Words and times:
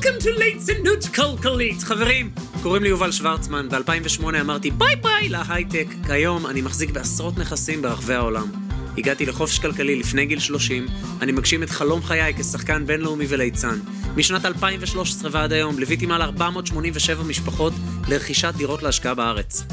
Welcome 0.00 0.22
to 0.22 0.38
ליצנות 0.38 1.04
כלכלית. 1.14 1.82
חברים, 1.82 2.30
קוראים 2.62 2.82
לי 2.82 2.88
יובל 2.88 3.12
שוורצמן, 3.12 3.68
ב-2008 3.68 4.24
אמרתי 4.40 4.70
ביי 4.70 4.96
ביי 4.96 5.28
להייטק. 5.28 5.86
כיום 6.06 6.46
אני 6.46 6.62
מחזיק 6.62 6.90
בעשרות 6.90 7.38
נכסים 7.38 7.82
ברחבי 7.82 8.14
העולם. 8.14 8.46
הגעתי 8.98 9.26
לחופש 9.26 9.58
כלכלי 9.58 9.96
לפני 9.96 10.26
גיל 10.26 10.38
30, 10.38 10.86
אני 11.20 11.32
מגשים 11.32 11.62
את 11.62 11.70
חלום 11.70 12.02
חיי 12.02 12.34
כשחקן 12.34 12.86
בינלאומי 12.86 13.24
וליצן. 13.28 13.78
משנת 14.16 14.44
2013 14.44 15.30
ועד 15.32 15.52
היום 15.52 15.78
ליוויתי 15.78 16.06
מעל 16.06 16.22
487 16.22 17.22
משפחות 17.22 17.72
לרכישת 18.08 18.54
דירות 18.56 18.82
להשקעה 18.82 19.14
בארץ. 19.14 19.64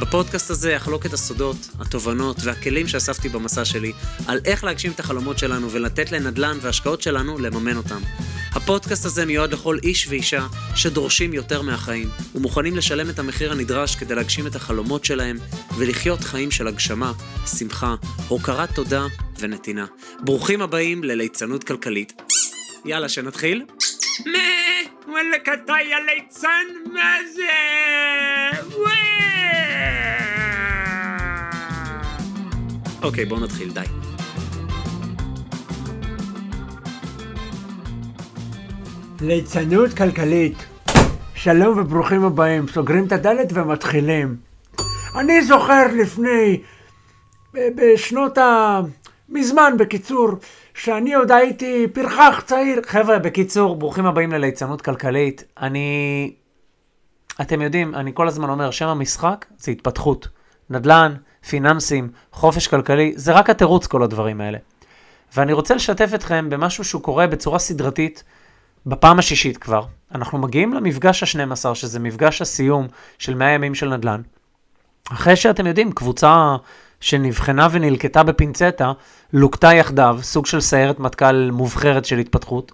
בפודקאסט 0.00 0.50
הזה 0.50 0.76
אחלוק 0.76 1.06
את 1.06 1.12
הסודות, 1.12 1.56
התובנות 1.80 2.36
והכלים 2.42 2.88
שאספתי 2.88 3.28
במסע 3.28 3.64
שלי 3.64 3.92
על 4.26 4.40
איך 4.44 4.64
להגשים 4.64 4.92
את 4.92 5.00
החלומות 5.00 5.38
שלנו 5.38 5.70
ולתת 5.70 6.12
לנדל"ן 6.12 6.58
והשקעות 6.60 7.02
שלנו 7.02 7.38
לממן 7.38 7.76
אותם. 7.76 8.00
הפודקאסט 8.54 9.04
הזה 9.04 9.26
מיועד 9.26 9.52
לכל 9.52 9.78
איש 9.82 10.08
ואישה 10.08 10.46
שדורשים 10.74 11.32
יותר 11.32 11.62
מהחיים 11.62 12.08
ומוכנים 12.34 12.76
לשלם 12.76 13.10
את 13.10 13.18
המחיר 13.18 13.52
הנדרש 13.52 13.96
כדי 13.96 14.14
להגשים 14.14 14.46
את 14.46 14.54
החלומות 14.56 15.04
שלהם 15.04 15.36
ולחיות 15.78 16.20
חיים 16.20 16.50
של 16.50 16.68
הגשמה, 16.68 17.12
שמחה, 17.58 17.94
הוקרת 18.28 18.74
תודה 18.74 19.06
ונתינה. 19.38 19.86
ברוכים 20.20 20.62
הבאים 20.62 21.04
לליצנות 21.04 21.64
כלכלית. 21.64 22.22
יאללה, 22.84 23.08
שנתחיל? 23.08 23.64
מה? 24.26 24.38
וואלכ 25.08 25.48
אתה 25.64 25.72
יא 25.90 25.96
ליצן? 25.96 26.92
מה 26.92 27.16
זה? 27.34 27.42
אוקיי, 33.02 33.24
בואו 33.24 33.40
נתחיל, 33.40 33.70
די. 33.70 34.11
ליצנות 39.22 39.92
כלכלית. 39.92 40.54
שלום 41.34 41.78
וברוכים 41.78 42.24
הבאים. 42.24 42.68
סוגרים 42.68 43.06
את 43.06 43.12
הדלת 43.12 43.48
ומתחילים. 43.54 44.36
אני 45.16 45.44
זוכר 45.44 45.86
לפני, 45.94 46.60
ב- 47.54 47.68
בשנות 47.76 48.38
ה... 48.38 48.80
מזמן, 49.28 49.74
בקיצור, 49.78 50.28
שאני 50.74 51.14
עוד 51.14 51.30
הייתי 51.30 51.86
פרחח 51.92 52.42
צעיר. 52.46 52.80
חבר'ה, 52.86 53.18
בקיצור, 53.18 53.76
ברוכים 53.76 54.06
הבאים 54.06 54.32
לליצנות 54.32 54.82
כלכלית. 54.82 55.44
אני... 55.60 56.32
אתם 57.40 57.62
יודעים, 57.62 57.94
אני 57.94 58.10
כל 58.14 58.28
הזמן 58.28 58.50
אומר, 58.50 58.70
שם 58.70 58.88
המשחק 58.88 59.46
זה 59.58 59.70
התפתחות. 59.70 60.28
נדל"ן, 60.70 61.14
פיננסים, 61.48 62.08
חופש 62.32 62.66
כלכלי, 62.68 63.12
זה 63.16 63.32
רק 63.32 63.50
התירוץ 63.50 63.86
כל 63.86 64.02
הדברים 64.02 64.40
האלה. 64.40 64.58
ואני 65.36 65.52
רוצה 65.52 65.74
לשתף 65.74 66.10
אתכם 66.14 66.50
במשהו 66.50 66.84
שהוא 66.84 67.02
קורה 67.02 67.26
בצורה 67.26 67.58
סדרתית 67.58 68.24
בפעם 68.86 69.18
השישית 69.18 69.56
כבר. 69.56 69.84
אנחנו 70.14 70.38
מגיעים 70.38 70.74
למפגש 70.74 71.22
ה-12, 71.22 71.74
שזה 71.74 71.98
מפגש 71.98 72.42
הסיום 72.42 72.86
של 73.18 73.34
100 73.34 73.48
ימים 73.48 73.74
של 73.74 73.96
נדל"ן. 73.96 74.20
אחרי 75.12 75.36
שאתם 75.36 75.66
יודעים, 75.66 75.92
קבוצה 75.92 76.56
שנבחנה 77.00 77.68
ונלקטה 77.70 78.22
בפינצטה, 78.22 78.92
לוקטה 79.32 79.72
יחדיו, 79.74 80.18
סוג 80.22 80.46
של 80.46 80.60
סיירת 80.60 81.00
מטכ"ל 81.00 81.50
מובחרת 81.50 82.04
של 82.04 82.18
התפתחות. 82.18 82.72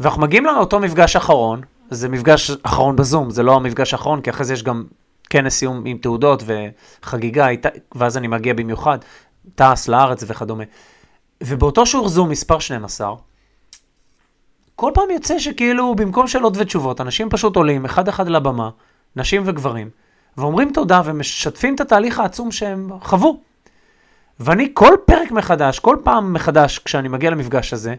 ואנחנו 0.00 0.22
מגיעים 0.22 0.44
לאותו 0.44 0.80
מפגש 0.80 1.16
אחרון, 1.16 1.60
זה 1.90 2.08
מפגש 2.08 2.50
אחרון 2.62 2.96
בזום, 2.96 3.30
זה 3.30 3.42
לא 3.42 3.56
המפגש 3.56 3.92
האחרון, 3.94 4.20
כי 4.20 4.30
אחרי 4.30 4.44
זה 4.44 4.52
יש 4.52 4.62
גם 4.62 4.84
כנס 5.30 5.54
סיום 5.54 5.82
עם 5.86 5.98
תעודות 5.98 6.42
וחגיגה, 7.02 7.46
ואז 7.94 8.16
אני 8.16 8.28
מגיע 8.28 8.54
במיוחד, 8.54 8.98
טס 9.54 9.88
לארץ 9.88 10.24
וכדומה. 10.26 10.64
ובאותו 11.42 11.86
שיעור 11.86 12.08
זום 12.08 12.28
מספר 12.28 12.58
12, 12.58 13.14
כל 14.80 14.90
פעם 14.94 15.10
יוצא 15.10 15.38
שכאילו 15.38 15.94
במקום 15.94 16.26
שאלות 16.26 16.52
ותשובות, 16.56 17.00
אנשים 17.00 17.30
פשוט 17.30 17.56
עולים 17.56 17.84
אחד 17.84 18.08
אחד 18.08 18.28
לבמה, 18.28 18.70
נשים 19.16 19.42
וגברים, 19.46 19.90
ואומרים 20.36 20.72
תודה 20.72 21.00
ומשתפים 21.04 21.74
את 21.74 21.80
התהליך 21.80 22.18
העצום 22.20 22.52
שהם 22.52 22.90
חוו. 23.00 23.40
ואני 24.40 24.70
כל 24.74 24.96
פרק 25.06 25.30
מחדש, 25.30 25.78
כל 25.78 25.96
פעם 26.04 26.32
מחדש, 26.32 26.78
כשאני 26.78 27.08
מגיע 27.08 27.30
למפגש 27.30 27.72
הזה, 27.72 27.94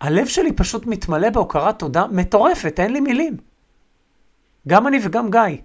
הלב 0.00 0.26
שלי 0.26 0.52
פשוט 0.52 0.86
מתמלא 0.86 1.30
בהוקרת 1.30 1.78
תודה 1.78 2.06
מטורפת, 2.10 2.80
אין 2.80 2.92
לי 2.92 3.00
מילים. 3.00 3.36
גם 4.68 4.86
אני 4.86 4.98
וגם 5.02 5.30
גיא. 5.30 5.56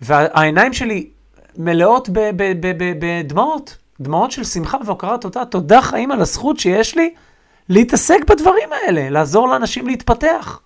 והעיניים 0.00 0.72
שלי 0.72 1.10
מלאות 1.56 2.08
בדמעות, 2.98 3.76
דמעות 4.00 4.30
של 4.30 4.44
שמחה 4.44 4.78
והוקרת 4.86 5.20
תודה. 5.20 5.44
תודה 5.44 5.82
חיים 5.82 6.12
על 6.12 6.20
הזכות 6.20 6.58
שיש 6.58 6.96
לי 6.96 7.14
להתעסק 7.72 8.18
בדברים 8.28 8.68
האלה, 8.72 9.10
לעזור 9.10 9.48
לאנשים 9.48 9.86
להתפתח. 9.86 10.60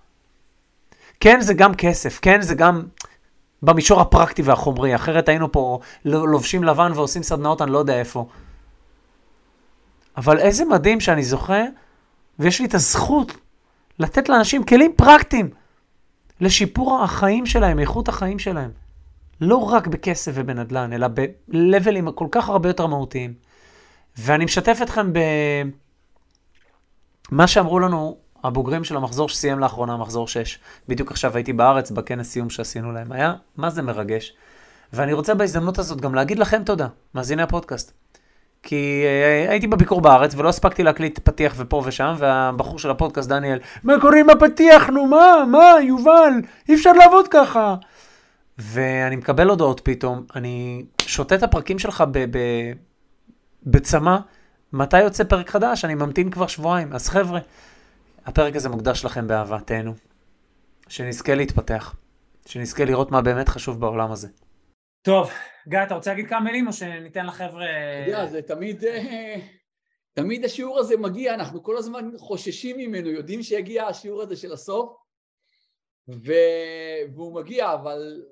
כן, 1.21 1.41
זה 1.41 1.55
גם 1.55 1.75
כסף, 1.75 2.19
כן, 2.23 2.41
זה 2.43 2.55
גם 2.55 2.83
במישור 3.63 4.01
הפרקטי 4.01 4.43
והחומרי, 4.43 4.95
אחרת 4.95 5.29
היינו 5.29 5.53
פה 5.53 5.79
לובשים 6.05 6.65
לבן 6.65 6.93
ועושים 6.95 7.23
סדנאות 7.23 7.63
אני 7.63 7.71
לא 7.71 7.79
יודע 7.79 7.99
איפה. 7.99 8.27
אבל 10.17 10.39
איזה 10.39 10.65
מדהים 10.65 11.01
שאני 11.01 11.25
זוכה, 11.25 11.63
ויש 12.39 12.61
לי 12.61 12.67
את 12.67 12.75
הזכות 12.75 13.33
לתת 13.99 14.29
לאנשים 14.29 14.65
כלים 14.65 14.93
פרקטיים 14.97 15.51
לשיפור 16.41 17.03
החיים 17.03 17.47
שלהם, 17.47 17.79
איכות 17.79 18.09
החיים 18.09 18.39
שלהם. 18.39 18.71
לא 19.41 19.57
רק 19.57 19.87
בכסף 19.87 20.33
ובנדל"ן, 20.35 20.93
אלא 20.93 21.07
בלבלים 21.49 22.13
כל 22.13 22.27
כך 22.31 22.49
הרבה 22.49 22.69
יותר 22.69 22.87
מהותיים. 22.87 23.35
ואני 24.19 24.45
משתף 24.45 24.79
אתכם 24.83 25.13
במה 27.33 27.47
שאמרו 27.47 27.79
לנו 27.79 28.17
הבוגרים 28.45 28.85
של 28.85 28.97
המחזור 28.97 29.29
שסיים 29.29 29.59
לאחרונה, 29.59 29.97
מחזור 29.97 30.29
6. 30.29 30.59
בדיוק 30.89 31.11
עכשיו 31.11 31.37
הייתי 31.37 31.53
בארץ 31.53 31.91
בכנס 31.91 32.31
סיום 32.31 32.51
שעשינו 32.51 32.93
להם. 32.93 33.13
היה, 33.13 33.35
מה 33.57 33.71
זה 33.71 33.83
מרגש. 33.83 34.33
ואני 34.93 35.13
רוצה 35.13 35.35
בהזדמנות 35.35 35.79
הזאת 35.79 36.01
גם 36.01 36.15
להגיד 36.15 36.39
לכם 36.39 36.63
תודה, 36.65 36.87
מאזיני 37.15 37.43
הפודקאסט. 37.43 37.93
כי 38.63 39.05
uh, 39.47 39.51
הייתי 39.51 39.67
בביקור 39.67 40.01
בארץ 40.01 40.35
ולא 40.35 40.49
הספקתי 40.49 40.83
להקליט 40.83 41.19
פתיח 41.19 41.55
ופה 41.57 41.83
ושם, 41.87 42.15
והבחור 42.19 42.79
של 42.79 42.91
הפודקאסט, 42.91 43.29
דניאל, 43.29 43.59
מה 43.85 44.01
קורה 44.01 44.21
עם 44.21 44.31
הפתיח? 44.31 44.89
נו, 44.89 45.07
מה? 45.07 45.45
מה? 45.51 45.73
יובל, 45.83 46.33
אי 46.69 46.75
אפשר 46.75 46.93
לעבוד 46.93 47.29
ככה. 47.29 47.75
ואני 48.59 49.17
מקבל 49.17 49.49
הודעות 49.49 49.81
פתאום, 49.85 50.25
אני 50.37 50.85
שותה 51.03 51.35
את 51.35 51.43
הפרקים 51.43 51.79
שלך 51.79 52.05
בצמא, 53.67 54.17
מתי 54.77 55.01
יוצא 55.01 55.25
פרק 55.25 55.51
חדש? 55.51 55.85
אני 55.85 55.95
ממתין 55.95 56.31
כבר 56.31 56.47
שבועיים. 56.47 56.93
אז 56.93 57.09
חבר'ה, 57.09 57.41
הפרק 58.27 58.57
הזה 58.57 58.69
מוקדש 58.69 59.05
לכם 59.05 59.29
באהבה, 59.29 59.61
תהנו. 59.61 59.95
שנזכה 60.89 61.35
להתפתח, 61.35 61.97
שנזכה 62.47 62.85
לראות 62.85 63.11
מה 63.11 63.23
באמת 63.23 63.49
חשוב 63.49 63.81
בעולם 63.81 64.13
הזה. 64.13 64.29
טוב, 65.03 65.31
גיא, 65.69 65.83
אתה 65.83 65.95
רוצה 65.95 66.11
להגיד 66.11 66.29
כמה 66.29 66.41
מילים 66.41 66.67
או 66.67 66.73
שניתן 66.73 67.27
לחבר'ה... 67.27 67.65
אתה 68.03 68.11
יודע, 68.11 68.27
זה 68.27 68.43
תמיד... 68.43 68.85
אה, 68.85 69.37
תמיד 70.15 70.45
השיעור 70.45 70.79
הזה 70.79 70.97
מגיע, 70.97 71.35
אנחנו 71.35 71.63
כל 71.63 71.77
הזמן 71.77 72.11
חוששים 72.19 72.77
ממנו, 72.77 73.11
יודעים 73.11 73.43
שיגיע 73.43 73.87
השיעור 73.87 74.23
הזה 74.23 74.37
של 74.37 74.53
הסוף, 74.53 74.97
ו... 76.09 76.33
והוא 77.15 77.35
מגיע, 77.35 77.73
אבל 77.73 78.23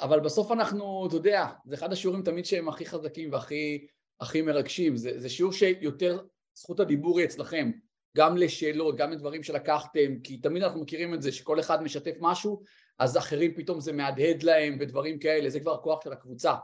אבל 0.00 0.20
בסוף 0.20 0.52
אנחנו, 0.52 1.06
אתה 1.08 1.16
יודע, 1.16 1.46
זה 1.64 1.74
אחד 1.74 1.92
השיעורים 1.92 2.22
תמיד 2.22 2.46
שהם 2.46 2.68
הכי 2.68 2.86
חזקים 2.86 3.32
והכי 3.32 3.86
הכי 4.20 4.42
מרגשים, 4.42 4.96
זה, 4.96 5.20
זה 5.20 5.28
שיעור 5.28 5.52
שיותר 5.52 6.26
זכות 6.54 6.80
הדיבור 6.80 7.18
היא 7.18 7.26
אצלכם, 7.26 7.70
גם 8.16 8.36
לשאלות, 8.36 8.96
גם 8.96 9.10
לדברים 9.10 9.42
שלקחתם, 9.42 10.20
כי 10.24 10.38
תמיד 10.38 10.62
אנחנו 10.62 10.80
מכירים 10.80 11.14
את 11.14 11.22
זה 11.22 11.32
שכל 11.32 11.60
אחד 11.60 11.82
משתף 11.82 12.14
משהו, 12.20 12.62
אז 12.98 13.18
אחרים 13.18 13.54
פתאום 13.56 13.80
זה 13.80 13.92
מהדהד 13.92 14.42
להם 14.42 14.76
ודברים 14.80 15.18
כאלה, 15.18 15.50
זה 15.50 15.60
כבר 15.60 15.74
הכוח 15.74 16.04
של 16.04 16.12
הקבוצה, 16.12 16.54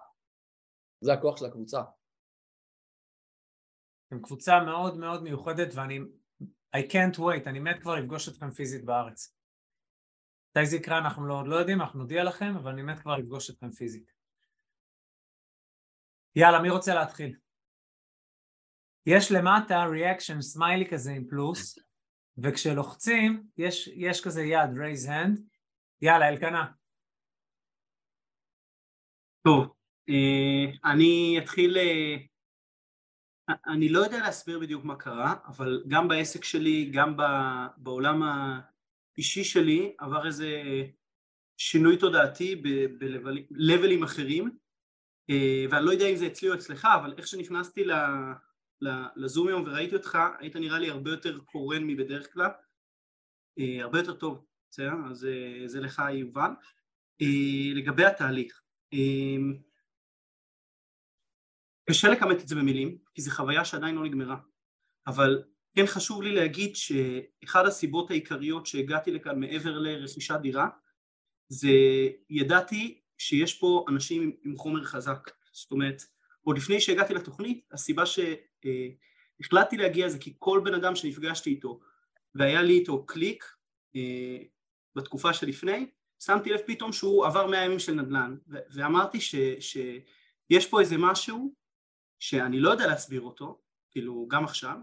זה 1.01 1.13
הכוח 1.13 1.37
של 1.37 1.45
הקבוצה. 1.45 1.81
אתם 4.09 4.23
קבוצה 4.23 4.61
מאוד 4.65 4.99
מאוד 4.99 5.23
מיוחדת 5.23 5.75
ואני, 5.75 5.99
I 6.77 6.81
can't 6.81 7.19
wait, 7.19 7.47
אני 7.47 7.59
מת 7.59 7.81
כבר 7.81 7.95
לפגוש 7.95 8.29
אתכם 8.29 8.51
פיזית 8.51 8.85
בארץ. 8.85 9.37
מתי 10.51 10.67
זה 10.67 10.77
יקרה 10.77 10.99
אנחנו 10.99 11.27
לא, 11.27 11.49
לא 11.49 11.57
יודעים, 11.57 11.81
אנחנו 11.81 11.99
נודיע 11.99 12.25
לכם, 12.25 12.57
אבל 12.57 12.71
אני 12.71 12.83
מת 12.83 12.99
כבר 12.99 13.17
לפגוש 13.17 13.51
אתכם 13.51 13.71
פיזית. 13.71 14.13
יאללה, 16.37 16.63
מי 16.63 16.71
רוצה 16.71 16.95
להתחיל? 16.95 17.37
יש 19.13 19.33
למטה 19.33 19.85
reaction 19.85 20.41
סמיילי 20.41 20.89
כזה 20.91 21.13
עם 21.13 21.25
פלוס, 21.29 21.79
וכשלוחצים 22.43 23.43
יש, 23.59 23.89
יש 23.95 24.25
כזה 24.25 24.43
יד, 24.43 24.71
raise 24.71 25.09
hand. 25.09 25.41
יאללה, 26.03 26.29
אלקנה. 26.29 26.67
טוב, 29.47 29.75
אה, 30.09 30.93
אני 30.93 31.37
אתחיל, 31.39 31.77
אה, 31.79 32.17
אני 33.67 33.89
לא 33.89 33.99
יודע 33.99 34.19
להסביר 34.19 34.59
בדיוק 34.59 34.85
מה 34.85 34.97
קרה, 34.97 35.35
אבל 35.47 35.85
גם 35.89 36.09
בעסק 36.09 36.45
שלי, 36.45 36.91
גם 36.95 37.17
בעולם 37.77 38.23
אישי 39.19 39.45
שלי 39.45 39.95
עבר 39.99 40.27
איזה 40.27 40.63
שינוי 41.57 41.97
תודעתי 41.97 42.63
בלבלים 43.51 44.03
אחרים 44.03 44.51
אה, 45.31 45.65
ואני 45.71 45.87
לא 45.87 45.91
יודע 45.91 46.07
אם 46.07 46.17
זה 46.17 46.27
אצלי 46.27 46.49
או 46.49 46.55
אצלך 46.55 46.89
אבל 47.01 47.15
איך 47.19 47.27
שנכנסתי 47.27 47.85
לזום 49.17 49.49
היום 49.49 49.63
וראיתי 49.67 49.97
אותך 49.97 50.19
היית 50.39 50.57
נראה 50.57 50.79
לי 50.79 50.91
הרבה 50.91 51.11
יותר 51.11 51.39
קורן 51.39 51.85
מבדרך 51.85 52.33
כלל 52.33 52.51
אה, 53.59 53.83
הרבה 53.83 53.99
יותר 53.99 54.15
טוב, 54.15 54.47
בסדר? 54.71 54.93
אז 55.11 55.25
אה, 55.25 55.63
זה 55.69 55.81
לך 55.81 56.03
יובל. 56.13 56.51
אה, 57.23 57.75
לגבי 57.75 58.05
התהליך, 58.05 58.63
קשה 61.91 62.09
לכמת 62.09 62.43
את 62.43 62.49
זה 62.49 62.55
במילים, 62.55 62.99
כי 63.15 63.23
זו 63.23 63.31
חוויה 63.31 63.65
שעדיין 63.65 63.95
לא 63.95 64.05
נגמרה, 64.05 64.37
אבל 65.07 65.43
כן 65.77 65.87
חשוב 65.87 66.23
לי 66.23 66.35
להגיד 66.35 66.77
שאחד 66.77 67.67
הסיבות 67.67 68.11
העיקריות 68.11 68.67
שהגעתי 68.67 69.11
לכאן 69.11 69.41
מעבר 69.41 69.79
לרכישת 69.79 70.39
דירה 70.43 70.69
זה 71.49 71.69
ידעתי 72.31 73.01
שיש 73.19 73.59
פה 73.59 73.85
אנשים 73.89 74.37
עם 74.45 74.57
חומר 74.57 74.85
חזק, 74.85 75.31
זאת 75.53 75.73
אומרת 75.73 76.03
עוד 76.45 76.57
לפני 76.57 76.81
שהגעתי 76.81 77.15
לתוכנית 77.15 77.65
הסיבה 77.73 78.03
שהחלטתי 78.07 79.77
להגיע 79.77 80.09
זה 80.09 80.19
כי 80.19 80.35
כל 80.39 80.61
בן 80.65 80.75
אדם 80.75 80.97
שנפגשתי 80.97 81.51
איתו 81.51 81.81
והיה 82.35 82.63
לי 82.63 82.79
איתו 82.79 83.07
קליק 83.07 83.45
אה, 83.97 84.39
בתקופה 84.95 85.33
שלפני, 85.33 85.87
שמתי 86.23 86.51
לב 86.51 86.61
פתאום 86.67 86.93
שהוא 86.93 87.27
עבר 87.27 87.47
מאה 87.47 87.65
ימים 87.65 87.79
של 87.79 87.93
נדל"ן 87.93 88.37
ואמרתי 88.49 89.21
ש, 89.21 89.35
שיש 89.61 90.67
פה 90.67 90.81
איזה 90.81 90.97
משהו 90.99 91.55
שאני 92.19 92.61
לא 92.61 92.71
יודע 92.71 92.87
להסביר 92.87 93.21
אותו, 93.21 93.61
כאילו 93.91 94.27
גם 94.31 94.45
עכשיו, 94.45 94.77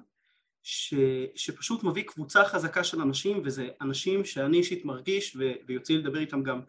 ש, 0.63 0.93
שפשוט 1.35 1.83
מביא 1.83 2.03
קבוצה 2.03 2.45
חזקה 2.45 2.83
של 2.83 3.01
אנשים 3.01 3.41
וזה 3.45 3.69
אנשים 3.81 4.25
שאני 4.25 4.57
אישית 4.57 4.85
מרגיש 4.85 5.35
ו, 5.35 5.51
ויוצא 5.67 5.93
לי 5.93 5.99
לדבר 5.99 6.19
איתם 6.19 6.43
גם 6.43 6.61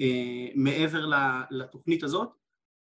אה, 0.00 0.46
מעבר 0.54 1.10
לתוכנית 1.50 2.02
הזאת, 2.02 2.28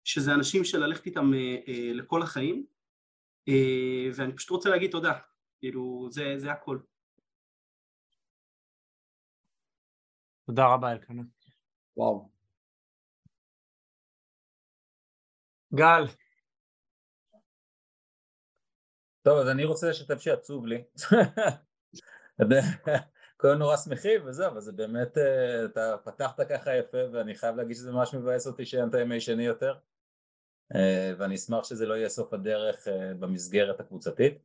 שזה 0.05 0.35
אנשים 0.35 0.65
של 0.65 0.79
ללכת 0.79 1.07
איתם 1.07 1.35
אה, 1.35 1.57
אה, 1.69 1.93
לכל 1.93 2.23
החיים 2.23 2.67
אה, 3.49 4.11
ואני 4.15 4.37
פשוט 4.37 4.51
רוצה 4.51 4.71
להגיד 4.71 4.91
תודה, 4.91 5.19
כאילו 5.59 6.09
זה, 6.11 6.35
זה 6.37 6.53
הכל. 6.53 6.79
תודה 10.47 10.75
רבה 10.75 10.93
אלקנה. 10.93 11.23
וואו. 11.97 12.31
גל. 15.75 16.07
טוב, 19.23 19.39
אז 19.39 19.49
אני 19.49 19.65
רוצה 19.65 19.91
לשתף 19.91 20.21
שעצוב 20.21 20.67
לי. 20.67 20.85
כולם 23.37 23.59
נורא 23.59 23.77
שמחים 23.77 24.27
וזהו, 24.27 24.51
אבל 24.51 24.61
זה 24.61 24.73
באמת, 24.73 25.19
אתה 25.65 25.97
פתחת 26.05 26.41
ככה 26.41 26.77
יפה 26.77 26.99
ואני 27.13 27.35
חייב 27.35 27.57
להגיד 27.57 27.77
שזה 27.77 27.93
ממש 27.93 28.15
מבאס 28.15 28.47
אותי 28.47 28.67
שאין 28.67 28.89
את 28.89 28.95
הימי 28.95 29.21
שני 29.21 29.43
יותר 29.43 29.79
ואני 31.19 31.35
אשמח 31.35 31.65
שזה 31.65 31.87
לא 31.87 31.95
יהיה 31.95 32.09
סוף 32.09 32.33
הדרך 32.33 32.89
אה, 32.89 33.15
במסגרת 33.15 33.81
הקבוצתית 33.81 34.39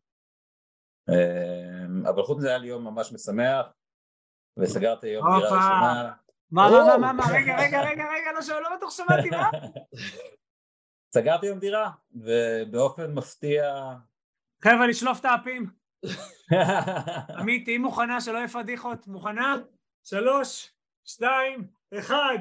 אבל 2.04 2.24
חוץ 2.24 2.38
מזה 2.38 2.50
היה 2.50 2.58
לי 2.58 2.68
יום 2.68 2.84
ממש 2.84 3.12
משמח 3.12 3.66
וסגרתי 4.58 5.08
היום 5.08 5.26
דירה 5.26 5.56
ראשונה. 5.56 6.14
מה, 6.52 6.70
מה, 6.70 6.98
מה, 6.98 7.14
מה, 7.14 7.24
רגע, 7.32 7.56
רגע, 7.58 7.82
רגע, 7.82 8.04
רגע, 8.04 8.32
לא, 8.50 8.62
לא 8.62 8.78
בטוח 8.78 8.92
שמעתי, 8.92 9.30
מה? 9.30 9.50
סגרתי 11.16 11.48
היום 11.48 11.60
דירה, 11.60 11.92
ובאופן 12.12 13.14
מפתיע... 13.14 13.94
חבר'ה, 14.64 14.88
לשלוף 14.88 15.20
את 15.20 15.26
האפים. 15.26 15.70
עמית, 17.40 17.66
תהיי 17.66 17.78
מוכנה 17.78 18.22
שלא 18.22 18.38
יהיה 18.38 18.48
פדיחות. 18.48 19.08
מוכנה? 19.08 19.56
שלוש, 20.04 20.72
שתיים, 21.06 21.68
אחד. 22.00 22.38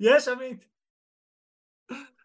יש, 0.00 0.28
עמית. 0.28 0.68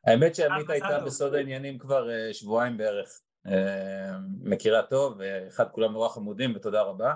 האמת 0.07 0.35
שעמית 0.35 0.69
הייתה 0.69 0.99
בסוד 1.05 1.35
העניינים 1.35 1.79
כבר 1.79 2.09
אה, 2.09 2.33
שבועיים 2.33 2.77
בערך. 2.77 3.21
אה, 3.47 4.17
מכירה 4.41 4.83
טוב, 4.83 5.17
ואחד 5.19 5.71
כולם 5.71 5.93
נורא 5.93 6.09
חמודים 6.09 6.55
ותודה 6.55 6.81
רבה. 6.81 7.13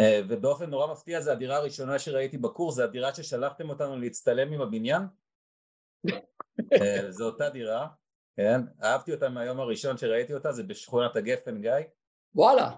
אה, 0.00 0.20
ובאופן 0.28 0.70
נורא 0.70 0.92
מפתיע 0.92 1.20
זה 1.20 1.32
הדירה 1.32 1.56
הראשונה 1.56 1.98
שראיתי 1.98 2.38
בקורס, 2.38 2.74
זה 2.74 2.84
הדירה 2.84 3.14
ששלחתם 3.14 3.70
אותנו 3.70 3.96
להצטלם 3.96 4.52
עם 4.52 4.60
הבניין. 4.60 5.02
זו 7.08 7.26
אותה 7.26 7.50
דירה, 7.50 7.88
כן? 8.36 8.60
אהבתי 8.82 9.14
אותה 9.14 9.28
מהיום 9.28 9.60
הראשון 9.60 9.96
שראיתי 9.96 10.34
אותה, 10.34 10.52
זה 10.52 10.62
בשכונת 10.62 11.16
הגפן, 11.16 11.60
גיא. 11.60 11.72
וואלה. 12.34 12.70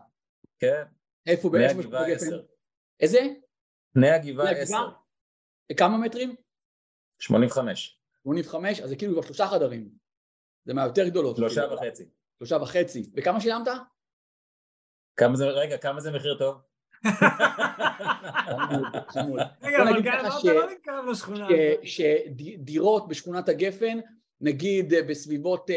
כן. 0.59 0.83
איפה, 1.27 1.51
באיפה? 1.51 1.83
איזה? 3.01 3.27
פני 3.93 4.11
הגבעה 4.11 4.51
10. 4.51 4.77
כמה 5.77 5.99
מטרים? 5.99 6.35
85. 7.19 8.01
85, 8.23 8.81
אז 8.81 8.89
זה 8.89 8.97
כאילו 8.97 9.13
כבר 9.13 9.23
שלושה 9.23 9.47
חדרים. 9.47 9.91
זה 10.65 10.75
מהיותר 10.75 11.09
גדולות. 11.09 11.37
שלושה 11.37 11.61
כאילו. 11.61 11.77
וחצי. 11.77 12.05
שלושה 12.39 12.57
וחצי. 12.57 13.11
וכמה 13.17 13.41
שילמת? 13.41 13.69
כמה 15.17 15.37
זה, 15.37 15.49
רגע, 15.49 15.79
כמה 15.79 16.01
זה 16.01 16.13
מחיר 16.13 16.39
טוב? 16.39 16.57
רגע, 19.63 19.83
אבל 19.83 20.03
גם 20.03 20.19
אמרת 20.19 20.45
לא 20.45 20.69
להתקרב 20.69 21.05
לשכונה. 21.11 21.49
שדירות 21.83 23.09
בשכונת 23.09 23.49
הגפן, 23.49 23.99
נגיד 24.41 24.95
אה, 24.95 25.03
בסביבות 25.03 25.71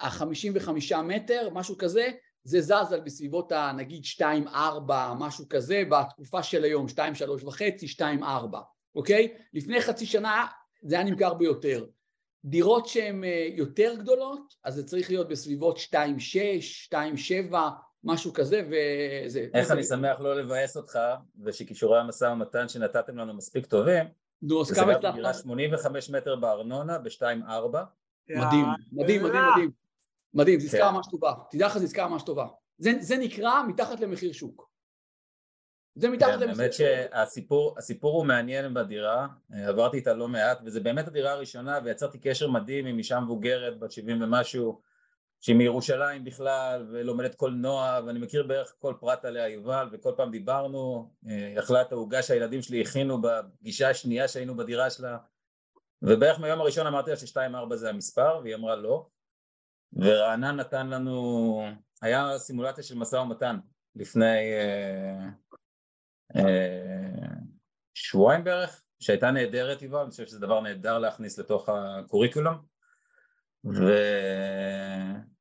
ה-55 0.00 0.68
אה, 0.94 1.02
מטר, 1.02 1.48
משהו 1.52 1.78
כזה, 1.78 2.08
זה 2.44 2.60
זז 2.60 2.92
על 2.92 3.00
בסביבות 3.00 3.52
ה... 3.52 3.72
נגיד 3.76 4.02
2-4, 4.04 4.22
משהו 5.18 5.48
כזה, 5.48 5.82
בתקופה 5.90 6.42
של 6.42 6.64
היום, 6.64 6.86
2-3 6.86 7.46
וחצי, 7.46 7.86
2-4, 7.86 8.02
אוקיי? 8.94 9.34
לפני 9.54 9.80
חצי 9.80 10.06
שנה 10.06 10.46
זה 10.82 10.94
היה 10.94 11.04
נמכר 11.04 11.34
ביותר. 11.34 11.84
דירות 12.44 12.86
שהן 12.86 13.24
אה, 13.24 13.48
יותר 13.54 13.94
גדולות, 13.98 14.54
אז 14.64 14.74
זה 14.74 14.86
צריך 14.86 15.10
להיות 15.10 15.28
בסביבות 15.28 15.78
2.6, 15.78 16.94
2.7, 16.94 17.54
משהו 18.04 18.32
כזה, 18.32 18.62
וזה... 18.66 19.46
איך 19.54 19.70
אני 19.70 19.84
שמח 19.84 20.20
לא 20.20 20.36
לבאס 20.36 20.76
אותך, 20.76 20.98
ושכישורי 21.44 22.00
המשא 22.00 22.24
ומתן 22.24 22.68
שנתתם 22.68 23.16
לנו 23.16 23.34
מספיק 23.34 23.66
טובים, 23.66 24.04
נו, 24.42 24.60
אז 24.60 24.72
כמה 24.72 24.92
הצלחת? 24.92 25.14
דירה 25.14 25.34
85 25.34 26.10
מטר 26.10 26.36
בארנונה 26.36 26.98
ב-2.4. 26.98 27.24
מדהים, 28.30 28.66
מדהים, 28.92 29.22
מדהים, 29.22 29.42
מדהים. 29.52 29.81
מדהים, 30.34 30.60
זה 30.60 30.66
עסקה 30.66 30.88
כן. 30.88 30.94
ממש 30.94 31.06
טובה. 31.10 31.32
תדע 31.50 31.66
לך, 31.66 31.78
זה 31.78 31.84
עסקה 31.84 32.08
ממש 32.08 32.22
טובה. 32.22 32.46
זה 32.78 33.16
נקרא 33.20 33.62
מתחת 33.68 34.00
למחיר 34.00 34.32
שוק. 34.32 34.72
זה 35.94 36.08
מתחת 36.08 36.28
כן, 36.28 36.40
למחיר. 36.40 36.62
האמת 36.62 36.72
שהסיפור 36.72 37.74
הסיפור 37.78 38.16
הוא 38.16 38.26
מעניין 38.26 38.74
בדירה, 38.74 39.26
עברתי 39.50 39.96
איתה 39.96 40.12
לא 40.12 40.28
מעט, 40.28 40.58
וזה 40.64 40.80
באמת 40.80 41.08
הדירה 41.08 41.32
הראשונה, 41.32 41.78
ויצרתי 41.84 42.18
קשר 42.18 42.50
מדהים 42.50 42.86
עם 42.86 42.98
אישה 42.98 43.20
מבוגרת, 43.20 43.78
בת 43.78 43.92
70 43.92 44.22
ומשהו, 44.22 44.80
שהיא 45.40 45.56
מירושלים 45.56 46.24
בכלל, 46.24 46.86
ולומדת 46.92 47.34
קולנוע, 47.34 48.00
ואני 48.06 48.18
מכיר 48.18 48.46
בערך 48.46 48.74
כל 48.78 48.94
פרט 49.00 49.24
עליה 49.24 49.48
יובל, 49.48 49.88
וכל 49.92 50.12
פעם 50.16 50.30
דיברנו, 50.30 51.10
אכלה 51.58 51.82
את 51.82 51.92
העוגה 51.92 52.22
שהילדים 52.22 52.62
שלי 52.62 52.80
הכינו 52.80 53.22
בפגישה 53.22 53.90
השנייה 53.90 54.28
שהיינו 54.28 54.56
בדירה 54.56 54.90
שלה, 54.90 55.18
ובערך 56.02 56.40
מהיום 56.40 56.60
הראשון 56.60 56.86
אמרתי 56.86 57.10
לה 57.10 57.16
ש-2-4 57.16 57.74
זה 57.74 57.90
המספר, 57.90 58.40
והיא 58.42 58.54
אמרה 58.54 58.76
לא, 58.76 59.06
ורענן 59.92 60.56
נתן 60.56 60.86
לנו, 60.86 61.66
היה 62.02 62.38
סימולציה 62.38 62.84
של 62.84 62.98
משא 62.98 63.16
ומתן 63.16 63.58
לפני 63.96 64.52
אה, 64.52 65.28
אה, 66.36 67.28
שבועיים 67.94 68.44
בערך, 68.44 68.82
שהייתה 69.00 69.30
נהדרת 69.30 69.82
יובל, 69.82 69.98
אני 69.98 70.10
חושב 70.10 70.26
שזה 70.26 70.38
דבר 70.40 70.60
נהדר 70.60 70.98
להכניס 70.98 71.38
לתוך 71.38 71.68
הקוריקולום. 71.68 72.72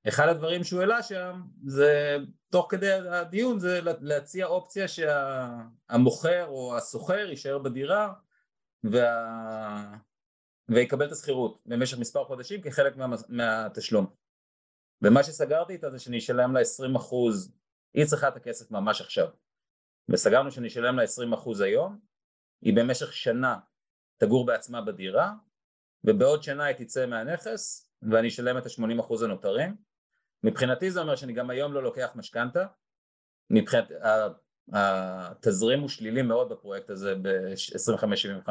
ואחד 0.05 0.27
הדברים 0.27 0.63
שהוא 0.63 0.79
העלה 0.79 1.03
שם 1.03 1.41
זה 1.65 2.17
תוך 2.49 2.67
כדי 2.69 2.91
הדיון 2.91 3.59
זה 3.59 3.79
להציע 4.01 4.45
אופציה 4.45 4.87
שהמוכר 4.87 6.45
או 6.47 6.77
הסוחר 6.77 7.29
יישאר 7.29 7.57
בדירה 7.57 8.13
וה... 8.83 9.95
ויקבל 10.69 11.05
את 11.05 11.11
השכירות 11.11 11.59
במשך 11.65 11.97
מספר 11.97 12.25
חודשים 12.25 12.61
כחלק 12.61 12.97
מה... 12.97 13.15
מהתשלום 13.29 14.20
ומה 15.01 15.23
שסגרתי 15.23 15.73
איתה 15.73 15.89
זה 15.89 15.99
שאני 15.99 16.17
אשלם 16.17 16.53
לה 16.53 16.59
20 16.59 16.95
אחוז, 16.95 17.53
היא 17.93 18.05
צריכה 18.05 18.27
את 18.27 18.35
הכסף 18.35 18.71
ממש 18.71 19.01
עכשיו. 19.01 19.27
וסגרנו 20.09 20.51
שאני 20.51 20.67
אשלם 20.67 20.99
לה 20.99 21.03
20% 21.35 21.63
היום, 21.63 21.99
היא 22.61 22.75
במשך 22.75 23.13
שנה 23.13 23.57
תגור 24.17 24.45
בעצמה 24.45 24.81
בדירה, 24.81 25.33
ובעוד 26.03 26.43
שנה 26.43 26.63
היא 26.63 26.75
תצא 26.75 27.05
מהנכס, 27.05 27.91
ואני 28.11 28.27
אשלם 28.27 28.57
את 28.57 28.65
ה-80% 28.65 29.23
הנותרים. 29.23 29.75
מבחינתי 30.43 30.91
זה 30.91 31.01
אומר 31.01 31.15
שאני 31.15 31.33
גם 31.33 31.49
היום 31.49 31.73
לא 31.73 31.83
לוקח 31.83 32.11
משכנתה, 32.15 32.65
מבחינת, 33.49 33.91
התזרים 34.73 35.79
הוא 35.79 35.89
שלילי 35.89 36.21
מאוד 36.21 36.49
בפרויקט 36.49 36.89
הזה 36.89 37.15
ב-25-75, 37.21 38.49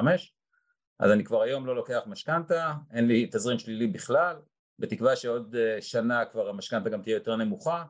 אז 0.98 1.10
אני 1.10 1.24
כבר 1.24 1.42
היום 1.42 1.66
לא 1.66 1.76
לוקח 1.76 2.02
משכנתה, 2.06 2.72
אין 2.92 3.06
לי 3.06 3.26
תזרים 3.32 3.58
שלילי 3.58 3.86
בכלל, 3.86 4.36
בתקווה 4.80 5.16
שעוד 5.16 5.56
אה, 5.56 5.82
שנה 5.82 6.24
כבר 6.24 6.48
המשכנתה 6.48 6.90
גם 6.90 7.02
תהיה 7.02 7.14
יותר 7.14 7.36
נמוכה, 7.36 7.84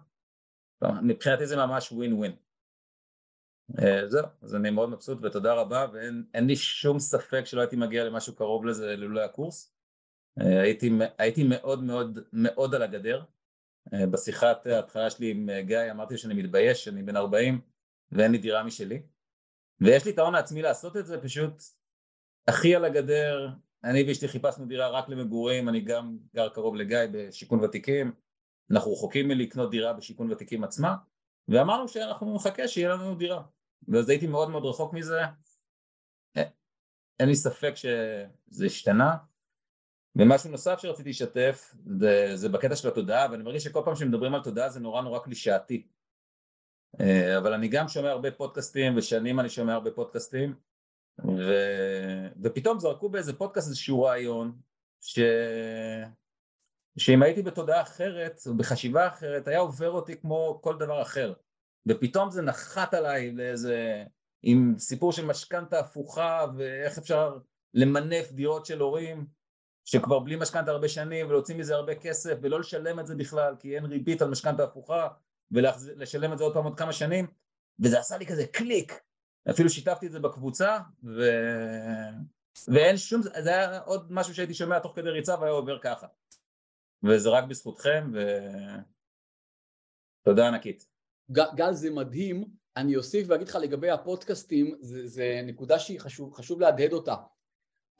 מבחינתי 1.02 1.46
זה 1.46 1.56
ממש 1.56 1.92
ווין 1.92 2.12
ווין. 2.12 2.36
אה, 3.78 4.08
זהו, 4.08 4.26
אז 4.42 4.54
אני 4.54 4.70
מאוד 4.70 4.88
מבסוט 4.88 5.18
ותודה 5.22 5.54
רבה 5.54 5.86
ואין 5.92 6.46
לי 6.46 6.56
שום 6.56 6.98
ספק 6.98 7.44
שלא 7.44 7.60
הייתי 7.60 7.76
מגיע 7.76 8.04
למשהו 8.04 8.34
קרוב 8.34 8.64
לזה 8.64 8.96
לולא 8.96 9.20
הקורס 9.20 9.74
אה, 10.40 10.60
הייתי, 10.60 10.90
הייתי 11.18 11.44
מאוד 11.44 11.82
מאוד 11.82 12.18
מאוד 12.32 12.74
על 12.74 12.82
הגדר. 12.82 13.24
בשיחת 14.10 14.66
ההתחלה 14.66 15.10
שלי 15.10 15.30
עם 15.30 15.48
גיא 15.60 15.90
אמרתי 15.90 16.18
שאני 16.18 16.34
מתבייש, 16.34 16.84
שאני 16.84 17.02
בן 17.02 17.16
40 17.16 17.60
ואין 18.12 18.32
לי 18.32 18.38
דירה 18.38 18.62
משלי. 18.64 19.02
ויש 19.80 20.04
לי 20.04 20.10
את 20.10 20.18
ההון 20.18 20.34
העצמי 20.34 20.62
לעשות 20.62 20.96
את 20.96 21.06
זה, 21.06 21.22
פשוט 21.22 21.62
הכי 22.48 22.74
על 22.74 22.84
הגדר, 22.84 23.48
אני 23.84 24.04
ואשתי 24.08 24.28
חיפשנו 24.28 24.66
דירה 24.66 24.88
רק 24.88 25.08
למגורים, 25.08 25.68
אני 25.68 25.80
גם 25.80 26.18
גר 26.34 26.48
קרוב 26.48 26.76
לגיא 26.76 26.98
בשיכון 27.12 27.64
ותיקים, 27.64 28.12
אנחנו 28.70 28.92
רחוקים 28.92 29.28
מלקנות 29.28 29.70
דירה 29.70 29.92
בשיכון 29.92 30.32
ותיקים 30.32 30.64
עצמה, 30.64 30.96
ואמרנו 31.48 31.88
שאנחנו 31.88 32.34
נחכה 32.34 32.68
שיהיה 32.68 32.88
לנו 32.88 33.14
דירה. 33.14 33.42
ואז 33.88 34.08
הייתי 34.08 34.26
מאוד 34.26 34.50
מאוד 34.50 34.64
רחוק 34.64 34.92
מזה, 34.92 35.20
אין 37.20 37.28
לי 37.28 37.34
ספק 37.36 37.72
שזה 37.74 38.66
השתנה. 38.66 39.16
ומשהו 40.16 40.50
נוסף 40.50 40.78
שרציתי 40.78 41.10
לשתף 41.10 41.74
זה, 41.98 42.30
זה 42.34 42.48
בקטע 42.48 42.76
של 42.76 42.88
התודעה, 42.88 43.30
ואני 43.30 43.42
מרגיש 43.42 43.64
שכל 43.64 43.82
פעם 43.84 43.96
שמדברים 43.96 44.34
על 44.34 44.42
תודעה 44.42 44.68
זה 44.68 44.80
נורא 44.80 45.02
נורא 45.02 45.18
קלישאתי. 45.18 45.86
אה, 47.00 47.38
אבל 47.38 47.52
אני 47.52 47.68
גם 47.68 47.88
שומע 47.88 48.10
הרבה 48.10 48.30
פודקאסטים, 48.30 48.96
ושנים 48.96 49.40
אני 49.40 49.48
שומע 49.48 49.74
הרבה 49.74 49.90
פודקאסטים, 49.90 50.54
ו... 51.24 51.52
ופתאום 52.42 52.78
זרקו 52.78 53.08
באיזה 53.08 53.32
פודקאסט 53.32 53.68
איזשהו 53.68 54.02
רעיון, 54.02 54.58
ש... 55.00 55.18
שאם 56.98 57.22
הייתי 57.22 57.42
בתודעה 57.42 57.82
אחרת, 57.82 58.40
בחשיבה 58.56 59.08
אחרת, 59.08 59.48
היה 59.48 59.58
עובר 59.58 59.90
אותי 59.90 60.20
כמו 60.20 60.60
כל 60.62 60.78
דבר 60.78 61.02
אחר. 61.02 61.32
ופתאום 61.88 62.30
זה 62.30 62.42
נחת 62.42 62.94
עליי 62.94 63.32
לאיזה... 63.32 64.04
עם 64.42 64.74
סיפור 64.78 65.12
של 65.12 65.26
משכנתה 65.26 65.80
הפוכה, 65.80 66.46
ואיך 66.56 66.98
אפשר 66.98 67.38
למנף 67.74 68.32
דירות 68.32 68.66
של 68.66 68.80
הורים, 68.80 69.26
שכבר 69.84 70.18
בלי 70.18 70.36
משכנתה 70.36 70.70
הרבה 70.70 70.88
שנים, 70.88 71.26
ולהוציא 71.26 71.56
מזה 71.56 71.74
הרבה 71.74 71.94
כסף, 71.94 72.38
ולא 72.42 72.60
לשלם 72.60 73.00
את 73.00 73.06
זה 73.06 73.14
בכלל, 73.14 73.56
כי 73.58 73.76
אין 73.76 73.84
ריבית 73.84 74.22
על 74.22 74.30
משכנתה 74.30 74.64
הפוכה, 74.64 75.08
ולשלם 75.50 76.32
את 76.32 76.38
זה 76.38 76.44
עוד 76.44 76.54
פעם 76.54 76.64
עוד 76.64 76.78
כמה 76.78 76.92
שנים, 76.92 77.26
וזה 77.80 77.98
עשה 77.98 78.18
לי 78.18 78.26
כזה 78.26 78.46
קליק. 78.46 79.00
אפילו 79.50 79.70
שיתפתי 79.70 80.06
את 80.06 80.12
זה 80.12 80.20
בקבוצה, 80.20 80.78
ו... 81.04 81.20
ואין 82.68 82.96
שום, 82.96 83.22
זה 83.22 83.50
היה 83.50 83.78
עוד 83.78 84.12
משהו 84.12 84.34
שהייתי 84.34 84.54
שומע 84.54 84.78
תוך 84.78 84.96
כדי 84.96 85.10
ריצה 85.10 85.40
והיה 85.40 85.52
עובר 85.52 85.78
ככה. 85.82 86.06
וזה 87.02 87.28
רק 87.28 87.44
בזכותכם, 87.44 88.12
ותודה 90.22 90.48
ענקית. 90.48 90.86
גל, 91.30 91.72
זה 91.72 91.90
מדהים, 91.90 92.44
אני 92.76 92.96
אוסיף 92.96 93.26
ואגיד 93.28 93.48
לך 93.48 93.54
לגבי 93.54 93.90
הפודקאסטים, 93.90 94.76
זה, 94.80 95.06
זה 95.06 95.40
נקודה 95.46 95.78
שהיא 95.78 96.00
חשוב, 96.00 96.34
חשוב 96.34 96.60
להדהד 96.60 96.92
אותה. 96.92 97.14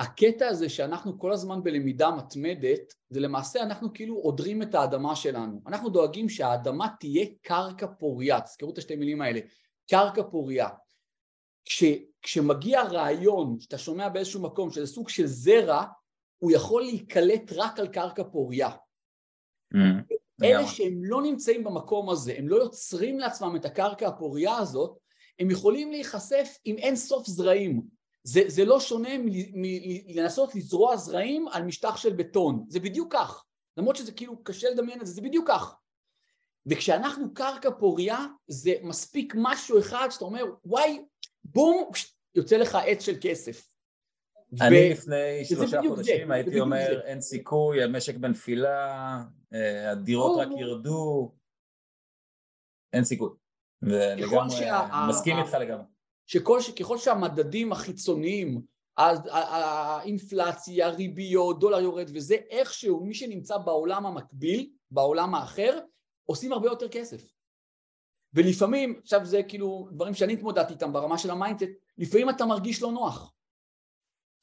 הקטע 0.00 0.48
הזה 0.48 0.68
שאנחנו 0.68 1.18
כל 1.18 1.32
הזמן 1.32 1.62
בלמידה 1.62 2.10
מתמדת, 2.10 2.94
זה 3.10 3.20
למעשה 3.20 3.62
אנחנו 3.62 3.92
כאילו 3.94 4.14
עודרים 4.14 4.62
את 4.62 4.74
האדמה 4.74 5.16
שלנו. 5.16 5.62
אנחנו 5.66 5.88
דואגים 5.88 6.28
שהאדמה 6.28 6.88
תהיה 7.00 7.26
קרקע 7.42 7.86
פוריה, 7.86 8.40
תזכרו 8.40 8.72
את 8.72 8.78
השתי 8.78 8.96
מילים 8.96 9.22
האלה, 9.22 9.40
קרקע 9.90 10.22
פוריה. 10.30 10.68
כש, 11.64 11.84
כשמגיע 12.22 12.82
רעיון 12.82 13.60
שאתה 13.60 13.78
שומע 13.78 14.08
באיזשהו 14.08 14.42
מקום 14.42 14.70
שזה 14.70 14.86
סוג 14.86 15.08
של 15.08 15.26
זרע, 15.26 15.84
הוא 16.38 16.52
יכול 16.52 16.82
להיקלט 16.82 17.52
רק 17.52 17.78
על 17.78 17.88
קרקע 17.88 18.24
פוריה. 18.24 18.70
Mm, 19.74 20.14
אלה 20.42 20.66
שהם 20.66 21.04
לא 21.04 21.22
נמצאים 21.22 21.64
במקום 21.64 22.10
הזה, 22.10 22.34
הם 22.38 22.48
לא 22.48 22.56
יוצרים 22.56 23.18
לעצמם 23.18 23.56
את 23.56 23.64
הקרקע 23.64 24.08
הפוריה 24.08 24.56
הזאת, 24.56 24.98
הם 25.38 25.50
יכולים 25.50 25.90
להיחשף 25.90 26.58
עם 26.64 26.78
אין 26.78 26.96
סוף 26.96 27.26
זרעים. 27.26 27.82
זה, 28.22 28.42
זה 28.46 28.64
לא 28.64 28.80
שונה 28.80 29.10
מלנסות 29.54 30.54
לזרוע 30.54 30.96
זרעים 30.96 31.48
על 31.48 31.62
משטח 31.62 31.96
של 31.96 32.12
בטון, 32.12 32.64
זה 32.68 32.80
בדיוק 32.80 33.12
כך. 33.12 33.44
למרות 33.76 33.96
שזה 33.96 34.12
כאילו 34.12 34.44
קשה 34.44 34.70
לדמיין 34.70 35.00
את 35.00 35.06
זה, 35.06 35.12
זה 35.12 35.20
בדיוק 35.20 35.48
כך. 35.48 35.74
וכשאנחנו 36.66 37.34
קרקע 37.34 37.70
פוריה, 37.78 38.26
זה 38.46 38.74
מספיק 38.82 39.34
משהו 39.36 39.78
אחד 39.78 40.08
שאתה 40.10 40.24
אומר, 40.24 40.44
וואי, 40.64 41.04
בום, 41.54 41.90
יוצא 42.34 42.56
לך 42.56 42.78
עץ 42.86 43.02
של 43.02 43.16
כסף. 43.20 43.70
אני 44.60 44.88
ו... 44.88 44.92
לפני 44.92 45.44
שלושה 45.44 45.80
חודשים 45.88 46.28
זה, 46.28 46.34
הייתי 46.34 46.60
אומר 46.60 46.86
זה. 46.90 47.00
אין 47.04 47.20
סיכוי, 47.20 47.82
המשק 47.82 48.16
בנפילה, 48.16 49.22
אה, 49.54 49.90
הדירות 49.90 50.40
רק 50.40 50.48
ירדו, 50.58 51.34
אין 52.92 53.04
סיכוי. 53.04 53.30
ולגמרי, 53.82 54.50
שה... 54.50 55.06
מסכים 55.08 55.38
איתך 55.38 55.54
לגמרי. 55.54 55.84
שכל, 56.26 56.60
שככל 56.60 56.98
שהמדדים 56.98 57.72
החיצוניים, 57.72 58.62
האינפלציה, 58.96 60.88
ריביות, 60.88 61.60
דולר 61.60 61.80
יורד 61.80 62.10
וזה, 62.14 62.34
איכשהו 62.34 63.04
מי 63.04 63.14
שנמצא 63.14 63.58
בעולם 63.58 64.06
המקביל, 64.06 64.70
בעולם 64.90 65.34
האחר, 65.34 65.78
עושים 66.26 66.52
הרבה 66.52 66.68
יותר 66.68 66.88
כסף. 66.88 67.39
ולפעמים, 68.34 69.00
עכשיו 69.02 69.26
זה 69.26 69.42
כאילו 69.42 69.88
דברים 69.92 70.14
שאני 70.14 70.32
התמודדתי 70.32 70.72
איתם 70.72 70.92
ברמה 70.92 71.18
של 71.18 71.30
ה 71.30 71.35
mindset, 71.35 71.70
לפעמים 71.98 72.30
אתה 72.30 72.46
מרגיש 72.46 72.82
לא 72.82 72.92
נוח. 72.92 73.32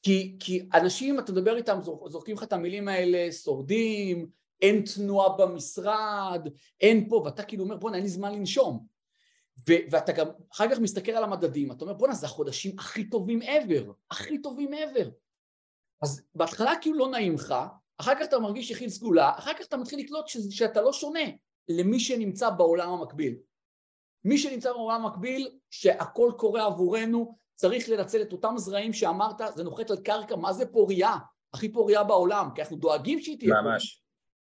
כי, 0.02 0.36
כי 0.40 0.68
אנשים, 0.74 1.18
אתה 1.18 1.32
מדבר 1.32 1.56
איתם, 1.56 1.78
זורקים 2.08 2.36
לך 2.36 2.42
את 2.42 2.52
המילים 2.52 2.88
האלה, 2.88 3.32
שורדים, 3.32 4.28
אין 4.62 4.84
תנועה 4.94 5.36
במשרד, 5.36 6.48
אין 6.80 7.08
פה, 7.08 7.22
ואתה 7.24 7.42
כאילו 7.42 7.64
אומר, 7.64 7.76
בוא'נה, 7.76 7.96
אין 7.96 8.04
לי 8.04 8.10
זמן 8.10 8.32
לנשום. 8.32 8.86
ו- 9.68 9.90
ואתה 9.90 10.12
גם 10.12 10.26
אחר 10.52 10.70
כך 10.70 10.78
מסתכל 10.78 11.12
על 11.12 11.24
המדדים, 11.24 11.72
אתה 11.72 11.84
אומר, 11.84 11.94
בוא'נה, 11.94 12.14
זה 12.14 12.26
החודשים 12.26 12.78
הכי 12.78 13.10
טובים 13.10 13.42
ever, 13.42 13.92
הכי 14.10 14.42
טובים 14.42 14.74
ever. 14.74 15.08
אז 16.02 16.22
בהתחלה 16.34 16.72
כאילו 16.80 16.98
לא 16.98 17.08
נעים 17.08 17.34
לך, 17.34 17.54
אחר 17.98 18.14
כך 18.14 18.22
אתה 18.22 18.38
מרגיש 18.38 18.70
יחיד 18.70 18.88
סגולה, 18.88 19.32
אחר 19.38 19.54
כך 19.54 19.66
אתה 19.66 19.76
מתחיל 19.76 19.98
לקלוט 19.98 20.28
ש- 20.28 20.36
שאתה 20.50 20.82
לא 20.82 20.92
שונה 20.92 21.24
למי 21.68 22.00
שנמצא 22.00 22.50
בעולם 22.50 22.90
המקביל. 22.90 23.36
מי 24.24 24.38
שנמצא 24.38 24.72
בעולם 24.72 25.04
המקביל, 25.04 25.48
שהכל 25.70 26.32
קורה 26.36 26.66
עבורנו, 26.66 27.38
צריך 27.54 27.88
לנצל 27.88 28.22
את 28.22 28.32
אותם 28.32 28.54
זרעים 28.56 28.92
שאמרת, 28.92 29.40
זה 29.54 29.64
נוחת 29.64 29.90
על 29.90 29.96
קרקע, 29.96 30.36
מה 30.36 30.52
זה 30.52 30.66
פוריה? 30.66 31.16
הכי 31.54 31.72
פוריה 31.72 32.04
בעולם, 32.04 32.48
כי 32.54 32.62
אנחנו 32.62 32.76
דואגים 32.76 33.20
שהיא 33.20 33.38
תהיה 33.38 33.54
פוריה. 33.54 33.72
ממש. 33.72 34.02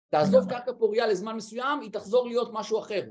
תעזוב 0.09 0.49
קרקע 0.49 0.73
פוריה 0.79 1.07
לזמן 1.07 1.37
מסוים, 1.37 1.81
היא 1.81 1.93
תחזור 1.93 2.29
להיות 2.29 2.51
משהו 2.53 2.79
אחר. 2.79 3.03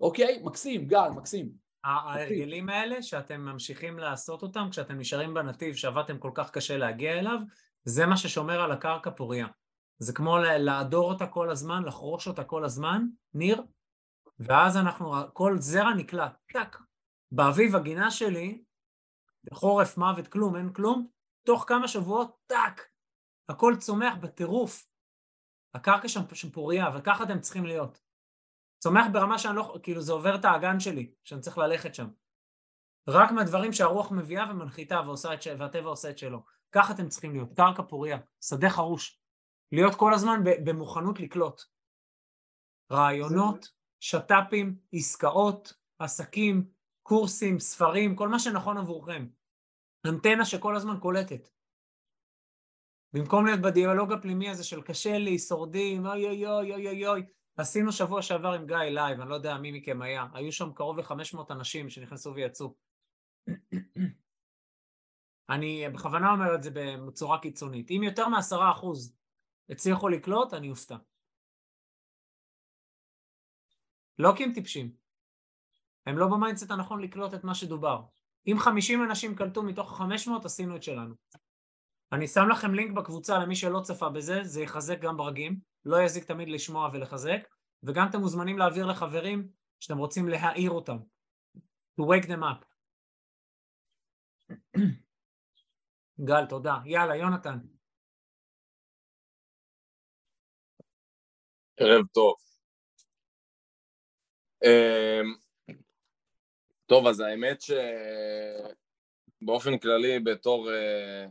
אוקיי? 0.00 0.40
מקסים, 0.44 0.86
גל, 0.86 1.08
מקסים. 1.08 1.48
ההרגלים 1.84 2.68
האלה 2.68 3.02
שאתם 3.02 3.40
ממשיכים 3.40 3.98
לעשות 3.98 4.42
אותם 4.42 4.68
כשאתם 4.70 4.98
נשארים 4.98 5.34
בנתיב 5.34 5.74
שעבדתם 5.74 6.18
כל 6.18 6.30
כך 6.34 6.50
קשה 6.50 6.76
להגיע 6.76 7.18
אליו, 7.18 7.38
זה 7.84 8.06
מה 8.06 8.16
ששומר 8.16 8.60
על 8.60 8.72
הקרקע 8.72 9.10
פוריה. 9.10 9.46
זה 9.98 10.12
כמו 10.12 10.38
לעדור 10.38 11.12
אותה 11.12 11.26
כל 11.26 11.50
הזמן, 11.50 11.82
לחרוש 11.84 12.28
אותה 12.28 12.44
כל 12.44 12.64
הזמן, 12.64 13.02
ניר, 13.34 13.62
ואז 14.38 14.76
אנחנו, 14.76 15.14
כל 15.32 15.56
זרע 15.58 15.94
נקלט, 15.94 16.32
טאק. 16.52 16.76
באביב 17.32 17.76
הגינה 17.76 18.10
שלי, 18.10 18.64
בחורף 19.44 19.96
מוות 19.98 20.28
כלום, 20.28 20.56
אין 20.56 20.72
כלום, 20.72 21.08
תוך 21.46 21.64
כמה 21.68 21.88
שבועות, 21.88 22.36
טאק, 22.46 22.88
הכל 23.48 23.74
צומח 23.78 24.14
בטירוף. 24.20 24.88
הקרקע 25.74 26.08
שם 26.08 26.50
פוריה, 26.52 26.86
וככה 26.94 27.24
אתם 27.24 27.40
צריכים 27.40 27.66
להיות. 27.66 28.00
צומח 28.78 29.06
ברמה 29.12 29.38
שאני 29.38 29.56
לא, 29.56 29.78
כאילו 29.82 30.02
זה 30.02 30.12
עובר 30.12 30.34
את 30.34 30.44
האגן 30.44 30.80
שלי, 30.80 31.12
שאני 31.24 31.40
צריך 31.40 31.58
ללכת 31.58 31.94
שם. 31.94 32.08
רק 33.08 33.30
מהדברים 33.30 33.72
שהרוח 33.72 34.12
מביאה 34.12 34.50
ומנחיתה 34.50 35.00
ועושה 35.06 35.34
את 35.34 35.42
ש... 35.42 35.48
והטבע 35.58 35.88
עושה 35.88 36.10
את 36.10 36.18
שלו. 36.18 36.44
ככה 36.72 36.92
אתם 36.94 37.08
צריכים 37.08 37.32
להיות, 37.32 37.48
קרקע 37.56 37.82
פוריה, 37.82 38.18
שדה 38.40 38.70
חרוש. 38.70 39.20
להיות 39.72 39.94
כל 39.94 40.14
הזמן 40.14 40.40
במוכנות 40.64 41.20
לקלוט. 41.20 41.62
רעיונות, 42.92 43.68
שת"פים, 44.00 44.76
עסקאות, 44.92 45.72
עסקים, 45.98 46.70
קורסים, 47.02 47.58
ספרים, 47.58 48.16
כל 48.16 48.28
מה 48.28 48.38
שנכון 48.38 48.78
עבורכם. 48.78 49.26
אנטנה 50.06 50.44
שכל 50.44 50.76
הזמן 50.76 50.98
קולטת. 51.00 51.48
במקום 53.12 53.46
להיות 53.46 53.60
בדיאלוג 53.60 54.12
הפנימי 54.12 54.50
הזה 54.50 54.64
של 54.64 54.82
קשה 54.82 55.18
לי, 55.18 55.38
שורדים, 55.38 56.06
אוי 56.06 56.26
אוי 56.26 56.46
אוי 56.46 56.72
אוי 56.72 56.88
אוי 56.88 57.06
אוי, 57.06 57.22
עשינו 57.56 57.92
שבוע 57.92 58.22
שעבר 58.22 58.52
עם 58.52 58.66
גיא 58.66 58.76
live, 58.76 59.20
אני 59.20 59.30
לא 59.30 59.34
יודע 59.34 59.56
מי 59.56 59.72
מכם 59.72 60.02
היה, 60.02 60.26
היו 60.34 60.52
שם 60.52 60.72
קרוב 60.72 60.98
ל-500 60.98 61.38
אנשים 61.50 61.90
שנכנסו 61.90 62.34
ויצאו. 62.34 62.74
אני 65.50 65.84
בכוונה 65.94 66.32
אומר 66.32 66.54
את 66.54 66.62
זה 66.62 66.70
בצורה 67.06 67.38
קיצונית. 67.38 67.90
אם 67.90 68.02
יותר 68.02 68.28
מעשרה 68.28 68.70
אחוז 68.70 69.16
הצליחו 69.70 70.08
לקלוט, 70.08 70.54
אני 70.54 70.70
אופתע. 70.70 70.96
לא 74.18 74.32
כי 74.36 74.44
הם 74.44 74.52
טיפשים, 74.52 74.92
הם 76.06 76.18
לא 76.18 76.26
ב 76.26 76.31
mindset 76.31 76.70
הנכון 76.70 77.02
לקלוט 77.02 77.34
את 77.34 77.44
מה 77.44 77.54
שדובר. 77.54 78.02
אם 78.46 78.56
50 78.58 79.04
אנשים 79.04 79.36
קלטו 79.36 79.62
מתוך 79.62 79.98
500, 79.98 80.44
עשינו 80.44 80.76
את 80.76 80.82
שלנו. 80.82 81.14
אני 82.12 82.26
שם 82.26 82.48
לכם 82.48 82.74
לינק 82.74 82.96
בקבוצה 82.96 83.38
למי 83.38 83.56
שלא 83.56 83.80
צפה 83.80 84.08
בזה, 84.08 84.44
זה 84.44 84.62
יחזק 84.62 85.00
גם 85.00 85.16
ברגים, 85.16 85.60
לא 85.84 86.02
יזיק 86.02 86.24
תמיד 86.24 86.48
לשמוע 86.48 86.90
ולחזק, 86.92 87.40
וגם 87.82 88.06
אתם 88.10 88.20
מוזמנים 88.20 88.58
להעביר 88.58 88.86
לחברים 88.86 89.48
שאתם 89.80 89.98
רוצים 89.98 90.28
להעיר 90.28 90.70
אותם. 90.70 90.96
To 92.00 92.04
wake 92.04 92.26
them 92.26 92.42
up. 92.42 92.64
גל, 96.24 96.46
תודה. 96.48 96.76
יאללה, 96.84 97.16
יונתן. 97.16 97.58
ערב 101.76 102.06
טוב. 102.12 102.47
אמ, 104.64 105.34
טוב, 106.86 107.06
אז 107.06 107.20
האמת 107.20 107.62
שבאופן 109.40 109.78
כללי 109.78 110.20
בתור, 110.20 110.70
אה, 110.72 111.26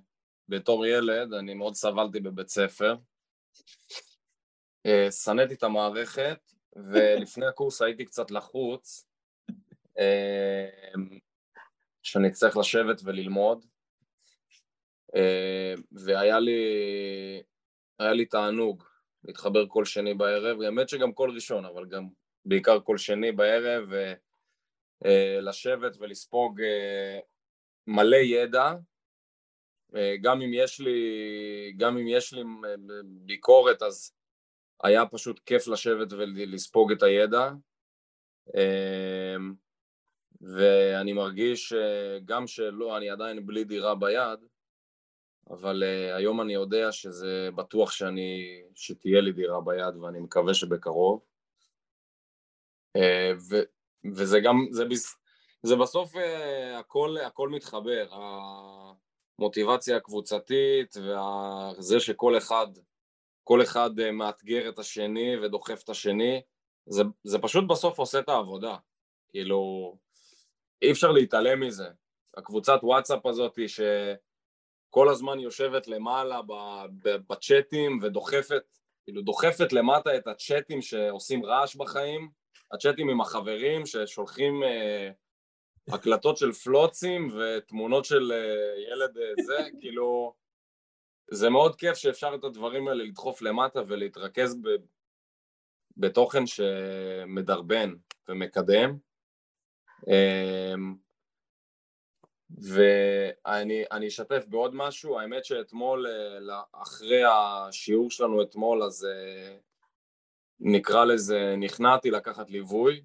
בתור 0.50 0.86
ילד 0.86 1.34
אני 1.34 1.54
מאוד 1.54 1.76
סבלתי 1.76 2.20
בבית 2.20 2.48
ספר. 2.48 2.96
אה, 4.86 5.12
שנאתי 5.12 5.54
את 5.54 5.64
המערכת, 5.64 6.40
ולפני 6.76 7.46
הקורס 7.50 7.82
הייתי 7.82 8.06
קצת 8.06 8.32
לחוץ, 8.32 9.08
אמ, 10.00 11.20
שאני 12.04 12.32
צריך 12.32 12.58
לשבת 12.58 13.02
וללמוד, 13.04 13.66
אה, 15.16 15.74
והיה 15.92 16.40
לי, 16.40 16.62
היה 18.00 18.14
לי 18.14 18.26
תענוג 18.26 18.84
להתחבר 19.24 19.68
כל 19.68 19.86
שני 19.86 20.14
בערב, 20.14 20.62
האמת 20.62 20.90
שגם 20.90 21.14
כל 21.14 21.32
ראשון, 21.36 21.66
אבל 21.66 21.86
גם 21.86 22.08
בעיקר 22.48 22.80
כל 22.80 22.98
שני 22.98 23.32
בערב, 23.32 23.94
אה, 25.06 25.40
לשבת 25.42 25.98
ולספוג 26.00 26.62
אה, 26.62 27.20
מלא 27.88 28.18
ידע, 28.18 28.74
גם 30.22 30.42
אם 30.42 30.52
יש 30.54 30.80
לי, 30.80 31.00
גם 31.78 31.98
אם 31.98 32.08
יש 32.08 32.34
לי 32.34 32.44
ביקורת 33.04 33.82
אז 33.82 34.12
היה 34.84 35.06
פשוט 35.06 35.40
כיף 35.46 35.68
לשבת 35.68 36.14
ולספוג 36.14 36.92
את 36.92 37.04
הידע 37.04 37.52
ואני 40.42 41.14
מרגיש 41.14 41.74
גם 42.26 42.48
שלא, 42.48 42.98
אני 42.98 43.10
עדיין 43.10 43.46
בלי 43.46 43.64
דירה 43.64 43.96
ביד 43.96 44.40
אבל 45.50 45.84
היום 46.16 46.42
אני 46.42 46.54
יודע 46.54 46.92
שזה 46.92 47.50
בטוח 47.56 47.92
שאני, 47.92 48.62
שתהיה 48.76 49.22
לי 49.22 49.32
דירה 49.32 49.62
ביד 49.62 49.96
ואני 49.96 50.20
מקווה 50.20 50.54
שבקרוב. 50.54 51.27
Uh, 52.98 53.36
ו, 53.50 53.56
וזה 54.16 54.40
גם, 54.40 54.68
זה, 54.72 54.84
זה 55.64 55.76
בסוף 55.76 56.16
uh, 56.16 56.20
הכל, 56.80 57.16
הכל 57.26 57.50
מתחבר, 57.50 58.08
המוטיבציה 59.40 59.98
הקבוצתית 59.98 60.98
וזה 60.98 62.00
שכל 62.00 62.38
אחד, 62.38 62.68
כל 63.44 63.62
אחד 63.62 63.90
uh, 64.00 64.12
מאתגר 64.12 64.70
את 64.70 64.80
השני 64.80 65.38
ודוחף 65.38 65.84
את 65.84 65.90
השני, 65.90 66.42
זה, 66.86 67.04
זה 67.24 67.40
פשוט 67.40 67.66
בסוף 67.68 68.00
עושה 68.00 68.20
את 68.20 68.30
העבודה, 68.30 68.78
כאילו 69.30 69.94
אי 70.82 70.92
אפשר 70.92 71.12
להתעלם 71.12 71.60
מזה. 71.60 71.88
הקבוצת 72.38 72.80
וואטסאפ 72.84 73.26
הזאת 73.26 73.60
ש... 73.68 73.80
כל 74.90 75.10
הזמן 75.10 75.40
יושבת 75.40 75.88
למעלה 75.88 76.42
בצ'אטים 77.28 78.00
ודוחפת, 78.02 78.64
כאילו 79.04 79.22
דוחפת 79.22 79.74
למטה 79.74 80.18
את 80.18 80.28
הצ'אטים 80.28 80.82
שעושים 80.82 81.46
רעש 81.46 81.76
בחיים, 81.76 82.30
הצ'אטים 82.72 83.10
עם 83.10 83.22
החברים 83.22 83.86
ששולחים 83.86 84.64
אה, 84.64 85.12
הקלטות 85.90 86.38
של 86.38 86.52
פלוצים 86.52 87.38
ותמונות 87.38 88.06
של 88.06 88.32
אה, 88.32 88.94
ילד 88.94 89.18
אה, 89.18 89.44
זה, 89.46 89.58
כאילו 89.80 90.34
זה 91.32 91.50
מאוד 91.50 91.76
כיף 91.76 91.98
שאפשר 91.98 92.36
את 92.36 92.44
הדברים 92.44 92.88
האלה 92.88 93.04
לדחוף 93.04 93.42
למטה 93.42 93.82
ולהתרכז 93.88 94.56
ב, 94.56 94.68
בתוכן 95.98 96.46
שמדרבן 96.46 97.94
ומקדם. 98.30 98.98
אה, 100.10 100.74
ואני 102.62 104.08
אשתף 104.08 104.46
בעוד 104.48 104.76
משהו, 104.76 105.20
האמת 105.20 105.46
שאתמול, 105.46 106.06
אחרי 106.72 107.24
השיעור 107.24 108.12
שלנו 108.12 108.42
אתמול, 108.42 108.84
אז 108.84 109.08
נקרא 110.60 111.06
לזה, 111.06 111.56
נכנעתי 111.60 112.12
לקחת 112.12 112.50
ליווי, 112.50 113.04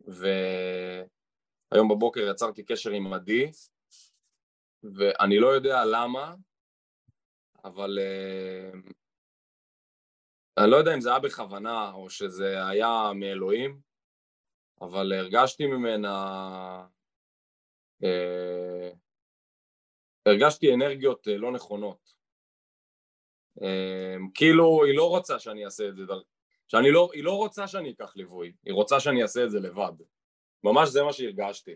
והיום 0.00 1.08
בבוקר 1.90 2.20
יצרתי 2.30 2.64
קשר 2.64 2.90
עם 2.90 3.12
עדי, 3.12 3.50
ואני 4.82 5.38
לא 5.38 5.48
יודע 5.48 5.84
למה, 5.84 6.34
אבל 7.64 7.98
אה, 7.98 8.70
אני 10.58 10.70
לא 10.70 10.76
יודע 10.76 10.94
אם 10.94 11.00
זה 11.00 11.08
היה 11.10 11.18
בכוונה 11.18 11.92
או 11.92 12.10
שזה 12.10 12.66
היה 12.66 13.10
מאלוהים, 13.14 13.80
אבל 14.80 15.12
הרגשתי 15.12 15.66
ממנה 15.66 16.16
אה, 18.04 18.90
הרגשתי 20.26 20.74
אנרגיות 20.74 21.28
אה, 21.28 21.36
לא 21.36 21.52
נכונות. 21.52 22.17
אה, 23.62 24.16
כאילו 24.34 24.84
היא 24.84 24.96
לא 24.96 25.08
רוצה 25.08 25.38
שאני 25.38 25.64
אעשה 25.64 25.88
את 25.88 25.96
זה, 25.96 26.02
שאני 26.68 26.90
לא, 26.90 27.10
היא 27.12 27.24
לא 27.24 27.36
רוצה 27.36 27.68
שאני 27.68 27.90
אקח 27.90 28.12
ליווי, 28.16 28.52
היא 28.64 28.74
רוצה 28.74 29.00
שאני 29.00 29.22
אעשה 29.22 29.44
את 29.44 29.50
זה 29.50 29.60
לבד. 29.60 29.92
ממש 30.64 30.88
זה 30.88 31.02
מה 31.02 31.12
שהרגשתי. 31.12 31.74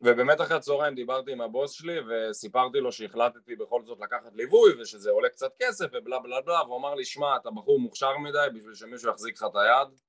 ובאמת 0.00 0.40
אחרי 0.40 0.56
הצהריים 0.56 0.94
דיברתי 0.94 1.32
עם 1.32 1.40
הבוס 1.40 1.72
שלי 1.72 1.96
וסיפרתי 2.08 2.80
לו 2.80 2.92
שהחלטתי 2.92 3.56
בכל 3.56 3.82
זאת 3.84 3.98
לקחת 4.00 4.34
ליווי 4.34 4.80
ושזה 4.80 5.10
עולה 5.10 5.28
קצת 5.28 5.52
כסף 5.62 5.86
ובלה 5.92 6.18
בלה 6.18 6.40
בלה 6.40 6.62
והוא 6.62 6.78
אמר 6.78 6.94
לי 6.94 7.04
שמע 7.04 7.36
אתה 7.36 7.50
בחור 7.50 7.80
מוכשר 7.80 8.18
מדי 8.18 8.46
בשביל 8.54 8.74
שמישהו 8.74 9.10
יחזיק 9.10 9.34
לך 9.36 9.46
את 9.50 9.56
היד 9.56 10.00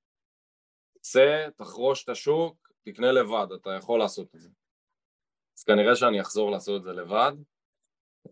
צא, 1.01 1.47
תחרוש 1.55 2.03
את 2.03 2.09
השוק, 2.09 2.71
תקנה 2.83 3.11
לבד, 3.11 3.47
אתה 3.61 3.69
יכול 3.69 3.99
לעשות 3.99 4.35
את 4.35 4.39
זה 4.39 4.49
אז 5.57 5.63
כנראה 5.63 5.95
שאני 5.95 6.21
אחזור 6.21 6.51
לעשות 6.51 6.79
את 6.79 6.83
זה 6.83 6.93
לבד. 6.93 7.33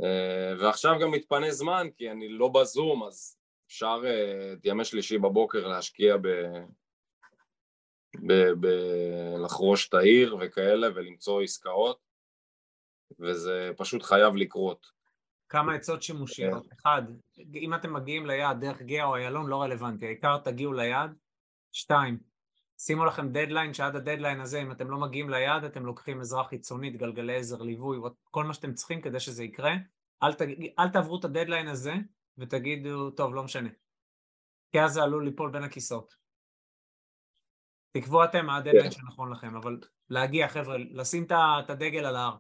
אה, 0.04 0.54
ועכשיו 0.60 0.96
גם 1.02 1.12
מתפנה 1.12 1.52
זמן, 1.52 1.88
כי 1.96 2.12
אני 2.12 2.30
לא 2.30 2.48
בזום, 2.48 3.04
אז 3.04 3.38
אפשר 3.68 4.02
אה, 4.06 4.54
את 4.54 4.66
ימי 4.66 4.86
שלישי 4.86 5.18
בבוקר 5.18 5.68
להשקיע 5.68 6.18
ב... 6.18 6.28
ב... 8.28 8.34
ב... 8.60 8.68
לחרוש 9.44 9.90
את 9.90 9.94
העיר 9.94 10.38
וכאלה 10.40 10.88
ולמצוא 10.96 11.42
עסקאות, 11.42 12.00
וזה 13.20 13.72
פשוט 13.78 14.04
חייב 14.04 14.36
לקרות. 14.36 14.88
כמה 15.50 15.76
עצות 15.76 16.04
שימושיות. 16.04 16.68
כן. 16.68 16.76
אחד, 16.82 17.02
אם 17.56 17.74
אתם 17.74 17.94
מגיעים 17.94 18.26
ליעד 18.26 18.62
דרך 18.62 18.82
גאה 18.82 19.06
או 19.06 19.16
איילון 19.16 19.48
לא 19.48 19.62
רלוונטי, 19.62 20.06
העיקר 20.06 20.38
תגיעו 20.38 20.74
ליעד. 20.74 21.16
שתיים, 21.72 22.18
שימו 22.86 23.06
לכם 23.06 23.30
דדליין, 23.30 23.74
שעד 23.74 23.96
הדדליין 23.96 24.40
הזה, 24.40 24.62
אם 24.62 24.72
אתם 24.72 24.90
לא 24.90 24.98
מגיעים 24.98 25.30
ליעד, 25.30 25.64
אתם 25.64 25.86
לוקחים 25.86 26.20
עזרה 26.20 26.44
חיצונית, 26.44 26.96
גלגלי 26.96 27.36
עזר, 27.36 27.62
ליווי, 27.62 27.98
כל 28.24 28.44
מה 28.44 28.54
שאתם 28.54 28.74
צריכים 28.74 29.02
כדי 29.02 29.20
שזה 29.20 29.44
יקרה. 29.44 29.72
אל, 30.24 30.34
ת, 30.34 30.42
אל 30.80 30.90
תעברו 30.90 31.20
את 31.20 31.26
הדדליין 31.26 31.68
הזה 31.68 31.94
ותגידו, 32.38 33.12
טוב, 33.12 33.36
לא 33.36 33.44
משנה. 33.44 33.70
כי 34.72 34.82
אז 34.82 34.94
זה 34.94 35.04
עלול 35.04 35.26
ליפול 35.26 35.52
בין 35.52 35.64
הכיסאות. 35.64 36.16
תקבעו 37.92 38.24
אתם 38.24 38.46
מה 38.46 38.58
הדדליין 38.58 38.92
yeah. 38.92 38.96
כן. 38.96 39.02
שנכון 39.02 39.32
לכם, 39.32 39.56
אבל 39.56 39.80
להגיע, 40.10 40.48
חבר'ה, 40.48 40.78
לשים 40.78 41.24
את 41.24 41.70
הדגל 41.70 42.06
על 42.06 42.16
ההר. 42.16 42.38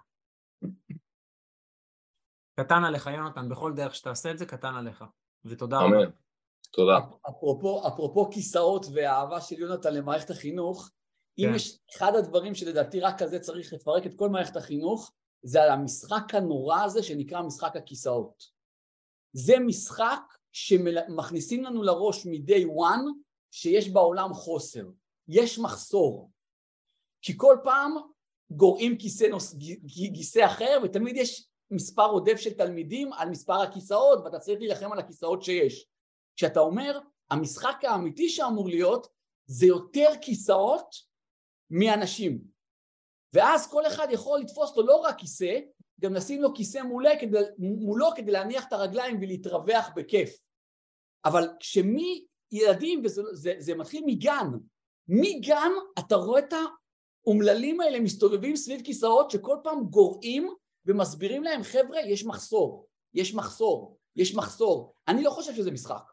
קטן 2.59 2.83
עליך, 2.83 3.07
יונתן, 3.07 3.49
בכל 3.49 3.73
דרך 3.73 3.95
שתעשה 3.95 4.31
את 4.31 4.37
זה, 4.37 4.45
קטן 4.45 4.75
עליך. 4.75 5.03
ותודה 5.45 5.77
רבה. 5.79 6.22
תודה. 6.71 6.97
אפרופו, 7.29 7.87
אפרופו 7.87 8.31
כיסאות 8.31 8.85
והאהבה 8.93 9.41
של 9.41 9.59
יונתן 9.59 9.93
למערכת 9.93 10.29
החינוך, 10.29 10.89
כן. 11.37 11.43
אם 11.43 11.55
יש 11.55 11.79
אחד 11.95 12.15
הדברים 12.15 12.55
שלדעתי 12.55 12.99
רק 12.99 13.21
כזה 13.21 13.39
צריך 13.39 13.73
לפרק 13.73 14.05
את 14.05 14.13
כל 14.15 14.29
מערכת 14.29 14.55
החינוך, 14.55 15.11
זה 15.43 15.63
על 15.63 15.69
המשחק 15.69 16.23
הנורא 16.33 16.83
הזה 16.83 17.03
שנקרא 17.03 17.41
משחק 17.41 17.75
הכיסאות. 17.75 18.43
זה 19.33 19.59
משחק 19.59 20.21
שמכניסים 20.51 21.63
לנו 21.63 21.83
לראש 21.83 22.25
מ-day 22.25 22.65
one 22.65 23.23
שיש 23.51 23.89
בעולם 23.89 24.33
חוסר, 24.33 24.85
יש 25.27 25.59
מחסור. 25.59 26.31
כי 27.21 27.33
כל 27.37 27.57
פעם 27.63 27.91
גורעים 28.51 28.97
כיסא, 28.97 29.23
נוס... 29.23 29.55
כיסא 30.15 30.45
אחר 30.45 30.79
ותמיד 30.83 31.17
יש 31.17 31.47
מספר 31.71 32.05
עודף 32.05 32.37
של 32.37 32.53
תלמידים 32.53 33.13
על 33.13 33.29
מספר 33.29 33.61
הכיסאות 33.61 34.19
ואתה 34.23 34.39
צריך 34.39 34.59
להילחם 34.59 34.91
על 34.91 34.99
הכיסאות 34.99 35.43
שיש. 35.43 35.87
כשאתה 36.35 36.59
אומר, 36.59 36.99
המשחק 37.31 37.75
האמיתי 37.83 38.29
שאמור 38.29 38.69
להיות 38.69 39.07
זה 39.45 39.65
יותר 39.65 40.09
כיסאות 40.21 40.95
מאנשים. 41.69 42.41
ואז 43.33 43.71
כל 43.71 43.87
אחד 43.87 44.07
יכול 44.11 44.39
לתפוס 44.39 44.77
לו 44.77 44.85
לא 44.85 44.95
רק 44.95 45.17
כיסא, 45.17 45.59
גם 46.01 46.13
לשים 46.13 46.41
לו 46.41 46.53
כיסא 46.53 46.81
מולו 46.81 47.09
כדי, 47.19 47.37
מולו 47.57 48.07
כדי 48.15 48.31
להניח 48.31 48.67
את 48.67 48.73
הרגליים 48.73 49.17
ולהתרווח 49.21 49.89
בכיף. 49.95 50.43
אבל 51.25 51.49
כשמי 51.59 52.25
ילדים, 52.51 53.01
וזה 53.05 53.21
זה, 53.31 53.55
זה 53.57 53.75
מתחיל 53.75 54.03
מגן, 54.05 54.47
מגן 55.07 55.71
אתה 55.99 56.15
רואה 56.15 56.39
את 56.39 56.53
האומללים 57.25 57.81
האלה 57.81 57.99
מסתובבים 57.99 58.55
סביב 58.55 58.81
כיסאות 58.81 59.31
שכל 59.31 59.57
פעם 59.63 59.83
גורעים 59.83 60.53
ומסבירים 60.85 61.43
להם 61.43 61.63
חבר'ה 61.63 61.99
יש 61.99 62.25
מחסור, 62.25 62.87
יש 63.13 63.35
מחסור, 63.35 63.97
יש 64.15 64.35
מחסור. 64.35 64.95
אני 65.07 65.23
לא 65.23 65.29
חושב 65.29 65.55
שזה 65.55 65.71
משחק. 65.71 66.12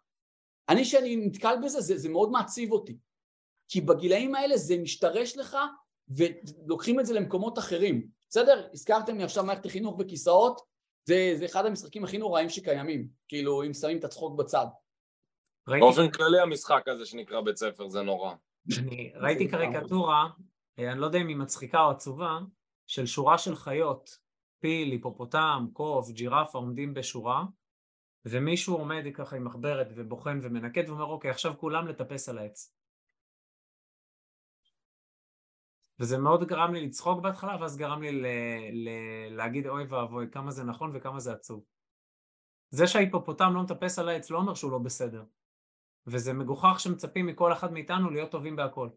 אני 0.71 0.85
שאני 0.85 1.17
נתקל 1.17 1.55
בזה 1.65 1.81
זה, 1.81 1.99
זה 1.99 2.09
מאוד 2.09 2.31
מעציב 2.31 2.73
אותי. 2.73 2.97
כי 3.69 3.81
בגילאים 3.81 4.35
האלה 4.35 4.57
זה 4.57 4.79
משתרש 4.79 5.37
לך 5.37 5.57
ולוקחים 6.09 7.01
את 7.01 7.07
זה 7.07 7.15
למקומות 7.15 7.59
אחרים. 7.59 8.07
בסדר? 8.29 8.69
הזכרתם 8.73 9.19
לי 9.19 9.25
עכשיו 9.25 9.45
מערכת 9.45 9.67
החינוך 9.67 9.97
בכיסאות 9.99 10.61
זה, 11.05 11.33
זה 11.39 11.45
אחד 11.45 11.67
המשחקים 11.67 12.05
הכי 12.05 12.19
נוראים 12.19 12.49
שקיימים. 12.49 13.09
כאילו 13.29 13.63
אם 13.63 13.75
שמים 13.75 13.99
את 13.99 14.05
הצחוק 14.05 14.39
בצד. 14.39 14.67
ראיתי, 15.69 15.87
באופן 15.87 16.11
כללי 16.11 16.41
המשחק 16.41 16.89
הזה 16.89 17.07
שנקרא 17.07 17.41
בית 17.41 17.57
ספר 17.57 17.89
זה 17.89 18.03
נורא. 18.03 18.35
אני 18.79 19.13
ראיתי 19.15 19.49
קריקטורה, 19.49 20.29
אה, 20.79 20.93
אני 20.93 21.01
לא 21.01 21.07
יודע 21.07 21.19
אם 21.19 21.29
היא 21.29 21.37
מצחיקה 21.37 21.81
או 21.85 21.91
עצובה, 21.91 22.39
של 22.87 23.07
שורה 23.07 23.39
של 23.39 23.57
חיות, 23.57 24.19
פיל, 24.61 24.91
היפופוטם, 24.91 25.67
קוף, 25.73 26.11
ג'ירפה 26.11 26.59
עומדים 26.59 26.95
בשורה, 26.95 27.45
ומישהו 28.25 28.77
עומד 28.77 29.05
ככה 29.15 29.37
עם 29.37 29.45
מחברת 29.45 29.87
ובוחן 29.97 30.39
ומנקד 30.43 30.89
ואומר 30.89 31.05
אוקיי 31.05 31.31
עכשיו 31.31 31.59
כולם 31.59 31.87
לטפס 31.87 32.29
על 32.29 32.39
העץ. 32.39 32.75
וזה 36.01 36.19
מאוד 36.19 36.45
גרם 36.45 36.75
לי 36.75 36.87
לצחוק 36.87 37.23
בהתחלה 37.23 37.57
ואז 37.61 37.77
גרם 37.77 38.03
לי 38.03 38.13
ל- 38.13 38.27
ל- 38.73 39.37
להגיד 39.37 39.67
אוי 39.67 39.85
ואבוי 39.85 40.27
כמה 40.33 40.51
זה 40.51 40.65
נכון 40.65 40.91
וכמה 40.95 41.21
זה 41.21 41.33
עצוב. 41.33 41.65
זה 42.71 42.87
שההיפופוטם 42.87 43.53
לא 43.55 43.63
מטפס 43.63 43.99
על 43.99 44.09
העץ 44.09 44.31
לא 44.31 44.39
אומר 44.39 44.55
שהוא 44.55 44.73
לא 44.73 44.79
בסדר. 44.79 45.25
וזה 46.07 46.33
מגוחך 46.33 46.81
שמצפים 46.81 47.27
מכל 47.27 47.53
אחד 47.53 47.73
מאיתנו 47.73 48.11
להיות 48.11 48.31
טובים 48.31 48.57
בהכל. 48.57 48.89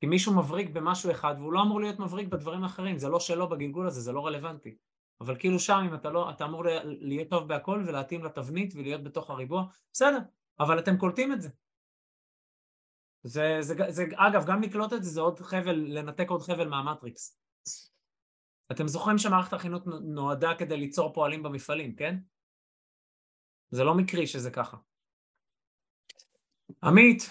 כי 0.00 0.06
מישהו 0.06 0.36
מבריק 0.36 0.70
במשהו 0.70 1.10
אחד 1.10 1.34
והוא 1.38 1.52
לא 1.52 1.62
אמור 1.62 1.80
להיות 1.80 1.98
מבריק 1.98 2.28
בדברים 2.28 2.64
אחרים, 2.64 2.98
זה 2.98 3.08
לא 3.08 3.20
שלו 3.20 3.48
בגלגול 3.48 3.86
הזה, 3.86 4.00
זה 4.00 4.12
לא 4.12 4.26
רלוונטי. 4.26 4.76
אבל 5.24 5.38
כאילו 5.38 5.58
שם 5.58 5.78
אם 5.88 5.94
אתה 5.94 6.10
לא, 6.10 6.30
אתה 6.30 6.44
אמור 6.44 6.64
להיות 6.84 7.30
טוב 7.30 7.48
בהכל 7.48 7.82
ולהתאים 7.86 8.24
לתבנית 8.24 8.74
ולהיות 8.76 9.02
בתוך 9.04 9.30
הריבוע, 9.30 9.64
בסדר, 9.92 10.18
אבל 10.60 10.78
אתם 10.78 10.96
קולטים 10.98 11.32
את 11.32 11.42
זה. 11.42 11.48
זה, 13.22 13.56
זה, 13.60 13.74
זה, 13.88 14.04
אגב, 14.16 14.44
גם 14.46 14.62
לקלוט 14.62 14.92
את 14.92 15.04
זה 15.04 15.10
זה 15.10 15.20
עוד 15.20 15.40
חבל, 15.40 15.74
לנתק 15.74 16.28
עוד 16.28 16.42
חבל 16.42 16.68
מהמטריקס. 16.68 17.40
אתם 18.72 18.88
זוכרים 18.88 19.18
שמערכת 19.18 19.52
החינוך 19.52 19.82
נועדה 19.86 20.54
כדי 20.58 20.76
ליצור 20.76 21.12
פועלים 21.12 21.42
במפעלים, 21.42 21.94
כן? 21.96 22.16
זה 23.70 23.84
לא 23.84 23.94
מקרי 23.94 24.26
שזה 24.26 24.50
ככה. 24.50 24.76
עמית. 26.82 27.22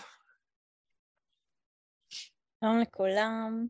שלום 2.09 2.79
לכולם. 2.81 3.67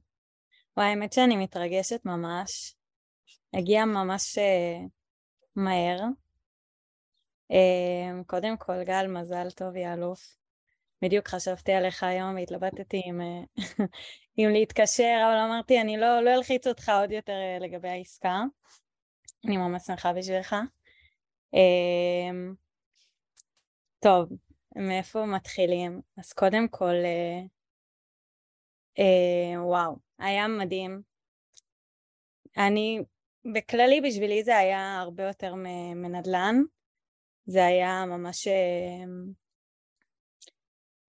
וואי, 0.78 0.88
האמת 0.88 1.14
שאני 1.14 1.38
מתרגשת 1.38 2.06
ממש. 2.06 2.76
הגיע 3.54 3.86
ממש 3.86 4.38
uh, 4.38 4.88
מהר. 5.56 6.00
Uh, 7.52 8.26
קודם 8.28 8.58
כל, 8.58 8.84
גל, 8.84 9.08
מזל 9.08 9.52
טוב, 9.52 9.76
יא 9.76 9.94
אלוף. 9.94 10.38
בדיוק 11.02 11.28
חשבתי 11.28 11.72
עליך 11.72 12.04
היום 12.04 12.36
והתלבטתי 12.36 13.02
עם, 13.06 13.22
uh, 13.22 13.62
אם 14.38 14.50
להתקשר, 14.54 15.22
אבל 15.26 15.38
אמרתי, 15.38 15.82
אני 15.82 15.98
לא, 15.98 16.22
לא 16.22 16.34
אלחיץ 16.34 16.68
אותך 16.68 16.90
עוד 16.90 17.12
יותר 17.12 17.38
לגבי 17.62 17.90
העסקה. 17.90 18.42
אני 19.46 19.58
ממש 19.58 19.84
שמחה 19.84 20.14
בשבילך. 20.14 20.56
טוב, 24.00 24.30
מאיפה 24.76 25.26
מתחילים? 25.26 26.02
אז 26.18 26.34
קודם 26.34 26.68
כל, 26.68 26.94
וואו, 29.58 29.96
היה 30.20 30.48
מדהים. 30.48 31.02
אני, 32.58 33.00
בכללי 33.54 34.02
בשבילי 34.02 34.44
זה 34.44 34.58
היה 34.58 35.00
הרבה 35.00 35.24
יותר 35.24 35.54
מנדל"ן. 35.96 36.62
זה 37.46 37.66
היה 37.66 38.06
ממש 38.06 38.48
uh, 38.48 38.52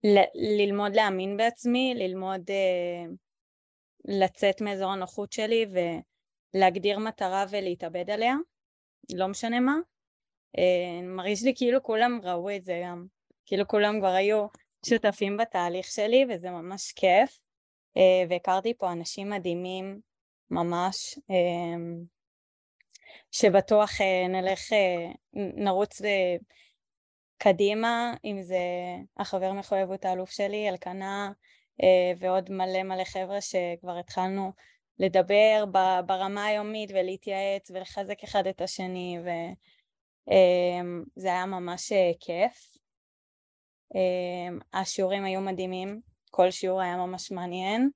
ל- 0.04 0.60
ללמוד 0.60 0.94
להאמין 0.94 1.36
בעצמי, 1.36 1.94
ללמוד 1.96 2.50
uh, 2.50 3.10
לצאת 4.04 4.60
מאזור 4.60 4.92
הנוחות 4.92 5.32
שלי 5.32 5.66
ולהגדיר 6.54 6.98
מטרה 6.98 7.44
ולהתאבד 7.50 8.10
עליה, 8.10 8.34
לא 9.14 9.28
משנה 9.28 9.60
מה. 9.60 9.76
Uh, 10.56 11.04
מרגיש 11.16 11.42
לי 11.42 11.52
כאילו 11.56 11.82
כולם 11.82 12.20
ראו 12.22 12.50
את 12.56 12.64
זה 12.64 12.82
גם. 12.84 13.06
כאילו 13.46 13.68
כולם 13.68 13.98
כבר 14.00 14.12
היו 14.12 14.46
שותפים 14.86 15.36
בתהליך 15.36 15.86
שלי 15.86 16.24
וזה 16.30 16.50
ממש 16.50 16.92
כיף 16.92 17.40
uh, 17.98 18.30
והכרתי 18.30 18.74
פה 18.78 18.92
אנשים 18.92 19.30
מדהימים 19.30 20.00
ממש 20.50 21.18
uh, 21.18 22.13
שבטוח 23.36 23.90
uh, 23.90 24.28
נלך, 24.28 24.72
uh, 24.72 25.16
נרוץ 25.34 26.02
uh, 26.02 26.04
קדימה 27.38 28.14
אם 28.24 28.42
זה 28.42 28.58
החבר 29.16 29.52
מחויבות 29.52 30.04
האלוף 30.04 30.30
שלי 30.30 30.68
אלקנה 30.68 31.32
ועוד 32.18 32.50
מלא 32.50 32.82
מלא 32.82 33.04
חבר'ה 33.04 33.40
שכבר 33.40 33.98
התחלנו 33.98 34.52
לדבר 34.98 35.64
ברמה 36.06 36.44
היומית 36.44 36.90
ולהתייעץ 36.90 37.70
ולחזק 37.70 38.22
אחד 38.24 38.46
את 38.46 38.60
השני 38.60 39.18
וזה 39.20 41.28
uh, 41.28 41.32
היה 41.32 41.46
ממש 41.46 41.92
כיף 42.20 42.74
Um, 43.94 44.64
השיעורים 44.72 45.24
היו 45.24 45.40
מדהימים, 45.40 46.00
כל 46.30 46.50
שיעור 46.50 46.80
היה 46.80 46.96
ממש 46.96 47.30
מעניין. 47.30 47.90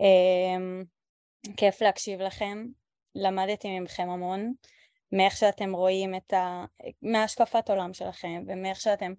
Um, 0.00 0.84
כיף 1.56 1.82
להקשיב 1.82 2.20
לכם, 2.20 2.66
למדתי 3.14 3.80
מכם 3.80 4.08
המון, 4.10 4.52
מאיך 5.12 5.36
שאתם 5.36 5.74
רואים 5.74 6.14
את 6.14 6.32
ה... 6.32 6.64
מהשקפת 7.02 7.70
עולם 7.70 7.92
שלכם 7.92 8.42
ומאיך 8.46 8.80
שאתם 8.80 9.12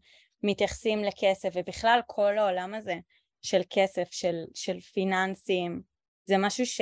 מתייחסים 0.43 1.04
לכסף 1.04 1.49
ובכלל 1.54 1.99
כל 2.08 2.38
העולם 2.38 2.73
הזה 2.73 2.95
של 3.41 3.62
כסף, 3.69 4.08
של, 4.12 4.43
של 4.54 4.80
פיננסים, 4.80 5.82
זה 6.25 6.38
משהו 6.38 6.65
ש... 6.65 6.82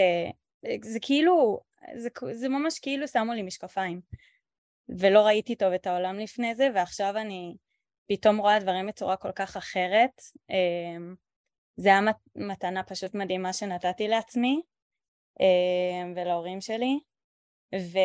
זה 0.82 1.00
כאילו, 1.02 1.60
זה, 1.96 2.10
זה 2.32 2.50
ממש 2.50 2.80
כאילו 2.80 3.08
שמו 3.08 3.34
לי 3.34 3.42
משקפיים. 3.42 4.02
ולא 4.90 5.20
ראיתי 5.20 5.56
טוב 5.56 5.74
את 5.74 5.88
העולם 5.88 6.20
לפני 6.20 6.56
זה 6.56 6.70
ועכשיו 6.76 7.18
אני 7.18 7.56
פתאום 8.08 8.38
רואה 8.38 8.60
דברים 8.60 8.88
בצורה 8.88 9.18
כל 9.18 9.32
כך 9.32 9.58
אחרת. 9.58 10.22
אמ, 10.50 11.16
זה 11.78 11.90
היה 11.90 12.00
מתנה 12.36 12.84
פשוט 12.84 13.16
מדהימה 13.16 13.54
שנתתי 13.54 14.08
לעצמי 14.08 14.62
ולהורים 16.16 16.62
שלי, 16.62 17.00
ו... 17.76 17.98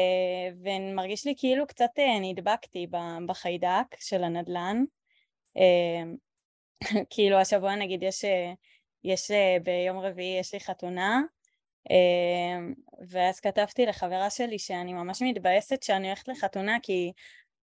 ומרגיש 0.64 1.26
לי 1.26 1.34
כאילו 1.36 1.66
קצת 1.66 1.90
אה, 1.98 2.18
נדבקתי 2.20 2.86
בחיידק 3.26 3.96
של 4.00 4.24
הנדל"ן. 4.24 4.84
אמ, 5.56 6.16
כאילו 7.10 7.38
השבוע 7.38 7.74
נגיד 7.74 8.02
יש, 8.02 8.24
יש 9.04 9.30
אה, 9.30 9.56
ביום 9.62 9.98
רביעי 9.98 10.40
יש 10.40 10.54
לי 10.54 10.60
חתונה, 10.60 11.22
ואז 13.08 13.40
כתבתי 13.40 13.86
לחברה 13.86 14.30
שלי 14.30 14.58
שאני 14.58 14.92
ממש 14.92 15.22
מתבאסת 15.22 15.82
שאני 15.82 16.06
הולכת 16.06 16.28
לחתונה 16.28 16.76
כי 16.82 17.12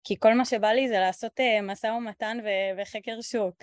כי 0.04 0.16
כל 0.20 0.34
מה 0.34 0.46
שבא 0.46 0.68
לי 0.68 0.88
זה 0.88 1.00
לעשות 1.00 1.40
משא 1.64 1.88
ומתן 1.88 2.38
וחקר 2.78 3.22
שוק. 3.22 3.56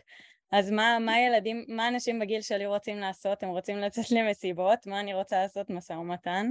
אז 0.52 0.70
מה, 0.70 0.98
מה 1.00 1.20
ילדים, 1.20 1.64
מה 1.68 1.88
אנשים 1.88 2.18
בגיל 2.18 2.42
שלי 2.42 2.66
רוצים 2.66 2.98
לעשות? 2.98 3.42
הם 3.42 3.48
רוצים 3.48 3.78
לצאת 3.78 4.10
למסיבות, 4.10 4.86
מה 4.86 5.00
אני 5.00 5.14
רוצה 5.14 5.42
לעשות? 5.42 5.70
משא 5.70 5.92
ומתן. 5.92 6.50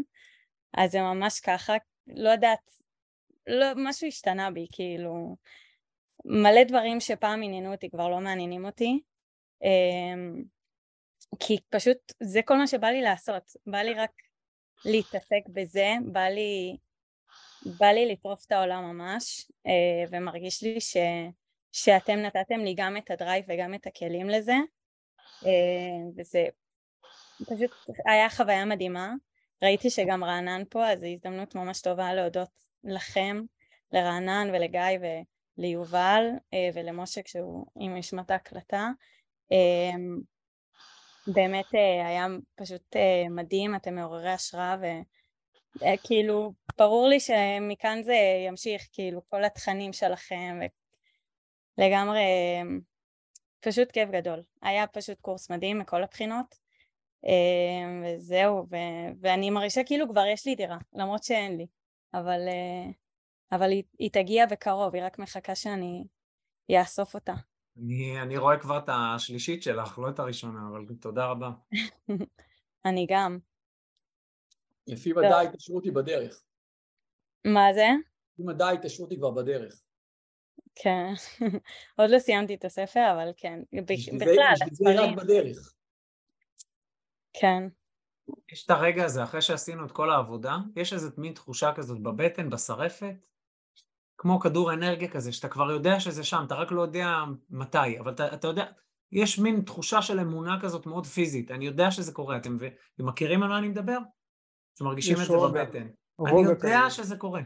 אז 0.74 0.92
זה 0.92 1.02
ממש 1.02 1.40
ככה, 1.40 1.74
לא 2.08 2.30
יודעת, 2.30 2.72
לא, 3.48 3.68
משהו 3.76 4.08
השתנה 4.08 4.52
בי, 4.52 4.68
כאילו, 4.72 5.36
מלא 6.26 6.64
דברים 6.64 7.00
שפעם 7.00 7.44
עניינו 7.44 7.72
אותי 7.72 7.90
כבר 7.90 8.10
לא 8.10 8.20
מעניינים 8.20 8.66
אותי. 8.66 9.00
Um, 9.64 10.44
כי 11.40 11.58
פשוט 11.70 11.98
זה 12.24 12.42
כל 12.46 12.58
מה 12.58 12.68
שבא 12.68 12.88
לי 12.88 13.02
לעשות, 13.02 13.44
בא 13.66 13.78
לי 13.78 13.94
רק 13.94 14.12
להתעסק 14.86 15.42
בזה, 15.54 15.94
בא 16.12 16.26
לי 16.26 16.78
בא 17.80 17.86
לי 17.86 18.06
לטרוף 18.06 18.46
את 18.46 18.52
העולם 18.52 18.84
ממש, 18.84 19.52
אה, 19.68 20.04
ומרגיש 20.12 20.64
לי 20.64 20.82
ש, 20.82 20.98
שאתם 21.72 22.16
נתתם 22.16 22.60
לי 22.60 22.74
גם 22.78 22.98
את 22.98 23.12
הדרייב 23.12 23.46
וגם 23.48 23.74
את 23.74 23.88
הכלים 23.88 24.30
לזה, 24.30 24.56
אה, 25.46 25.52
וזה 26.18 26.46
פשוט 27.40 27.72
היה 28.06 28.30
חוויה 28.30 28.66
מדהימה. 28.66 29.14
ראיתי 29.64 29.90
שגם 29.90 30.24
רענן 30.24 30.64
פה, 30.70 30.92
אז 30.92 31.00
זו 31.00 31.06
הזדמנות 31.06 31.56
ממש 31.56 31.82
טובה 31.82 32.14
להודות 32.14 32.50
לכם, 32.84 33.42
לרענן 33.92 34.50
ולגיא 34.54 35.00
וליובל 35.58 36.26
אה, 36.54 36.70
ולמשה 36.74 37.22
כשהוא 37.24 37.66
עם 37.80 37.98
נשמת 37.98 38.32
ההקלטה. 38.32 38.90
באמת 41.28 41.66
היה 42.06 42.28
פשוט 42.56 42.96
מדהים, 43.30 43.76
אתם 43.76 43.96
מעוררי 43.96 44.30
השראה 44.30 44.76
וכאילו 45.76 46.54
ברור 46.78 47.08
לי 47.08 47.20
שמכאן 47.20 48.04
זה 48.04 48.16
ימשיך, 48.48 48.88
כאילו, 48.92 49.22
כל 49.30 49.44
התכנים 49.44 49.94
שלכם, 49.94 50.60
לגמרי, 51.80 52.22
פשוט 53.60 53.92
כיף 53.92 54.10
גדול. 54.10 54.42
היה 54.62 54.88
פשוט 54.88 55.20
קורס 55.22 55.52
מדהים 55.52 55.80
מכל 55.80 56.04
הבחינות, 56.04 56.56
אה, 57.26 58.16
וזהו, 58.16 58.68
ו- 58.72 59.12
ואני 59.22 59.50
מרגישה 59.50 59.84
כאילו 59.84 60.10
כבר 60.10 60.26
יש 60.26 60.48
לי 60.48 60.56
דירה, 60.56 60.78
למרות 60.94 61.24
שאין 61.24 61.58
לי, 61.58 61.68
אבל, 62.14 62.48
אה, 62.48 62.92
אבל 63.52 63.70
היא, 63.72 63.84
היא 64.00 64.10
תגיע 64.14 64.46
בקרוב, 64.46 64.96
היא 64.96 65.04
רק 65.04 65.20
מחכה 65.20 65.56
שאני 65.56 66.04
אאסוף 66.72 67.14
אותה. 67.14 67.34
אני, 67.78 68.22
אני 68.22 68.38
רואה 68.38 68.58
כבר 68.58 68.78
את 68.78 68.90
השלישית 68.90 69.64
שלך, 69.64 70.00
לא 70.00 70.10
את 70.10 70.20
הראשונה, 70.20 70.60
אבל 70.72 70.86
תודה 71.02 71.26
רבה. 71.26 71.50
אני 72.86 73.06
גם. 73.10 73.40
לפי 74.88 75.14
ודאי 75.14 75.48
התקשרות 75.48 75.84
היא 75.84 75.94
בדרך. 75.94 76.44
מה 77.46 77.74
זה? 77.74 77.88
לפי 78.34 78.44
מדע 78.44 78.68
ההתקשרות 78.68 79.12
היא 79.12 79.18
כבר 79.18 79.32
בדרך. 79.32 79.82
כן, 80.84 81.14
עוד 81.98 82.10
לא 82.10 82.20
סיימתי 82.20 82.56
את 82.56 82.66
הספר, 82.66 83.12
אבל 83.14 83.32
כן, 83.38 83.60
בכלל, 83.74 83.96
בשביל 83.96 84.20
זה 84.20 84.66
הספרים, 84.66 85.00
רק 85.00 85.16
בדרך. 85.24 85.74
כן, 87.34 87.64
יש 88.52 88.66
את 88.66 88.70
הרגע 88.70 89.06
הזה, 89.06 89.24
אחרי 89.24 89.42
שעשינו 89.42 89.86
את 89.86 89.92
כל 89.92 90.10
העבודה, 90.10 90.58
יש 90.76 90.94
איזו 90.94 91.10
מין 91.18 91.34
תחושה 91.34 91.74
כזאת 91.76 92.02
בבטן, 92.02 92.50
בשרפת, 92.50 93.16
כמו 94.18 94.40
כדור 94.40 94.74
אנרגיה 94.74 95.08
כזה, 95.08 95.32
שאתה 95.32 95.50
כבר 95.50 95.72
יודע 95.72 96.00
שזה 96.00 96.24
שם, 96.24 96.44
אתה 96.48 96.56
רק 96.56 96.72
לא 96.72 96.82
יודע 96.82 97.24
מתי, 97.50 98.00
אבל 98.00 98.12
אתה, 98.12 98.34
אתה 98.34 98.48
יודע, 98.48 98.66
יש 99.12 99.40
מין 99.40 99.62
תחושה 99.62 100.02
של 100.02 100.20
אמונה 100.20 100.60
כזאת 100.62 100.86
מאוד 100.86 101.06
פיזית, 101.06 101.52
אני 101.52 101.66
יודע 101.66 101.92
שזה 101.92 102.14
קורה, 102.14 102.38
אתם, 102.38 102.58
אתם 102.96 103.06
מכירים 103.06 103.44
על 103.44 103.50
מה 103.50 103.58
אני 103.58 103.68
מדבר? 103.68 103.98
אתם 104.74 104.86
מרגישים 104.86 105.16
יש 105.16 105.22
את 105.22 105.28
זה. 105.28 105.34
בבטן. 105.34 105.88
אני 106.28 106.42
יודע 106.42 106.82
כזה. 106.86 106.90
שזה 106.90 107.18
קורה, 107.18 107.42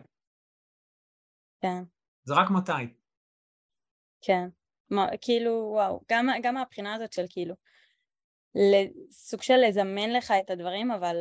כן, 1.62 1.84
זה 2.24 2.34
רק 2.34 2.50
מתי. 2.52 3.03
כן. 4.24 4.48
מה, 4.90 5.08
כאילו, 5.22 5.70
וואו, 5.74 6.02
גם, 6.12 6.28
גם 6.42 6.54
מהבחינה 6.54 6.94
הזאת 6.94 7.14
של 7.14 7.26
כאילו, 7.30 7.56
סוג 9.12 9.42
של 9.42 9.58
לזמן 9.58 10.10
לך 10.10 10.34
את 10.40 10.50
הדברים, 10.50 10.92
אבל 10.92 11.16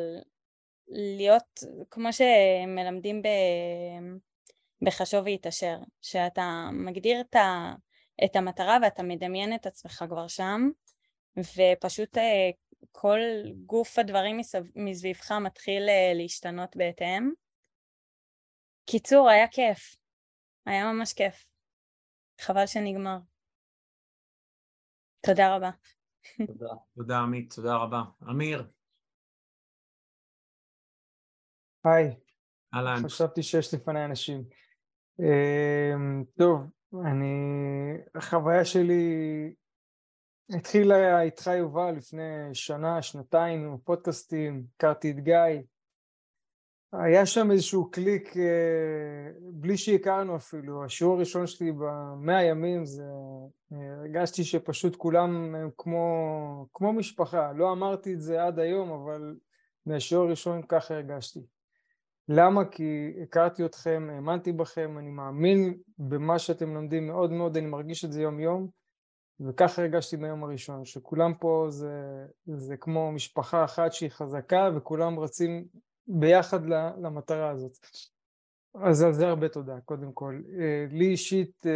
להיות, 0.88 1.60
כמו 1.90 2.08
שמלמדים 2.12 3.22
ב... 3.22 3.28
בחשוב 4.82 5.24
והתעשר, 5.24 5.78
שאתה 6.02 6.68
מגדיר 6.72 7.20
את, 7.20 7.34
ה, 7.34 7.74
את 8.24 8.36
המטרה 8.36 8.78
ואתה 8.82 9.02
מדמיין 9.02 9.54
את 9.54 9.66
עצמך 9.66 10.04
כבר 10.08 10.28
שם, 10.28 10.70
ופשוט 11.36 12.18
אה, 12.18 12.50
כל 12.92 13.18
גוף 13.66 13.98
הדברים 13.98 14.36
מסב, 14.36 14.64
מסביבך 14.76 15.32
מתחיל 15.32 15.88
אה, 15.88 16.12
להשתנות 16.14 16.76
בהתאם. 16.76 17.30
קיצור, 18.86 19.28
היה 19.28 19.48
כיף. 19.48 19.96
היה 20.66 20.92
ממש 20.92 21.12
כיף. 21.12 21.51
חבל 22.42 22.66
שנגמר. 22.66 23.18
תודה 25.26 25.56
רבה. 25.56 25.70
תודה. 26.46 26.74
תודה 26.94 27.18
עמית, 27.18 27.54
תודה 27.54 27.76
רבה. 27.76 28.02
אמיר, 28.30 28.70
היי, 31.84 32.16
אהלן. 32.74 33.04
חשבתי 33.04 33.42
שיש 33.42 33.74
לפני 33.74 34.04
אנשים. 34.04 34.44
אמ, 35.20 36.24
טוב, 36.38 36.60
אני, 37.06 37.34
החוויה 38.14 38.64
שלי 38.64 39.04
התחילה 40.50 41.20
איתך 41.22 41.46
יובל 41.46 41.94
לפני 41.96 42.54
שנה, 42.54 43.02
שנתיים 43.02 43.64
עם 43.64 43.74
הפודקאסטים, 43.74 44.66
הכרתי 44.76 45.10
את 45.10 45.16
גיא. 45.16 45.62
היה 46.92 47.26
שם 47.26 47.50
איזשהו 47.50 47.90
קליק 47.90 48.36
אה, 48.36 49.30
בלי 49.52 49.76
שהכרנו 49.76 50.36
אפילו, 50.36 50.84
השיעור 50.84 51.16
הראשון 51.16 51.46
שלי 51.46 51.72
במאה 51.72 52.42
ימים 52.42 52.84
זה, 52.84 53.04
אה, 53.72 53.94
הרגשתי 53.98 54.44
שפשוט 54.44 54.96
כולם 54.96 55.54
הם 55.54 55.70
כמו, 55.78 56.66
כמו 56.74 56.92
משפחה, 56.92 57.52
לא 57.52 57.72
אמרתי 57.72 58.14
את 58.14 58.20
זה 58.20 58.44
עד 58.44 58.58
היום 58.58 58.90
אבל 58.90 59.36
מהשיעור 59.86 60.26
הראשון 60.26 60.62
ככה 60.68 60.94
הרגשתי. 60.94 61.40
למה? 62.28 62.64
כי 62.64 63.12
הכרתי 63.22 63.64
אתכם, 63.64 64.08
האמנתי 64.12 64.52
בכם, 64.52 64.98
אני 64.98 65.10
מאמין 65.10 65.78
במה 65.98 66.38
שאתם 66.38 66.74
לומדים 66.74 67.06
מאוד 67.06 67.32
מאוד, 67.32 67.56
אני 67.56 67.66
מרגיש 67.66 68.04
את 68.04 68.12
זה 68.12 68.22
יום 68.22 68.40
יום 68.40 68.68
וככה 69.40 69.82
הרגשתי 69.82 70.16
מהיום 70.16 70.44
הראשון, 70.44 70.84
שכולם 70.84 71.34
פה 71.34 71.66
זה, 71.68 72.26
זה 72.46 72.76
כמו 72.76 73.12
משפחה 73.12 73.64
אחת 73.64 73.92
שהיא 73.92 74.10
חזקה 74.10 74.70
וכולם 74.74 75.18
רצים 75.18 75.64
ביחד 76.20 76.66
למטרה 77.02 77.50
הזאת. 77.50 77.78
אז 78.74 79.02
על 79.02 79.12
זה 79.12 79.28
הרבה 79.28 79.48
תודה, 79.48 79.80
קודם 79.84 80.12
כל. 80.12 80.40
לי 80.90 81.06
אישית, 81.06 81.66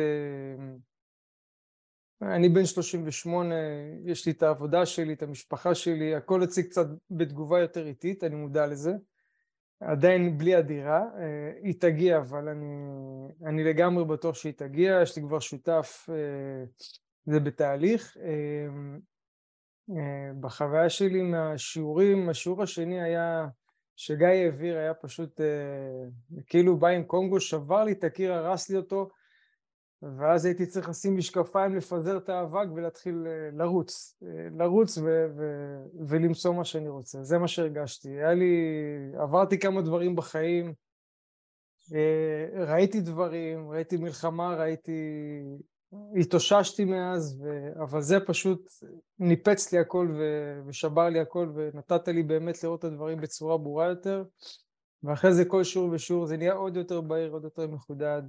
אני 2.23 2.49
בן 2.49 2.65
38, 2.65 3.55
יש 4.05 4.27
לי 4.27 4.33
את 4.33 4.43
העבודה 4.43 4.87
שלי, 4.87 5.13
את 5.13 5.23
המשפחה 5.23 5.75
שלי, 5.75 6.15
הכל 6.15 6.45
אצלי 6.45 6.63
קצת 6.63 6.87
בתגובה 7.11 7.61
יותר 7.61 7.87
איטית, 7.87 8.25
אני 8.25 8.35
מודע 8.35 8.67
לזה. 8.67 8.93
עדיין 9.81 10.39
בלי 10.39 10.55
הדירה, 10.55 11.05
היא 11.63 11.81
תגיע, 11.81 12.19
אבל 12.19 12.49
אני, 12.49 12.89
אני 13.47 13.65
לגמרי 13.65 14.05
בטוח 14.05 14.35
שהיא 14.35 14.53
תגיע, 14.53 14.99
יש 15.03 15.17
לי 15.17 15.23
כבר 15.23 15.41
שותף, 15.41 16.09
זה 17.27 17.41
בתהליך. 17.41 18.17
בחוויה 20.41 20.91
שלי 20.91 21.23
מהשיעורים, 21.23 22.29
השיעור 22.29 22.63
השני 22.63 23.03
היה 23.03 23.47
שגיא 23.97 24.27
העביר 24.27 24.77
היה 24.77 24.95
פשוט 24.95 25.41
אה, 25.41 25.47
כאילו 26.47 26.77
בא 26.77 26.89
עם 26.89 27.05
קונגו, 27.05 27.41
שבר 27.41 27.85
לי 27.85 27.93
את 27.93 28.05
הקיר, 28.05 28.33
הרס 28.33 28.71
לי 28.71 28.77
אותו 28.77 29.09
ואז 30.03 30.45
הייתי 30.45 30.67
צריך 30.67 30.89
לשים 30.89 31.17
משקפיים, 31.17 31.77
לפזר 31.77 32.17
את 32.17 32.29
האבק 32.29 32.67
ולהתחיל 32.75 33.27
אה, 33.27 33.51
לרוץ, 33.53 34.17
אה, 34.23 34.49
לרוץ 34.59 34.99
ו- 34.99 35.27
ו- 35.37 35.85
ולמצוא 36.09 36.55
מה 36.55 36.65
שאני 36.65 36.89
רוצה, 36.89 37.23
זה 37.23 37.39
מה 37.39 37.49
שהרגשתי. 37.49 38.09
היה 38.09 38.35
לי, 38.35 38.55
עברתי 39.19 39.59
כמה 39.59 39.83
דברים 39.83 40.17
בחיים, 40.17 40.75
אה, 41.95 42.65
ראיתי 42.67 43.01
דברים, 43.01 43.71
ראיתי 43.71 43.97
מלחמה, 43.97 44.55
ראיתי, 44.55 45.01
התאוששתי 46.21 46.85
מאז, 46.85 47.41
ו... 47.43 47.69
אבל 47.83 48.01
זה 48.01 48.21
פשוט 48.27 48.71
ניפץ 49.19 49.73
לי 49.73 49.79
הכל 49.79 50.09
ו... 50.19 50.23
ושבר 50.67 51.09
לי 51.09 51.21
הכל 51.21 51.53
ונתת 51.55 52.09
לי 52.09 52.23
באמת 52.23 52.65
לראות 52.65 52.79
את 52.81 52.85
הדברים 52.85 53.21
בצורה 53.21 53.59
ברורה 53.59 53.87
יותר 53.87 54.25
ואחרי 55.03 55.33
זה 55.35 55.45
כל 55.45 55.65
שיעור 55.65 55.91
ושיעור 55.93 56.27
זה 56.27 56.37
נהיה 56.37 56.53
עוד 56.53 56.77
יותר 56.77 57.01
בהיר, 57.01 57.33
עוד 57.33 57.45
יותר 57.45 57.67
מחודד. 57.67 58.23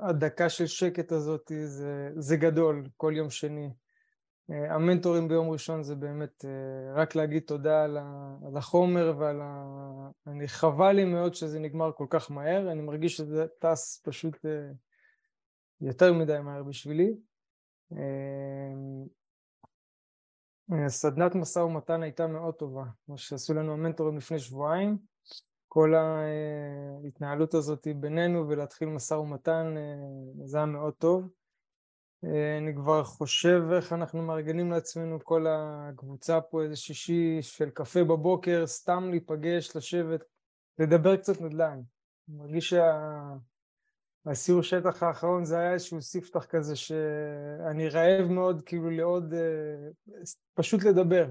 הדקה 0.00 0.48
של 0.48 0.66
שקט 0.66 1.12
הזאת 1.12 1.52
זה, 1.64 2.10
זה 2.16 2.36
גדול 2.36 2.84
כל 2.96 3.12
יום 3.16 3.30
שני. 3.30 3.70
המנטורים 4.48 5.28
ביום 5.28 5.50
ראשון 5.50 5.82
זה 5.82 5.94
באמת 5.94 6.44
רק 6.94 7.14
להגיד 7.14 7.42
תודה 7.46 7.84
על, 7.84 7.98
החומר 8.56 9.14
ועל 9.18 9.40
ה... 9.42 10.10
אני 10.26 10.48
חבל 10.48 10.92
לי 10.92 11.04
מאוד 11.04 11.34
שזה 11.34 11.58
נגמר 11.58 11.92
כל 11.92 12.06
כך 12.10 12.30
מהר, 12.30 12.72
אני 12.72 12.82
מרגיש 12.82 13.16
שזה 13.16 13.46
טס 13.58 14.02
פשוט 14.04 14.36
יותר 15.80 16.12
מדי 16.12 16.38
מהר 16.42 16.62
בשבילי. 16.62 17.14
סדנת 20.86 21.34
משא 21.34 21.58
ומתן 21.58 22.02
הייתה 22.02 22.26
מאוד 22.26 22.54
טובה, 22.54 22.84
מה 23.08 23.16
שעשו 23.16 23.54
לנו 23.54 23.72
המנטורים 23.72 24.16
לפני 24.16 24.38
שבועיים, 24.38 24.98
כל 25.68 25.94
ההתנהלות 25.94 27.54
הזאת 27.54 27.88
בינינו 27.96 28.48
ולהתחיל 28.48 28.88
משא 28.88 29.14
ומתן 29.14 29.74
זה 30.44 30.56
היה 30.56 30.66
מאוד 30.66 30.94
טוב. 30.94 31.28
אני 32.58 32.74
כבר 32.74 33.04
חושב 33.04 33.62
איך 33.72 33.92
אנחנו 33.92 34.22
מארגנים 34.22 34.70
לעצמנו 34.70 35.24
כל 35.24 35.46
הקבוצה 35.48 36.40
פה 36.40 36.62
איזה 36.62 36.76
שישי 36.76 37.38
של 37.42 37.70
קפה 37.70 38.04
בבוקר, 38.04 38.66
סתם 38.66 39.08
להיפגש, 39.10 39.76
לשבת, 39.76 40.24
לדבר 40.78 41.16
קצת 41.16 41.40
נדל"ן. 41.40 41.80
אני 42.28 42.36
מרגיש 42.36 42.74
שהסיור 44.26 44.62
שטח 44.62 45.02
האחרון 45.02 45.44
זה 45.44 45.58
היה 45.58 45.72
איזשהו 45.72 46.02
ספתח 46.02 46.44
כזה 46.44 46.76
שאני 46.76 47.88
רעב 47.88 48.28
מאוד 48.28 48.62
כאילו 48.62 48.90
לעוד, 48.90 49.34
פשוט 50.54 50.84
לדבר. 50.84 51.26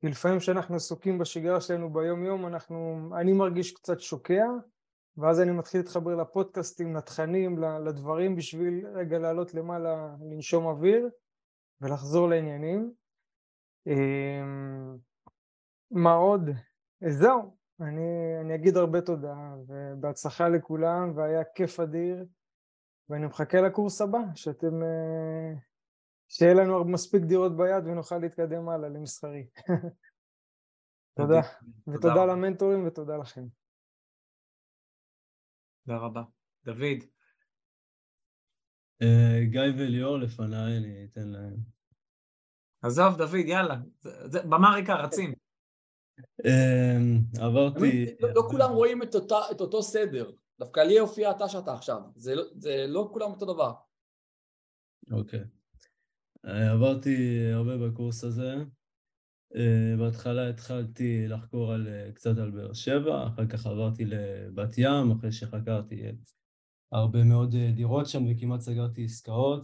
כי 0.00 0.08
לפעמים 0.08 0.38
כשאנחנו 0.38 0.76
עסוקים 0.76 1.18
בשגרה 1.18 1.60
שלנו 1.60 1.92
ביום 1.92 2.24
יום, 2.24 2.46
אנחנו, 2.46 3.10
אני 3.20 3.32
מרגיש 3.32 3.72
קצת 3.72 4.00
שוקע, 4.00 4.44
ואז 5.18 5.40
אני 5.40 5.50
מתחיל 5.52 5.80
להתחבר 5.80 6.14
לפודקאסטים, 6.14 6.96
לתכנים, 6.96 7.58
לדברים 7.58 8.36
בשביל 8.36 8.86
רגע 8.94 9.18
לעלות 9.18 9.54
למעלה, 9.54 10.16
לנשום 10.20 10.66
אוויר 10.66 11.08
ולחזור 11.80 12.28
לעניינים. 12.28 12.92
מה 15.90 16.12
עוד? 16.12 16.50
זהו, 17.08 17.56
אני, 17.80 18.40
אני 18.40 18.54
אגיד 18.54 18.76
הרבה 18.76 19.00
תודה 19.00 19.36
ובהצלחה 19.66 20.48
לכולם 20.48 21.16
והיה 21.16 21.44
כיף 21.54 21.80
אדיר 21.80 22.24
ואני 23.08 23.26
מחכה 23.26 23.60
לקורס 23.60 24.00
הבא, 24.00 24.18
שאתם, 24.34 24.80
שיהיה 26.28 26.54
לנו 26.54 26.84
מספיק 26.84 27.22
דירות 27.22 27.56
ביד 27.56 27.86
ונוכל 27.86 28.18
להתקדם 28.18 28.68
הלאה 28.68 28.88
למסחרי. 28.88 29.46
תודה, 31.16 31.40
ותודה 31.88 32.26
למנטורים 32.26 32.86
ותודה 32.86 33.16
לכם. 33.16 33.44
תודה 35.88 36.00
רבה. 36.00 36.22
דוד. 36.64 37.04
גיא 39.50 39.60
וליאור 39.78 40.18
לפניי, 40.18 40.76
אני 40.78 41.08
אתן 41.12 41.28
להם. 41.28 41.56
עזוב, 42.82 43.16
דוד, 43.18 43.46
יאללה. 43.46 43.76
במה 44.50 44.74
ריקה, 44.74 44.94
רצים. 44.94 45.34
עברתי... 47.40 48.06
לא 48.34 48.42
כולם 48.50 48.70
רואים 48.70 49.02
את 49.02 49.60
אותו 49.60 49.82
סדר. 49.82 50.30
דווקא 50.58 50.80
לי 50.80 50.98
הופיע 50.98 51.30
אתה 51.30 51.48
שאתה 51.48 51.74
עכשיו. 51.74 52.00
זה 52.58 52.86
לא 52.88 53.08
כולם 53.12 53.30
אותו 53.30 53.54
דבר. 53.54 53.72
אוקיי. 55.12 55.44
עברתי 56.42 57.16
הרבה 57.52 57.72
בקורס 57.76 58.24
הזה. 58.24 58.54
אה, 59.56 59.96
בהתחלה 59.98 60.48
התחלתי 60.48 61.28
לחקור 61.28 61.72
על, 61.72 61.88
אה, 61.88 62.12
קצת 62.12 62.38
על 62.38 62.50
באר 62.50 62.72
שבע, 62.72 63.26
אחר 63.26 63.46
כך 63.46 63.66
עברתי 63.66 64.04
לבת 64.04 64.74
ים, 64.78 65.10
אחרי 65.18 65.32
שחקרתי 65.32 66.02
הרבה 66.92 67.24
מאוד 67.24 67.54
אה, 67.54 67.72
דירות 67.72 68.06
שם 68.06 68.22
וכמעט 68.30 68.60
סגרתי 68.60 69.04
עסקאות. 69.04 69.62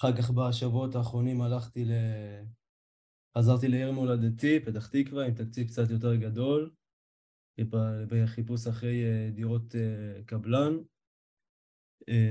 אחר 0.00 0.16
כך 0.16 0.30
בשבועות 0.30 0.94
האחרונים 0.94 1.42
הלכתי 1.42 1.84
ל... 1.84 1.92
חזרתי 3.38 3.68
לעיר 3.68 3.92
מולדתי, 3.92 4.60
פתח 4.60 4.88
תקווה, 4.88 5.26
עם 5.26 5.34
תקציב 5.34 5.66
קצת 5.66 5.90
יותר 5.90 6.14
גדול, 6.14 6.70
בחיפוש 8.08 8.66
אחרי 8.66 9.02
דירות 9.34 9.74
קבלן. 10.26 10.72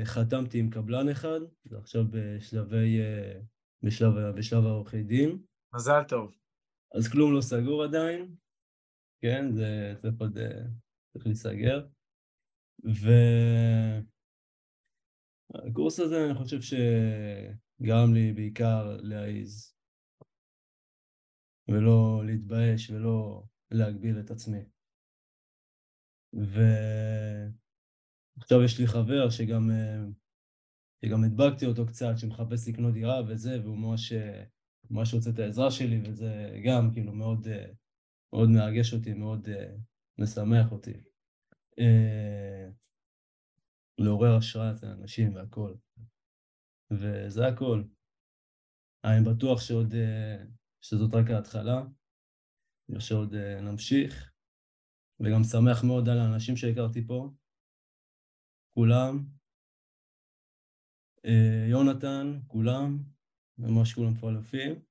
חתמתי 0.04 0.60
עם 0.60 0.70
קבלן 0.70 1.10
אחד, 1.10 1.40
ועכשיו 1.66 2.04
בשלבי, 2.12 3.00
בשלב, 3.84 4.14
בשלב 4.38 4.66
העורכי 4.66 5.04
דין. 5.04 5.44
מזל 5.76 6.04
טוב. 6.10 6.36
אז 6.96 7.12
כלום 7.12 7.34
לא 7.34 7.42
סגור 7.42 7.84
עדיין, 7.84 8.36
כן, 9.22 9.52
זה 9.52 9.94
צריך 10.02 10.16
עוד, 10.20 10.38
צריך 11.14 11.26
להיסגר. 11.26 11.88
והקורס 15.54 16.00
הזה, 16.00 16.16
אני 16.26 16.36
חושב 16.36 16.62
שגרם 16.62 18.14
לי 18.14 18.34
בעיקר 18.34 18.98
להעיז, 19.02 19.76
ולא 21.68 22.22
להתבייש 22.26 22.90
ולא 22.90 23.44
להגביל 23.72 24.20
את 24.20 24.32
עצמי. 24.32 24.66
ועכשיו 26.34 26.74
יש 28.66 28.80
לי 28.80 28.88
חבר 28.88 29.30
שגם, 29.30 29.70
שגם 31.06 31.24
הדבקתי 31.24 31.66
אותו 31.66 31.88
קצת, 31.88 32.14
שמחפש 32.18 32.68
לקנות 32.70 32.94
דירה 32.94 33.22
וזה, 33.28 33.62
והוא 33.64 33.78
ממש 33.78 34.14
ממש 34.92 35.14
רוצה 35.14 35.30
את 35.30 35.40
העזרה 35.40 35.72
שלי, 35.72 36.02
וזה 36.06 36.60
גם 36.66 36.90
כאילו 36.94 37.14
מאוד, 37.14 37.48
אה, 37.48 37.66
מאוד 38.34 38.50
מרגש 38.50 38.94
אותי, 38.94 39.14
מאוד 39.14 39.50
אה, 39.50 39.76
משמח 40.18 40.72
אותי. 40.72 41.04
אה, 41.80 42.70
לעורר 43.98 44.38
השראה 44.38 44.72
את 44.72 44.84
האנשים 44.84 45.36
והכל. 45.36 45.76
וזה 46.92 47.48
הכל. 47.48 47.84
אני 49.04 49.26
בטוח 49.34 49.62
שעוד, 49.62 49.94
שזאת 50.82 51.14
רק 51.14 51.30
ההתחלה, 51.30 51.82
ושעוד 52.90 53.36
נמשיך, 53.62 54.34
וגם 55.20 55.44
שמח 55.44 55.84
מאוד 55.84 56.10
על 56.10 56.18
האנשים 56.20 56.58
שהכרתי 56.58 57.08
פה, 57.08 57.30
כולם, 58.74 59.26
יונתן, 61.70 62.40
כולם, 62.48 63.13
ממש 63.58 63.94
כולם 63.94 64.14
פה 64.16 64.30
אלפים, 64.30 64.82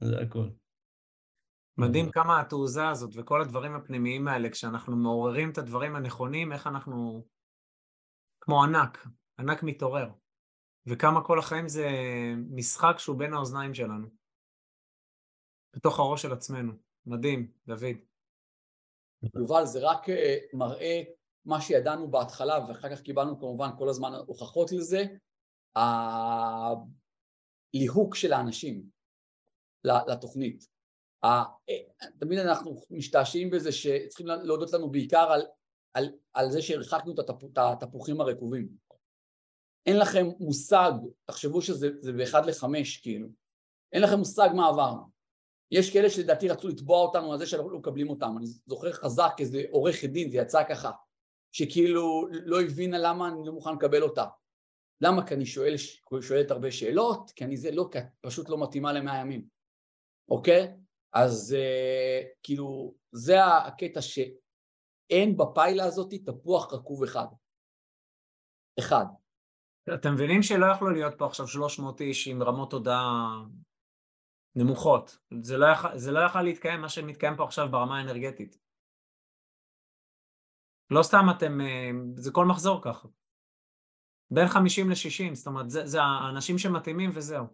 וזה 0.00 0.20
הכל. 0.22 0.48
מדהים 1.78 2.10
כמה 2.10 2.40
התעוזה 2.40 2.88
הזאת 2.88 3.10
וכל 3.14 3.40
הדברים 3.40 3.74
הפנימיים 3.74 4.28
האלה, 4.28 4.50
כשאנחנו 4.50 4.96
מעוררים 4.96 5.50
את 5.50 5.58
הדברים 5.58 5.96
הנכונים, 5.96 6.52
איך 6.52 6.66
אנחנו... 6.66 7.26
כמו 8.40 8.64
ענק, 8.64 9.06
ענק 9.38 9.62
מתעורר. 9.62 10.10
וכמה 10.86 11.24
כל 11.24 11.38
החיים 11.38 11.68
זה 11.68 11.88
משחק 12.50 12.94
שהוא 12.98 13.18
בין 13.18 13.34
האוזניים 13.34 13.74
שלנו. 13.74 14.08
בתוך 15.76 15.98
הראש 15.98 16.22
של 16.22 16.32
עצמנו. 16.32 16.72
מדהים, 17.06 17.52
דוד. 17.66 17.96
יובל, 19.34 19.64
זה 19.64 19.78
רק 19.82 20.08
אה, 20.08 20.36
מראה 20.52 21.02
מה 21.44 21.60
שידענו 21.60 22.10
בהתחלה, 22.10 22.66
ואחר 22.68 22.96
כך 22.96 23.00
קיבלנו 23.00 23.38
כמובן 23.38 23.68
כל 23.78 23.88
הזמן 23.88 24.12
הוכחות 24.26 24.72
לזה, 24.72 25.04
הליהוק 27.74 28.14
של 28.14 28.32
האנשים 28.32 28.82
לתוכנית. 29.84 30.68
תמיד 32.18 32.38
אנחנו 32.38 32.80
משתעשעים 32.90 33.50
בזה 33.50 33.72
שצריכים 33.72 34.26
להודות 34.26 34.72
לנו 34.72 34.90
בעיקר 34.90 35.32
על, 35.32 35.42
על, 35.94 36.08
על 36.32 36.50
זה 36.50 36.62
שהרחקנו 36.62 37.12
את 37.12 37.82
התפוחים 37.82 38.20
הרקובים. 38.20 38.68
אין 39.86 39.98
לכם 39.98 40.26
מושג, 40.40 40.92
תחשבו 41.24 41.62
שזה 41.62 42.12
באחד 42.16 42.46
לחמש 42.46 42.96
כאילו, 42.96 43.28
אין 43.92 44.02
לכם 44.02 44.18
מושג 44.18 44.48
מה 44.54 44.68
עברנו. 44.68 45.02
יש 45.70 45.92
כאלה 45.92 46.10
שלדעתי 46.10 46.48
רצו 46.48 46.68
לתבוע 46.68 46.98
אותנו 46.98 47.32
על 47.32 47.38
זה 47.38 47.46
שאנחנו 47.46 47.70
לא 47.70 47.78
מקבלים 47.78 48.10
אותם. 48.10 48.34
אני 48.38 48.46
זוכר 48.46 48.92
חזק 48.92 49.32
איזה 49.38 49.62
עורכת 49.70 50.08
דין, 50.08 50.30
זה 50.30 50.36
יצא 50.36 50.62
ככה, 50.68 50.90
שכאילו 51.52 52.28
לא 52.30 52.60
הבינה 52.60 52.98
למה 52.98 53.28
אני 53.28 53.46
לא 53.46 53.52
מוכן 53.52 53.74
לקבל 53.74 54.02
אותה. 54.02 54.24
למה? 55.00 55.26
כי 55.26 55.34
אני 55.34 55.46
שואל, 55.46 55.74
שואלת 56.20 56.50
הרבה 56.50 56.70
שאלות, 56.70 57.30
כי 57.30 57.44
אני 57.44 57.56
זה 57.56 57.70
לא, 57.70 57.88
כי 57.92 57.98
את 57.98 58.04
פשוט 58.20 58.48
לא 58.48 58.62
מתאימה 58.62 58.92
למאה 58.92 59.20
ימים, 59.20 59.44
אוקיי? 60.28 60.76
אז 61.12 61.56
אה, 61.58 62.22
כאילו, 62.42 62.94
זה 63.12 63.44
הקטע 63.44 64.00
שאין 64.02 65.36
בפיילה 65.36 65.84
הזאת 65.84 66.14
תפוח 66.24 66.72
רקוב 66.72 67.02
אחד. 67.02 67.26
אחד. 68.78 69.04
אתם 69.94 70.14
מבינים 70.14 70.42
שלא 70.42 70.66
יכלו 70.66 70.90
להיות 70.90 71.14
פה 71.18 71.26
עכשיו 71.26 71.48
300 71.48 72.00
איש 72.00 72.28
עם 72.28 72.42
רמות 72.42 72.70
תודעה 72.70 73.42
נמוכות. 74.54 75.18
זה 75.42 75.56
לא, 75.56 75.66
יכול, 75.66 75.98
זה 75.98 76.12
לא 76.12 76.20
יכול 76.20 76.42
להתקיים 76.42 76.80
מה 76.80 76.88
שמתקיים 76.88 77.36
פה 77.36 77.44
עכשיו 77.44 77.68
ברמה 77.70 77.98
האנרגטית. 77.98 78.58
לא 80.90 81.02
סתם 81.02 81.26
אתם, 81.36 81.60
אה, 81.60 81.90
זה 82.16 82.30
כל 82.32 82.46
מחזור 82.46 82.82
ככה. 82.82 83.08
בין 84.30 84.46
50 84.48 84.90
ל-60, 84.90 85.34
זאת 85.34 85.46
אומרת, 85.46 85.70
זה, 85.70 85.86
זה 85.86 86.02
האנשים 86.02 86.58
שמתאימים 86.58 87.10
וזהו. 87.14 87.46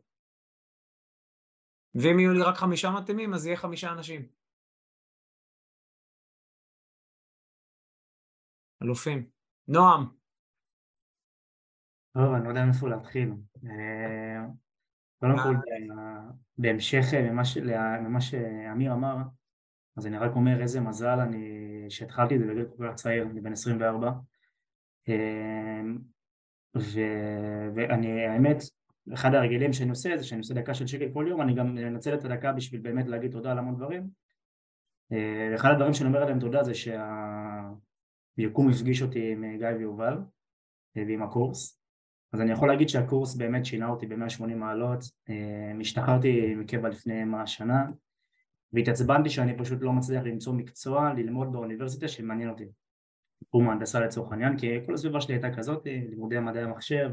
ואם 1.95 2.19
יהיו 2.19 2.33
לי 2.33 2.43
רק 2.43 2.57
חמישה 2.57 2.91
מתאימים, 2.91 3.35
אז 3.35 3.47
יהיה 3.47 3.57
חמישה 3.57 3.93
אנשים. 3.93 4.29
אלופים. 8.83 9.29
נועם. 9.69 10.07
טוב, 12.15 12.35
אני 12.35 12.45
לא 12.45 12.49
יודע 12.49 12.65
מאיפה 12.65 12.89
להתחיל. 12.89 13.33
אה, 13.65 14.47
קודם 15.21 15.37
כל, 15.43 15.55
בהמשך 16.59 17.05
למה 18.07 18.21
שאמיר 18.21 18.93
אמר, 18.93 19.17
אז 19.97 20.07
אני 20.07 20.19
רק 20.19 20.33
אומר 20.35 20.63
איזה 20.63 20.81
מזל 20.81 21.19
אני 21.21 21.47
שהתחלתי 21.89 22.35
את 22.35 22.41
זה 22.41 22.47
בגיל 22.47 22.67
כל 22.77 22.89
כך 22.89 22.95
צעיר, 22.95 23.23
אני 23.23 23.41
בן 23.41 23.53
24. 23.53 24.13
ו... 26.77 27.01
ואני, 27.75 28.27
האמת, 28.27 28.63
אחד 29.15 29.35
הרגילים 29.35 29.73
שאני 29.73 29.91
עושה 29.91 30.17
זה 30.17 30.25
שאני 30.25 30.39
עושה 30.39 30.55
דקה 30.55 30.75
של 30.75 30.87
שקל 30.87 31.09
כל 31.13 31.27
יום, 31.29 31.41
אני 31.41 31.55
גם 31.55 31.75
מנצל 31.75 32.15
את 32.15 32.25
הדקה 32.25 32.53
בשביל 32.53 32.81
באמת 32.81 33.07
להגיד 33.07 33.31
תודה 33.31 33.53
על 33.53 33.59
המון 33.59 33.77
דברים. 33.77 34.09
אה, 35.13 35.55
אחד 35.55 35.71
הדברים 35.71 35.95
שאני 35.95 36.09
אומר 36.09 36.23
עליהם 36.23 36.41
תודה 36.41 36.63
זה 36.63 36.73
שהיקום 36.75 38.71
הפגיש 38.71 39.03
אותי 39.03 39.33
עם 39.33 39.59
גיא 39.59 39.69
ויובל 39.79 40.19
אה, 40.97 41.03
ועם 41.09 41.23
הקורס. 41.23 41.81
אז 42.33 42.41
אני 42.41 42.53
יכול 42.53 42.69
להגיד 42.69 42.89
שהקורס 42.89 43.35
באמת 43.35 43.67
שינה 43.67 43.89
אותי 43.89 44.07
ב-180 44.07 44.55
מעלות. 44.55 45.05
אה, 45.29 45.73
השתחררתי 45.81 46.55
מקבע 46.55 46.89
לפני 46.89 47.25
מה 47.25 47.47
שנה, 47.47 47.87
והתעצבנתי 48.73 49.31
שאני 49.31 49.59
פשוט 49.59 49.79
לא 49.83 49.93
מצליח 49.93 50.23
למצוא 50.23 50.53
מקצוע 50.53 51.13
ללמוד 51.13 51.53
באוניברסיטה 51.53 52.09
שמעניין 52.09 52.49
אותי. 52.49 52.65
תחום 53.49 53.69
ההנדסה 53.69 54.01
לצורך 54.01 54.33
העניין, 54.33 54.59
כי 54.59 54.87
כל 54.87 54.95
הסביבה 54.95 55.21
שלי 55.21 55.35
הייתה 55.35 55.57
כזאת, 55.57 55.87
לימודי 55.87 56.41
מדעי 56.41 56.63
המחשב, 56.63 57.11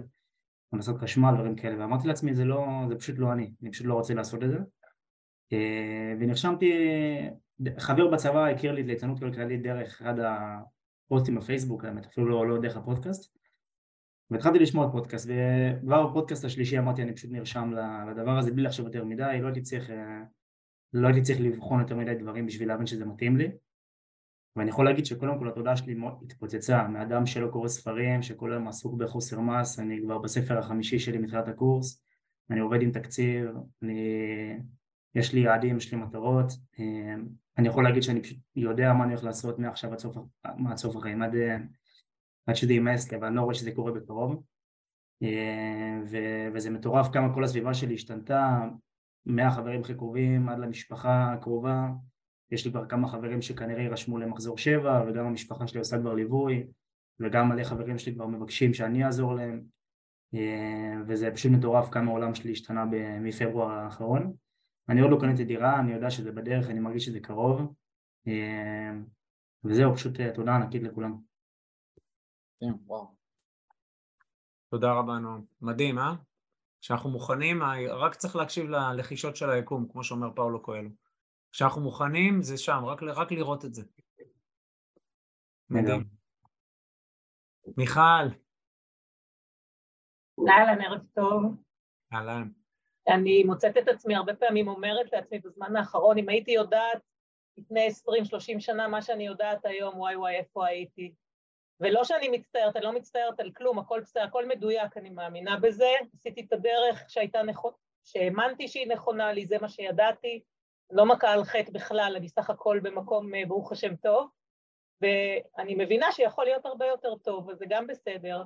הנדסת 0.74 0.98
חשמל, 0.98 1.32
דברים 1.36 1.56
כאלה, 1.56 1.80
ואמרתי 1.80 2.08
לעצמי 2.08 2.36
זה 2.36 2.46
לא, 2.46 2.66
זה 2.90 2.96
פשוט 2.96 3.16
לא 3.18 3.34
אני, 3.34 3.52
אני 3.62 3.72
פשוט 3.72 3.86
לא 3.86 3.94
רוצה 3.94 4.14
לעשות 4.14 4.44
את 4.44 4.50
זה. 4.50 4.58
אה, 5.54 6.14
ונרשמתי, 6.20 6.74
חבר 7.78 8.08
בצבא 8.08 8.46
הכיר 8.46 8.72
לי 8.72 8.82
את 8.82 8.86
ליצנות 8.86 9.20
כלכלית 9.20 9.62
דרך 9.62 9.88
אחד 9.88 10.14
הפוסטים 10.20 11.36
בפייסבוק, 11.36 11.86
האמת, 11.86 12.06
אפילו 12.06 12.30
לא, 12.30 12.48
לא 12.48 12.62
דרך 12.62 12.78
הפודקאסט. 12.78 13.38
והתחלתי 14.32 14.60
לשמוע 14.60 14.92
פודקאסט, 14.92 15.30
וכבר 15.30 16.08
בפודקאסט 16.08 16.46
השלישי 16.46 16.80
אמרתי 16.80 17.02
אני 17.02 17.14
פשוט 17.14 17.32
נרשם 17.32 17.74
לדבר 18.12 18.38
הזה 18.38 18.52
בלי 18.52 18.64
לחשוב 18.64 18.86
יותר 18.86 19.06
מדי, 19.06 19.40
לא 19.42 19.48
הייתי 19.48 19.62
צריך, 19.62 19.90
אה, 19.90 20.22
לא 20.94 21.08
הייתי 21.08 21.22
צריך 21.22 21.40
לבחון 21.42 21.80
יותר 21.80 21.96
מדי 21.96 22.16
דברים 22.16 22.46
בשביל 22.46 22.68
להבין 22.68 22.86
שזה 22.86 23.06
מתאים 23.06 23.38
לי. 23.38 23.52
ואני 24.56 24.70
יכול 24.70 24.86
להגיד 24.86 25.06
שקודם 25.06 25.40
כל 25.40 25.50
התודעה 25.50 25.78
שלי 25.78 25.96
התפוצצה, 26.24 26.88
מאדם 26.88 27.26
שלא 27.26 27.48
קורא 27.48 27.68
ספרים, 27.68 28.22
שכל 28.22 28.52
היום 28.52 28.68
עסוק 28.68 28.94
בחוסר 28.94 29.40
מס, 29.40 29.80
אני 29.80 30.00
כבר 30.04 30.18
בספר 30.18 30.58
החמישי 30.58 31.00
שלי 31.00 31.18
מתחילת 31.18 31.48
הקורס, 31.48 32.04
אני 32.50 32.60
עובד 32.60 32.82
עם 32.82 32.92
תקציב, 32.92 33.50
אני... 33.84 34.58
יש 35.16 35.34
לי 35.34 35.40
יעדים, 35.40 35.78
יש 35.78 35.94
לי 35.94 35.98
מטרות, 35.98 36.52
אני 37.58 37.68
יכול 37.68 37.84
להגיד 37.84 38.04
שאני 38.04 38.22
פשוט 38.22 38.38
יודע 38.56 38.94
מה 38.94 39.04
אני 39.04 39.14
הולך 39.14 39.24
לעשות 39.24 39.60
מעכשיו 39.60 39.92
עד 39.92 40.78
סוף, 40.78 40.96
החיים, 40.96 41.22
עד, 41.22 41.36
עד 42.46 42.56
שזה 42.56 42.74
יימאס 42.74 43.12
לי, 43.12 43.18
אבל 43.18 43.28
אני 43.28 43.36
לא 43.36 43.42
רואה 43.42 43.54
שזה 43.54 43.72
קורה 43.72 43.92
בקרוב. 43.92 44.44
ו... 46.06 46.18
וזה 46.54 46.70
מטורף 46.70 47.08
כמה 47.08 47.34
כל 47.34 47.44
הסביבה 47.44 47.74
שלי 47.74 47.94
השתנתה, 47.94 48.62
מהחברים 49.26 49.82
הכי 49.82 49.94
קרובים 49.94 50.50
עד 50.50 50.60
למשפחה 50.60 51.34
הקרובה 51.34 51.90
יש 52.52 52.66
לי 52.66 52.72
כבר 52.72 52.86
כמה 52.86 53.08
חברים 53.08 53.42
שכנראה 53.42 53.82
יירשמו 53.82 54.18
למחזור 54.18 54.58
שבע 54.58 55.04
וגם 55.08 55.26
המשפחה 55.26 55.68
שלי 55.68 55.80
עושה 55.80 56.00
כבר 56.00 56.14
ליווי 56.14 56.68
וגם 57.20 57.50
מלא 57.50 57.64
חברים 57.64 57.98
שלי 57.98 58.14
כבר 58.14 58.28
מבקשים 58.28 58.74
שאני 58.74 59.06
אעזור 59.06 59.34
להם 59.36 59.64
אה, 60.34 61.02
וזה 61.08 61.32
פשוט 61.36 61.52
מטורף 61.52 61.90
כמה 61.90 62.12
העולם 62.12 62.36
שלי 62.36 62.52
השתנה 62.52 62.86
מפברואר 63.22 63.70
האחרון. 63.70 64.34
אני 64.90 65.02
עוד 65.02 65.12
לא 65.12 65.18
קניתי 65.22 65.46
דירה, 65.46 65.80
אני 65.80 65.94
יודע 65.94 66.10
שזה 66.10 66.32
בדרך, 66.32 66.70
אני 66.70 66.80
מרגיש 66.80 67.06
שזה 67.06 67.20
קרוב. 67.20 67.74
אה, 68.28 68.92
וזהו, 69.64 69.96
פשוט 69.96 70.20
אה, 70.20 70.34
תודה 70.34 70.56
ענקית 70.56 70.84
לכולם. 70.84 71.18
כן, 72.60 72.72
וואו. 72.86 73.16
תודה 74.72 74.94
רבה, 74.94 75.20
נועם. 75.20 75.42
מדהים, 75.62 76.00
אה? 76.00 76.14
כשאנחנו 76.82 77.10
מוכנים, 77.10 77.64
רק 77.90 78.16
צריך 78.16 78.36
להקשיב 78.36 78.66
ללחישות 78.70 79.36
של 79.36 79.50
היקום, 79.50 79.88
כמו 79.92 80.04
שאומר 80.04 80.30
פאולו 80.36 80.62
קואלו. 80.62 80.90
כשאנחנו 81.52 81.82
מוכנים, 81.82 82.42
זה 82.42 82.58
שם, 82.58 82.86
רק, 82.86 83.04
רק 83.04 83.32
לראות 83.32 83.66
את 83.66 83.74
זה. 83.74 83.84
מדהים. 85.70 86.04
מיכל, 87.78 88.02
אהלן, 90.50 90.82
ערב 90.82 91.02
טוב. 91.14 91.44
אהלן. 92.14 92.50
אני 93.08 93.44
מוצאת 93.44 93.78
את 93.78 93.88
עצמי 93.88 94.16
הרבה 94.16 94.36
פעמים 94.36 94.68
אומרת 94.68 95.14
לעצמי 95.14 95.40
בזמן 95.40 95.76
האחרון, 95.76 96.18
אם 96.18 96.30
הייתי 96.30 96.52
יודעת 96.52 97.02
לפני 97.58 97.88
20-30 98.58 98.60
שנה 98.60 98.88
מה 98.88 99.02
שאני 99.02 99.26
יודעת 99.26 99.66
היום, 99.66 100.00
וואי 100.00 100.16
וואי, 100.16 100.36
איפה 100.36 100.68
הייתי. 100.68 101.14
ולא 101.80 102.04
שאני 102.04 102.30
מצטערת, 102.30 102.76
אני 102.76 102.86
לא 102.86 102.94
מצטערת 102.94 103.40
על 103.40 103.52
כלום, 103.52 103.80
הכל 103.80 104.00
בסדר, 104.00 104.24
הכל 104.24 104.48
מדויק, 104.48 104.98
אני 104.98 105.10
מאמינה 105.10 105.58
בזה. 105.58 105.90
עשיתי 106.14 106.42
את 106.42 106.54
הדרך 106.54 107.04
שהייתה 107.08 107.44
נכונה, 107.44 107.76
שהאמנתי 108.04 108.68
שהיא 108.68 108.88
נכונה 108.88 109.34
לי, 109.34 109.46
זה 109.46 109.58
מה 109.62 109.70
שידעתי. 109.70 110.44
לא 110.92 111.06
מכה 111.06 111.32
על 111.32 111.44
חטא 111.44 111.72
בכלל, 111.72 112.14
אני 112.18 112.30
סך 112.30 112.50
הכל 112.50 112.80
במקום, 112.84 113.36
אה, 113.36 113.46
ברוך 113.48 113.72
השם, 113.72 113.96
טוב. 113.96 114.30
ואני 115.02 115.76
מבינה 115.78 116.12
שיכול 116.12 116.46
להיות 116.46 116.66
הרבה 116.66 116.86
יותר 116.86 117.16
טוב, 117.16 117.48
וזה 117.48 117.66
גם 117.70 117.88
בסדר. 117.88 118.44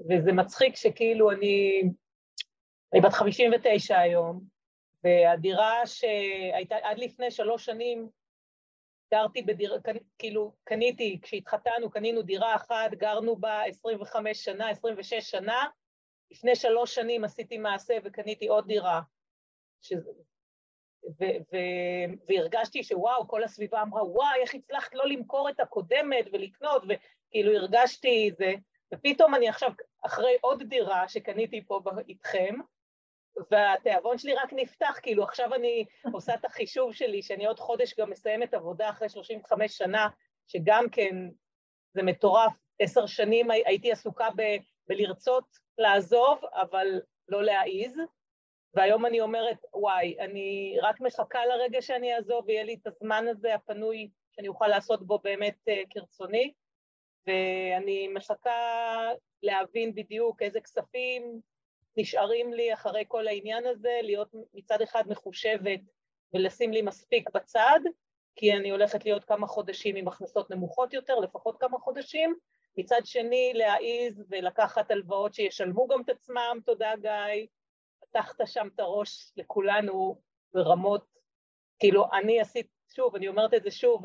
וזה 0.00 0.32
מצחיק 0.32 0.76
שכאילו 0.76 1.30
אני, 1.30 1.82
אני 2.92 3.00
בת 3.00 3.12
59 3.12 3.98
היום, 3.98 4.40
והדירה 5.04 5.86
שהייתה 5.86 6.76
עד 6.82 6.98
לפני 6.98 7.30
שלוש 7.30 7.64
שנים, 7.64 8.08
גרתי 9.14 9.42
בדירה, 9.42 9.76
כאילו 10.18 10.52
קניתי, 10.64 11.18
כשהתחתנו 11.22 11.90
קנינו 11.90 12.22
דירה 12.22 12.54
אחת, 12.54 12.90
גרנו 12.90 13.36
בה 13.36 13.62
25 13.62 14.44
שנה, 14.44 14.70
26 14.70 15.14
שנה, 15.14 15.66
לפני 16.30 16.56
שלוש 16.56 16.94
שנים 16.94 17.24
עשיתי 17.24 17.58
מעשה 17.58 17.94
וקניתי 18.04 18.46
עוד 18.46 18.66
דירה. 18.66 19.00
שזה, 19.82 20.10
ו, 21.20 21.24
ו, 21.24 21.56
והרגשתי 22.28 22.82
שוואו, 22.82 23.28
כל 23.28 23.44
הסביבה 23.44 23.82
אמרה, 23.82 24.04
וואי, 24.04 24.40
איך 24.40 24.54
הצלחת 24.54 24.94
לא 24.94 25.06
למכור 25.06 25.48
את 25.48 25.60
הקודמת 25.60 26.26
ולקנות, 26.32 26.82
וכאילו 26.82 27.52
הרגשתי 27.52 28.30
זה, 28.38 28.54
ופתאום 28.94 29.34
אני 29.34 29.48
עכשיו 29.48 29.70
אחרי 30.06 30.36
עוד 30.40 30.62
דירה 30.62 31.08
שקניתי 31.08 31.64
פה 31.66 31.80
איתכם, 32.08 32.54
והתיאבון 33.50 34.18
שלי 34.18 34.34
רק 34.34 34.52
נפתח, 34.52 34.98
כאילו 35.02 35.24
עכשיו 35.24 35.54
אני 35.54 35.84
עושה 36.12 36.34
את 36.34 36.44
החישוב 36.44 36.92
שלי, 36.92 37.22
שאני 37.22 37.46
עוד 37.46 37.58
חודש 37.58 37.94
גם 38.00 38.10
מסיימת 38.10 38.54
עבודה 38.54 38.90
אחרי 38.90 39.08
35 39.08 39.78
שנה, 39.78 40.08
שגם 40.46 40.84
כן 40.92 41.16
זה 41.94 42.02
מטורף, 42.02 42.52
עשר 42.78 43.06
שנים 43.06 43.50
הייתי 43.50 43.92
עסוקה 43.92 44.28
ב, 44.36 44.42
בלרצות 44.88 45.44
לעזוב, 45.78 46.38
אבל 46.52 47.00
לא 47.28 47.42
להעיז, 47.42 47.96
והיום 48.74 49.06
אני 49.06 49.20
אומרת, 49.20 49.56
וואי, 49.74 50.16
אני 50.20 50.76
רק 50.82 51.00
מחכה 51.00 51.46
לרגע 51.46 51.82
שאני 51.82 52.14
אעזוב 52.14 52.44
ויהיה 52.46 52.64
לי 52.64 52.74
את 52.82 52.86
הזמן 52.86 53.24
הזה 53.28 53.54
הפנוי 53.54 54.08
שאני 54.32 54.48
אוכל 54.48 54.68
לעשות 54.68 55.06
בו 55.06 55.18
באמת 55.18 55.56
uh, 55.70 55.72
כרצוני, 55.90 56.52
ואני 57.26 58.08
מחכה 58.08 59.10
להבין 59.42 59.94
בדיוק 59.94 60.42
איזה 60.42 60.60
כספים 60.60 61.40
נשארים 61.96 62.52
לי 62.52 62.72
אחרי 62.74 63.04
כל 63.08 63.26
העניין 63.26 63.66
הזה, 63.66 63.98
להיות 64.02 64.28
מצד 64.54 64.82
אחד 64.82 65.02
מחושבת 65.08 65.80
ולשים 66.34 66.72
לי 66.72 66.82
מספיק 66.82 67.30
בצד, 67.34 67.80
כי 68.36 68.52
אני 68.52 68.70
הולכת 68.70 69.04
להיות 69.04 69.24
כמה 69.24 69.46
חודשים 69.46 69.96
עם 69.96 70.08
הכנסות 70.08 70.50
נמוכות 70.50 70.92
יותר, 70.92 71.14
לפחות 71.14 71.60
כמה 71.60 71.78
חודשים, 71.78 72.34
מצד 72.76 73.00
שני 73.04 73.52
להעיז 73.54 74.24
ולקחת 74.28 74.90
הלוואות 74.90 75.34
שישלמו 75.34 75.88
גם 75.88 76.00
את 76.00 76.08
עצמם, 76.08 76.58
תודה 76.66 76.92
גיא, 76.96 77.46
פתחת 78.14 78.40
שם 78.46 78.68
את 78.74 78.80
הראש 78.80 79.32
לכולנו 79.36 80.20
ברמות, 80.54 81.06
כאילו 81.78 82.04
אני 82.12 82.40
עשית, 82.40 82.66
שוב, 82.88 83.16
אני 83.16 83.28
אומרת 83.28 83.54
את 83.54 83.62
זה 83.62 83.70
שוב, 83.70 84.02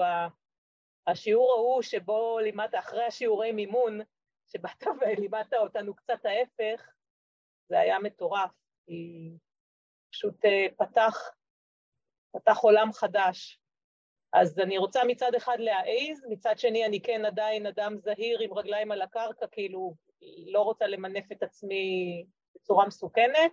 השיעור 1.08 1.52
ההוא 1.52 1.82
שבו 1.82 2.40
לימדת, 2.40 2.76
אחרי 2.80 3.04
השיעורי 3.04 3.52
מימון, 3.52 4.00
שבאת 4.48 4.84
ולימדת 5.02 5.54
אותנו 5.54 5.96
קצת 5.96 6.26
ההפך, 6.26 6.90
זה 7.70 7.80
היה 7.80 8.00
מטורף, 8.00 8.52
כי 8.86 9.32
פשוט 10.12 10.46
אה, 10.46 10.66
פתח, 10.78 11.32
פתח 12.32 12.58
עולם 12.62 12.94
חדש. 12.94 13.60
אז 14.34 14.60
אני 14.60 14.78
רוצה 14.78 15.04
מצד 15.08 15.36
אחד 15.36 15.58
להעיז, 15.60 16.26
מצד 16.30 16.60
שני 16.60 16.86
אני 16.86 17.02
כן 17.02 17.26
עדיין 17.26 17.66
אדם 17.66 17.98
זהיר 17.98 18.40
עם 18.40 18.54
רגליים 18.54 18.92
על 18.92 19.02
הקרקע, 19.02 19.48
כאילו 19.48 19.96
לא 20.46 20.62
רוצה 20.62 20.88
למנף 20.88 21.32
את 21.32 21.44
עצמי 21.44 22.26
בצורה 22.56 22.88
מסוכנת, 22.88 23.52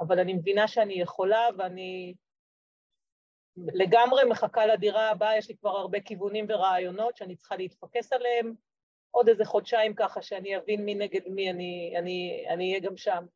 אבל 0.00 0.18
אני 0.18 0.34
מבינה 0.34 0.68
שאני 0.68 0.94
יכולה 0.94 1.46
ואני 1.58 2.14
לגמרי 3.56 4.24
מחכה 4.24 4.66
לדירה 4.66 5.10
הבאה, 5.10 5.36
יש 5.36 5.48
לי 5.48 5.56
כבר 5.56 5.70
הרבה 5.70 6.00
כיוונים 6.00 6.46
ורעיונות 6.48 7.16
שאני 7.16 7.36
צריכה 7.36 7.56
להתפקס 7.56 8.12
עליהם, 8.12 8.54
עוד 9.10 9.28
איזה 9.28 9.44
חודשיים 9.44 9.94
ככה 9.94 10.22
שאני 10.22 10.56
אבין 10.56 10.84
מי 10.84 10.94
נגד 10.94 11.28
מי, 11.28 11.50
אני 11.50 12.68
אהיה 12.68 12.80
גם 12.80 12.96
שם. 12.96 13.26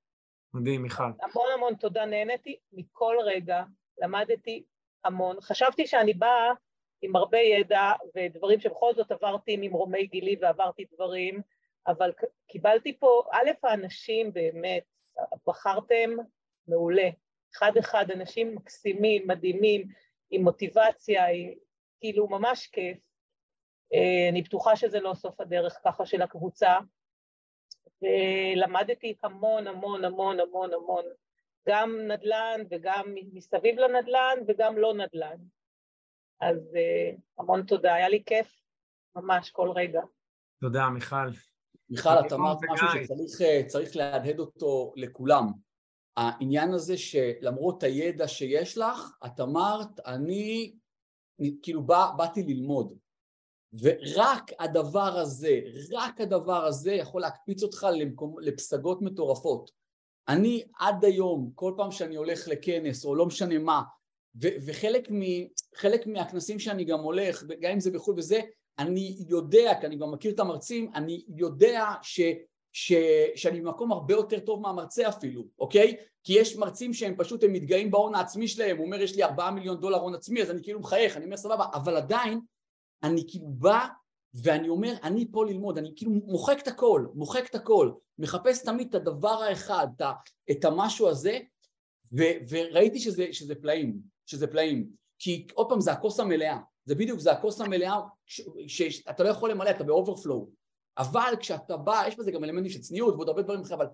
מדהים, 0.55 0.83
מיכל. 0.83 1.03
המון 1.03 1.47
המון 1.55 1.75
תודה, 1.75 2.05
נהניתי 2.05 2.59
מכל 2.73 3.17
רגע, 3.25 3.63
למדתי 3.99 4.65
המון. 5.05 5.41
חשבתי 5.41 5.87
שאני 5.87 6.15
באה 6.15 6.53
עם 7.03 7.17
הרבה 7.17 7.39
ידע 7.39 7.93
ודברים 8.17 8.61
שבכל 8.61 8.95
זאת 8.95 9.11
עברתי 9.13 9.57
ממרומי 9.57 10.07
גילי 10.07 10.37
ועברתי 10.41 10.85
דברים, 10.93 11.41
אבל 11.87 12.13
קיבלתי 12.49 12.99
פה, 12.99 13.23
א', 13.33 13.51
האנשים 13.63 14.33
באמת, 14.33 14.83
בחרתם 15.47 16.11
מעולה. 16.69 17.09
אחד 17.57 17.73
אחד, 17.81 18.11
אנשים 18.11 18.55
מקסימים, 18.55 19.29
מדהימים, 19.29 19.89
עם 20.31 20.43
מוטיבציה, 20.43 21.27
עם, 21.27 21.51
כאילו 22.01 22.29
ממש 22.29 22.67
כיף. 22.67 22.99
אה, 23.95 24.29
אני 24.31 24.43
בטוחה 24.43 24.77
שזה 24.77 25.01
לא 25.01 25.15
סוף 25.15 25.41
הדרך 25.41 25.81
ככה 25.85 26.07
של 26.07 26.23
הקבוצה. 26.23 26.79
ולמדתי 28.03 29.17
המון 29.23 29.67
המון 29.67 30.05
המון 30.05 30.41
המון 30.41 30.75
המון, 30.75 31.05
גם 31.69 31.99
נדל"ן 32.09 32.61
וגם 32.71 33.15
מסביב 33.33 33.79
לנדל"ן 33.79 34.39
וגם 34.49 34.79
לא 34.79 34.95
נדל"ן. 34.95 35.37
אז 36.41 36.57
uh, 36.57 37.21
המון 37.39 37.63
תודה, 37.63 37.95
היה 37.95 38.09
לי 38.09 38.23
כיף 38.27 38.63
ממש 39.17 39.51
כל 39.51 39.71
רגע. 39.71 40.01
תודה, 40.61 40.89
מיכל. 40.89 41.29
מיכל, 41.91 42.11
את 42.27 42.33
אמרת 42.33 42.59
משהו 42.71 42.87
שצריך 43.29 43.97
להדהד 43.97 44.39
אותו 44.39 44.93
לכולם. 44.97 45.47
העניין 46.17 46.73
הזה 46.73 46.97
שלמרות 46.97 47.83
הידע 47.83 48.29
שיש 48.29 48.79
לך, 48.79 49.19
את 49.27 49.41
אמרת, 49.41 50.01
אני 50.07 50.75
כאילו 51.63 51.83
בא, 51.83 52.11
באתי 52.17 52.43
ללמוד. 52.43 52.95
ורק 53.83 54.51
הדבר 54.59 55.19
הזה, 55.19 55.61
רק 55.93 56.21
הדבר 56.21 56.65
הזה 56.65 56.93
יכול 56.93 57.21
להקפיץ 57.21 57.63
אותך 57.63 57.87
למקום, 57.93 58.37
לפסגות 58.41 59.03
מטורפות. 59.03 59.71
אני 60.29 60.63
עד 60.79 61.05
היום, 61.05 61.51
כל 61.55 61.75
פעם 61.77 61.91
שאני 61.91 62.17
הולך 62.17 62.49
לכנס 62.49 63.05
או 63.05 63.15
לא 63.15 63.27
משנה 63.27 63.59
מה, 63.59 63.83
ו- 64.43 64.57
וחלק 64.67 65.09
מ- 65.11 66.13
מהכנסים 66.13 66.59
שאני 66.59 66.85
גם 66.85 67.01
הולך, 67.01 67.45
גם 67.61 67.73
אם 67.73 67.81
זה 67.81 67.91
בחו"ל 67.91 68.15
וזה, 68.19 68.41
אני 68.79 69.25
יודע, 69.29 69.73
כי 69.81 69.87
אני 69.87 69.97
גם 69.97 70.13
מכיר 70.13 70.35
את 70.35 70.41
המרצים, 70.41 70.91
אני 70.95 71.25
יודע 71.29 71.85
ש, 72.03 72.21
ש, 72.77 72.93
שאני 73.37 73.61
במקום 73.61 73.93
הרבה 73.93 74.15
יותר 74.15 74.41
טוב 74.41 74.61
מהמרצה 74.61 75.09
אפילו, 75.09 75.45
אוקיי? 75.59 75.97
כי 76.25 76.33
יש 76.33 76.57
מרצים 76.57 76.95
שהם 76.95 77.15
פשוט, 77.19 77.45
הם 77.45 77.53
מתגאים 77.53 77.91
בהון 77.91 78.15
העצמי 78.15 78.49
שלהם, 78.49 78.77
הוא 78.77 78.87
אומר 78.87 79.01
יש 79.01 79.17
לי 79.17 79.25
ארבעה 79.25 79.51
מיליון 79.51 79.81
דולר 79.81 79.99
הון 79.99 80.15
עצמי, 80.15 80.43
אז 80.43 80.51
אני 80.51 80.63
כאילו 80.63 80.81
מחייך, 80.81 81.17
אני 81.17 81.25
אומר 81.25 81.37
סבבה, 81.37 81.67
אבל 81.75 81.97
עדיין 81.97 82.41
אני 83.03 83.25
כאילו 83.29 83.47
בא 83.49 83.87
ואני 84.35 84.69
אומר, 84.69 84.95
אני 85.03 85.27
פה 85.33 85.45
ללמוד, 85.45 85.79
אני 85.79 85.93
כאילו 85.97 86.13
מוחק 86.13 86.59
את 86.63 86.69
הכל, 86.69 87.07
מוחק 87.15 87.51
את 87.51 87.55
הכל, 87.55 87.93
מחפש 88.19 88.63
תמיד 88.63 88.89
את 88.89 88.95
הדבר 88.95 89.43
האחד, 89.43 89.87
את, 89.97 90.03
את 90.51 90.65
המשהו 90.65 91.09
הזה, 91.09 91.39
ו, 92.19 92.23
וראיתי 92.49 93.01
שזה, 93.01 93.27
שזה 93.33 93.55
פלאים, 93.55 93.99
שזה 94.27 94.47
פלאים. 94.47 94.89
כי 95.19 95.47
עוד 95.55 95.69
פעם, 95.69 95.81
זה 95.81 95.93
הכוס 95.93 96.21
המלאה, 96.21 96.59
זה 96.85 96.95
בדיוק, 96.95 97.21
זה 97.21 97.33
הכוס 97.33 97.61
המלאה 97.61 98.01
שאתה 98.67 99.23
לא 99.23 99.29
יכול 99.29 99.51
למלא, 99.51 99.71
אתה 99.71 99.85
ב 99.85 99.93
overflow. 99.93 100.64
אבל 100.99 101.35
כשאתה 101.41 101.77
בא, 101.77 102.05
יש 102.09 102.17
בזה 102.17 102.31
גם 102.31 102.45
אלמנטים 102.45 102.71
של 102.71 102.81
צניעות 102.81 103.15
ועוד 103.15 103.29
הרבה 103.29 103.43
דברים 103.43 103.61
אחרים, 103.61 103.81
אבל 103.81 103.91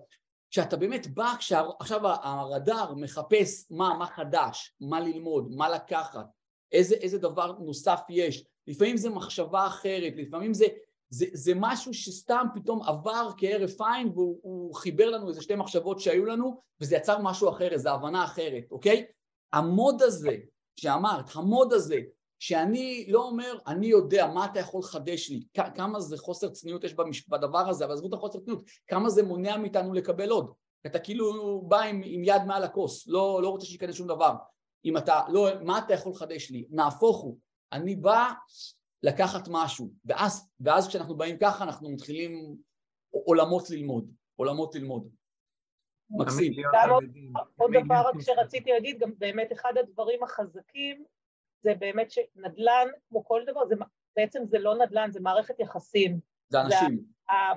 כשאתה 0.51 0.77
באמת 0.77 1.07
בא, 1.07 1.33
כשעכשיו 1.39 2.01
הרדאר 2.07 2.93
מחפש 2.93 3.71
מה, 3.71 3.93
מה 3.99 4.05
חדש, 4.05 4.75
מה 4.81 4.99
ללמוד, 4.99 5.51
מה 5.51 5.69
לקחת, 5.69 6.25
איזה, 6.71 6.95
איזה 6.95 7.17
דבר 7.17 7.51
נוסף 7.59 8.01
יש, 8.09 8.43
לפעמים 8.67 8.97
זה 8.97 9.09
מחשבה 9.09 9.67
אחרת, 9.67 10.13
לפעמים 10.17 10.53
זה, 10.53 10.65
זה, 11.09 11.25
זה 11.33 11.51
משהו 11.55 11.93
שסתם 11.93 12.45
פתאום 12.55 12.81
עבר 12.83 13.29
כהרף 13.37 13.81
עין 13.81 14.07
והוא 14.07 14.75
חיבר 14.75 15.09
לנו 15.09 15.29
איזה 15.29 15.41
שתי 15.41 15.55
מחשבות 15.55 15.99
שהיו 15.99 16.25
לנו 16.25 16.61
וזה 16.81 16.95
יצר 16.95 17.17
משהו 17.21 17.49
אחר, 17.49 17.67
איזו 17.71 17.89
הבנה 17.89 18.23
אחרת, 18.23 18.63
אוקיי? 18.71 19.05
המוד 19.53 20.01
הזה 20.01 20.37
שאמרת, 20.75 21.25
המוד 21.35 21.73
הזה 21.73 21.99
שאני 22.41 23.05
לא 23.09 23.23
אומר, 23.23 23.57
אני 23.67 23.87
יודע 23.87 24.27
מה 24.27 24.45
אתה 24.45 24.59
יכול 24.59 24.79
לחדש 24.79 25.29
לי, 25.29 25.43
כמה 25.75 25.99
זה 25.99 26.17
חוסר 26.17 26.49
צניעות 26.49 26.83
יש 26.83 26.95
בדבר 27.29 27.69
הזה, 27.69 27.85
אבל 27.85 27.93
עזבו 27.93 28.07
את 28.07 28.13
החוסר 28.13 28.39
צניעות, 28.39 28.63
כמה 28.87 29.09
זה 29.09 29.23
מונע 29.23 29.57
מאיתנו 29.57 29.93
לקבל 29.93 30.29
עוד. 30.29 30.53
אתה 30.85 30.99
כאילו 30.99 31.61
בא 31.61 31.81
עם, 31.81 32.01
עם 32.05 32.21
יד 32.23 32.41
מעל 32.47 32.63
הכוס, 32.63 33.07
לא, 33.07 33.39
לא 33.41 33.49
רוצה 33.49 33.65
שייכנס 33.65 33.95
שום 33.95 34.07
דבר. 34.07 34.33
אם 34.85 34.97
אתה, 34.97 35.21
לא, 35.29 35.47
מה 35.61 35.79
אתה 35.79 35.93
יכול 35.93 36.11
לחדש 36.11 36.51
לי? 36.51 36.65
נהפוך 36.69 37.21
הוא. 37.21 37.37
אני 37.71 37.95
בא 37.95 38.31
לקחת 39.03 39.47
משהו, 39.51 39.91
ואז, 40.05 40.49
ואז 40.59 40.87
כשאנחנו 40.87 41.17
באים 41.17 41.37
ככה 41.37 41.63
אנחנו 41.63 41.89
מתחילים 41.89 42.55
עולמות 43.11 43.69
ללמוד, 43.69 44.11
עולמות 44.35 44.75
ללמוד. 44.75 45.09
מקסים. 46.09 46.53
עוד 47.57 47.71
דבר 47.83 48.01
רק 48.07 48.21
שרציתי 48.21 48.71
להגיד, 48.71 48.99
גם 48.99 49.11
באמת 49.17 49.51
אחד 49.53 49.73
הדברים 49.79 50.23
החזקים 50.23 51.05
זה 51.63 51.73
באמת 51.79 52.11
שנדל"ן, 52.11 52.87
כמו 53.09 53.25
כל 53.25 53.43
דבר, 53.47 53.65
זה, 53.65 53.75
בעצם 54.15 54.43
זה 54.45 54.59
לא 54.59 54.75
נדל"ן, 54.77 55.11
זה 55.11 55.19
מערכת 55.19 55.59
יחסים. 55.59 56.19
זה 56.49 56.61
אנשים. 56.61 56.95
זה, 56.97 57.03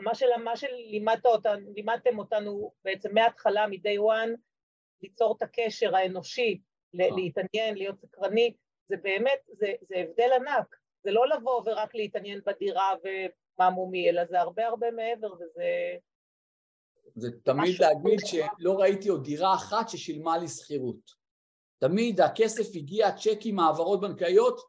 מה, 0.00 0.14
של, 0.14 0.26
מה 0.44 0.56
שלימדתם 0.56 1.28
אותנו, 1.28 1.72
לימדתם 1.74 2.18
אותנו 2.18 2.72
בעצם 2.84 3.14
מההתחלה, 3.14 3.66
מ-day 3.66 3.98
one, 3.98 4.30
ליצור 5.02 5.34
את 5.36 5.42
הקשר 5.42 5.96
האנושי, 5.96 6.60
נכון. 6.94 7.18
להתעניין, 7.18 7.74
להיות 7.74 8.00
סקרני, 8.00 8.54
זה 8.88 8.96
באמת, 8.96 9.38
זה, 9.48 9.72
זה 9.82 9.94
הבדל 9.96 10.30
ענק. 10.36 10.76
זה 11.04 11.10
לא 11.10 11.28
לבוא 11.28 11.62
ורק 11.66 11.94
להתעניין 11.94 12.40
בדירה 12.46 12.90
ומה 13.04 13.70
מומי, 13.70 14.10
אלא 14.10 14.24
זה 14.24 14.40
הרבה 14.40 14.66
הרבה 14.66 14.90
מעבר 14.90 15.32
וזה... 15.32 15.96
זה 17.14 17.28
תמיד 17.44 17.80
להגיד 17.80 18.18
שלא 18.24 18.80
ראיתי 18.80 19.08
עוד 19.08 19.24
דירה 19.24 19.54
אחת 19.54 19.88
ששילמה 19.88 20.38
לי 20.38 20.48
שכירות. 20.48 21.23
תמיד 21.88 22.20
הכסף 22.20 22.76
הגיע, 22.76 23.12
צ'קים, 23.12 23.58
העברות 23.58 24.00
בנקאיות, 24.00 24.60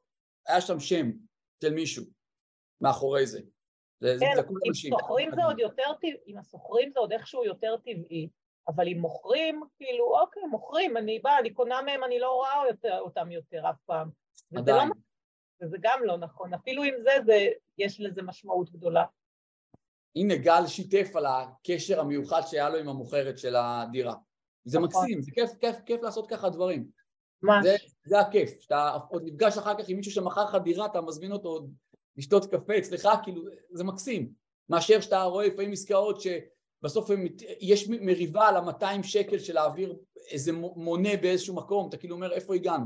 היה 0.48 0.62
שם 0.62 0.80
שם 0.80 1.12
של 1.64 1.74
מישהו 1.74 2.04
מאחורי 2.82 3.28
זה. 3.28 3.42
זה, 4.00 4.16
כן, 4.20 4.36
זה 4.36 4.42
עם 4.66 5.00
סוחרים 5.00 5.32
זה 5.36 5.46
עוד 5.46 5.60
יותר 5.60 5.94
טבעי, 5.98 6.18
עם 6.26 6.38
הסוחרים 6.38 6.92
זה 6.94 7.00
עוד 7.00 7.12
איכשהו 7.12 7.46
יותר 7.46 7.78
טבעי, 7.78 8.30
אבל 8.68 8.88
אם 8.88 9.00
מוכרים, 9.00 9.62
כאילו, 9.78 10.20
אוקיי, 10.20 10.44
מוכרים, 10.44 10.98
אני 10.98 11.20
באה, 11.20 11.40
אני 11.40 11.54
קונה 11.54 11.82
מהם, 11.82 12.04
אני 12.04 12.20
לא 12.20 12.32
רואה 12.32 12.64
יותר, 12.70 13.00
אותם 13.00 13.32
יותר 13.32 13.70
אף 13.70 13.82
פעם. 13.86 14.10
וזה 14.52 14.72
לא, 14.72 14.84
וזה 15.62 15.78
גם 15.82 16.00
לא 16.04 16.18
נכון, 16.18 16.54
אפילו 16.54 16.84
עם 16.84 16.94
זה, 17.04 17.12
זה, 17.26 17.48
יש 17.78 18.00
לזה 18.00 18.22
משמעות 18.22 18.70
גדולה. 18.70 19.06
הנה 20.16 20.36
גל 20.36 20.68
שיתף 20.68 21.16
על 21.16 21.26
הקשר 21.26 22.00
המיוחד 22.00 22.42
שהיה 22.46 22.70
לו 22.70 22.78
עם 22.78 22.90
המוכרת 22.90 23.38
של 23.38 23.56
הדירה. 23.56 24.16
זה 24.66 24.80
נכון. 24.80 25.02
מקסים, 25.02 25.22
זה 25.22 25.32
כיף, 25.32 25.50
כיף, 25.60 25.76
כיף 25.86 26.02
לעשות 26.02 26.30
ככה 26.30 26.50
דברים. 26.50 27.05
ממש. 27.44 27.64
זה, 27.64 27.76
זה 28.06 28.20
הכיף, 28.20 28.60
שאתה 28.60 28.98
עוד 29.10 29.24
נפגש 29.26 29.58
אחר 29.58 29.74
כך 29.78 29.86
עם 29.88 29.98
מישהו 29.98 30.12
שמכר 30.12 30.46
לך 30.46 30.58
דירה, 30.64 30.86
אתה 30.86 31.02
מזמין 31.02 31.32
אותו 31.32 31.68
לשתות 32.18 32.46
קפה 32.52 32.78
אצלך, 32.78 33.10
כאילו, 33.24 33.42
זה 33.72 33.84
מקסים. 33.84 34.32
מאשר 34.70 35.02
שאתה 35.02 35.24
רואה 35.24 35.48
לפעמים 35.48 35.72
עסקאות 35.72 36.22
שבסוף 36.22 37.10
יש 37.60 37.90
מריבה 37.90 38.48
על 38.48 38.56
ה-200 38.56 39.04
שקל 39.04 39.40
של 39.40 39.54
להעביר 39.54 39.96
איזה 40.32 40.52
מונה 40.76 41.10
באיזשהו 41.22 41.56
מקום, 41.56 41.90
אתה 41.90 41.98
כאילו 41.98 42.16
אומר, 42.16 42.34
איפה 42.34 42.56
הגענו? 42.56 42.86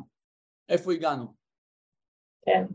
איפה 0.69 0.93
הגענו? 0.93 1.33
כן. 2.45 2.65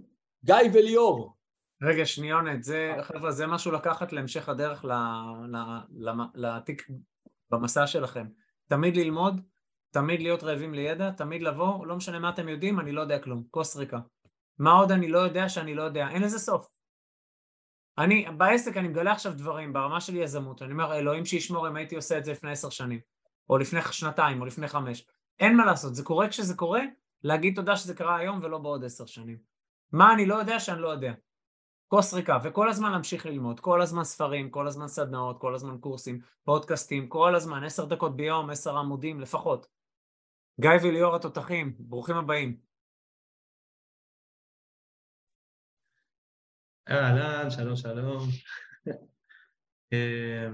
גיא 0.44 0.70
וליאור. 0.74 1.34
רגע, 1.82 2.06
שניונת, 2.06 2.64
זה, 2.64 2.92
חבר'ה, 3.02 3.32
זה 3.32 3.46
משהו 3.46 3.72
לקחת 3.72 4.12
להמשך 4.12 4.48
הדרך 4.48 4.84
לתיק 6.34 6.88
במסע 7.50 7.86
שלכם. 7.86 8.26
תמיד 8.68 8.96
ללמוד, 8.96 9.40
תמיד 9.94 10.20
להיות 10.20 10.42
רעבים 10.42 10.74
לידע, 10.74 11.10
תמיד 11.10 11.42
לבוא, 11.42 11.86
לא 11.86 11.96
משנה 11.96 12.18
מה 12.18 12.30
אתם 12.30 12.48
יודעים, 12.48 12.80
אני 12.80 12.92
לא 12.92 13.00
יודע 13.00 13.18
כלום, 13.18 13.42
כוס 13.50 13.76
ריקה. 13.76 13.98
מה 14.58 14.72
עוד 14.72 14.92
אני 14.92 15.08
לא 15.08 15.18
יודע 15.18 15.48
שאני 15.48 15.74
לא 15.74 15.82
יודע, 15.82 16.08
אין 16.08 16.22
לזה 16.22 16.38
סוף. 16.38 16.66
אני, 17.98 18.26
בעסק 18.36 18.76
אני 18.76 18.88
מגלה 18.88 19.12
עכשיו 19.12 19.32
דברים 19.36 19.72
ברמה 19.72 20.00
של 20.00 20.16
יזמות, 20.16 20.62
אני 20.62 20.72
אומר, 20.72 20.94
אלוהים 20.94 21.24
שישמור 21.24 21.68
אם 21.68 21.76
הייתי 21.76 21.96
עושה 21.96 22.18
את 22.18 22.24
זה 22.24 22.32
לפני 22.32 22.50
עשר 22.50 22.70
שנים, 22.70 23.00
או 23.50 23.58
לפני 23.58 23.80
שנתיים, 23.90 24.40
או 24.40 24.46
לפני 24.46 24.68
חמש. 24.68 25.06
אין 25.40 25.56
מה 25.56 25.64
לעשות, 25.64 25.94
זה 25.94 26.02
קורה 26.04 26.28
כשזה 26.28 26.56
קורה, 26.56 26.82
להגיד 27.24 27.56
תודה 27.56 27.76
שזה 27.76 27.94
קרה 27.94 28.16
היום 28.16 28.40
ולא 28.42 28.58
בעוד 28.58 28.84
עשר 28.84 29.06
שנים. 29.06 29.38
מה 29.92 30.12
אני 30.14 30.26
לא 30.26 30.34
יודע 30.34 30.60
שאני 30.60 30.80
לא 30.82 30.88
יודע. 30.88 31.12
כוס 31.88 32.14
ריקה, 32.14 32.38
וכל 32.44 32.68
הזמן 32.68 32.92
להמשיך 32.92 33.26
ללמוד, 33.26 33.60
כל 33.60 33.82
הזמן 33.82 34.04
ספרים, 34.04 34.50
כל 34.50 34.66
הזמן 34.66 34.88
סדנאות, 34.88 35.40
כל 35.40 35.54
הזמן 35.54 35.78
קורסים, 35.78 36.20
פודקאסטים, 36.44 37.08
כל 37.08 37.34
הזמן, 37.34 37.64
עשר 37.64 37.84
דקות 37.84 38.16
ביום, 38.16 38.50
עשר 38.50 38.76
עמודים 38.76 39.20
לפחות. 39.20 39.74
גיא 40.60 40.70
וליאור 40.82 41.16
התותחים, 41.16 41.74
ברוכים 41.78 42.16
הבאים. 42.16 42.60
אהלן, 46.88 47.50
שלום 47.50 47.76
שלום. 47.76 48.28
אה, 49.92 50.48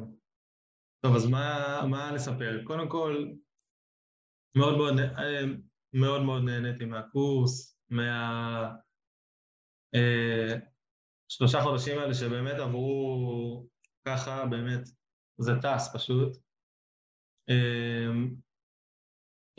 טוב, 1.00 1.16
אז 1.16 1.26
מה, 1.26 1.80
מה 1.90 2.10
נספר? 2.14 2.64
קודם 2.64 2.88
כל, 2.88 3.26
מאוד 4.56 4.76
מאוד, 4.76 4.98
אה, 4.98 5.44
מאוד 5.92 6.22
מאוד 6.22 6.42
נהניתי 6.44 6.84
מהקורס, 6.84 7.80
מה... 7.90 8.72
אה, 9.94 10.54
שלושה 11.28 11.58
חודשים 11.62 11.98
האלה 11.98 12.14
שבאמת 12.14 12.60
עברו 12.60 13.66
ככה, 14.04 14.46
באמת, 14.46 14.88
זה 15.38 15.52
טס 15.62 15.94
פשוט. 15.94 16.36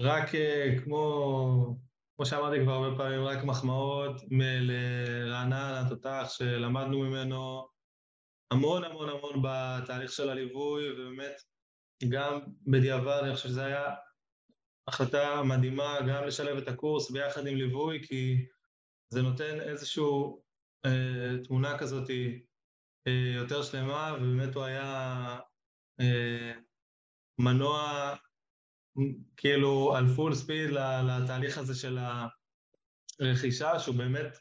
רק 0.01 0.35
אה, 0.35 0.75
כמו, 0.83 1.75
כמו 2.15 2.25
שאמרתי 2.25 2.59
כבר 2.63 2.73
הרבה 2.73 2.97
פעמים, 2.97 3.23
רק 3.23 3.43
מחמאות 3.43 4.21
לרענן 4.61 5.83
התותח 5.85 6.27
שלמדנו 6.29 6.99
ממנו 6.99 7.67
המון 8.51 8.83
המון 8.83 9.09
המון 9.09 9.41
בתהליך 9.43 10.11
של 10.11 10.29
הליווי, 10.29 10.91
ובאמת 10.91 11.41
גם 12.09 12.39
בדיעבד 12.67 13.19
אני 13.23 13.35
חושב 13.35 13.49
שזו 13.49 13.61
הייתה 13.61 13.93
החלטה 14.87 15.43
מדהימה 15.43 15.97
גם 16.01 16.23
לשלב 16.23 16.57
את 16.57 16.67
הקורס 16.67 17.11
ביחד 17.11 17.47
עם 17.47 17.55
ליווי, 17.55 18.07
כי 18.07 18.45
זה 19.09 19.21
נותן 19.21 19.61
איזושהי 19.61 20.03
אה, 20.85 21.43
תמונה 21.43 21.77
כזאת 21.77 22.09
אה, 23.07 23.33
יותר 23.35 23.63
שלמה, 23.63 24.15
ובאמת 24.17 24.55
הוא 24.55 24.63
היה 24.63 25.39
אה, 25.99 26.51
מנוע 27.39 28.13
כאילו 29.37 29.95
על 29.95 30.07
פול 30.15 30.35
ספיד 30.35 30.69
לתהליך 31.07 31.57
הזה 31.57 31.75
של 31.75 31.99
הרכישה, 33.19 33.79
שהוא 33.79 33.95
באמת 33.95 34.37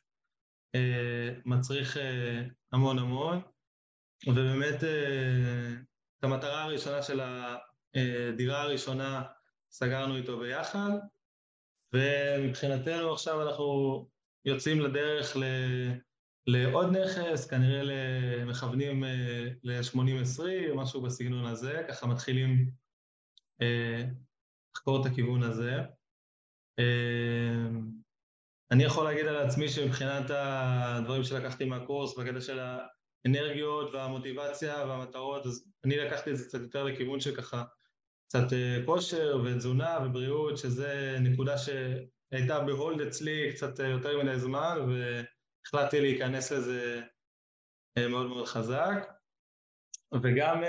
אה, 0.75 1.35
מצריך 1.45 1.97
אה, 1.97 2.43
המון 2.73 2.99
המון, 2.99 3.41
ובאמת 4.27 4.85
אה, 4.85 5.73
את 6.19 6.25
המטרה 6.25 6.63
הראשונה 6.63 7.03
של 7.03 7.21
הדירה 7.95 8.63
הראשונה 8.63 9.23
סגרנו 9.71 10.17
איתו 10.17 10.39
ביחד, 10.39 10.91
ומבחינתנו 11.93 13.13
עכשיו 13.13 13.43
אנחנו 13.43 14.09
יוצאים 14.45 14.81
לדרך 14.81 15.37
ל... 15.37 15.43
לעוד 16.47 16.97
נכס, 16.97 17.47
כנראה 17.47 18.45
מכוונים 18.45 19.05
ל-80-20, 19.63 20.75
משהו 20.75 21.03
בסגנון 21.03 21.47
הזה, 21.47 21.83
ככה 21.89 22.07
מתחילים 22.07 22.71
לחקור 24.75 25.01
את 25.01 25.07
הכיוון 25.13 25.43
הזה. 25.43 25.79
אמ, 26.79 27.91
אני 28.71 28.85
יכול 28.85 29.05
להגיד 29.05 29.27
על 29.27 29.37
עצמי 29.37 29.69
שמבחינת 29.69 30.31
הדברים 30.31 31.25
שלקחתי 31.25 31.65
מהקורס, 31.65 32.19
בקטע 32.19 32.41
של 32.41 32.61
האנרגיות 32.61 33.95
והמוטיבציה 33.95 34.85
והמטרות, 34.89 35.47
אז 35.47 35.65
אני 35.85 35.97
לקחתי 35.97 36.31
את 36.31 36.37
זה 36.37 36.45
קצת 36.45 36.61
יותר 36.61 36.85
לכיוון 36.85 37.21
של 37.21 37.37
ככה 37.37 37.65
קצת 38.29 38.53
אה, 38.53 38.79
כושר 38.87 39.43
ותזונה 39.45 39.99
ובריאות, 40.05 40.59
שזה 40.59 41.17
נקודה 41.21 41.55
שהייתה 41.59 42.61
בהולד 42.61 43.01
אצלי 43.01 43.53
קצת 43.53 43.81
אה, 43.81 43.87
יותר 43.87 44.23
מדי 44.23 44.39
זמן, 44.39 44.79
והחלטתי 44.89 46.01
להיכנס 46.01 46.53
לזה 46.53 47.03
אה, 47.99 48.09
מאוד 48.09 48.27
מאוד 48.27 48.47
חזק. 48.47 49.13
וגם 50.23 50.63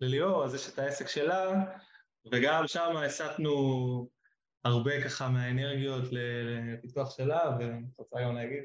לליאור, 0.00 0.44
אז 0.44 0.54
יש 0.54 0.68
את 0.68 0.78
העסק 0.78 1.08
שלה, 1.08 1.64
וגם 2.32 2.66
שם 2.66 2.96
הסטנו 2.96 3.52
הרבה 4.64 5.04
ככה 5.04 5.28
מהאנרגיות 5.28 6.04
לפיתוח 6.10 7.16
שלה, 7.16 7.56
ואת 7.60 7.98
רוצה 7.98 8.16
גם 8.22 8.34
להגיד? 8.34 8.62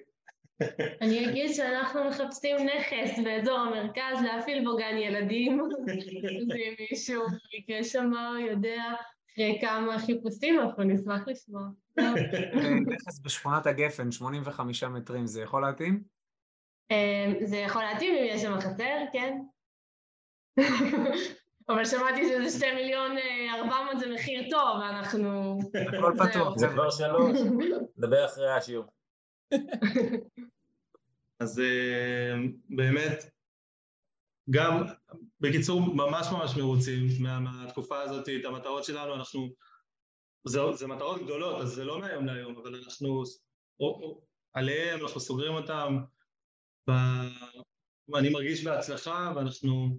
אני 1.02 1.30
אגיד 1.30 1.54
שאנחנו 1.54 2.10
מחפשים 2.10 2.56
נכס 2.56 3.20
באזור 3.24 3.60
המרכז 3.60 4.24
להפעיל 4.24 4.64
בו 4.64 4.78
גן 4.78 4.98
ילדים, 4.98 5.60
ואם 6.50 6.74
מישהו 6.92 7.24
שמע 7.84 8.30
או 8.30 8.38
יודע 8.38 8.84
אחרי 9.34 9.58
כמה 9.62 10.00
חיפושים, 10.00 10.60
אנחנו 10.60 10.84
נשמח 10.84 11.28
לשמוע. 11.28 11.62
נכס 12.88 13.20
בשכונת 13.20 13.68
הגפן, 13.68 14.12
85 14.12 14.84
מטרים, 14.84 15.28
זה 15.28 15.42
יכול 15.42 15.62
להתאים? 15.62 16.04
אמ, 16.92 17.46
זה 17.46 17.58
יכול 17.58 17.84
להתאים 17.84 18.16
אם 18.16 18.24
יש 18.28 18.42
שם 18.42 18.60
חצר, 18.60 18.98
כן? 19.14 19.38
אבל 21.70 21.86
שמעתי 21.86 22.22
שזה 22.24 22.58
שתי 22.58 22.72
מיליון 22.72 23.18
אה, 23.18 23.56
ארבע 23.56 23.84
מאות 23.86 24.00
זה 24.00 24.14
מחיר 24.14 24.50
טוב, 24.50 24.78
ואנחנו... 24.82 25.60
הכל 25.98 26.14
פתוח. 26.18 26.58
זה 26.58 26.68
כבר 26.68 26.90
שלוש, 26.90 27.40
נדבר 27.98 28.26
אחרי 28.26 28.52
השיעור. 28.52 28.86
אז 31.40 31.60
אה, 31.60 32.36
באמת, 32.70 33.30
גם, 34.50 34.84
בקיצור, 35.40 35.82
ממש 35.82 36.28
ממש 36.32 36.58
מרוצים 36.58 37.08
מה, 37.20 37.40
מהתקופה 37.40 38.02
הזאת, 38.02 38.30
את 38.30 38.46
המטרות 38.46 38.84
שלנו, 38.84 39.16
אנחנו, 39.16 39.50
זה, 40.44 40.60
זה 40.74 40.88
מטרות 40.88 41.22
גדולות, 41.24 41.62
אז 41.62 41.70
זה 41.70 41.84
לא 41.84 42.00
מהיום 42.00 42.26
להיום, 42.26 42.58
אבל 42.58 42.76
אנחנו, 42.76 43.24
או, 43.80 43.86
או, 43.86 44.22
עליהם, 44.54 45.02
אנחנו 45.02 45.20
סוגרים 45.20 45.54
אותם, 45.54 45.98
ב, 46.90 46.92
אני 48.16 48.30
מרגיש 48.30 48.64
בהצלחה, 48.64 49.34
ואנחנו 49.36 49.98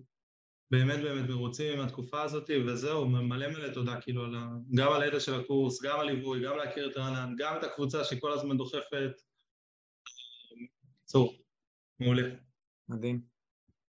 באמת 0.70 1.00
באמת 1.00 1.30
מרוצים 1.30 1.78
מהתקופה 1.78 2.22
הזאת, 2.22 2.50
וזהו, 2.66 3.08
מלא 3.08 3.48
מלא 3.48 3.74
תודה, 3.74 4.00
כאילו, 4.00 4.24
על 4.24 4.34
ה, 4.34 4.48
גם 4.74 4.92
על 4.92 5.02
הידע 5.02 5.20
של 5.20 5.40
הקורס, 5.40 5.82
גם 5.82 6.00
על 6.00 6.06
ליווי, 6.06 6.44
גם 6.44 6.56
להכיר 6.56 6.90
את 6.90 6.96
רענן, 6.96 7.34
גם 7.38 7.56
את 7.58 7.64
הקבוצה 7.64 8.04
שכל 8.04 8.32
הזמן 8.32 8.56
דוחפת. 8.56 9.10
בקיצור, 10.98 11.34
מעולה. 12.00 12.22
מדהים. 12.88 13.20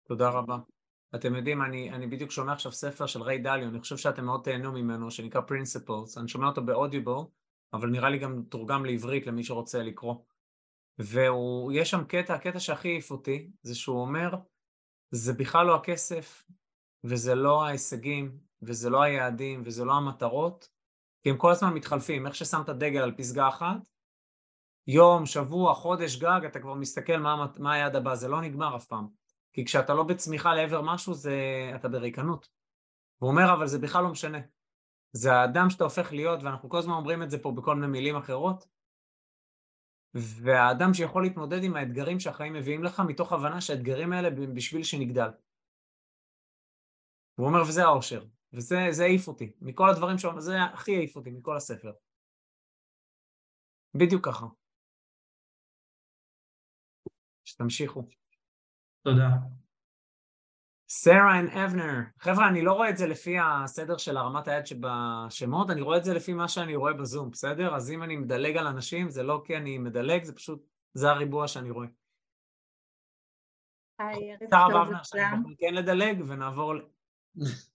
תודה 0.08 0.30
רבה. 0.30 0.58
אתם 1.16 1.36
יודעים, 1.36 1.62
אני, 1.62 1.92
אני 1.92 2.08
בדיוק 2.08 2.32
שומע 2.32 2.54
עכשיו 2.54 2.72
ספר 2.72 3.06
של 3.06 3.22
ריי 3.22 3.38
דליו, 3.38 3.68
אני 3.70 3.80
חושב 3.80 3.98
שאתם 3.98 4.26
מאוד 4.26 4.42
תהנו 4.44 4.72
ממנו, 4.72 5.12
שנקרא 5.12 5.42
Principles, 5.42 6.20
אני 6.20 6.28
שומע 6.28 6.48
אותו 6.48 6.66
באודיובל, 6.66 7.22
אבל 7.74 7.90
נראה 7.90 8.10
לי 8.10 8.18
גם 8.18 8.44
תורגם 8.50 8.86
לעברית 8.86 9.28
למי 9.28 9.44
שרוצה 9.44 9.84
לקרוא. 9.84 10.16
ויש 11.00 11.90
שם 11.90 12.04
קטע, 12.04 12.34
הקטע 12.34 12.60
שהכי 12.60 12.88
העיף 12.88 13.12
אותי, 13.12 13.52
זה 13.62 13.76
שהוא 13.76 14.02
אומר, 14.02 14.30
זה 15.12 15.34
בכלל 15.34 15.66
לא 15.66 15.76
הכסף, 15.76 16.44
וזה 17.04 17.36
לא 17.36 17.66
ההישגים, 17.66 18.38
וזה 18.62 18.90
לא 18.90 19.02
היעדים, 19.02 19.62
וזה 19.66 19.86
לא 19.86 19.94
המטרות, 19.94 20.70
כי 21.24 21.30
הם 21.30 21.38
כל 21.38 21.52
הזמן 21.52 21.74
מתחלפים, 21.74 22.28
איך 22.28 22.36
ששמת 22.36 22.70
דגל 22.70 23.00
על 23.02 23.16
פסגה 23.18 23.48
אחת, 23.48 23.90
יום, 24.88 25.26
שבוע, 25.26 25.74
חודש 25.74 26.18
גג, 26.18 26.40
אתה 26.46 26.60
כבר 26.60 26.74
מסתכל 26.74 27.18
מה, 27.18 27.46
מה 27.58 27.74
היעד 27.74 27.96
הבא, 27.96 28.16
זה 28.16 28.28
לא 28.28 28.42
נגמר 28.42 28.76
אף 28.76 28.86
פעם. 28.86 29.08
כי 29.54 29.66
כשאתה 29.66 29.94
לא 29.94 30.04
בצמיחה 30.04 30.56
לעבר 30.56 30.82
משהו, 30.82 31.14
זה, 31.14 31.36
אתה 31.76 31.90
בריקנות. 31.90 32.50
והוא 33.22 33.32
אומר, 33.32 33.54
אבל 33.54 33.68
זה 33.68 33.80
בכלל 33.80 34.04
לא 34.04 34.10
משנה. 34.10 34.38
זה 35.12 35.34
האדם 35.34 35.70
שאתה 35.70 35.84
הופך 35.84 36.12
להיות, 36.12 36.44
ואנחנו 36.44 36.70
כל 36.70 36.78
הזמן 36.78 36.94
אומרים 36.94 37.24
את 37.24 37.30
זה 37.30 37.40
פה 37.40 37.52
בכל 37.52 37.76
מיני 37.76 37.88
מילים 37.88 38.16
אחרות, 38.16 38.68
והאדם 40.14 40.94
שיכול 40.94 41.24
להתמודד 41.24 41.64
עם 41.64 41.76
האתגרים 41.76 42.20
שהחיים 42.20 42.54
מביאים 42.54 42.84
לך, 42.84 43.00
מתוך 43.00 43.34
הבנה 43.34 43.62
שהאתגרים 43.62 44.14
האלה 44.14 44.30
בשביל 44.30 44.84
שנגדל. 44.84 45.30
הוא 47.40 47.48
אומר, 47.48 47.62
וזה 47.62 47.84
האושר, 47.84 48.26
וזה 48.54 49.04
העיף 49.04 49.28
אותי. 49.28 49.52
מכל 49.62 49.90
הדברים 49.90 50.18
אומר, 50.26 50.40
זה 50.40 50.64
הכי 50.64 50.96
העיף 50.96 51.16
אותי 51.16 51.32
מכל 51.32 51.58
הספר. 51.58 51.92
בדיוק 53.94 54.26
ככה. 54.26 54.46
שתמשיכו. 57.46 58.04
תודה. 59.02 59.30
סרה 60.90 61.40
אנד 61.40 61.50
אבנר. 61.50 62.00
חבר'ה, 62.20 62.50
אני 62.50 62.62
לא 62.62 62.74
רואה 62.74 62.90
את 62.90 62.98
זה 62.98 63.08
לפי 63.08 63.36
הסדר 63.40 63.98
של 63.98 64.18
הרמת 64.18 64.48
היד 64.48 64.66
שבשמות, 64.66 65.70
אני 65.70 65.82
רואה 65.82 65.98
את 65.98 66.04
זה 66.04 66.14
לפי 66.14 66.34
מה 66.34 66.48
שאני 66.48 66.76
רואה 66.76 66.94
בזום, 66.94 67.32
בסדר? 67.32 67.76
אז 67.76 67.92
אם 67.92 68.04
אני 68.04 68.16
מדלג 68.18 68.58
על 68.58 68.68
אנשים, 68.68 69.10
זה 69.10 69.24
לא 69.24 69.42
כי 69.46 69.58
אני 69.58 69.78
מדלג, 69.78 70.24
זה 70.24 70.36
פשוט, 70.36 70.66
זה 70.94 71.10
הריבוע 71.10 71.48
שאני 71.48 71.72
רואה. 71.72 71.88
היי, 74.00 74.32
ערב 74.32 74.50
טוב 74.52 74.92
לכולם. 74.92 75.44
כן 75.58 75.74
לדלג, 75.74 76.24
ונעבור 76.28 76.76
ל... 76.76 76.82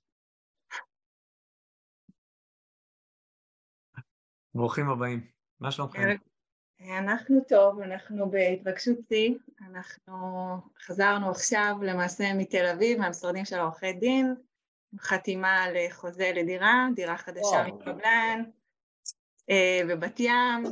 ברוכים 4.54 4.88
הבאים. 4.88 5.26
מה 5.60 5.70
שלומכם? 5.70 6.00
אנחנו 6.98 7.40
טוב, 7.48 7.80
אנחנו 7.80 8.30
בהתרגשות 8.30 8.98
שיא, 9.08 9.34
אנחנו 9.60 10.14
חזרנו 10.80 11.30
עכשיו 11.30 11.76
למעשה 11.82 12.34
מתל 12.34 12.66
אביב, 12.74 12.98
מהמשרדים 12.98 13.44
של 13.44 13.58
עורכי 13.58 13.92
דין, 13.92 14.34
חתימה 14.98 15.62
על 15.62 15.74
חוזה 15.90 16.32
לדירה, 16.34 16.88
דירה 16.94 17.16
חדשה. 17.16 17.66
מקבלן, 17.66 18.44
אה, 19.50 19.80
בבת 19.88 20.20
ים, 20.20 20.62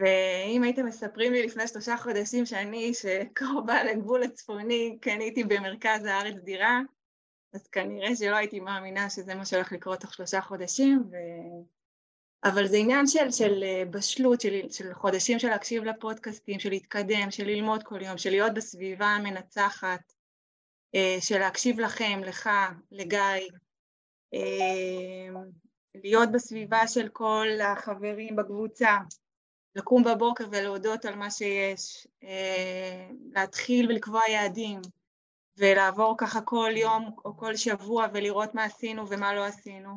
ואם 0.00 0.62
הייתם 0.62 0.86
מספרים 0.86 1.32
לי 1.32 1.46
לפני 1.46 1.68
שלושה 1.68 1.96
חודשים 1.96 2.46
שאני, 2.46 2.92
שקרובה 2.94 3.84
לגבול 3.84 4.22
הצפוני, 4.22 4.98
קניתי 5.00 5.44
במרכז 5.44 6.04
הארץ 6.04 6.36
דירה, 6.36 6.80
אז 7.52 7.66
כנראה 7.66 8.16
שלא 8.16 8.36
הייתי 8.36 8.60
מאמינה 8.60 9.10
שזה 9.10 9.34
מה 9.34 9.46
שהולך 9.46 9.72
לקרות 9.72 10.00
תוך 10.00 10.14
שלושה 10.14 10.40
חודשים, 10.40 11.04
ו... 11.10 11.16
אבל 12.44 12.66
זה 12.66 12.76
עניין 12.76 13.06
של, 13.06 13.30
של 13.30 13.62
אה, 13.62 13.82
בשלות, 13.90 14.40
של, 14.40 14.70
של 14.70 14.94
חודשים 14.94 15.38
של 15.38 15.48
להקשיב 15.48 15.84
לפודקאסטים, 15.84 16.60
של 16.60 16.68
להתקדם, 16.68 17.30
של 17.30 17.46
ללמוד 17.46 17.82
כל 17.82 18.02
יום, 18.02 18.18
של 18.18 18.30
להיות 18.30 18.54
בסביבה 18.54 19.06
המנצחת, 19.06 20.12
אה, 20.94 21.16
של 21.20 21.38
להקשיב 21.38 21.80
לכם, 21.80 22.20
לך, 22.24 22.50
לגיא, 22.92 23.20
אה, 24.34 25.40
להיות 25.94 26.32
בסביבה 26.32 26.86
של 26.86 27.08
כל 27.08 27.46
החברים 27.64 28.36
בקבוצה, 28.36 28.96
לקום 29.74 30.04
בבוקר 30.04 30.44
ולהודות 30.52 31.04
על 31.04 31.14
מה 31.14 31.30
שיש, 31.30 32.06
להתחיל 33.32 33.88
ולקבוע 33.88 34.20
יעדים, 34.28 34.80
ולעבור 35.58 36.14
ככה 36.18 36.40
כל 36.40 36.70
יום 36.76 37.10
או 37.24 37.36
כל 37.36 37.56
שבוע 37.56 38.06
ולראות 38.14 38.54
מה 38.54 38.64
עשינו 38.64 39.08
ומה 39.08 39.34
לא 39.34 39.44
עשינו. 39.44 39.90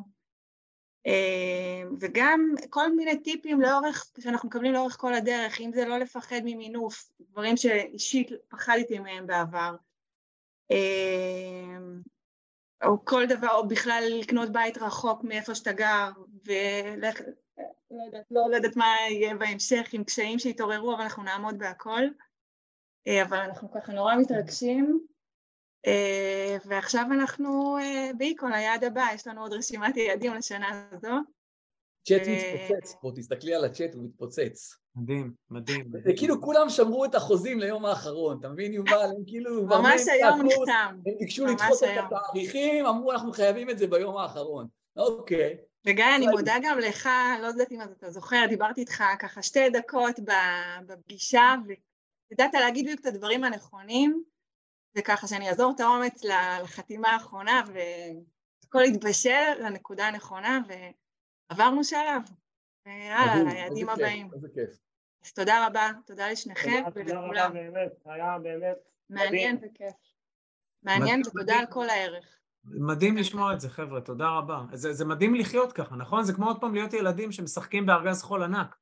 אה, 1.08 1.84
וגם 2.00 2.54
כל 2.70 2.96
מיני 2.96 3.20
טיפים 3.20 3.62
לאורך, 3.62 4.12
שאנחנו 4.20 4.50
מקבלים 4.50 4.74
לאורך 4.74 4.98
כל 4.98 5.14
הדרך, 5.14 5.62
אם 5.62 5.72
זה 5.74 5.86
לא 5.86 5.98
לפחד 5.98 6.42
ממינוף, 6.44 7.12
דברים 7.20 7.58
שאישית 7.58 8.30
פחדתי 8.50 9.00
מהם 9.00 9.28
בעבר, 9.28 9.76
אה, 10.72 11.78
או 12.84 13.06
כל 13.06 13.26
דבר, 13.26 13.50
או 13.50 13.68
בכלל 13.68 14.04
לקנות 14.20 14.50
בית 14.50 14.78
רחוק 14.78 15.24
מאיפה 15.24 15.56
שאתה 15.56 15.72
גר, 15.72 16.10
ולך, 16.46 17.22
לא 17.92 18.04
יודעת, 18.06 18.26
לא, 18.32 18.42
לא 18.50 18.56
יודעת 18.56 18.76
מה 18.76 18.96
יהיה 19.10 19.36
בהמשך 19.36 19.90
עם 19.94 20.04
קשיים 20.04 20.40
שיתעוררו, 20.40 20.94
אבל 20.94 21.02
אנחנו 21.02 21.24
נעמוד 21.24 21.58
בהכל. 21.58 22.02
אה, 23.08 23.24
אבל 23.24 23.38
אנחנו 23.38 23.72
ככה 23.72 23.94
נורא 23.94 24.16
מתרגשים. 24.16 25.11
אה, 25.88 26.58
ועכשיו 26.66 27.06
אנחנו 27.12 27.78
אה, 27.78 28.12
בהיקון, 28.18 28.54
היעד 28.54 28.84
הבא, 28.84 29.06
יש 29.14 29.28
לנו 29.28 29.42
עוד 29.42 29.54
רשימת 29.54 29.98
יעדים 29.98 30.34
לשנה 30.34 30.88
הזו. 30.92 31.16
צ'אט 32.08 32.22
ו- 32.28 32.32
מתפוצץ 32.32 32.96
פה, 33.02 33.12
תסתכלי 33.16 33.56
על 33.56 33.66
הצ'אט, 33.66 33.94
הוא 33.94 34.04
מתפוצץ. 34.04 34.76
מדהים, 34.96 35.34
מדהים. 35.50 35.92
זה 36.04 36.14
כאילו 36.18 36.42
כולם 36.42 36.70
שמרו 36.70 37.06
את 37.06 37.16
החוזים 37.16 37.60
ליום 37.60 37.86
האחרון, 37.86 38.40
אתה 38.40 38.50
מבין 38.50 38.74
יובל? 38.74 39.10
הם 39.18 39.24
כאילו... 39.28 39.66
ממש 39.66 40.02
היום 40.08 40.42
נחתם. 40.42 40.96
הם 41.06 41.14
ביקשו 41.20 41.46
לדחות 41.46 41.84
את. 41.84 42.04
התאריכים, 42.06 42.86
אמרו 42.86 43.12
אנחנו 43.12 43.32
חייבים 43.32 43.70
את 43.70 43.78
זה 43.78 43.88
ביום 43.88 44.18
האחרון. 44.18 44.68
אוקיי. 44.98 45.58
וגיא, 45.86 46.06
אני 46.16 46.28
מודה 46.28 46.56
גם 46.64 46.80
לך, 46.80 47.10
לא 47.42 47.48
יודעת 47.48 47.72
אם 47.72 47.82
אתה 47.82 48.10
זוכר, 48.10 48.46
דיברתי 48.50 48.82
איתך 48.82 49.04
ככה 49.20 49.42
שתי 49.42 49.70
דקות 49.70 50.20
בפגישה, 50.86 51.56
וידעת 51.68 52.54
להגיד 52.54 52.86
בדיוק 52.86 53.00
את 53.00 53.06
הדברים 53.06 53.44
הנכונים, 53.44 54.24
וככה 54.98 55.28
שאני 55.28 55.50
אעזור 55.50 55.74
את 55.76 55.80
האומץ 55.80 56.24
לחתימה 56.64 57.10
האחרונה, 57.10 57.64
והכל 57.74 58.84
התבשל 58.84 59.54
לנקודה 59.60 60.08
הנכונה, 60.08 60.60
ועברנו 61.50 61.84
שלב. 61.84 62.22
ויאללה, 62.86 63.54
ליעדים 63.54 63.90
הבאים. 63.90 64.30
איזה 64.34 64.48
כיף. 64.54 64.70
אז 65.26 65.34
תודה 65.34 65.68
רבה, 65.68 65.90
תודה 66.06 66.32
לשניכם 66.32 66.84
תודה, 66.86 67.04
תודה 67.04 67.20
רבה 67.20 67.22
ולכולם. 67.22 67.54
באמת, 67.54 67.92
היה 68.06 68.40
באמת 68.40 68.78
מעניין. 69.10 69.58
וכיף. 69.58 69.94
מעניין 70.84 71.22
ותודה 71.28 71.60
על 71.60 71.66
כל 71.66 71.90
הערך. 71.90 72.38
מדהים 72.66 73.18
לשמוע 73.18 73.54
את 73.54 73.62
זה, 73.62 73.70
חבר'ה, 73.70 74.02
תודה 74.02 74.30
רבה. 74.30 74.62
זה, 74.74 74.94
זה 74.94 75.06
מדהים 75.06 75.36
לחיות 75.36 75.74
ככה, 75.74 75.96
נכון? 75.96 76.24
זה 76.24 76.34
כמו 76.34 76.48
עוד 76.48 76.62
פעם 76.62 76.74
להיות 76.74 76.94
ילדים 76.94 77.32
שמשחקים 77.32 77.86
בארגז 77.86 78.24
חול 78.24 78.44
ענק. 78.44 78.76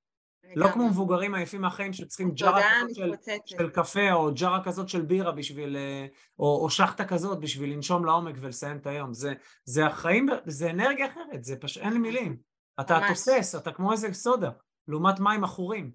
לא. 0.56 0.72
כמו 0.72 0.88
מבוגרים 0.88 1.36
עייפים 1.36 1.62
מהחיים 1.62 1.94
שצריכים 1.94 2.32
ג'רה 2.32 2.62
כזאת 2.82 2.96
של. 2.96 3.14
של 3.46 3.70
קפה, 3.70 4.12
או 4.12 4.34
ג'רה 4.34 4.64
כזאת 4.64 4.90
של 4.90 5.02
בירה 5.02 5.32
בשביל, 5.32 5.78
אה, 5.78 6.06
או, 6.40 6.64
או 6.64 6.70
שחטה 6.70 7.06
כזאת 7.06 7.40
בשביל 7.40 7.74
לנשום 7.74 8.06
לעומק 8.06 8.36
ולסיים 8.40 8.78
את 8.78 8.88
היום. 8.88 9.14
זה, 9.14 9.34
זה 9.66 9.86
החיים, 9.86 10.28
זה 10.46 10.70
אנרגיה 10.70 11.08
אחרת, 11.08 11.44
זה 11.44 11.56
פשוט, 11.60 11.84
אין 11.84 11.94
לי 11.94 12.00
מילים. 12.00 12.38
אתה 12.80 13.00
ממש. 13.00 13.10
תוסס, 13.10 13.56
אתה 13.56 13.72
כמו 13.72 13.92
איזה 13.92 14.14
סודה, 14.14 14.52
לעומת 14.88 15.20
מים 15.20 15.44
עכורים. 15.44 15.92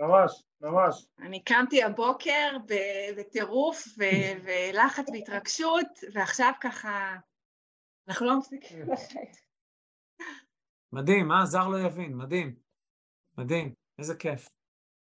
ממש, 0.00 0.42
ממש. 0.60 1.06
אני 1.18 1.44
קמתי 1.44 1.82
הבוקר 1.82 2.56
בטירוף 3.16 3.84
ולחץ 4.44 5.08
והתרגשות, 5.12 5.86
ועכשיו 6.14 6.52
ככה, 6.60 7.16
אנחנו 8.08 8.26
לא 8.26 8.38
מפסיקים 8.38 8.92
לחייך. 8.92 9.36
מדהים, 10.92 11.32
אה? 11.32 11.46
זר 11.46 11.68
לא 11.68 11.80
יבין, 11.80 12.14
מדהים. 12.14 12.67
מדהים, 13.38 13.74
איזה 13.98 14.14
כיף. 14.16 14.48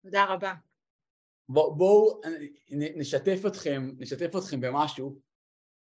תודה 0.03 0.25
רבה. 0.25 0.53
בואו 1.49 1.75
בוא, 1.75 2.21
נשתף 2.71 3.39
אתכם, 3.47 3.91
נשתף 3.97 4.35
אתכם 4.37 4.61
במשהו. 4.61 5.19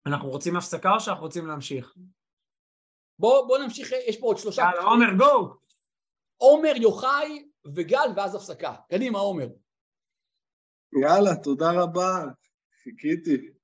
אנחנו 0.06 0.30
רוצים 0.30 0.56
הפסקה 0.56 0.90
או 0.92 1.00
שאנחנו 1.00 1.24
רוצים 1.24 1.48
להמשיך? 1.48 1.96
בואו 3.20 3.48
בוא 3.48 3.58
נמשיך, 3.58 3.92
יש 4.08 4.20
פה 4.20 4.26
עוד 4.26 4.38
שלושה. 4.38 4.62
יאללה, 4.62 4.84
עומר, 4.84 5.06
גו! 5.18 5.54
עומר, 6.38 6.72
יוחאי 6.82 7.50
וגל, 7.76 8.10
ואז 8.16 8.36
הפסקה. 8.36 8.76
קדימה, 8.90 9.20
עומר. 9.20 9.48
יאללה, 11.02 11.44
תודה 11.44 11.72
רבה, 11.72 12.26
חיכיתי. 12.84 13.61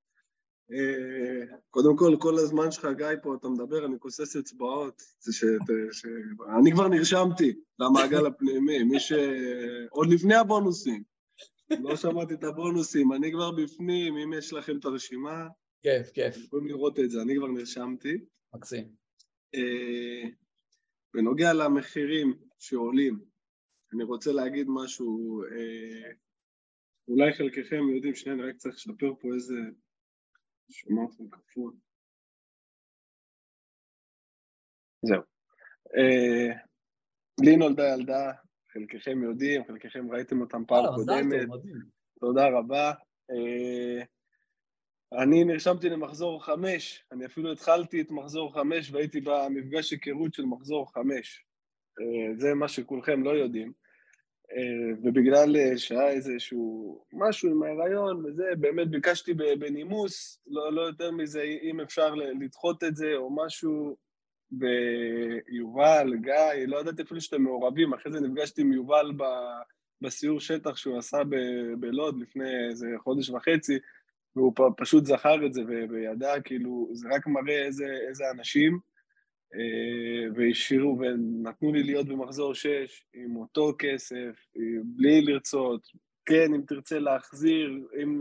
אה, 0.72 1.58
קודם 1.70 1.98
כל, 1.98 2.16
כל 2.20 2.36
הזמן 2.36 2.72
שלך, 2.72 2.88
גיא, 2.98 3.08
פה 3.24 3.36
אתה 3.36 3.50
מדבר, 3.50 3.86
אני 3.86 4.00
כוסס 4.00 4.36
אצבעות. 4.36 5.02
זה 5.20 5.34
ש... 5.34 5.44
ש... 5.92 6.06
אני 6.60 6.72
כבר 6.72 6.88
נרשמתי 6.88 7.54
למעגל 7.80 8.26
הפנימי, 8.26 8.84
מי 8.84 9.00
ש... 9.00 9.14
עוד 9.90 10.10
לפני 10.10 10.36
הבונוסים. 10.36 11.04
לא 11.70 11.96
שמעתי 11.96 12.34
את 12.34 12.44
הבונוסים, 12.44 13.14
אני 13.14 13.32
כבר 13.32 13.52
בפנים, 13.52 14.18
אם 14.18 14.34
יש 14.34 14.54
לכם 14.54 14.78
את 14.78 14.86
הרשימה... 14.86 15.48
כיף, 15.82 16.10
כיף. 16.10 16.38
יכולים 16.38 16.68
לראות 16.68 17.00
את 17.00 17.12
זה, 17.12 17.22
אני 17.22 17.36
כבר 17.38 17.48
נרשמתי. 17.48 18.18
מקסים. 18.54 18.88
אה, 19.56 20.30
בנוגע 21.14 21.54
למחירים 21.54 22.34
שעולים, 22.60 23.20
אני 23.94 24.04
רוצה 24.04 24.32
להגיד 24.32 24.68
משהו, 24.70 25.44
אה, 25.44 26.12
אולי 27.08 27.34
חלקכם 27.34 27.90
יודעים, 27.96 28.16
שנייה, 28.16 28.38
אני 28.38 28.50
רק 28.50 28.56
צריך 28.56 28.76
לשפר 28.76 29.14
פה 29.22 29.34
איזה... 29.34 29.56
שומע 30.70 31.02
אתכם 31.10 31.30
כפול. 31.30 31.74
זהו. 35.02 35.22
אה, 35.98 36.54
לי 37.44 37.58
נולדה 37.58 37.84
ילדה, 37.94 38.32
חלקכם 38.74 39.24
יודעים, 39.24 39.64
חלקכם 39.68 40.12
ראיתם 40.12 40.42
אותם 40.42 40.66
פעם 40.68 40.86
קודמת. 40.96 41.48
תודה 42.20 42.48
רבה. 42.50 42.94
אה, 43.32 44.04
אני 45.24 45.44
נרשמתי 45.44 45.90
למחזור 45.90 46.46
חמש, 46.46 47.06
אני 47.12 47.26
אפילו 47.26 47.52
התחלתי 47.52 48.02
את 48.02 48.12
מחזור 48.12 48.54
חמש 48.54 48.92
והייתי 48.92 49.22
במפגש 49.22 49.92
היכרות 49.92 50.34
של 50.34 50.46
מחזור 50.46 50.94
חמש. 50.94 51.46
אה, 52.00 52.36
זה 52.40 52.54
מה 52.54 52.68
שכולכם 52.68 53.24
לא 53.24 53.30
יודעים. 53.30 53.74
אה, 54.52 54.98
ובגלל 55.04 55.78
שהיה 55.78 56.10
איזשהו 56.10 57.02
משהו 57.14 57.50
עם 57.50 57.64
ההיריון 57.64 58.26
וזה, 58.26 58.44
באמת 58.60 58.88
ביקשתי 58.90 59.34
בנימוס, 59.34 60.42
לא, 60.48 60.74
לא 60.74 60.82
יותר 60.82 61.12
מזה, 61.12 61.42
אם 61.42 61.82
אפשר 61.82 62.16
לדחות 62.16 62.84
את 62.84 62.96
זה 62.96 63.16
או 63.16 63.36
משהו, 63.46 63.96
ויובל, 64.52 66.14
גיא, 66.16 66.68
לא 66.68 66.80
ידעתי 66.80 67.02
אפילו 67.02 67.22
שאתם 67.22 67.42
מעורבים, 67.42 67.94
אחרי 67.94 68.12
זה 68.12 68.20
נפגשתי 68.20 68.62
עם 68.62 68.74
יובל 68.74 69.12
ב, 69.18 69.24
בסיור 70.02 70.40
שטח 70.40 70.76
שהוא 70.76 70.98
עשה 70.98 71.18
בלוד 71.80 72.20
לפני 72.22 72.68
איזה 72.70 72.88
חודש 72.98 73.30
וחצי, 73.30 73.78
והוא 74.36 74.54
פשוט 74.78 75.06
זכר 75.06 75.46
את 75.46 75.54
זה 75.54 75.62
וידע, 75.90 76.42
כאילו, 76.42 76.90
זה 76.94 77.08
רק 77.12 77.28
מראה 77.28 77.66
איזה, 77.66 77.86
איזה 78.10 78.24
אנשים, 78.32 78.74
אה, 78.74 78.80
והשאירו 80.36 81.00
ונתנו 81.00 81.74
לי 81.74 81.84
להיות 81.84 82.08
במחזור 82.08 82.54
6 82.54 83.06
עם 83.14 83.36
אותו 83.36 83.76
כסף, 83.80 84.46
בלי 84.84 85.22
לרצות, 85.22 85.82
כן, 86.26 86.54
אם 86.54 86.62
תרצה 86.68 87.00
להחזיר, 87.00 87.88
אם, 88.04 88.20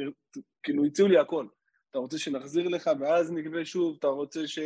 כאילו 0.63 0.85
הציעו 0.85 1.09
לי 1.09 1.19
הכל. 1.19 1.47
אתה 1.91 1.99
רוצה 1.99 2.19
שנחזיר 2.19 2.69
לך 2.69 2.91
ואז 3.01 3.33
נגבה 3.33 3.65
שוב, 3.65 3.97
אתה 3.99 4.07
רוצה 4.07 4.47
ש... 4.47 4.59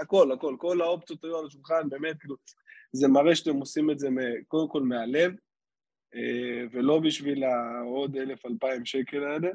הכל, 0.00 0.32
הכל, 0.32 0.56
כל 0.58 0.80
האופציות 0.80 1.24
היו 1.24 1.38
על 1.38 1.46
השולחן, 1.46 1.88
באמת, 1.88 2.16
כאילו, 2.20 2.36
זה 2.92 3.08
מראה 3.08 3.34
שאתם 3.34 3.56
עושים 3.56 3.90
את 3.90 3.98
זה 3.98 4.08
קודם 4.48 4.68
כל 4.68 4.82
מהלב, 4.82 5.32
אה, 6.14 6.64
ולא 6.72 7.00
בשביל 7.00 7.44
העוד 7.44 8.16
אלף, 8.16 8.46
אלפיים 8.46 8.84
שקל 8.84 9.24
האלה. 9.24 9.48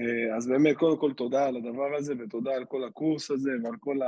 אה, 0.00 0.36
אז 0.36 0.48
באמת, 0.48 0.76
קודם 0.76 0.98
כל 0.98 1.12
תודה 1.12 1.46
על 1.46 1.56
הדבר 1.56 1.96
הזה, 1.96 2.14
ותודה 2.18 2.54
על 2.54 2.64
כל 2.64 2.84
הקורס 2.84 3.30
הזה 3.30 3.50
ועל 3.64 3.74
כל 3.80 3.98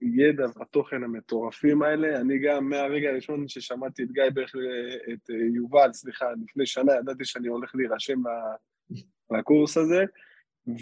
הידע 0.00 0.46
והתוכן 0.56 1.04
המטורפים 1.04 1.82
האלה. 1.82 2.20
אני 2.20 2.38
גם 2.38 2.68
מהרגע 2.68 3.08
הראשון 3.08 3.48
ששמעתי 3.48 4.02
את 4.02 4.12
גיא 4.12 4.30
בערך, 4.34 4.54
את 5.12 5.30
יובל, 5.54 5.92
סליחה, 5.92 6.26
לפני 6.44 6.66
שנה, 6.66 6.92
ידעתי 6.94 7.24
שאני 7.24 7.48
הולך 7.48 7.74
להירשם 7.74 8.22
לקורס 9.30 9.76
הזה. 9.76 10.04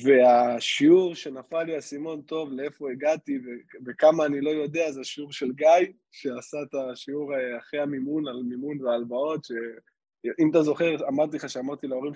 והשיעור 0.05 1.15
שנפל 1.15 1.63
לי 1.63 1.75
האסימון 1.75 2.23
טוב 2.23 2.53
לאיפה 2.53 2.91
הגעתי 2.91 3.39
וכמה 3.87 4.27
אני 4.27 4.41
לא 4.41 4.51
יודע 4.51 4.93
זה 4.93 5.01
השיעור 5.01 5.33
של 5.33 5.53
גיא 5.53 5.93
שעשה 6.11 6.57
את 6.63 6.75
השיעור 6.75 7.33
אחרי 7.59 7.81
המימון 7.81 8.29
על 8.29 8.43
מימון 8.43 8.83
והלוואות 8.83 9.45
שאם 9.45 10.51
אתה 10.51 10.63
זוכר 10.63 11.09
אמרתי 11.09 11.37
לך 11.37 11.51
שאמרתי 11.51 11.87
להורים 11.87 12.13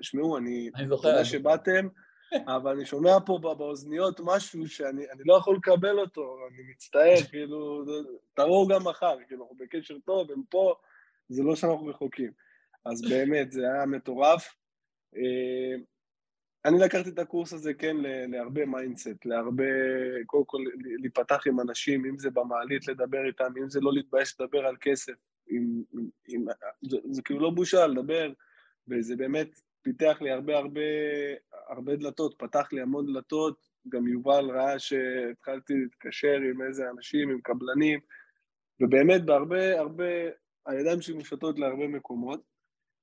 תשמעו 0.00 0.38
אני, 0.38 0.70
אני 0.76 0.88
זוכר 0.88 1.24
שבאתם 1.24 1.88
אבל 2.46 2.76
אני 2.76 2.86
שומע 2.86 3.16
פה 3.26 3.38
באוזניות 3.38 4.20
משהו 4.24 4.68
שאני 4.68 5.04
לא 5.24 5.34
יכול 5.34 5.56
לקבל 5.56 5.98
אותו 5.98 6.36
אני 6.48 6.62
מצטער 6.70 7.22
כאילו 7.30 7.84
תראו 8.34 8.68
גם 8.68 8.84
מחר 8.84 9.16
כאילו 9.28 9.42
אנחנו 9.42 9.56
בקשר 9.56 9.96
טוב 10.04 10.30
הם 10.30 10.42
פה 10.50 10.74
זה 11.30 11.42
לא 11.42 11.56
שאנחנו 11.56 11.86
רחוקים. 11.86 12.32
אז 12.84 13.02
באמת 13.02 13.52
זה 13.52 13.72
היה 13.72 13.86
מטורף. 13.86 14.54
אני 16.64 16.78
לקחתי 16.78 17.10
את 17.10 17.18
הקורס 17.18 17.52
הזה, 17.52 17.74
כן, 17.74 17.96
להרבה 18.28 18.66
mindset, 18.66 19.24
להרבה, 19.24 19.64
קודם 20.26 20.44
כל 20.44 20.58
להיפתח 21.00 21.46
עם 21.46 21.60
אנשים, 21.60 22.04
אם 22.04 22.18
זה 22.18 22.30
במעלית 22.30 22.88
לדבר 22.88 23.26
איתם, 23.26 23.52
אם 23.58 23.70
זה 23.70 23.80
לא 23.80 23.92
להתבייש 23.92 24.40
לדבר 24.40 24.66
על 24.66 24.76
כסף, 24.80 25.12
עם, 25.48 25.82
עם, 26.28 26.46
זה, 26.82 26.96
זה 27.10 27.22
כאילו 27.22 27.40
לא 27.40 27.50
בושה 27.50 27.86
לדבר, 27.86 28.32
וזה 28.88 29.16
באמת 29.16 29.60
פיתח 29.82 30.18
לי 30.20 30.30
הרבה 30.30 30.58
הרבה, 30.58 30.80
הרבה 31.70 31.96
דלתות, 31.96 32.34
פתח 32.38 32.68
לי 32.72 32.80
המון 32.80 33.06
דלתות, 33.06 33.68
גם 33.88 34.06
יובל 34.06 34.50
ראה 34.50 34.78
שהתחלתי 34.78 35.74
להתקשר 35.74 36.36
עם 36.50 36.62
איזה 36.62 36.90
אנשים, 36.90 37.30
עם 37.30 37.40
קבלנים, 37.40 38.00
ובאמת 38.80 39.24
בהרבה 39.24 39.78
הרבה, 39.78 40.04
הידיים 40.66 41.00
שלי 41.00 41.14
מושטות 41.14 41.58
להרבה 41.58 41.88
מקומות. 41.88 42.40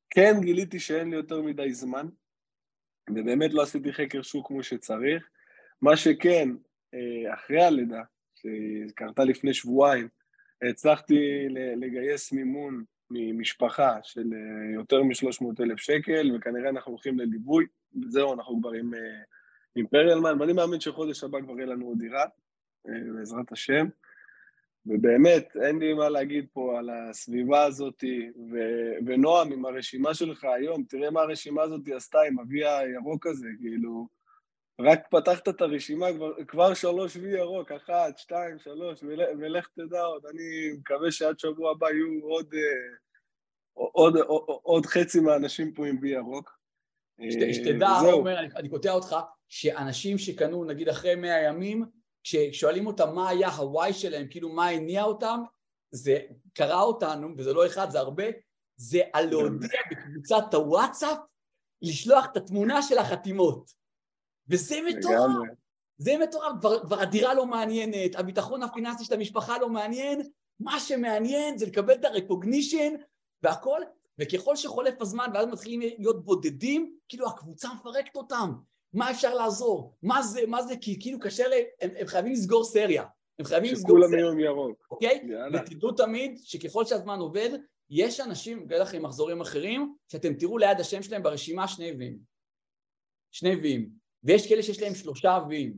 כן 0.10 0.34
גיליתי 0.42 0.80
שאין 0.80 1.10
לי 1.10 1.16
יותר 1.16 1.42
מדי 1.42 1.74
זמן, 1.74 2.08
ובאמת 3.10 3.54
לא 3.54 3.62
עשיתי 3.62 3.94
חקר 3.94 4.22
שוק 4.22 4.48
כמו 4.48 4.64
שצריך. 4.64 5.30
מה 5.82 5.98
שכן, 5.98 6.50
אה, 6.94 7.34
אחרי 7.34 7.64
הלידה, 7.64 8.02
שקרתה 8.36 9.24
לפני 9.24 9.54
שבועיים, 9.54 10.08
הצלחתי 10.70 11.48
לגייס 11.78 12.32
מימון 12.32 12.84
ממשפחה 13.12 13.98
של 14.04 14.34
אה, 14.34 14.74
יותר 14.74 15.04
מ-300 15.04 15.64
אלף 15.64 15.80
שקל, 15.80 16.36
וכנראה 16.36 16.70
אנחנו 16.70 16.92
הולכים 16.92 17.20
לליווי, 17.20 17.66
וזהו, 18.04 18.34
אנחנו 18.34 18.60
כבר 18.62 18.72
עם, 18.72 18.94
אה, 18.94 19.22
עם 19.76 19.88
פריאלמן, 19.88 20.42
ואני 20.42 20.54
מאמין 20.54 20.80
שחודש 20.80 21.24
הבא 21.24 21.42
כבר 21.42 21.58
יהיה 21.58 21.66
לנו 21.66 21.86
עוד 21.86 21.98
דירה, 22.00 22.26
בעזרת 23.16 23.52
השם. 23.52 23.88
ובאמת, 24.86 25.58
אין 25.62 25.80
לי 25.80 25.94
מה 25.94 26.10
להגיד 26.10 26.46
פה 26.54 26.80
על 26.80 26.90
הסביבה 26.90 27.64
הזאת, 27.64 28.04
ו- 28.52 29.06
ונועם, 29.06 29.52
עם 29.52 29.66
הרשימה 29.66 30.14
שלך 30.14 30.44
היום, 30.44 30.84
תראה 30.84 31.12
מה 31.12 31.22
הרשימה 31.22 31.64
הזאת 31.64 31.82
עשתה 31.96 32.18
עם 32.28 32.40
אבי 32.40 32.66
הירוק 32.66 33.28
הזה, 33.28 33.48
כאילו, 33.62 34.08
רק 34.82 35.00
פתחת 35.12 35.50
את 35.50 35.62
הרשימה, 35.62 36.14
כבר, 36.14 36.44
כבר 36.48 36.74
שלוש 36.74 37.16
וי 37.16 37.38
ירוק, 37.38 37.72
אחת, 37.72 38.18
שתיים, 38.18 38.60
שלוש, 38.60 39.04
ול, 39.04 39.20
ולך 39.40 39.68
תדע 39.76 40.02
עוד, 40.02 40.26
אני 40.26 40.72
מקווה 40.80 41.12
שעד 41.12 41.40
שבוע 41.40 41.72
הבא 41.72 41.88
יהיו 41.90 42.24
עוד, 42.24 42.54
אה, 42.54 42.96
עוד, 43.74 44.18
עוד, 44.18 44.44
עוד 44.64 44.86
חצי 44.86 45.20
מהאנשים 45.20 45.74
פה 45.74 45.88
עם 45.88 45.98
וי 46.02 46.10
ירוק. 46.10 46.58
שתדע, 47.54 47.90
עומר, 48.12 48.40
אני, 48.40 48.48
אני 48.56 48.70
קוטע 48.70 48.92
אותך, 48.92 49.16
שאנשים 49.50 50.18
שקנו 50.18 50.64
נגיד 50.64 50.90
אחרי 50.90 51.16
מאה 51.16 51.44
ימים, 51.44 51.86
כששואלים 52.24 52.88
אותם 52.88 53.16
מה 53.16 53.30
היה 53.30 53.50
הוואי 53.50 53.94
שלהם, 53.94 54.28
כאילו 54.30 54.50
מה 54.50 54.68
הניע 54.68 55.04
אותם, 55.04 55.40
זה 55.92 56.20
קרה 56.54 56.82
אותנו, 56.82 57.28
וזה 57.38 57.54
לא 57.54 57.66
אחד, 57.66 57.90
זה 57.90 58.00
הרבה, 58.00 58.24
זה 58.76 59.02
על 59.14 59.30
להודיע 59.30 59.80
בקבוצת 59.92 60.54
הוואטסאפ, 60.54 61.18
לשלוח 61.82 62.26
את 62.32 62.38
התמונה 62.38 62.82
של 62.82 62.98
החתימות. 62.98 63.72
וזה 64.50 64.80
מטורף. 64.88 65.32
זה 65.98 66.18
מטורף, 66.24 66.52
כבר, 66.60 66.80
כבר 66.86 67.00
הדירה 67.00 67.34
לא 67.34 67.46
מעניינת, 67.46 68.16
הביטחון 68.16 68.64
הפיננסי 68.64 69.06
של 69.06 69.14
המשפחה 69.14 69.58
לא 69.58 69.70
מעניין, 69.70 70.22
מה 70.60 70.80
שמעניין 70.80 71.58
זה 71.58 71.66
לקבל 71.66 71.94
את 71.94 72.06
הרקוגנישן 72.06 72.94
והכל, 73.44 73.82
וככל 74.20 74.56
שחולף 74.56 75.02
הזמן 75.02 75.30
ואז 75.34 75.48
מתחילים 75.48 75.80
להיות 75.82 76.26
בודדים, 76.26 76.96
כאילו 77.10 77.28
הקבוצה 77.28 77.70
מפרקת 77.74 78.16
אותם. 78.16 78.54
מה 78.94 79.12
אפשר 79.12 79.34
לעזור? 79.34 79.98
מה 80.04 80.22
זה, 80.22 80.42
מה 80.48 80.64
זה, 80.64 80.78
כי 80.82 81.00
כאילו 81.00 81.20
קשה 81.20 81.48
להם, 81.48 81.64
הם, 81.82 81.90
הם 82.00 82.08
חייבים 82.08 82.34
לסגור 82.34 82.64
סריה. 82.64 83.04
הם 83.40 83.46
חייבים 83.46 83.74
לסגור 83.74 83.98
סריה. 83.98 84.08
שכולם 84.08 84.20
יום 84.20 84.40
ירוק. 84.40 84.88
אוקיי? 84.92 85.28
יאללה. 85.30 85.62
ותדעו 85.62 85.92
תמיד 85.92 86.40
שככל 86.44 86.86
שהזמן 86.86 87.20
עובד, 87.20 87.50
יש 87.90 88.20
אנשים, 88.20 88.68
בטח 88.68 88.94
עם 88.94 89.04
מחזורים 89.04 89.42
אחרים, 89.42 89.96
שאתם 90.08 90.34
תראו 90.34 90.58
ליד 90.58 90.80
השם 90.80 91.04
שלהם 91.04 91.24
ברשימה 91.24 91.68
שני 91.68 91.92
ויים. 91.98 92.20
שני 93.32 93.56
ויים. 93.56 93.90
ויש 94.28 94.50
כאלה 94.50 94.64
שיש 94.64 94.82
להם 94.82 94.96
שלושה 94.96 95.40
ויים. 95.50 95.74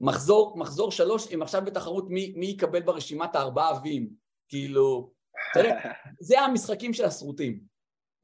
מחזור, 0.00 0.58
מחזור 0.58 0.92
שלוש, 0.92 1.32
הם 1.32 1.42
עכשיו 1.42 1.62
בתחרות 1.64 2.04
מי, 2.10 2.32
מי 2.36 2.46
יקבל 2.46 2.82
ברשימת 2.82 3.34
הארבעה 3.34 3.80
ויים. 3.82 4.08
כאילו, 4.48 5.12
תראה, 5.54 5.70
זה 6.28 6.40
המשחקים 6.40 6.92
של 6.92 7.04
הסרוטים. 7.04 7.60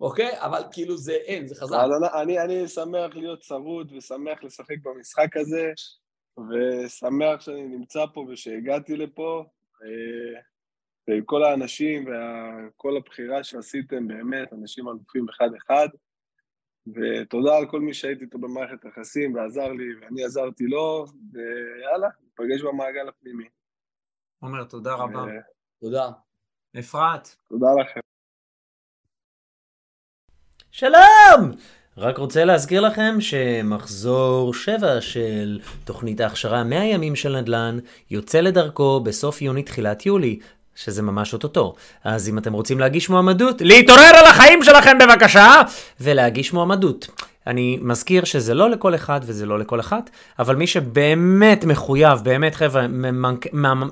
אוקיי? 0.00 0.40
אבל 0.40 0.62
כאילו 0.72 0.96
זה 0.96 1.12
אין, 1.12 1.46
זה 1.48 1.54
חזק. 1.54 1.76
אני- 2.22 2.22
אני, 2.22 2.40
אני 2.60 2.68
שמח 2.68 3.14
להיות 3.14 3.40
צרוד 3.40 3.92
ושמח 3.92 4.42
לשחק 4.44 4.76
במשחק 4.82 5.36
הזה, 5.36 5.72
ושמח 6.38 7.40
שאני 7.40 7.62
נמצא 7.62 8.04
פה 8.14 8.24
ושהגעתי 8.28 8.96
לפה, 8.96 9.44
אה, 9.82 10.40
ועם 11.08 11.24
כל 11.24 11.44
האנשים 11.44 12.04
וכל 12.08 12.96
הבחירה 12.96 13.44
שעשיתם, 13.44 14.08
באמת, 14.08 14.52
אנשים 14.52 14.88
אלופים 14.88 15.26
אחד-אחד, 15.28 15.88
ותודה 16.86 17.56
על 17.56 17.66
כל 17.70 17.80
מי 17.80 17.94
שהייתי 17.94 18.24
איתו 18.24 18.38
במערכת 18.38 18.84
היחסים 18.84 19.34
ועזר 19.34 19.72
לי, 19.72 19.94
ואני 20.00 20.24
עזרתי 20.24 20.64
לו, 20.64 21.04
ויאללה, 21.32 22.08
ניפגש 22.22 22.62
במעגל 22.62 23.08
הפנימי. 23.08 23.48
עומר, 24.40 24.64
תודה 24.64 24.94
רבה. 24.94 25.20
אה, 25.20 25.40
תודה. 25.80 26.10
אפרת. 26.78 27.28
תודה 27.48 27.66
לכם. 27.80 28.00
שלום! 30.70 31.50
רק 31.96 32.18
רוצה 32.18 32.44
להזכיר 32.44 32.80
לכם 32.80 33.20
שמחזור 33.20 34.54
7 34.54 35.00
של 35.00 35.60
תוכנית 35.84 36.20
ההכשרה 36.20 36.64
100 36.64 36.84
ימים 36.84 37.16
של 37.16 37.40
נדל"ן 37.40 37.78
יוצא 38.10 38.40
לדרכו 38.40 39.00
בסוף 39.00 39.42
יוני 39.42 39.62
תחילת 39.62 40.06
יולי, 40.06 40.40
שזה 40.74 41.02
ממש 41.02 41.32
אוטוטו. 41.32 41.74
אז 42.04 42.28
אם 42.28 42.38
אתם 42.38 42.52
רוצים 42.52 42.80
להגיש 42.80 43.10
מועמדות, 43.10 43.60
להתעורר 43.60 44.12
על 44.18 44.26
החיים 44.26 44.62
שלכם 44.62 44.98
בבקשה! 44.98 45.62
ולהגיש 46.00 46.52
מועמדות. 46.52 47.08
אני 47.46 47.78
מזכיר 47.82 48.24
שזה 48.24 48.54
לא 48.54 48.70
לכל 48.70 48.94
אחד 48.94 49.20
וזה 49.22 49.46
לא 49.46 49.58
לכל 49.58 49.80
אחת, 49.80 50.10
אבל 50.38 50.56
מי 50.56 50.66
שבאמת 50.66 51.64
מחויב, 51.64 52.18
באמת 52.22 52.54
חבר'ה, 52.54 52.86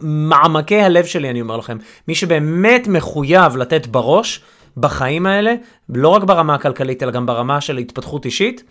ממעמקי 0.01 0.81
הלב 0.81 1.05
שלי 1.05 1.31
אני 1.31 1.41
אומר 1.41 1.57
לכם, 1.57 1.77
מי 2.09 2.15
שבאמת 2.15 2.89
מחויב 2.89 3.57
לתת 3.57 3.87
בראש 3.87 4.41
בחיים 4.77 5.27
האלה, 5.27 5.55
לא 5.89 6.09
רק 6.09 6.23
ברמה 6.23 6.55
הכלכלית, 6.55 7.03
אלא 7.03 7.11
גם 7.11 7.27
ברמה 7.27 7.61
של 7.61 7.79
התפתחות 7.79 8.25
אישית, 8.25 8.65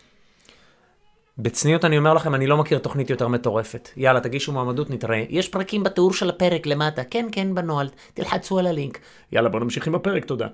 בצניעות 1.37 1.85
אני 1.85 1.97
אומר 1.97 2.13
לכם, 2.13 2.35
אני 2.35 2.47
לא 2.47 2.57
מכיר 2.57 2.79
תוכנית 2.79 3.09
יותר 3.09 3.27
מטורפת. 3.27 3.89
יאללה, 3.97 4.21
תגישו 4.21 4.53
מועמדות, 4.53 4.89
נתראה. 4.89 5.25
יש 5.29 5.49
פרקים 5.49 5.83
בתיאור 5.83 6.13
של 6.13 6.29
הפרק 6.29 6.65
למטה. 6.65 7.03
כן, 7.03 7.25
כן, 7.31 7.55
בנוהל. 7.55 7.87
תלחצו 8.13 8.59
על 8.59 8.67
הלינק. 8.67 8.99
יאללה, 9.31 9.49
בוא 9.49 9.59
נמשיך 9.59 9.87
עם 9.87 9.95
הפרק, 9.95 10.25
תודה. 10.25 10.47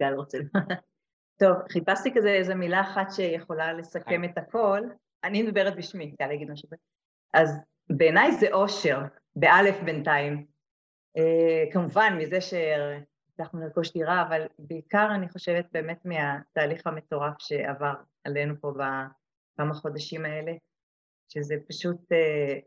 גל 0.00 0.14
רוצה... 0.14 0.38
טוב, 1.40 1.56
חיפשתי 1.72 2.10
כזה 2.14 2.28
איזה 2.28 2.54
מילה 2.54 2.80
אחת 2.80 3.10
שיכולה 3.10 3.72
לסכם 3.72 4.24
את 4.24 4.38
הכל. 4.38 4.80
אני 5.24 5.42
מדברת 5.42 5.76
בשמי, 5.76 6.14
גל 6.22 6.30
יגיד 6.30 6.50
משהו. 6.50 6.68
אז 7.34 7.60
בעיניי 7.90 8.32
זה 8.32 8.46
אושר, 8.52 9.00
באלף 9.36 9.76
בינתיים. 9.84 10.46
אה, 11.16 11.72
כמובן, 11.72 12.18
מזה 12.18 12.40
שהצלחנו 13.32 13.60
לרכוש 13.60 13.92
דירה, 13.92 14.22
אבל 14.22 14.46
בעיקר 14.58 15.08
אני 15.14 15.28
חושבת 15.28 15.66
באמת 15.72 16.04
מהתהליך 16.04 16.86
המטורף 16.86 17.34
שעבר 17.38 17.94
עלינו 18.24 18.54
פה 18.60 18.72
בכמה 18.72 19.74
חודשים 19.74 20.24
האלה, 20.24 20.52
שזה 21.28 21.54
פשוט 21.68 22.12
אה, 22.12 22.58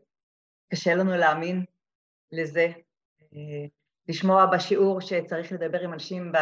קשה 0.72 0.94
לנו 0.94 1.10
להאמין 1.10 1.64
לזה. 2.32 2.66
אה, 3.34 3.66
לשמוע 4.08 4.46
בשיעור 4.46 5.00
שצריך 5.00 5.52
לדבר 5.52 5.80
עם 5.80 5.92
אנשים, 5.92 6.32
ב... 6.32 6.36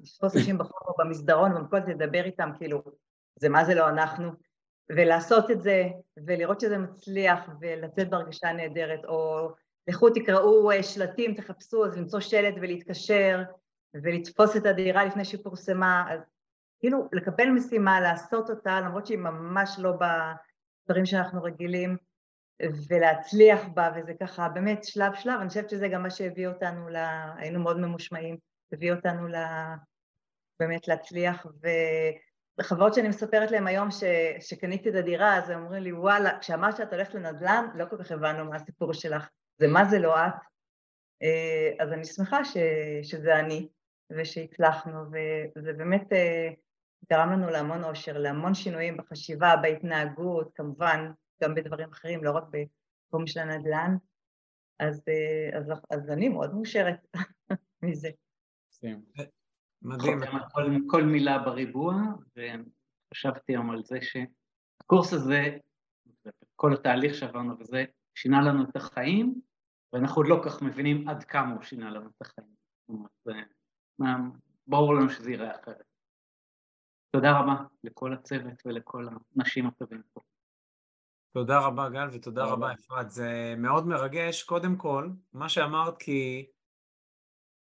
לתפוס 0.00 0.36
אנשים 0.36 0.58
בחור 0.58 0.88
או 0.88 0.94
במסדרון, 0.98 1.54
במקום 1.54 1.78
לדבר 1.88 2.24
איתם, 2.24 2.50
כאילו, 2.58 2.82
זה 3.36 3.48
מה 3.48 3.64
זה 3.64 3.74
לא 3.74 3.88
אנחנו, 3.88 4.30
ולעשות 4.96 5.50
את 5.50 5.62
זה, 5.62 5.84
ולראות 6.26 6.60
שזה 6.60 6.78
מצליח, 6.78 7.48
ולצאת 7.60 8.10
בהרגשה 8.10 8.52
נהדרת, 8.52 9.04
או 9.04 9.48
לכו 9.88 10.10
תקראו 10.10 10.70
אה, 10.70 10.82
שלטים, 10.82 11.34
תחפשו, 11.34 11.86
אז 11.86 11.98
למצוא 11.98 12.20
שלט 12.20 12.54
ולהתקשר, 12.60 13.42
ולתפוס 13.94 14.56
את 14.56 14.66
הדירה 14.66 15.04
לפני 15.04 15.24
שהיא 15.24 15.40
פורסמה, 15.44 16.04
אז 16.10 16.20
כאילו 16.80 17.08
לקבל 17.12 17.46
משימה, 17.46 18.00
לעשות 18.00 18.50
אותה, 18.50 18.80
למרות 18.80 19.06
שהיא 19.06 19.18
ממש 19.18 19.76
לא 19.78 19.92
בדברים 19.92 21.06
שאנחנו 21.06 21.42
רגילים, 21.42 21.96
ולהצליח 22.88 23.68
בה, 23.74 23.90
וזה 23.96 24.12
ככה 24.20 24.48
באמת 24.48 24.84
שלב 24.84 25.14
שלב, 25.14 25.40
אני 25.40 25.48
חושבת 25.48 25.70
שזה 25.70 25.88
גם 25.88 26.02
מה 26.02 26.10
שהביא 26.10 26.48
אותנו, 26.48 26.88
ל... 26.88 26.96
היינו 27.36 27.60
מאוד 27.60 27.78
ממושמעים, 27.78 28.36
הביא 28.72 28.92
אותנו 28.92 29.28
ל... 29.28 29.34
באמת 30.60 30.88
להצליח, 30.88 31.46
וחברות 32.60 32.94
שאני 32.94 33.08
מספרת 33.08 33.50
להם 33.50 33.66
היום 33.66 33.90
ש... 33.90 34.04
שקניתי 34.40 34.90
את 34.90 34.94
הדירה, 34.94 35.36
אז 35.38 35.50
הם 35.50 35.64
אומרים 35.64 35.82
לי, 35.82 35.92
וואלה, 35.92 36.38
כשאמרת 36.38 36.76
שאת 36.76 36.92
הולכת 36.92 37.14
לנדל"ן, 37.14 37.66
לא 37.74 37.84
כל 37.90 38.04
כך 38.04 38.10
הבנו 38.10 38.44
מה 38.44 38.56
הסיפור 38.56 38.92
שלך, 38.92 39.28
זה 39.58 39.68
מה 39.68 39.84
זה 39.84 39.98
לא 39.98 40.26
את. 40.26 40.32
אה, 41.22 41.84
אז 41.84 41.92
אני 41.92 42.04
שמחה 42.04 42.44
ש... 42.44 42.56
שזה 43.02 43.40
אני, 43.40 43.68
ושהצלחנו, 44.10 44.98
וזה 45.56 45.72
באמת 45.72 46.12
אה, 46.12 46.48
גרם 47.10 47.32
לנו 47.32 47.50
להמון 47.50 47.84
אושר, 47.84 48.18
להמון 48.18 48.54
שינויים 48.54 48.96
בחשיבה, 48.96 49.56
בהתנהגות, 49.62 50.52
כמובן, 50.54 51.10
גם 51.42 51.54
בדברים 51.54 51.88
אחרים, 51.92 52.24
לא 52.24 52.30
רק 52.30 52.44
בתחום 52.44 53.26
של 53.26 53.40
הנדל"ן. 53.40 53.96
אז, 54.78 55.02
אה, 55.08 55.58
אז, 55.58 55.72
אז 55.90 56.10
אני 56.10 56.28
מאוד 56.28 56.54
מאושרת 56.54 57.06
מזה. 57.82 58.08
מדהים. 59.82 60.20
כל, 60.52 60.76
כל 60.86 61.02
מילה 61.02 61.38
בריבוע, 61.38 61.94
וחשבתי 62.36 63.52
היום 63.52 63.70
על 63.70 63.82
זה 63.84 63.98
שהקורס 64.00 65.12
הזה, 65.12 65.56
כל 66.56 66.72
התהליך 66.72 67.14
שעברנו 67.14 67.58
וזה, 67.60 67.84
שינה 68.14 68.40
לנו 68.40 68.64
את 68.70 68.76
החיים, 68.76 69.40
ואנחנו 69.92 70.16
עוד 70.22 70.26
לא 70.28 70.40
כך 70.44 70.62
מבינים 70.62 71.08
עד 71.08 71.24
כמה 71.24 71.54
הוא 71.54 71.62
שינה 71.62 71.90
לנו 71.90 72.08
את 72.08 72.22
החיים. 72.22 72.54
מה- 73.98 74.16
ברור 74.66 74.94
לנו 74.94 75.10
שזה 75.10 75.30
ייראה 75.30 75.60
אחרת. 75.60 75.82
תודה 77.10 77.40
רבה 77.40 77.54
לכל 77.84 78.12
הצוות 78.12 78.62
ולכל 78.66 79.06
האנשים 79.08 79.66
הטובים 79.66 80.02
פה. 80.12 80.20
תודה 81.34 81.66
רבה, 81.66 81.88
גל, 81.88 82.06
ותודה 82.12 82.20
תודה 82.20 82.44
רבה, 82.44 82.52
רבה. 82.66 82.72
אפרת. 82.72 83.10
זה 83.10 83.54
מאוד 83.58 83.86
מרגש. 83.86 84.42
קודם 84.42 84.76
כל, 84.76 85.08
מה 85.32 85.48
שאמרת, 85.48 85.98
כי 85.98 86.50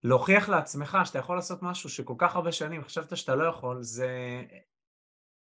להוכיח 0.04 0.50
לעצמך 0.50 0.98
שאתה 1.06 1.20
יכול 1.20 1.36
לעשות 1.36 1.60
משהו 1.64 1.90
שכל 1.90 2.16
כך 2.18 2.36
הרבה 2.36 2.52
שנים 2.52 2.84
חשבת 2.84 3.18
שאתה 3.18 3.36
לא 3.36 3.44
יכול, 3.44 3.84
זה... 3.84 4.42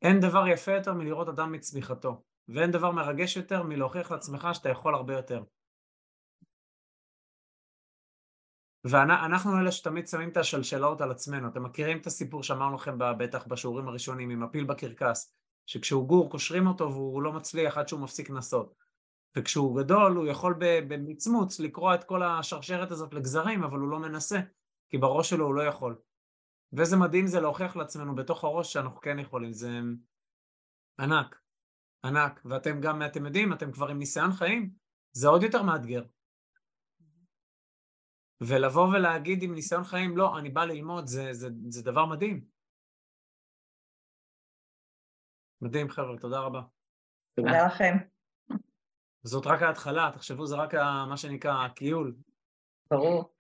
אין 0.02 0.20
דבר 0.20 0.48
יפה 0.48 0.72
יותר 0.72 0.94
מלראות 0.94 1.30
אדם 1.30 1.52
מצמיחתו, 1.52 2.24
ואין 2.48 2.72
דבר 2.72 2.92
מרגש 2.92 3.38
יותר 3.38 3.64
מלהוכיח 3.64 4.12
לעצמך 4.12 4.48
שאתה 4.54 4.70
יכול 4.70 4.96
הרבה 4.96 5.14
יותר. 5.14 5.44
ואנחנו 8.84 9.60
אלה 9.60 9.72
שתמיד 9.72 10.08
שמים 10.08 10.30
את 10.30 10.38
השלשלאות 10.38 11.02
על 11.02 11.12
עצמנו. 11.12 11.48
אתם 11.48 11.64
מכירים 11.64 11.98
את 11.98 12.08
הסיפור 12.08 12.44
שאמרנו 12.44 12.76
לכם 12.76 12.98
בטח 13.18 13.48
בשיעורים 13.48 13.88
הראשונים 13.88 14.30
עם 14.30 14.44
הפיל 14.44 14.64
בקרקס, 14.64 15.34
שכשהוא 15.66 16.08
גור 16.08 16.30
קושרים 16.32 16.68
אותו 16.68 16.92
והוא 16.92 17.22
לא 17.22 17.34
מצליח 17.34 17.78
עד 17.78 17.88
שהוא 17.88 18.00
מפסיק 18.00 18.30
לנסות. 18.30 18.74
וכשהוא 19.38 19.82
גדול 19.82 20.16
הוא 20.16 20.28
יכול 20.28 20.56
במצמוץ 20.60 21.60
לקרוע 21.60 21.96
את 21.96 22.04
כל 22.04 22.24
השרשרת 22.24 22.92
הזאת 22.92 23.14
לגזרים, 23.14 23.64
אבל 23.64 23.80
הוא 23.80 23.90
לא 23.90 24.00
מנסה, 24.00 24.40
כי 24.90 24.98
בראש 24.98 25.30
שלו 25.30 25.46
הוא 25.46 25.56
לא 25.56 25.62
יכול. 25.62 25.96
ואיזה 26.74 26.98
מדהים 26.98 27.28
זה 27.28 27.40
להוכיח 27.40 27.76
לעצמנו 27.76 28.16
בתוך 28.16 28.44
הראש 28.44 28.74
שאנחנו 28.74 29.02
כן 29.02 29.20
יכולים, 29.20 29.54
זה 29.54 29.80
ענק, 31.00 31.40
ענק. 32.06 32.42
ואתם 32.46 32.82
גם, 32.82 33.04
אתם 33.06 33.26
יודעים, 33.26 33.54
אתם 33.54 33.72
כבר 33.72 33.88
עם 33.88 34.00
ניסיון 34.00 34.32
חיים, 34.32 34.70
זה 35.12 35.28
עוד 35.28 35.44
יותר 35.44 35.64
מאתגר. 35.64 36.04
ולבוא 38.42 38.88
ולהגיד 38.88 39.44
עם 39.44 39.54
ניסיון 39.54 39.84
חיים, 39.84 40.18
לא, 40.18 40.40
אני 40.40 40.50
בא 40.50 40.66
ללמוד, 40.66 41.08
זה, 41.08 41.34
זה, 41.34 41.48
זה 41.70 41.84
דבר 41.84 42.06
מדהים. 42.06 42.46
מדהים, 45.62 45.90
חבר'ה, 45.90 46.18
תודה 46.18 46.40
רבה. 46.40 46.62
תודה 47.36 47.66
לכם. 47.68 47.94
זאת 49.24 49.48
רק 49.48 49.62
ההתחלה, 49.62 50.12
תחשבו, 50.14 50.46
זה 50.46 50.56
רק 50.56 50.74
ה- 50.74 51.06
מה 51.10 51.18
שנקרא 51.18 51.66
הכיול. 51.66 52.16
ברור. 52.92 53.36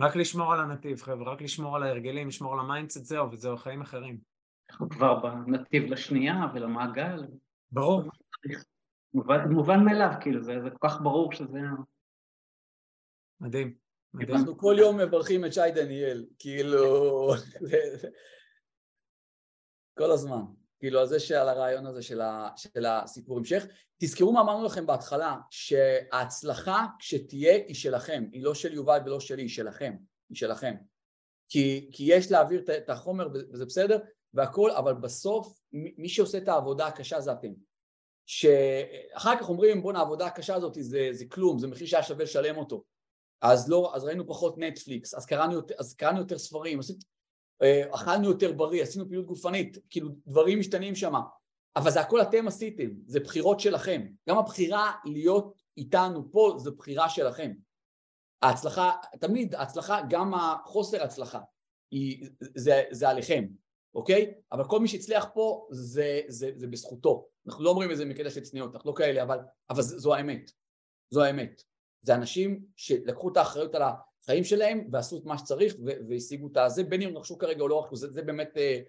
רק 0.00 0.16
לשמור 0.16 0.52
על 0.52 0.60
הנתיב, 0.60 1.02
חבר'ה, 1.02 1.32
רק 1.32 1.42
לשמור 1.42 1.76
על 1.76 1.82
ההרגלים, 1.82 2.28
לשמור 2.28 2.52
על 2.52 2.58
ה 2.60 2.65
mindset, 2.65 3.04
זהו, 3.04 3.30
וזהו, 3.30 3.56
חיים 3.56 3.80
אחרים. 3.80 4.20
אנחנו 4.70 4.88
כבר 4.90 5.20
בנתיב 5.20 5.82
לשנייה 5.82 6.34
ולמעגל. 6.54 7.22
ברור. 7.72 8.02
מובן, 9.14 9.48
מובן 9.50 9.84
מאליו, 9.84 10.10
כאילו, 10.20 10.42
זה, 10.42 10.52
זה 10.62 10.70
כל 10.70 10.88
כך 10.88 11.00
ברור 11.02 11.32
שזה... 11.32 11.58
מדהים. 13.40 13.83
אנחנו 14.30 14.58
כל 14.58 14.76
יום 14.78 14.98
מברכים 14.98 15.44
את 15.44 15.52
שי 15.52 15.60
דניאל, 15.74 16.26
כאילו, 16.38 17.34
כל 19.98 20.10
הזמן. 20.10 20.40
כאילו, 20.78 21.00
על 21.00 21.06
זה 21.06 21.20
שעל 21.20 21.48
הרעיון 21.48 21.86
הזה 21.86 22.02
של, 22.02 22.20
ה, 22.20 22.48
של 22.56 22.86
הסיפור 22.86 23.38
המשך. 23.38 23.66
תזכרו 23.98 24.32
מה 24.32 24.40
אמרנו 24.40 24.64
לכם 24.64 24.86
בהתחלה, 24.86 25.36
שההצלחה 25.50 26.86
כשתהיה 26.98 27.54
היא 27.54 27.74
שלכם, 27.74 28.24
היא 28.32 28.42
לא 28.42 28.54
של 28.54 28.74
יובל 28.74 28.98
ולא 29.06 29.20
שלי, 29.20 29.42
היא 29.42 29.48
שלכם, 29.48 29.96
היא 30.28 30.36
שלכם. 30.36 30.74
כי, 31.48 31.90
כי 31.92 32.04
יש 32.08 32.30
להעביר 32.30 32.64
את- 32.76 32.90
החומר 32.90 33.28
וזה 33.52 33.66
בסדר, 33.66 33.98
והכל, 34.34 34.70
אבל 34.70 34.94
בסוף 34.94 35.60
מי 35.72 36.08
שעושה 36.08 36.38
את 36.38 36.48
העבודה 36.48 36.86
הקשה 36.86 37.20
זה 37.20 37.32
אתם. 37.32 37.52
שאחר 38.26 39.38
כך 39.40 39.48
אומרים 39.48 39.82
בואנה 39.82 39.98
העבודה 39.98 40.26
הקשה 40.26 40.54
הזאת 40.54 40.76
זה, 40.80 41.08
זה 41.12 41.24
כלום, 41.28 41.58
זה 41.58 41.66
מחיר 41.66 41.86
שהיה 41.86 42.02
שווה 42.02 42.24
לשלם 42.24 42.56
אותו. 42.56 42.84
אז 43.44 43.68
לא, 43.68 43.92
אז 43.94 44.04
ראינו 44.04 44.26
פחות 44.26 44.58
נטפליקס, 44.58 45.14
אז 45.14 45.26
קראנו 45.26 45.60
אז 45.78 45.94
קראנו 45.94 46.18
יותר 46.18 46.38
ספרים, 46.38 46.78
אז... 46.78 46.98
אה, 47.62 47.94
אכלנו 47.94 48.28
יותר 48.28 48.52
בריא, 48.52 48.82
עשינו 48.82 49.08
פעילות 49.08 49.26
גופנית, 49.26 49.78
כאילו 49.90 50.08
דברים 50.26 50.58
משתנים 50.58 50.94
שם, 50.94 51.14
אבל 51.76 51.90
זה 51.90 52.00
הכל 52.00 52.22
אתם 52.22 52.48
עשיתם, 52.48 52.88
זה 53.06 53.20
בחירות 53.20 53.60
שלכם. 53.60 54.06
גם 54.28 54.38
הבחירה 54.38 54.92
להיות 55.04 55.54
איתנו 55.76 56.32
פה 56.32 56.54
זו 56.58 56.74
בחירה 56.76 57.08
שלכם. 57.08 57.52
ההצלחה, 58.42 58.92
תמיד 59.20 59.54
ההצלחה, 59.54 60.00
גם 60.08 60.34
החוסר 60.34 61.02
הצלחה, 61.02 61.40
היא, 61.90 62.28
זה, 62.40 62.82
זה 62.90 63.08
עליכם, 63.08 63.44
אוקיי? 63.94 64.34
אבל 64.52 64.64
כל 64.64 64.80
מי 64.80 64.88
שהצליח 64.88 65.26
פה 65.34 65.68
זה, 65.70 66.20
זה, 66.28 66.50
זה 66.56 66.66
בזכותו. 66.66 67.28
אנחנו 67.46 67.64
לא 67.64 67.70
אומרים 67.70 67.90
את 67.90 67.96
זה 67.96 68.04
מקטע 68.04 68.30
של 68.30 68.40
צניעות, 68.40 68.74
אנחנו 68.74 68.90
לא 68.90 68.96
כאלה, 68.96 69.22
אבל, 69.22 69.38
אבל 69.70 69.82
זו 69.82 70.14
האמת. 70.14 70.50
זו 71.10 71.24
האמת. 71.24 71.62
זה 72.04 72.14
אנשים 72.14 72.64
שלקחו 72.76 73.32
את 73.32 73.36
האחריות 73.36 73.74
על 73.74 73.82
החיים 73.82 74.44
שלהם 74.44 74.88
ועשו 74.92 75.18
את 75.18 75.24
מה 75.24 75.38
שצריך 75.38 75.74
והשיגו 76.08 76.46
את 76.46 76.56
הזה, 76.56 76.84
בין 76.84 77.02
אם 77.02 77.16
רכשו 77.16 77.38
כרגע 77.38 77.62
או 77.62 77.68
לא 77.68 77.84
רכשו, 77.84 77.96
זה, 77.96 78.12
זה 78.12 78.22
באמת, 78.22 78.56
אה, 78.56 78.80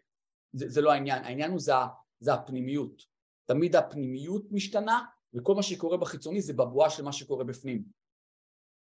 זה, 0.54 0.70
זה 0.70 0.82
לא 0.82 0.92
העניין. 0.92 1.24
העניין 1.24 1.52
הוא 1.52 1.60
זה, 1.60 1.74
זה 2.20 2.34
הפנימיות. 2.34 3.06
תמיד 3.46 3.76
הפנימיות 3.76 4.52
משתנה 4.52 5.06
וכל 5.34 5.56
מה 5.56 5.64
שקורה 5.64 5.98
בחיצוני 5.98 6.42
זה 6.42 6.54
בבואה 6.54 6.90
של 6.90 7.04
מה 7.04 7.14
שקורה 7.14 7.44
בפנים. 7.44 7.84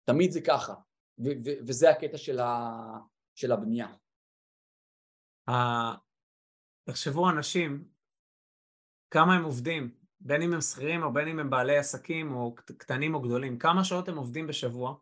תמיד 0.03 0.31
זה 0.31 0.41
ככה, 0.41 0.73
ו- 1.19 1.37
ו- 1.45 1.59
וזה 1.67 1.89
הקטע 1.89 2.17
של, 2.17 2.39
ה- 2.39 2.99
של 3.35 3.51
הבנייה. 3.51 3.87
תחשבו 6.83 7.29
אנשים, 7.29 7.87
כמה 9.11 9.35
הם 9.35 9.43
עובדים, 9.43 9.96
בין 10.19 10.41
אם 10.41 10.53
הם 10.53 10.61
שכירים 10.61 11.03
או 11.03 11.13
בין 11.13 11.27
אם 11.27 11.39
הם 11.39 11.49
בעלי 11.49 11.77
עסקים 11.77 12.35
או 12.35 12.55
קטנים 12.55 13.15
או 13.15 13.21
גדולים, 13.21 13.59
כמה 13.59 13.83
שעות 13.83 14.09
הם 14.09 14.17
עובדים 14.17 14.47
בשבוע 14.47 14.95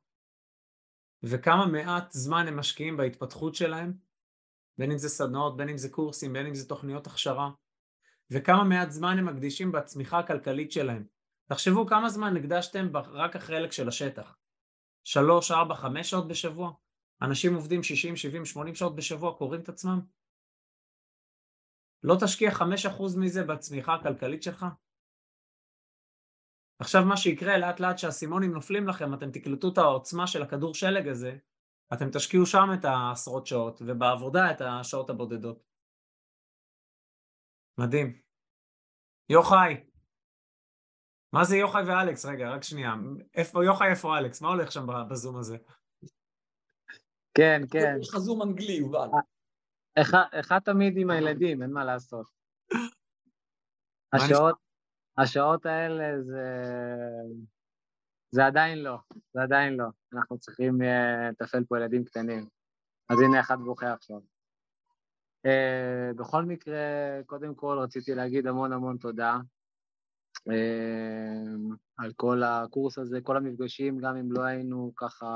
וכמה 1.24 1.66
מעט 1.66 2.12
זמן 2.12 2.48
הם 2.48 2.60
משקיעים 2.60 2.98
בהתפתחות 2.98 3.56
שלהם, 3.56 3.94
בין 4.78 4.92
אם 4.92 4.98
זה 4.98 5.10
סדנאות, 5.10 5.58
בין 5.58 5.70
אם 5.70 5.78
זה 5.78 5.90
קורסים, 5.90 6.34
בין 6.34 6.48
אם 6.48 6.56
זה 6.56 6.70
תוכניות 6.70 7.08
הכשרה, 7.08 7.52
וכמה 8.32 8.64
מעט 8.64 8.92
זמן 8.92 9.18
הם 9.18 9.26
מקדישים 9.26 9.72
בצמיחה 9.72 10.20
הכלכלית 10.20 10.72
שלהם. 10.72 11.06
תחשבו 11.50 11.88
כמה 11.88 12.10
זמן 12.10 12.38
הקדשתם 12.38 12.88
רק 12.96 13.36
החלק 13.36 13.72
של 13.72 13.88
השטח. 13.88 14.38
שלוש, 15.04 15.52
ארבע, 15.52 15.76
חמש 15.76 16.10
שעות 16.10 16.28
בשבוע? 16.28 16.72
אנשים 17.22 17.56
עובדים 17.56 17.84
שישים, 17.84 18.16
שבעים, 18.16 18.46
שמונים 18.46 18.76
שעות 18.76 18.96
בשבוע, 18.96 19.38
קוראים 19.38 19.62
את 19.62 19.70
עצמם? 19.70 20.02
לא 22.04 22.16
תשקיע 22.22 22.52
חמש 22.52 22.86
אחוז 22.86 23.18
מזה 23.18 23.44
בצמיחה 23.44 23.94
הכלכלית 23.94 24.44
שלך? 24.44 24.66
עכשיו 26.80 27.06
מה 27.06 27.18
שיקרה 27.18 27.58
לאט 27.58 27.80
לאט 27.80 27.98
שהאסימונים 27.98 28.52
נופלים 28.52 28.88
לכם, 28.88 29.14
אתם 29.14 29.32
תקלטו 29.32 29.74
את 29.74 29.78
העוצמה 29.78 30.28
של 30.28 30.42
הכדור 30.42 30.74
שלג 30.74 31.08
הזה, 31.08 31.38
אתם 31.94 32.06
תשקיעו 32.14 32.46
שם 32.46 32.68
את 32.80 32.86
העשרות 32.86 33.48
שעות, 33.48 33.82
ובעבודה 33.86 34.52
את 34.52 34.62
השעות 34.62 35.10
הבודדות. 35.10 35.64
מדהים. 37.78 38.22
יוחאי, 39.30 39.84
מה 41.34 41.44
זה 41.44 41.58
יוחאי 41.58 41.84
ואלכס? 41.88 42.26
רגע, 42.26 42.50
רק 42.50 42.64
שנייה. 42.64 42.94
איפה 43.36 43.66
יוחאי, 43.66 43.90
איפה 43.90 44.18
אלכס? 44.18 44.42
מה 44.42 44.50
הולך 44.50 44.72
שם 44.72 44.88
בזום 45.10 45.38
הזה? 45.38 45.58
כן, 47.34 47.62
כן. 47.72 47.96
יש 48.02 48.10
לך 48.10 48.18
זום 48.18 48.42
אנגלי, 48.42 48.74
יובל. 48.74 49.08
אחד 50.40 50.60
תמיד 50.60 50.98
עם 50.98 51.10
הילדים, 51.10 51.62
אין 51.62 51.72
מה 51.72 51.86
לעשות. 51.86 52.26
השעות, 54.14 54.56
השעות 55.18 55.66
האלה 55.66 56.22
זה... 56.22 56.44
זה 58.32 58.46
עדיין 58.46 58.80
לא, 58.80 58.98
זה 59.34 59.42
עדיין 59.42 59.74
לא. 59.74 59.86
אנחנו 60.14 60.38
צריכים 60.38 60.82
אה, 60.82 61.30
לטפל 61.30 61.64
פה 61.64 61.78
ילדים 61.78 62.04
קטנים. 62.04 62.48
אז 63.10 63.20
הנה 63.20 63.40
אחד 63.40 63.58
בוכה 63.60 63.94
עכשיו. 63.94 64.20
Uh, 65.48 66.14
בכל 66.16 66.46
מקרה, 66.46 66.76
קודם 67.26 67.56
כל 67.56 67.78
רציתי 67.82 68.16
להגיד 68.16 68.48
המון 68.48 68.74
המון 68.74 68.98
תודה 68.98 69.38
uh, 70.50 70.52
על 71.98 72.12
כל 72.16 72.44
הקורס 72.44 72.98
הזה, 72.98 73.22
כל 73.22 73.38
המפגשים, 73.38 74.00
גם 74.00 74.16
אם 74.16 74.32
לא 74.32 74.42
היינו 74.42 74.94
ככה 74.96 75.28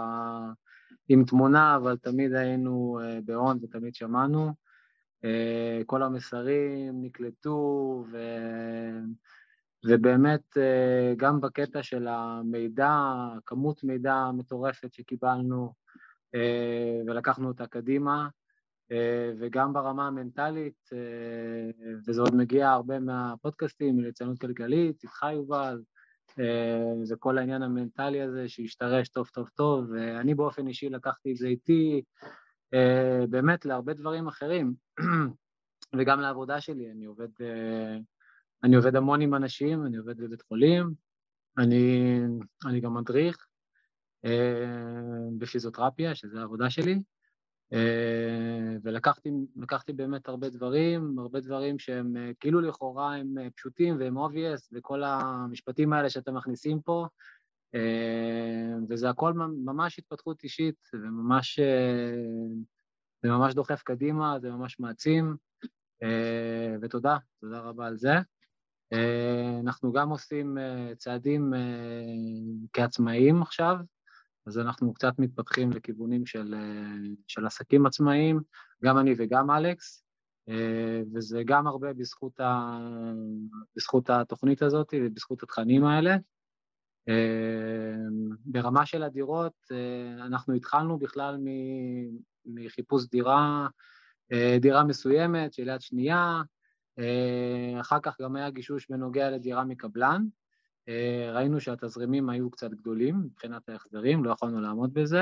עם 1.10 1.26
תמונה, 1.26 1.76
אבל 1.76 1.98
תמיד 1.98 2.34
היינו 2.34 3.00
uh, 3.02 3.22
בהון 3.26 3.60
ותמיד 3.62 3.96
שמענו. 3.96 4.54
Uh, 5.26 5.84
כל 5.86 6.04
המסרים 6.04 7.04
נקלטו, 7.04 8.06
ו... 8.12 8.18
ובאמת 9.86 10.58
uh, 10.58 11.16
גם 11.18 11.42
בקטע 11.42 11.84
של 11.84 12.08
המידע, 12.08 12.94
כמות 13.46 13.84
מידע 13.84 14.30
מטורפת 14.34 14.94
שקיבלנו 14.94 15.74
uh, 16.36 16.40
ולקחנו 17.08 17.48
אותה 17.48 17.68
קדימה, 17.68 18.28
אה, 18.92 19.32
וגם 19.40 19.74
ברמה 19.74 20.08
המנטלית, 20.08 20.90
אה, 20.94 21.98
וזה 22.08 22.22
עוד 22.22 22.36
מגיע 22.36 22.70
הרבה 22.70 23.00
מהפודקאסטים, 23.00 23.98
מליצנות 23.98 24.40
כלכלית, 24.40 25.04
איתך 25.04 25.26
יובל, 25.34 25.82
אה, 26.40 26.94
וכל 27.10 27.38
העניין 27.38 27.64
המנטלי 27.64 28.22
הזה 28.22 28.50
שהשתרש 28.50 29.10
טוב 29.10 29.28
טוב 29.28 29.50
טוב, 29.56 29.86
ואני 29.92 30.36
באופן 30.36 30.68
אישי 30.68 30.90
לקחתי 30.90 31.32
את 31.32 31.38
זה 31.38 31.48
איתי 31.48 32.02
באמת 33.30 33.66
להרבה 33.66 33.94
דברים 33.94 34.28
אחרים, 34.28 34.74
וגם 35.98 36.20
לעבודה 36.20 36.62
שלי, 36.62 36.92
אני 36.92 37.06
עובד, 37.06 37.28
אני 38.64 38.76
עובד 38.76 38.96
המון 38.96 39.22
עם 39.22 39.36
אנשים, 39.36 39.86
אני 39.86 39.98
עובד 39.98 40.18
בבית 40.18 40.42
חולים, 40.42 40.94
אני, 41.58 42.20
אני 42.66 42.80
גם 42.80 42.94
מדריך 42.94 43.48
בפיזיותרפיה, 45.38 46.16
שזו 46.16 46.40
העבודה 46.40 46.70
שלי, 46.70 47.00
אה, 47.74 48.78
ולקחתי 48.84 49.94
באמת 49.94 50.28
הרבה 50.28 50.50
דברים, 50.50 51.20
הרבה 51.20 51.40
דברים 51.40 51.80
שהם 51.80 52.18
אה, 52.18 52.32
כאילו 52.40 52.62
לכאורה 52.62 53.16
הם 53.16 53.38
אה, 53.38 53.48
פשוטים 53.56 54.00
והם 54.00 54.18
obvious, 54.18 54.70
וכל 54.74 55.04
המשפטים 55.04 55.94
האלה 55.94 56.10
שאתם 56.10 56.38
מכניסים 56.38 56.82
פה, 56.82 57.08
וזה 58.90 59.10
הכל 59.10 59.34
ממש 59.66 60.00
התפתחות 60.00 60.44
אישית, 60.44 60.76
וממש 60.94 61.60
זה 63.24 63.30
ממש 63.30 63.54
דוחף 63.54 63.84
קדימה, 63.84 64.40
זה 64.40 64.52
ממש 64.52 64.80
מעצים, 64.80 65.36
ותודה, 66.82 67.18
תודה 67.42 67.60
רבה 67.60 67.88
על 67.88 67.98
זה. 67.98 68.14
אנחנו 69.60 69.94
גם 69.94 70.10
עושים 70.10 70.58
צעדים 70.98 71.54
כעצמאיים 72.74 73.42
עכשיו, 73.42 73.76
אז 74.50 74.60
אנחנו 74.60 74.94
קצת 74.94 75.14
מתפתחים 75.20 75.72
לכיוונים 75.72 76.26
של, 76.26 76.54
אה, 76.54 76.96
של 77.28 77.46
עסקים 77.46 77.86
עצמאיים, 77.86 78.40
גם 78.84 78.98
אני 78.98 79.14
וגם 79.18 79.52
אלכס, 79.52 80.04
אה, 80.50 81.02
וזה 81.14 81.42
גם 81.46 81.68
הרבה 81.68 81.94
בזכות, 81.94 82.40
ה, 82.40 82.80
בזכות 83.76 84.10
התוכנית 84.10 84.62
הזאת 84.62 84.94
ובזכות 84.98 85.44
התכנים 85.44 85.86
האלה. 85.86 86.16
אה, 87.10 87.96
ברמה 88.46 88.86
של 88.86 89.04
הדירות, 89.04 89.54
אנחנו 90.26 90.54
התחלנו 90.54 91.00
בכלל 91.00 91.38
מחיפוש 92.46 93.06
דירה, 93.10 93.68
דירה 94.60 94.84
מסוימת 94.84 95.54
של 95.54 95.68
יד 95.68 95.82
שנייה, 95.82 96.42
אחר 97.82 97.98
כך 98.04 98.22
גם 98.22 98.36
היה 98.36 98.50
גישוש 98.50 98.88
בנוגע 98.90 99.32
לדירה 99.32 99.64
מקבלן, 99.64 100.26
אה, 100.90 101.32
ראינו 101.34 101.60
שהתזרימים 101.62 102.30
היו 102.30 102.52
קצת 102.52 102.72
גדולים 102.72 103.20
מבחינת 103.20 103.70
ההחזרים, 103.70 104.24
לא 104.24 104.32
יכולנו 104.32 104.62
לעמוד 104.62 104.94
בזה. 104.94 105.22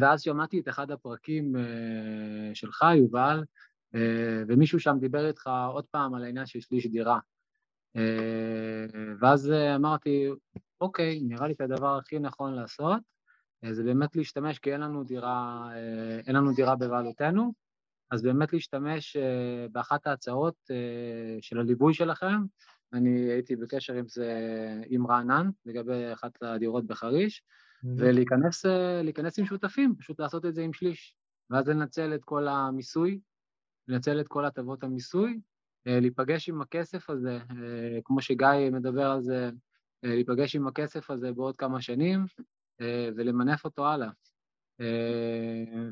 ואז 0.00 0.22
שמעתי 0.22 0.60
את 0.60 0.68
אחד 0.68 0.90
הפרקים 0.90 1.56
אה, 1.56 2.54
שלך, 2.54 2.84
יובל, 2.96 3.44
אה, 3.94 4.42
ומישהו 4.48 4.80
שם 4.80 4.96
דיבר 5.00 5.28
איתך 5.28 5.50
עוד 5.72 5.84
פעם 5.90 6.14
על 6.14 6.24
העניין 6.24 6.46
של 6.46 6.60
שליש 6.60 6.86
דירה. 6.86 7.18
ואז 9.20 9.52
אמרתי, 9.76 10.28
אוקיי, 10.80 11.20
נראה 11.22 11.46
לי 11.46 11.52
את 11.52 11.60
הדבר 11.60 11.98
הכי 11.98 12.18
נכון 12.18 12.54
לעשות, 12.54 13.00
זה 13.70 13.84
באמת 13.84 14.16
להשתמש, 14.16 14.58
כי 14.58 14.72
אין 14.72 14.80
לנו 14.80 15.04
דירה, 15.04 15.68
אין 16.26 16.36
לנו 16.36 16.54
דירה 16.54 16.76
בבעלותנו, 16.76 17.52
אז 18.10 18.22
באמת 18.22 18.52
להשתמש 18.52 19.16
באחת 19.72 20.06
ההצעות 20.06 20.70
של 21.40 21.58
הליווי 21.58 21.94
שלכם, 21.94 22.42
אני 22.92 23.32
הייתי 23.32 23.56
בקשר 23.56 23.94
עם 23.94 24.08
זה, 24.08 24.32
עם 24.86 25.06
רענן, 25.06 25.50
לגבי 25.66 26.12
אחת 26.12 26.42
הדירות 26.42 26.86
בחריש. 26.86 27.42
ולהיכנס 27.84 29.38
עם 29.38 29.46
שותפים, 29.46 29.94
פשוט 29.98 30.20
לעשות 30.20 30.46
את 30.46 30.54
זה 30.54 30.62
עם 30.62 30.72
שליש, 30.72 31.14
ואז 31.50 31.68
לנצל 31.68 32.14
את 32.14 32.24
כל 32.24 32.48
המיסוי, 32.48 33.20
לנצל 33.88 34.20
את 34.20 34.28
כל 34.28 34.44
הטבות 34.44 34.84
המיסוי, 34.84 35.40
אה, 35.86 36.00
להיפגש 36.00 36.48
עם 36.48 36.62
הכסף 36.62 37.10
הזה, 37.10 37.38
אה, 37.50 37.98
כמו 38.04 38.22
שגיא 38.22 38.70
מדבר 38.72 39.10
על 39.10 39.22
זה, 39.22 39.50
אה, 40.04 40.14
להיפגש 40.14 40.56
עם 40.56 40.66
הכסף 40.66 41.10
הזה 41.10 41.32
בעוד 41.32 41.56
כמה 41.56 41.80
שנים, 41.80 42.24
ולמנף 43.16 43.64
אותו 43.64 43.86
הלאה. 43.86 44.08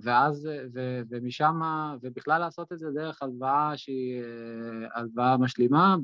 ואז, 0.02 0.48
ו, 0.74 1.00
ומשם, 1.10 1.60
ובכלל 2.02 2.38
לעשות 2.38 2.72
את 2.72 2.78
זה 2.78 2.90
דרך 2.94 3.22
הלוואה 3.22 3.76
שהיא 3.76 4.22
הלוואה 4.94 5.36
משלימה, 5.36 5.96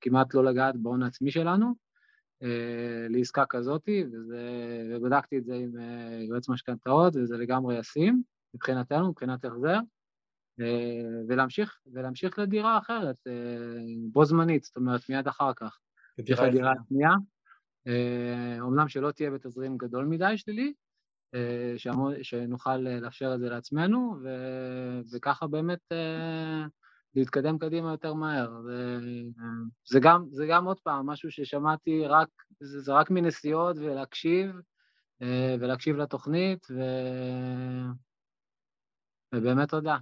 כמעט 0.00 0.34
לא 0.34 0.44
לגעת 0.44 0.76
בהון 0.76 1.02
העצמי 1.02 1.30
שלנו 1.30 1.74
אה, 2.42 3.06
לעסקה 3.08 3.46
כזאתי, 3.46 4.04
וזה, 4.12 4.40
ובדקתי 4.90 5.38
את 5.38 5.44
זה 5.44 5.54
עם 5.54 5.78
אה, 5.78 6.22
יועץ 6.28 6.48
משכנתאות, 6.48 7.16
וזה 7.16 7.36
לגמרי 7.36 7.78
ישים 7.78 8.22
מבחינתנו, 8.54 9.08
מבחינת 9.08 9.44
החזר. 9.44 9.78
אה, 10.60 11.24
ולהמשיך, 11.28 11.78
ולהמשיך 11.92 12.38
לדירה 12.38 12.78
אחרת, 12.78 13.16
אה, 13.26 13.32
בו 14.12 14.24
זמנית, 14.24 14.64
זאת 14.64 14.76
אומרת 14.76 15.00
מיד 15.08 15.28
אחר 15.28 15.52
כך. 15.56 15.78
לדירה. 16.18 16.72
השנייה, 16.82 17.10
אומנם 18.60 18.88
שלא 18.88 19.10
תהיה 19.10 19.30
בתזרים 19.30 19.76
גדול 19.76 20.04
מדי 20.04 20.38
שלילי, 20.38 20.66
אה, 20.66 20.72
שנוכל 22.22 22.86
אה, 22.86 23.00
לאפשר 23.00 23.34
את 23.34 23.40
זה 23.40 23.48
לעצמנו, 23.48 24.16
וככה 25.12 25.46
באמת 25.46 25.92
אה, 25.92 26.64
להתקדם 27.14 27.58
קדימה 27.58 27.90
יותר 27.90 28.14
מהר. 28.14 28.52
ו- 28.66 28.98
זה 29.88 30.00
גם, 30.02 30.24
זה 30.30 30.46
גם 30.50 30.64
עוד 30.64 30.80
פעם 30.80 31.06
משהו 31.06 31.30
ששמעתי 31.30 32.06
רק, 32.06 32.28
זה, 32.60 32.80
זה 32.80 32.92
רק 32.92 33.10
מנסיעות 33.10 33.76
ולהקשיב, 33.78 34.50
אה, 35.22 35.56
ולהקשיב 35.60 35.96
לתוכנית, 35.96 36.66
ו... 36.70 36.80
ובאמת 39.34 39.68
תודה. 39.68 39.96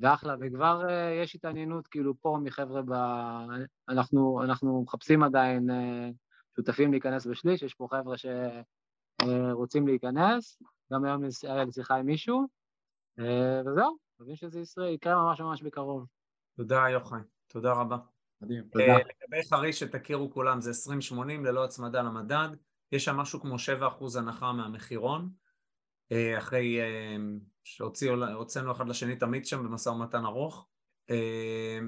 ואחלה, 0.00 0.34
וכבר 0.40 0.82
יש 1.22 1.34
התעניינות 1.34 1.86
כאילו 1.86 2.14
פה 2.20 2.38
מחבר'ה 2.42 2.82
ב... 2.82 2.92
אנחנו, 3.88 4.42
אנחנו 4.44 4.82
מחפשים 4.82 5.22
עדיין 5.22 5.70
שותפים 6.56 6.90
להיכנס 6.92 7.26
בשליש, 7.26 7.62
יש 7.62 7.74
פה 7.74 7.88
חבר'ה 7.90 8.16
שרוצים 9.22 9.86
להיכנס, 9.86 10.62
גם 10.92 11.04
היום 11.04 11.22
היה 11.42 11.64
לי 11.64 11.72
שיחה 11.72 11.96
עם 11.96 12.06
מישהו, 12.06 12.46
אה, 13.18 13.60
וזהו, 13.60 13.96
מבין 14.20 14.36
שזה 14.36 14.60
ישראל, 14.60 14.94
יקרה 14.94 15.14
ממש 15.14 15.40
ממש 15.40 15.62
בקרוב. 15.62 16.06
תודה 16.56 16.84
יוחאי, 16.92 17.20
תודה 17.46 17.72
רבה. 17.72 17.96
מדהים. 18.40 18.64
תודה. 18.72 18.84
אה, 18.84 18.98
לגבי 18.98 19.48
חריש 19.48 19.80
שתכירו 19.80 20.30
כולם 20.30 20.60
זה 20.60 20.70
2080 20.70 21.44
ללא 21.44 21.64
הצמדה 21.64 22.02
למדד, 22.02 22.48
יש 22.92 23.04
שם 23.04 23.16
משהו 23.16 23.40
כמו 23.40 23.56
7% 23.58 24.16
הנחה 24.16 24.52
מהמחירון, 24.52 25.30
אה, 26.12 26.38
אחרי 26.38 26.78
שהוצאנו 27.64 28.72
אחד 28.72 28.88
לשני 28.88 29.12
את 29.12 29.22
המיץ 29.22 29.48
שם 29.48 29.64
במשא 29.64 29.88
ומתן 29.88 30.24
ארוך. 30.24 30.68
אה, 31.10 31.78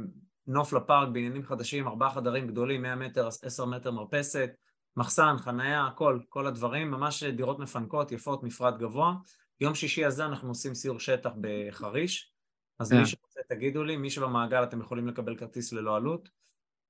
נוף 0.47 0.73
לפארק 0.73 1.09
בעניינים 1.09 1.43
חדשים, 1.43 1.89
ארבעה 1.89 2.11
חדרים 2.11 2.47
גדולים, 2.47 2.83
100 2.83 2.97
מטר, 2.97 3.29
10 3.43 3.65
מטר 3.65 3.91
מרפסת, 3.91 4.51
מחסן, 4.97 5.37
חנייה, 5.39 5.87
הכל, 5.87 6.21
כל 6.29 6.47
הדברים, 6.47 6.91
ממש 6.91 7.25
דירות 7.25 7.59
מפנקות, 7.59 8.13
יפות, 8.13 8.43
מפרט 8.43 8.75
גבוה. 8.79 9.15
יום 9.61 9.75
שישי 9.75 10.05
הזה 10.05 10.25
אנחנו 10.25 10.49
עושים 10.49 10.75
סיור 10.75 11.01
שטח 11.01 11.31
בחריש, 11.41 12.33
אז 12.79 12.93
כן. 12.93 12.99
מי 12.99 13.07
שרוצה 13.07 13.41
תגידו 13.49 13.85
לי, 13.85 13.97
מי 13.97 14.11
שבמעגל 14.11 14.63
אתם 14.63 14.81
יכולים 14.81 15.09
לקבל 15.09 15.37
כרטיס 15.37 15.73
ללא 15.73 15.97
עלות. 15.97 16.29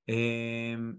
אמ, 0.09 0.94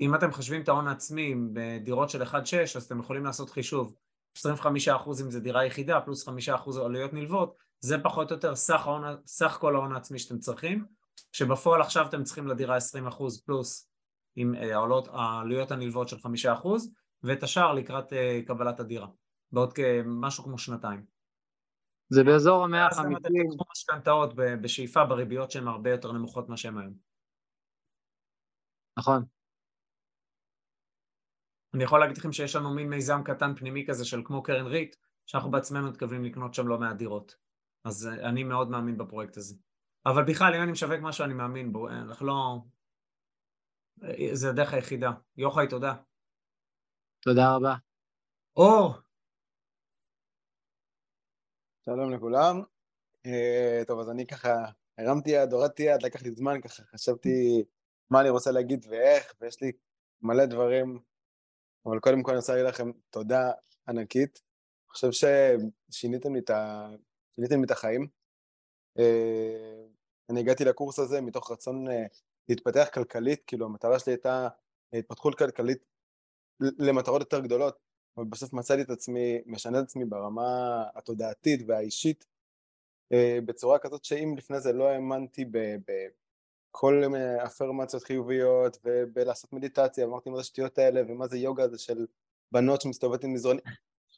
אם 0.00 0.14
אתם 0.14 0.28
מחשבים 0.28 0.62
את 0.62 0.68
ההון 0.68 0.88
העצמי 0.88 1.34
בדירות 1.52 2.10
של 2.10 2.22
1-6, 2.22 2.34
אז 2.76 2.84
אתם 2.84 3.00
יכולים 3.00 3.24
לעשות 3.24 3.50
חישוב. 3.50 3.94
25% 4.38 5.20
אם 5.20 5.30
זה 5.30 5.40
דירה 5.40 5.66
יחידה, 5.66 6.00
פלוס 6.00 6.28
5% 6.28 6.32
עלויות 6.84 7.12
נלוות, 7.12 7.54
זה 7.80 7.98
פחות 8.02 8.30
או 8.30 8.36
יותר 8.36 8.54
סך, 8.54 8.86
ההון, 8.86 9.02
סך 9.26 9.56
כל 9.60 9.74
ההון 9.74 9.92
העצמי 9.92 10.18
שאתם 10.18 10.38
צריכים, 10.38 10.84
כשבפועל 11.32 11.80
עכשיו 11.80 12.06
אתם 12.06 12.24
צריכים 12.24 12.46
לדירה 12.46 12.76
20% 12.76 12.80
פלוס 13.46 13.90
עם 14.40 14.54
אה, 14.54 14.76
העלות, 14.76 15.08
העלויות 15.12 15.70
הנלוות 15.70 16.08
של 16.08 16.16
5%, 16.16 16.68
ואת 17.22 17.42
השאר 17.42 17.72
לקראת 17.72 18.12
אה, 18.12 18.40
קבלת 18.46 18.80
הדירה, 18.80 19.06
בעוד 19.52 19.72
כמשהו 19.72 20.44
כמו 20.44 20.58
שנתיים. 20.58 21.04
זה 22.08 22.24
באזור 22.24 22.64
המאה 22.64 22.86
אז 22.86 22.98
גם 22.98 23.04
אתם 23.04 23.12
החמישים, 23.12 23.50
תיקחו 23.50 23.64
משכנתאות 23.72 24.34
בשאיפה 24.34 25.04
בריביות 25.04 25.50
שהן 25.50 25.68
הרבה 25.68 25.90
יותר 25.90 26.12
נמוכות 26.12 26.48
ממה 26.48 26.56
שהן 26.56 26.78
היום. 26.78 26.94
נכון. 28.98 29.24
אני 31.74 31.84
יכול 31.84 32.00
להגיד 32.00 32.18
לכם 32.18 32.32
שיש 32.32 32.56
לנו 32.56 32.74
מין 32.74 32.88
מיזם 32.88 33.22
קטן 33.24 33.54
פנימי 33.54 33.86
כזה 33.88 34.04
של 34.04 34.22
כמו 34.24 34.42
קרן 34.42 34.66
ריט, 34.66 34.96
שאנחנו 35.26 35.50
בעצמנו 35.50 35.88
מתכוונים 35.88 36.24
לקנות 36.24 36.54
שם 36.54 36.68
לא 36.68 36.78
מעט 36.78 36.96
דירות. 36.96 37.36
אז 37.84 38.06
אה, 38.06 38.28
אני 38.28 38.44
מאוד 38.44 38.70
מאמין 38.70 38.98
בפרויקט 38.98 39.36
הזה. 39.36 39.54
אבל 40.06 40.24
בכלל, 40.24 40.54
אם 40.54 40.62
אני 40.62 40.72
משווק 40.72 41.00
משהו, 41.02 41.24
אני 41.24 41.34
מאמין 41.34 41.72
בו. 41.72 41.88
אנחנו 41.88 42.26
לא... 42.26 42.58
זה 44.32 44.50
הדרך 44.50 44.72
היחידה. 44.72 45.10
יוחאי, 45.36 45.68
תודה. 45.68 45.94
תודה 47.20 47.56
רבה. 47.56 47.74
אור, 48.56 48.94
שלום 51.84 52.12
לכולם. 52.14 52.62
אה, 53.26 53.82
טוב, 53.86 54.00
אז 54.00 54.10
אני 54.10 54.26
ככה 54.26 54.50
הרמתי 54.98 55.30
יד, 55.30 55.52
הורדתי 55.52 55.82
יד, 55.82 56.02
לקח 56.02 56.22
לי 56.22 56.30
זמן, 56.30 56.60
ככה 56.60 56.82
חשבתי 56.82 57.64
מה 58.10 58.20
אני 58.20 58.30
רוצה 58.30 58.50
להגיד 58.50 58.86
ואיך, 58.90 59.34
ויש 59.40 59.62
לי 59.62 59.72
מלא 60.22 60.46
דברים, 60.46 60.98
אבל 61.86 62.00
קודם 62.00 62.22
כל 62.22 62.30
אני 62.30 62.38
רוצה 62.38 62.52
להגיד 62.52 62.68
לכם 62.68 62.90
תודה 63.10 63.50
ענקית. 63.88 64.40
אני 64.40 64.92
חושב 64.92 65.28
ששיניתם 65.90 66.34
לי 66.34 66.40
את, 66.40 66.50
ה... 66.50 66.88
שיניתם 67.36 67.58
לי 67.58 67.64
את 67.66 67.70
החיים. 67.70 68.08
אה, 68.98 69.84
אני 70.30 70.40
הגעתי 70.40 70.64
לקורס 70.64 70.98
הזה 70.98 71.20
מתוך 71.20 71.50
רצון 71.50 71.90
אה, 71.90 72.06
להתפתח 72.48 72.88
כלכלית, 72.94 73.42
כאילו 73.46 73.66
המטרה 73.66 73.98
שלי 73.98 74.12
הייתה 74.12 74.48
התפתחות 74.92 75.38
כלכלית 75.38 75.84
למטרות 76.60 77.20
יותר 77.20 77.40
גדולות, 77.40 77.78
אבל 78.16 78.26
בסוף 78.26 78.52
מצאתי 78.52 78.82
את 78.82 78.90
עצמי, 78.90 79.38
משנה 79.46 79.78
את 79.78 79.84
עצמי 79.84 80.04
ברמה 80.04 80.84
התודעתית 80.94 81.60
והאישית, 81.66 82.26
אה, 83.12 83.38
בצורה 83.44 83.78
כזאת 83.78 84.04
שאם 84.04 84.34
לפני 84.36 84.60
זה 84.60 84.72
לא 84.72 84.88
האמנתי 84.88 85.44
בכל 85.44 86.94
מיני 87.08 87.44
אפרמציות 87.44 88.02
חיוביות 88.02 88.78
ובלעשות 88.84 89.52
מדיטציה, 89.52 90.04
אמרתי 90.04 90.30
מה 90.30 90.36
זה 90.36 90.40
השטויות 90.40 90.78
האלה 90.78 91.02
ומה 91.08 91.28
זה 91.28 91.38
יוגה 91.38 91.68
זה 91.68 91.78
של 91.78 92.06
בנות 92.52 92.80
שמסתובבות 92.80 93.24
עם 93.24 93.32
מזרונים, 93.32 93.64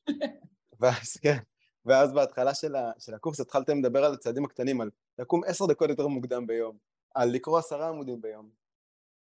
ואז 0.81 1.17
כן, 1.17 1.39
ואז 1.85 2.13
בהתחלה 2.13 2.55
של, 2.55 2.77
ה, 2.77 2.93
של 2.99 3.15
הקורס 3.15 3.41
התחלתם 3.41 3.79
לדבר 3.79 4.05
על 4.05 4.15
הצעדים 4.15 4.45
הקטנים, 4.45 4.81
על 4.81 4.91
לקום 5.19 5.45
עשר 5.45 5.67
דקות 5.67 5.91
יותר 5.91 6.07
מוקדם 6.07 6.47
ביום, 6.47 6.77
על 7.15 7.31
לקרוא 7.31 7.59
עשרה 7.59 7.89
עמודים 7.89 8.21
ביום. 8.21 8.51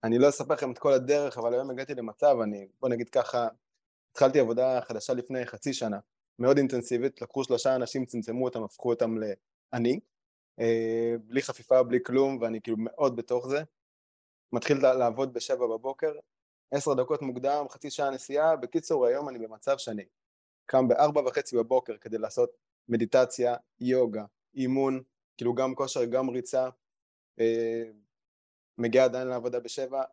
אני 0.04 0.18
לא 0.18 0.30
אספר 0.30 0.54
לכם 0.54 0.72
את 0.72 0.80
כל 0.80 0.94
הדרך, 0.94 1.38
אבל 1.38 1.54
היום 1.54 1.70
הגעתי 1.70 1.96
למצב, 1.96 2.36
אני, 2.44 2.68
בוא 2.80 2.90
נגיד 2.90 3.10
ככה, 3.10 3.48
התחלתי 4.12 4.40
עבודה 4.40 4.82
חדשה 4.82 5.14
לפני 5.14 5.46
חצי 5.46 5.74
שנה, 5.74 6.00
מאוד 6.40 6.58
אינטנסיבית, 6.58 7.22
לקחו 7.22 7.44
שלושה 7.44 7.76
אנשים, 7.76 8.06
צמצמו 8.06 8.46
אותם, 8.46 8.64
הפכו 8.64 8.90
אותם 8.90 9.16
לאני, 9.18 10.00
אה, 10.60 11.16
בלי 11.24 11.42
חפיפה, 11.42 11.84
בלי 11.84 12.00
כלום, 12.06 12.38
ואני 12.42 12.62
כאילו 12.62 12.78
מאוד 12.80 13.16
בתוך 13.16 13.48
זה. 13.48 13.64
מתחיל 14.54 14.78
לעבוד 14.78 15.34
בשבע 15.34 15.68
בבוקר, 15.68 16.12
עשר 16.72 16.94
דקות 16.94 17.22
מוקדם, 17.22 17.66
חצי 17.70 17.92
שעה 17.92 18.10
נסיעה, 18.10 18.56
בקיצור 18.56 19.06
היום 19.06 19.30
אני 19.30 19.40
במצב 19.40 19.78
שאני 19.78 20.04
קם 20.66 20.88
בארבע 20.88 21.22
וחצי 21.22 21.58
בבוקר 21.58 21.98
כדי 21.98 22.18
לעשות 22.18 22.50
מדיטציה, 22.90 23.56
יוגה, 23.80 24.26
אימון, 24.56 25.04
כאילו 25.38 25.54
גם 25.54 25.76
כושר, 25.76 26.06
גם 26.06 26.30
ריצה, 26.30 26.70
מגיע 28.78 29.04
עדיין 29.04 29.28
לעבודה 29.28 29.60
בשבע, 29.60 30.04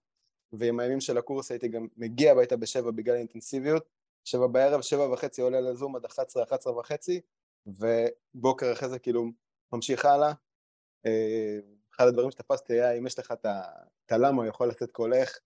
ועם 0.52 0.80
הימים 0.80 1.00
של 1.00 1.18
הקורס 1.18 1.50
הייתי 1.50 1.68
גם 1.68 1.86
מגיע 1.96 2.32
הביתה 2.32 2.56
בשבע 2.56 2.90
בגלל 2.90 3.14
האינטנסיביות, 3.14 3.84
שבע 4.24 4.46
בערב, 4.46 4.80
שבע 4.80 5.12
וחצי 5.12 5.42
עולה 5.42 5.60
לזום 5.60 5.96
עד 5.96 6.04
11, 6.04 6.42
11 6.42 6.78
וחצי, 6.78 7.20
ובוקר 7.66 8.72
אחרי 8.72 8.88
זה 8.88 8.98
כאילו 8.98 9.24
ממשיך 9.72 10.04
הלאה. 10.04 10.32
אה, 11.06 11.58
אחד 11.94 12.06
הדברים 12.06 12.30
שתפסתי 12.30 12.72
היה 12.72 12.92
אם 12.92 13.06
יש 13.06 13.18
לך 13.18 13.32
את 13.32 14.12
הלמה, 14.12 14.36
הוא 14.36 14.46
יכול 14.46 14.68
לצאת 14.68 14.92
קולך, 14.92 15.38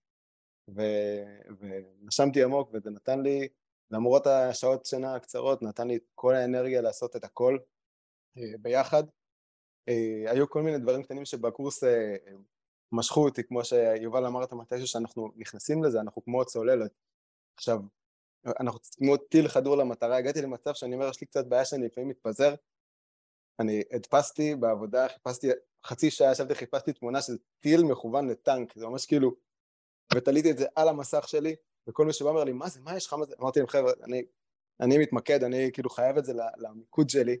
ו- 0.75 1.51
ונשמתי 1.59 2.43
עמוק 2.43 2.69
וזה 2.73 2.89
נתן 2.89 3.21
לי, 3.21 3.47
למרות 3.91 4.27
השעות 4.27 4.85
שינה 4.85 5.15
הקצרות, 5.15 5.61
נתן 5.61 5.87
לי 5.87 5.95
את 5.95 6.03
כל 6.15 6.35
האנרגיה 6.35 6.81
לעשות 6.81 7.15
את 7.15 7.23
הכל 7.23 7.57
אה, 8.37 8.43
ביחד. 8.59 9.03
אה, 9.89 10.31
היו 10.31 10.49
כל 10.49 10.61
מיני 10.61 10.77
דברים 10.77 11.03
קטנים 11.03 11.25
שבקורס 11.25 11.83
אה, 11.83 12.15
משכו 12.91 13.23
אותי, 13.25 13.43
כמו 13.43 13.65
שיובל 13.65 14.25
אמרת 14.25 14.53
מתישהו 14.53 14.87
שאנחנו 14.87 15.31
נכנסים 15.35 15.83
לזה, 15.83 16.01
אנחנו 16.01 16.23
כמו 16.23 16.45
צוללת. 16.45 16.91
עכשיו, 17.55 17.79
אנחנו 18.59 18.79
כמו 18.97 19.17
טיל 19.17 19.47
חדור 19.47 19.77
למטרה, 19.77 20.17
הגעתי 20.17 20.41
למצב 20.41 20.73
שאני 20.73 20.95
אומר, 20.95 21.09
יש 21.09 21.21
לי 21.21 21.27
קצת 21.27 21.45
בעיה 21.45 21.65
שאני 21.65 21.85
לפעמים 21.85 22.09
מתפזר. 22.09 22.55
אני 23.59 23.83
הדפסתי 23.91 24.55
בעבודה, 24.55 25.07
חיפשתי, 25.09 25.47
חצי 25.85 26.11
שעה 26.11 26.31
ישבתי, 26.31 26.55
חיפשתי 26.55 26.93
תמונה 26.93 27.21
של 27.21 27.37
טיל 27.59 27.83
מכוון 27.83 28.27
לטנק, 28.27 28.77
זה 28.77 28.87
ממש 28.87 29.05
כאילו, 29.05 29.31
ותליתי 30.15 30.51
את 30.51 30.57
זה 30.57 30.65
על 30.75 30.87
המסך 30.87 31.27
שלי, 31.27 31.55
וכל 31.87 32.05
מי 32.05 32.13
שבא 32.13 32.29
אומר 32.29 32.43
לי, 32.43 32.53
מה 32.53 32.69
זה, 32.69 32.81
מה 32.81 32.95
יש 32.97 33.05
לך, 33.05 33.13
מה 33.13 33.25
זה? 33.25 33.35
אמרתי 33.41 33.59
להם, 33.59 33.67
חבר'ה, 33.67 33.91
אני, 34.03 34.23
אני 34.79 34.97
מתמקד, 34.97 35.43
אני 35.43 35.69
כאילו 35.73 35.89
חייב 35.89 36.17
את 36.17 36.25
זה 36.25 36.33
למיקוד 36.57 37.09
שלי. 37.09 37.37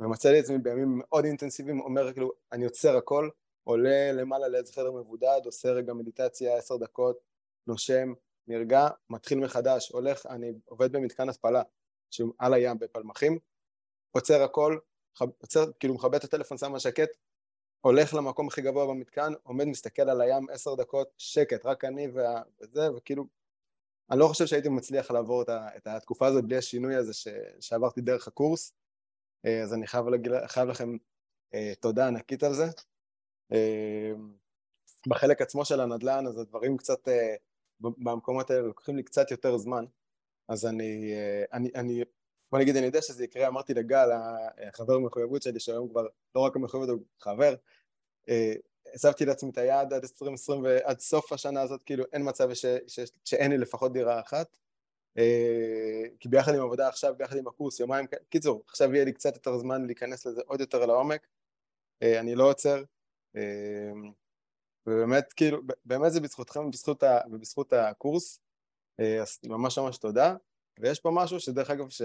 ומצא 0.00 0.30
לי 0.30 0.38
את 0.38 0.44
עצמי 0.44 0.58
בימים 0.58 0.88
מאוד 0.98 1.24
אינטנסיביים, 1.24 1.80
אומר 1.80 2.12
כאילו, 2.12 2.32
אני 2.52 2.64
עוצר 2.64 2.96
הכל, 2.96 3.28
עולה 3.64 4.12
למעלה 4.12 4.48
לאיזה 4.48 4.72
חדר 4.72 4.92
מבודד, 4.92 5.40
עושה 5.44 5.70
רגע 5.70 5.92
מדיטציה 5.92 6.56
עשר 6.56 6.76
דקות, 6.76 7.18
נושם, 7.66 8.12
נרגע, 8.46 8.88
מתחיל 9.10 9.38
מחדש, 9.38 9.88
הולך, 9.92 10.26
אני 10.26 10.52
עובד 10.64 10.92
במתקן 10.92 11.28
התפלה, 11.28 11.62
על 12.38 12.54
הים 12.54 12.78
בפלמחים, 12.78 13.38
עוצר 14.10 14.42
הכל, 14.42 14.78
חב- 15.16 15.30
עוצר, 15.38 15.72
כאילו 15.80 15.94
מכבה 15.94 16.16
את 16.16 16.24
הטלפון, 16.24 16.58
שם 16.58 16.72
על 16.72 16.78
שקט, 16.78 17.08
הולך 17.80 18.14
למקום 18.14 18.48
הכי 18.48 18.62
גבוה 18.62 18.86
במתקן, 18.86 19.32
עומד, 19.42 19.64
מסתכל 19.64 20.02
על 20.10 20.20
הים 20.20 20.46
עשר 20.50 20.74
דקות, 20.74 21.08
שקט, 21.16 21.66
רק 21.66 21.84
אני 21.84 22.08
וה- 22.08 22.42
וזה, 22.60 22.92
וכאילו, 22.96 23.24
אני 24.10 24.20
לא 24.20 24.28
חושב 24.28 24.46
שהייתי 24.46 24.68
מצליח 24.68 25.10
לעבור 25.10 25.42
את, 25.42 25.48
ה, 25.48 25.68
את 25.76 25.86
התקופה 25.86 26.26
הזאת 26.26 26.44
בלי 26.44 26.56
השינוי 26.56 26.94
הזה 26.94 27.14
ש, 27.14 27.28
שעברתי 27.60 28.00
דרך 28.00 28.28
הקורס. 28.28 28.72
אה, 29.46 29.62
אז 29.62 29.74
אני 29.74 29.86
חייב, 29.86 30.08
להגיד, 30.08 30.32
חייב 30.46 30.68
לכם 30.68 30.96
אה, 31.54 31.72
תודה 31.80 32.06
ענקית 32.06 32.42
על 32.42 32.54
זה. 32.54 32.66
אה, 33.52 34.12
בחלק 35.08 35.42
עצמו 35.42 35.64
של 35.64 35.80
הנדל"ן, 35.80 36.26
אז 36.26 36.38
הדברים 36.38 36.76
קצת, 36.76 37.08
במקומות 37.80 38.50
האלה 38.50 38.62
לוקחים 38.62 38.96
לי 38.96 39.02
קצת 39.02 39.30
יותר 39.30 39.56
זמן, 39.56 39.84
אז 40.48 40.66
אני, 40.66 41.12
אני, 41.52 41.70
אני 41.74 42.04
בוא 42.52 42.58
נגיד, 42.58 42.76
אני 42.76 42.86
יודע 42.86 43.02
שזה 43.02 43.24
יקרה, 43.24 43.48
אמרתי 43.48 43.74
לגל, 43.74 44.08
החבר 44.68 44.94
המחויבות 44.94 45.42
שלי, 45.42 45.60
שהיום 45.60 45.88
כבר 45.88 46.06
לא 46.34 46.40
רק 46.40 46.56
המחויבות, 46.56 46.88
הוא 46.88 46.98
חבר, 47.20 47.54
הצבתי 48.94 49.24
לעצמי 49.24 49.50
את 49.50 49.58
היעד 49.58 49.92
עד 49.92 50.02
2020 50.02 50.62
ועד 50.62 51.00
סוף 51.00 51.32
השנה 51.32 51.60
הזאת, 51.60 51.82
כאילו 51.82 52.04
אין 52.12 52.28
מצב 52.28 52.54
ש, 52.54 52.66
ש, 52.86 53.00
שאין 53.24 53.50
לי 53.50 53.58
לפחות 53.58 53.92
דירה 53.92 54.20
אחת, 54.20 54.56
כי 56.20 56.28
ביחד 56.28 56.54
עם 56.54 56.60
עבודה 56.60 56.88
עכשיו, 56.88 57.14
ביחד 57.18 57.36
עם 57.36 57.46
הקורס, 57.46 57.80
יומיים, 57.80 58.06
קיצור, 58.28 58.62
עכשיו 58.68 58.94
יהיה 58.94 59.04
לי 59.04 59.12
קצת 59.12 59.34
יותר 59.34 59.58
זמן 59.58 59.86
להיכנס 59.86 60.26
לזה 60.26 60.40
עוד 60.46 60.60
יותר 60.60 60.86
לעומק, 60.86 61.26
אה, 62.02 62.20
אני 62.20 62.34
לא 62.34 62.50
עוצר, 62.50 62.82
ובאמת, 64.86 65.32
כאילו, 65.32 65.58
באמת 65.84 66.12
זה 66.12 66.20
בזכותכם 66.20 66.60
ובזכות, 66.60 67.02
ה, 67.02 67.20
ובזכות 67.30 67.72
הקורס, 67.72 68.40
אז 68.98 69.38
ממש 69.44 69.78
ממש 69.78 69.98
תודה. 69.98 70.34
ויש 70.80 71.00
פה 71.00 71.10
משהו 71.10 71.40
שדרך 71.40 71.70
אגב, 71.70 71.90
ש... 71.90 72.02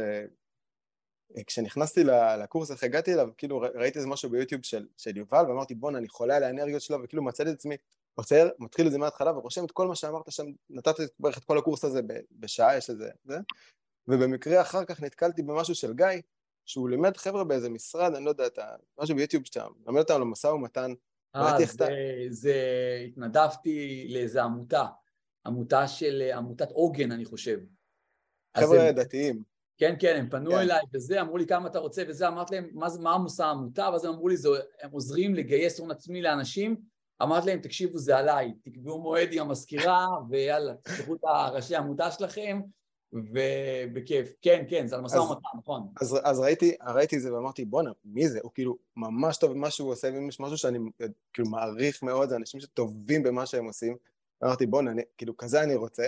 כשנכנסתי 1.47 2.03
לקורס, 2.43 2.71
איך 2.71 2.83
הגעתי 2.83 3.13
אליו, 3.13 3.29
כאילו 3.37 3.59
ראיתי 3.75 3.97
איזה 3.97 4.09
משהו 4.09 4.29
ביוטיוב 4.29 4.63
של, 4.63 4.87
של 4.97 5.17
יובל, 5.17 5.45
ואמרתי 5.47 5.75
בואנה, 5.75 5.97
אני 5.97 6.09
חולה 6.09 6.35
על 6.35 6.43
האנרגיות 6.43 6.81
שלו, 6.81 7.03
וכאילו 7.03 7.23
מצאתי 7.23 7.49
את 7.49 7.55
עצמי, 7.55 7.75
עוצר, 8.15 8.49
מתחיל 8.59 8.87
את 8.87 8.91
זה 8.91 8.97
מההתחלה, 8.97 9.37
ורושם 9.37 9.65
את 9.65 9.71
כל 9.71 9.87
מה 9.87 9.95
שאמרת 9.95 10.31
שם, 10.31 10.45
נתתי 10.69 11.03
בערך 11.19 11.37
את 11.37 11.43
כל 11.43 11.57
הקורס 11.57 11.85
הזה 11.85 12.01
בשעה, 12.31 12.77
יש 12.77 12.89
איזה, 12.89 13.09
זה, 13.23 13.37
ובמקרה 14.07 14.61
אחר 14.61 14.85
כך 14.85 15.01
נתקלתי 15.01 15.41
במשהו 15.41 15.75
של 15.75 15.93
גיא, 15.93 16.21
שהוא 16.65 16.89
לימד 16.89 17.17
חבר'ה 17.17 17.43
באיזה 17.43 17.69
משרד, 17.69 18.15
אני 18.15 18.25
לא 18.25 18.29
יודע, 18.29 18.47
אתה, 18.47 18.75
משהו 18.99 19.15
ביוטיוב 19.15 19.45
שאתה 19.45 19.65
מלמד 19.85 19.99
אותם 19.99 20.21
למשא 20.21 20.47
ומתן. 20.47 20.93
אה, 21.35 21.57
זה, 21.65 21.87
זה, 22.29 22.55
התנדבתי 23.07 24.07
לאיזה 24.09 24.43
עמותה, 24.43 24.85
עמותה 25.45 25.87
של, 25.87 26.31
עמותת 26.35 26.71
עוגן, 26.71 27.11
אני 27.11 27.25
חושב. 27.25 27.59
חבר'ה 28.57 28.91
דתיים. 28.91 29.43
כן, 29.77 29.95
כן, 29.99 30.15
הם 30.19 30.29
פנו 30.29 30.51
כן. 30.51 30.57
אליי 30.57 30.81
וזה, 30.93 31.21
אמרו 31.21 31.37
לי 31.37 31.47
כמה 31.47 31.67
אתה 31.67 31.79
רוצה 31.79 32.03
וזה, 32.07 32.27
אמרתי 32.27 32.55
להם, 32.55 32.69
מה, 32.73 32.87
מה 32.99 33.13
עושה 33.13 33.45
העמותה? 33.45 33.89
ואז 33.91 34.05
הם 34.05 34.13
אמרו 34.13 34.27
לי, 34.27 34.37
זה, 34.37 34.49
הם 34.81 34.91
עוזרים 34.91 35.35
לגייס 35.35 35.79
הון 35.79 35.91
עצמי 35.91 36.21
לאנשים, 36.21 36.75
אמרתי 37.21 37.47
להם, 37.47 37.59
תקשיבו, 37.59 37.97
זה 37.97 38.17
עליי, 38.17 38.53
תקבעו 38.63 39.01
מועד 39.01 39.29
עם 39.31 39.41
המזכירה, 39.41 40.07
ויאללה, 40.29 40.73
תשלחו 40.83 41.15
את 41.15 41.19
הראשי 41.23 41.75
העמותה 41.75 42.11
שלכם, 42.11 42.61
ובכיף. 43.13 44.33
כן, 44.41 44.65
כן, 44.69 44.87
זה 44.87 44.95
על 44.95 45.01
משא 45.01 45.17
ומתן, 45.17 45.57
נכון. 45.57 45.87
אז, 46.01 46.17
אז 46.23 46.39
ראיתי, 46.39 46.75
ראיתי 46.87 47.17
את 47.17 47.21
זה 47.21 47.33
ואמרתי, 47.33 47.65
בואנה, 47.65 47.91
מי 48.05 48.29
זה? 48.29 48.39
הוא 48.43 48.51
כאילו 48.53 48.77
ממש 48.95 49.37
טוב 49.37 49.51
במה 49.51 49.71
שהוא 49.71 49.91
עושה, 49.91 50.07
ואם 50.13 50.29
יש 50.29 50.39
משהו 50.39 50.57
שאני 50.57 50.79
כאילו 51.33 51.49
מעריך 51.49 52.03
מאוד, 52.03 52.29
זה 52.29 52.35
אנשים 52.35 52.59
שטובים 52.59 53.23
במה 53.23 53.45
שהם 53.45 53.65
עושים. 53.65 53.97
אמרתי, 54.43 54.65
בואנה, 54.65 54.91
כאילו, 55.17 55.37
כזה 55.37 55.63
אני 55.63 55.75
רוצה. 55.75 56.05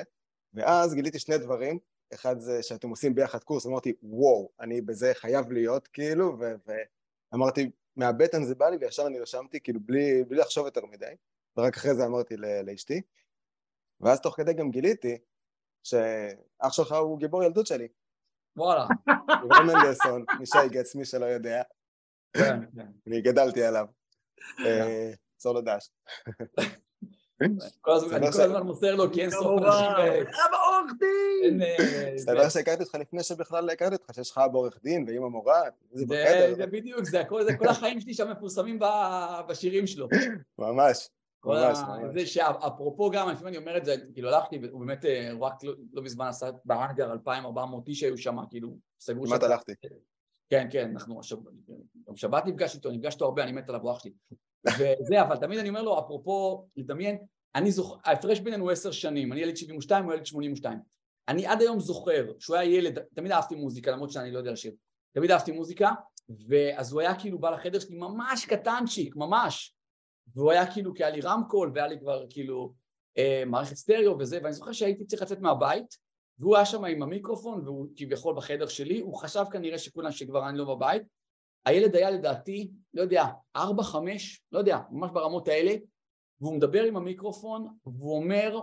ואז 0.53 0.94
גיליתי 0.94 1.19
שני 1.19 1.38
דברים, 1.38 1.80
אחד 2.14 2.40
זה 2.40 2.64
שאתם 2.64 2.90
עושים 2.90 3.15
ביחד 3.15 3.44
קורס, 3.44 3.65
אמרתי 3.65 3.94
וואו, 4.03 4.49
אני 4.60 4.82
בזה 4.82 5.11
חייב 5.14 5.52
להיות 5.52 5.88
כאילו, 5.88 6.38
ואמרתי 7.32 7.72
מהבטן 7.96 8.44
זה 8.44 8.56
בא 8.56 8.70
לי 8.70 8.78
וישר 8.78 9.08
אני 9.08 9.20
רשמתי 9.20 9.60
כאילו 9.60 9.80
בלי, 9.80 10.24
בלי 10.24 10.38
לחשוב 10.38 10.66
יותר 10.66 10.86
מדי, 10.86 11.16
ורק 11.58 11.78
אחרי 11.78 11.96
זה 11.96 12.06
אמרתי 12.06 12.36
לאשתי, 12.38 13.02
ואז 14.02 14.22
תוך 14.22 14.36
כדי 14.36 14.54
גם 14.54 14.72
גיליתי 14.72 15.18
שאח 15.84 16.72
שלך 16.74 16.92
הוא 16.92 17.20
גיבור 17.20 17.44
ילדות 17.44 17.68
שלי. 17.68 17.88
וואלה. 18.58 18.86
יובל 19.42 19.64
מנדלסון, 19.64 20.26
משי 20.42 20.70
גץ, 20.72 20.96
מי 20.96 21.06
שלא 21.06 21.26
יודע. 21.26 21.64
כן, 22.34 22.60
כן. 22.76 22.88
אני 23.08 23.22
גדלתי 23.22 23.64
עליו. 23.64 23.88
צור 25.38 25.54
לו 25.54 25.62
דש. 25.62 25.90
אני 27.41 27.53
כל 27.82 27.91
הזמן 27.91 28.64
מוסר 28.64 28.95
לו 28.95 29.12
כי 29.14 29.22
אין 29.22 29.32
סוף 29.32 29.45
אנשים... 29.45 29.91
אבא 30.48 30.57
עורך 30.68 30.91
דין! 30.99 31.62
מסתבר 32.16 32.49
שהכרתי 32.53 32.84
אותך 32.84 32.95
לפני 32.95 33.24
שבכלל 33.24 33.70
הכרתי 33.70 33.95
אותך, 33.95 34.14
שיש 34.14 34.32
לך 34.32 34.38
אבא 34.38 34.57
עורך 34.57 34.80
דין 34.84 35.06
ואימא 35.07 35.28
מורה, 35.28 35.62
זה 35.91 36.06
בחדר. 36.06 36.56
זה 36.56 36.66
בדיוק, 36.66 37.03
זה 37.03 37.24
כל 37.57 37.68
החיים 37.68 38.02
שלי 38.02 38.14
שם 38.14 38.32
מפורסמים 38.32 38.80
בשירים 39.48 39.88
שלו. 39.88 40.07
ממש. 40.60 41.10
ממש, 41.45 41.80
ממש. 41.88 42.14
זה 42.14 42.26
שאפרופו 42.26 43.10
גם, 43.10 43.30
לפעמים 43.30 43.48
אני 43.48 43.57
אומר 43.57 43.78
את 43.78 43.86
זה, 43.86 43.95
כאילו 44.14 44.30
הלכתי, 44.30 44.60
הוא 44.72 44.86
באמת 44.86 45.06
רק 45.41 45.53
לא 45.94 46.02
מזמן 46.02 46.28
עשה 46.28 46.49
באנגר 46.66 47.12
2,400 47.12 47.88
איש 47.88 48.03
היו 48.03 48.18
שם, 48.18 48.38
כאילו, 48.49 48.78
סגרו 48.99 49.28
שם. 49.28 49.32
כמעט 49.32 49.44
הלכתי. 49.44 49.74
כן, 50.49 50.68
כן, 50.72 50.91
אנחנו 50.91 51.22
גם 52.07 52.16
שבת 52.16 52.45
נפגשתי 52.45 52.78
איתו, 52.78 52.91
נפגשתי 52.91 53.24
הרבה, 53.24 53.44
אני 53.44 53.52
מת 53.52 53.70
על 53.70 53.76
אבו 53.76 53.91
אח 53.91 53.99
שלי. 53.99 54.12
וזה, 54.68 55.22
אבל 55.22 55.38
תמיד 55.38 55.60
אני 55.60 55.70
אומר 55.70 55.82
לו, 55.82 56.00
אפרופו, 56.00 56.68
לדמיין, 56.76 57.18
אני 57.56 57.72
זוכר, 57.72 57.96
ההפרש 58.04 58.40
בינינו 58.40 58.70
עשר 58.70 58.92
שנים, 58.92 59.34
אני 59.34 59.42
ילד 59.42 59.58
72, 59.58 60.06
הוא 60.06 60.14
ילד 60.14 60.26
82. 60.26 60.80
אני 61.28 61.46
עד 61.46 61.62
היום 61.62 61.80
זוכר 61.80 62.32
שהוא 62.40 62.56
היה 62.56 62.78
ילד, 62.78 63.00
תמיד 63.16 63.32
אהבתי 63.32 63.56
מוזיקה, 63.56 63.92
למרות 63.92 64.12
שאני 64.12 64.32
לא 64.32 64.38
יודע 64.38 64.52
לשיר. 64.52 64.72
תמיד 65.12 65.32
אהבתי 65.32 65.52
מוזיקה, 65.52 65.92
ואז 66.48 66.92
הוא 66.92 67.02
היה 67.02 67.20
כאילו 67.20 67.40
בא 67.40 67.50
לחדר 67.50 67.80
שלי 67.80 67.98
ממש 67.98 68.46
קטנצ'יק, 68.46 69.16
ממש. 69.16 69.76
והוא 70.34 70.52
היה 70.52 70.74
כאילו, 70.74 70.94
כי 70.94 71.04
היה 71.04 71.16
לי 71.16 71.22
רמקול, 71.22 71.72
והיה 71.76 71.88
לי 71.88 72.00
כבר 72.00 72.26
כאילו 72.30 72.74
אה, 73.18 73.44
מערכת 73.46 73.76
סטריאו 73.76 74.20
וזה, 74.20 74.40
ואני 74.44 74.54
זוכר 74.54 74.72
שהייתי 74.72 75.06
צריך 75.06 75.22
לצאת 75.22 75.40
מהבית, 75.40 75.98
והוא 76.40 76.56
היה 76.56 76.66
שם 76.66 76.86
עם 76.86 77.04
המיקרופון, 77.04 77.62
והוא 77.66 77.88
כביכול 77.96 78.36
בחדר 78.36 78.68
שלי, 78.68 79.00
הוא 79.00 79.16
חשב 79.16 79.44
כנראה 79.52 79.78
שכולם 79.78 80.12
שכבר 80.12 80.50
אני 80.50 80.58
לא 80.58 80.76
בבית, 80.76 81.04
הילד 81.66 81.96
היה 81.96 82.12
לדעתי, 82.12 82.72
לא 82.94 83.02
יודע, 83.02 83.26
ארבע, 83.56 83.84
חמש, 83.84 84.42
לא 84.52 84.60
יודע, 84.60 84.80
ממש 84.92 85.12
ברמות 85.14 85.48
האלה, 85.48 85.76
והוא 86.42 86.56
מדבר 86.56 86.84
עם 86.84 86.98
המיקרופון, 86.98 87.68
והוא 87.86 88.16
אומר, 88.16 88.60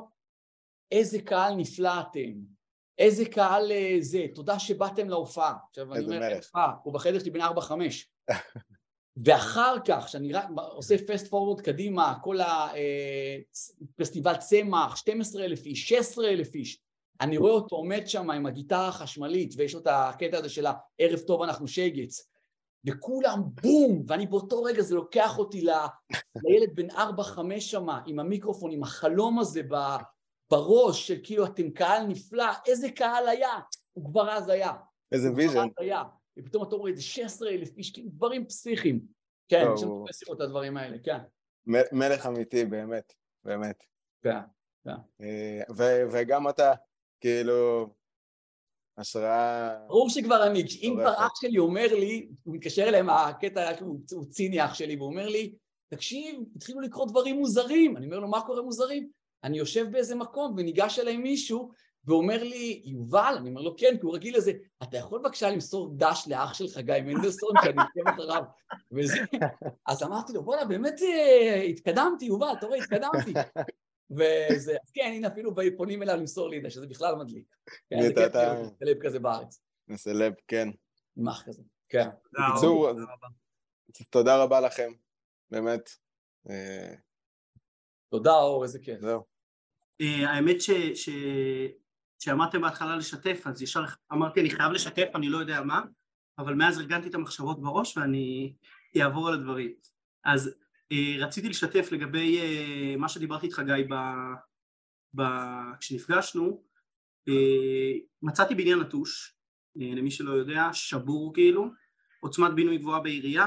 איזה 0.90 1.22
קהל 1.22 1.54
נפלא 1.54 2.00
אתם, 2.00 2.32
איזה 2.98 3.24
קהל 3.24 3.72
אה, 3.72 3.96
זה, 4.00 4.26
תודה 4.34 4.58
שבאתם 4.58 5.08
להופעה. 5.08 5.54
עכשיו 5.68 5.94
אני 5.94 6.04
אומר, 6.04 6.22
אה, 6.56 6.70
הוא 6.82 6.94
בחדר 6.94 7.18
שלי 7.18 7.30
בין 7.30 7.42
ארבע, 7.42 7.60
חמש. 7.60 8.08
ואחר 9.24 9.76
כך, 9.86 10.04
כשאני 10.04 10.32
רק 10.32 10.44
עושה 10.72 10.96
פסט 11.06 11.26
פורוורד 11.26 11.60
קדימה, 11.60 12.14
כל 12.22 12.38
הפסטיבל 12.40 14.32
אה, 14.32 14.38
צמח, 14.38 14.96
12 14.96 15.44
אלף 15.44 15.66
איש, 15.66 15.88
16 15.88 16.28
אלף 16.28 16.54
איש, 16.54 16.80
אני 17.20 17.36
רואה 17.36 17.52
אותו 17.52 17.76
עומד 17.76 18.06
שם 18.06 18.30
עם 18.30 18.46
הגיטרה 18.46 18.88
החשמלית, 18.88 19.54
ויש 19.56 19.74
לו 19.74 19.80
את 19.80 19.86
הקטע 19.90 20.38
הזה 20.38 20.48
של 20.48 20.66
הערב 20.66 21.18
טוב 21.18 21.42
אנחנו 21.42 21.68
שגץ, 21.68 22.31
וכולם 22.86 23.42
בום, 23.62 24.04
ואני 24.08 24.26
באותו 24.26 24.62
רגע 24.62 24.82
זה 24.82 24.94
לוקח 24.94 25.38
אותי 25.38 25.62
ל... 25.62 25.70
לילד 26.36 26.74
בן 26.74 26.90
ארבע 26.90 27.22
חמש 27.22 27.70
שמה, 27.70 28.02
עם 28.06 28.18
המיקרופון, 28.18 28.70
עם 28.70 28.82
החלום 28.82 29.38
הזה 29.38 29.62
בראש 30.50 31.08
של 31.08 31.20
כאילו 31.22 31.46
אתם 31.46 31.70
קהל 31.70 32.06
נפלא, 32.06 32.52
איזה 32.66 32.90
קהל 32.90 33.28
היה, 33.28 33.58
הוא 33.92 34.04
כבר 34.04 34.30
אז 34.30 34.48
היה. 34.48 34.72
איזה 35.12 35.32
vision. 35.32 35.68
ופתאום 36.38 36.62
אתה 36.62 36.76
רואה 36.76 36.90
איזה 36.90 37.02
16 37.02 37.50
אלף 37.50 37.76
איש, 37.76 37.92
כאילו 37.92 38.08
דברים 38.10 38.46
פסיכיים. 38.46 39.00
כן, 39.48 39.64
יש 39.74 39.82
לנו 39.82 40.36
את 40.36 40.40
הדברים 40.40 40.76
האלה, 40.76 40.96
כן. 41.04 41.18
מלך 41.92 42.26
אמיתי, 42.26 42.64
באמת, 42.64 43.12
באמת. 43.44 43.84
כן, 44.22 44.38
כן. 44.84 44.90
אה, 45.20 45.60
וגם 46.12 46.48
אתה, 46.48 46.72
כאילו, 47.20 47.88
השראה... 48.98 49.70
ברור 49.88 50.10
שכבר 50.10 50.46
אני, 50.46 50.64
אם 50.82 50.96
כבר 51.00 51.14
אח 51.14 51.32
שלי 51.40 51.58
אומר 51.58 51.94
לי, 51.94 52.28
הוא 52.42 52.54
מתקשר 52.54 52.82
אליהם, 52.82 53.10
הקטע, 53.10 53.70
הוא 53.80 54.24
ציני 54.30 54.64
אח 54.64 54.74
שלי, 54.74 54.96
והוא 54.96 55.08
אומר 55.08 55.28
לי, 55.28 55.54
תקשיב, 55.88 56.40
התחילו 56.56 56.80
לקרות 56.80 57.10
דברים 57.10 57.36
מוזרים. 57.36 57.96
אני 57.96 58.06
אומר 58.06 58.18
לו, 58.18 58.28
מה 58.28 58.40
קורה 58.40 58.62
מוזרים? 58.62 59.08
אני 59.44 59.58
יושב 59.58 59.86
באיזה 59.90 60.14
מקום 60.14 60.54
וניגש 60.56 60.98
אליי 60.98 61.16
מישהו 61.16 61.70
ואומר 62.04 62.42
לי, 62.42 62.82
יובל, 62.84 63.34
אני 63.38 63.48
אומר 63.48 63.60
לו, 63.60 63.76
כן, 63.76 63.96
כי 64.00 64.06
הוא 64.06 64.14
רגיל 64.14 64.36
לזה, 64.36 64.52
אתה 64.82 64.96
יכול 64.96 65.18
בבקשה 65.18 65.50
למסור 65.50 65.94
דש 65.96 66.28
לאח 66.28 66.54
שלך, 66.54 66.78
גיא 66.78 66.94
מנדלסון, 67.04 67.50
שאני 67.64 67.76
עוקב 67.82 68.08
אחריו, 68.08 68.42
וזה, 68.92 69.18
אז 69.88 70.02
אמרתי 70.02 70.32
לו, 70.32 70.42
בואנה, 70.42 70.64
באמת 70.64 71.02
אה, 71.02 71.62
התקדמתי, 71.62 72.24
יובל, 72.24 72.52
אתה 72.58 72.66
רואה, 72.66 72.78
התקדמתי. 72.78 73.32
וזה, 74.12 74.76
אז 74.82 74.90
כן, 74.94 75.12
הנה 75.14 75.28
אפילו 75.28 75.54
פונים 75.76 76.02
אליו 76.02 76.16
למסור 76.16 76.48
לי, 76.48 76.70
שזה 76.70 76.86
בכלל 76.86 77.14
מדליק. 77.14 77.56
כן, 77.90 78.02
זה 78.02 78.14
כיף 78.14 78.34
להיות 78.34 78.74
סלב 78.78 78.96
כזה 79.02 79.18
בארץ. 79.18 79.62
סלב, 79.94 80.32
כן. 80.48 80.68
נמח 81.16 81.42
כזה, 81.46 81.62
כן. 81.88 82.08
בקיצור, 82.32 82.90
תודה 84.10 84.42
רבה 84.42 84.60
לכם, 84.60 84.92
באמת. 85.50 85.90
אה, 86.50 86.94
תודה, 88.10 88.32
אור, 88.34 88.62
איזה 88.62 88.78
כיף. 88.78 89.00
זהו. 89.00 89.22
אה, 90.00 90.30
האמת 90.30 90.56
שאמרתם 92.18 92.60
בהתחלה 92.60 92.96
לשתף, 92.96 93.42
אז 93.46 93.62
ישר 93.62 93.84
אמרתי 94.12 94.40
אני 94.40 94.50
חייב 94.50 94.72
לשתף, 94.72 95.08
אני 95.14 95.28
לא 95.28 95.38
יודע 95.38 95.60
מה, 95.60 95.82
אבל 96.38 96.54
מאז 96.54 96.78
ארגנתי 96.78 97.08
את 97.08 97.14
המחשבות 97.14 97.62
בראש 97.62 97.96
ואני 97.96 98.54
אעבור 99.02 99.28
על 99.28 99.34
הדברים. 99.34 99.74
אז 100.24 100.54
רציתי 101.18 101.48
לשתף 101.48 101.88
לגבי 101.92 102.40
אה, 102.40 102.96
מה 102.96 103.08
שדיברתי 103.08 103.46
איתך 103.46 103.62
גיא 103.66 103.84
ב, 103.90 103.94
ב, 105.14 105.22
כשנפגשנו, 105.80 106.62
מצאתי 108.22 108.54
בניין 108.54 108.78
נטוש, 108.78 109.36
למי 109.76 110.10
שלא 110.10 110.32
יודע, 110.32 110.68
שבור 110.72 111.34
כאילו, 111.34 111.70
עוצמת 112.20 112.54
בינוי 112.54 112.78
גבוהה 112.78 113.00
בעירייה, 113.00 113.46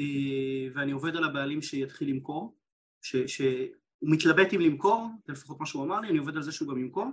אה, 0.00 0.68
ואני 0.74 0.92
עובד 0.92 1.16
על 1.16 1.24
הבעלים 1.24 1.62
שיתחיל 1.62 2.10
למכור, 2.10 2.58
ש, 3.02 3.16
שהוא 3.16 3.56
מתלבט 4.02 4.54
אם 4.54 4.60
למכור, 4.60 5.08
זה 5.26 5.32
לפחות 5.32 5.60
מה 5.60 5.66
שהוא 5.66 5.84
אמר 5.84 6.00
לי, 6.00 6.08
אני 6.08 6.18
עובד 6.18 6.36
על 6.36 6.42
זה 6.42 6.52
שהוא 6.52 6.68
גם 6.68 6.78
ימכור, 6.78 7.06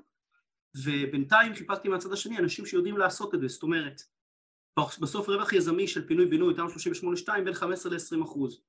ובינתיים 0.84 1.56
חיפשתי 1.56 1.90
מהצד 1.90 2.12
השני 2.12 2.38
אנשים 2.38 2.66
שיודעים 2.66 2.98
לעשות 2.98 3.36
את 3.36 3.42
זה, 3.42 3.48
זאת 3.48 3.64
אומרת, 3.64 4.02
בסוף 4.78 5.30
רווח 5.30 5.54
יזמי 5.54 5.88
של 5.88 6.08
פינוי 6.08 6.26
בינוי, 6.26 6.54
תמ"א 6.54 6.68
38-2, 7.40 7.42
בין 7.46 7.54
15 7.54 7.92
ל-20 7.92 8.24
אחוז 8.24 8.62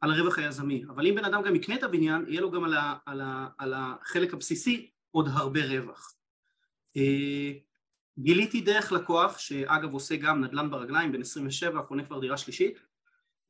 על 0.00 0.10
הרווח 0.10 0.38
היזמי, 0.38 0.84
אבל 0.88 1.06
אם 1.06 1.14
בן 1.14 1.24
אדם 1.24 1.42
גם 1.42 1.54
יקנה 1.54 1.74
את 1.74 1.82
הבניין, 1.82 2.24
יהיה 2.28 2.40
לו 2.40 2.50
גם 2.50 2.64
על, 2.64 2.74
ה, 2.74 2.94
על, 3.06 3.20
ה, 3.20 3.48
על 3.58 3.74
החלק 3.76 4.34
הבסיסי 4.34 4.90
עוד 5.10 5.28
הרבה 5.32 5.60
רווח. 5.66 6.14
אה, 6.96 7.52
גיליתי 8.18 8.60
דרך 8.60 8.92
לקוח, 8.92 9.38
שאגב 9.38 9.92
עושה 9.92 10.16
גם 10.16 10.44
נדל"ן 10.44 10.70
ברגליים, 10.70 11.12
בן 11.12 11.20
27, 11.20 11.82
קונה 11.82 12.04
כבר 12.04 12.20
דירה 12.20 12.36
שלישית, 12.36 12.78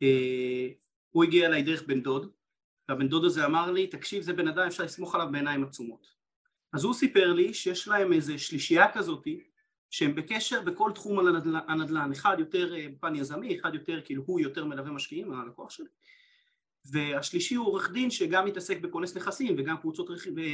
אה, 0.03 0.69
הוא 1.11 1.25
הגיע 1.25 1.47
אליי 1.47 1.63
דרך 1.63 1.83
בן 1.87 2.03
דוד, 2.03 2.31
והבן 2.89 3.09
דוד 3.09 3.25
הזה 3.25 3.47
אמר 3.47 3.71
לי, 3.71 3.87
תקשיב 3.87 4.23
זה 4.23 4.33
בן 4.33 4.49
אדם 4.49 4.67
אפשר 4.67 4.85
לסמוך 4.85 5.15
עליו 5.15 5.29
בעיניים 5.33 5.65
עצומות. 5.65 6.07
אז 6.73 6.85
הוא 6.85 6.95
סיפר 6.95 7.33
לי 7.33 7.55
שיש 7.55 7.89
להם 7.89 8.13
איזה 8.13 8.39
שלישייה 8.39 8.93
כזאתי, 8.93 9.45
שהם 9.91 10.15
בקשר 10.15 10.63
בכל 10.63 10.91
תחום 10.95 11.19
על 11.19 11.29
הנדל"ן, 11.29 11.61
הנדל"ן, 11.69 12.13
אחד 12.13 12.37
יותר 12.39 12.75
אה, 12.75 12.87
פן 13.01 13.17
יזמי, 13.17 13.61
אחד 13.61 13.75
יותר 13.75 14.01
כאילו 14.05 14.23
הוא 14.27 14.41
יותר 14.41 14.65
מלווה 14.65 14.91
משקיעים, 14.91 15.33
הלקוח 15.33 15.71
שלי, 15.71 15.87
והשלישי 16.93 17.55
הוא 17.55 17.67
עורך 17.67 17.91
דין 17.91 18.11
שגם 18.11 18.45
מתעסק 18.45 18.81
בכונס 18.81 19.17
נכסים 19.17 19.55
וגם 19.59 19.77
קבוצות, 19.77 20.09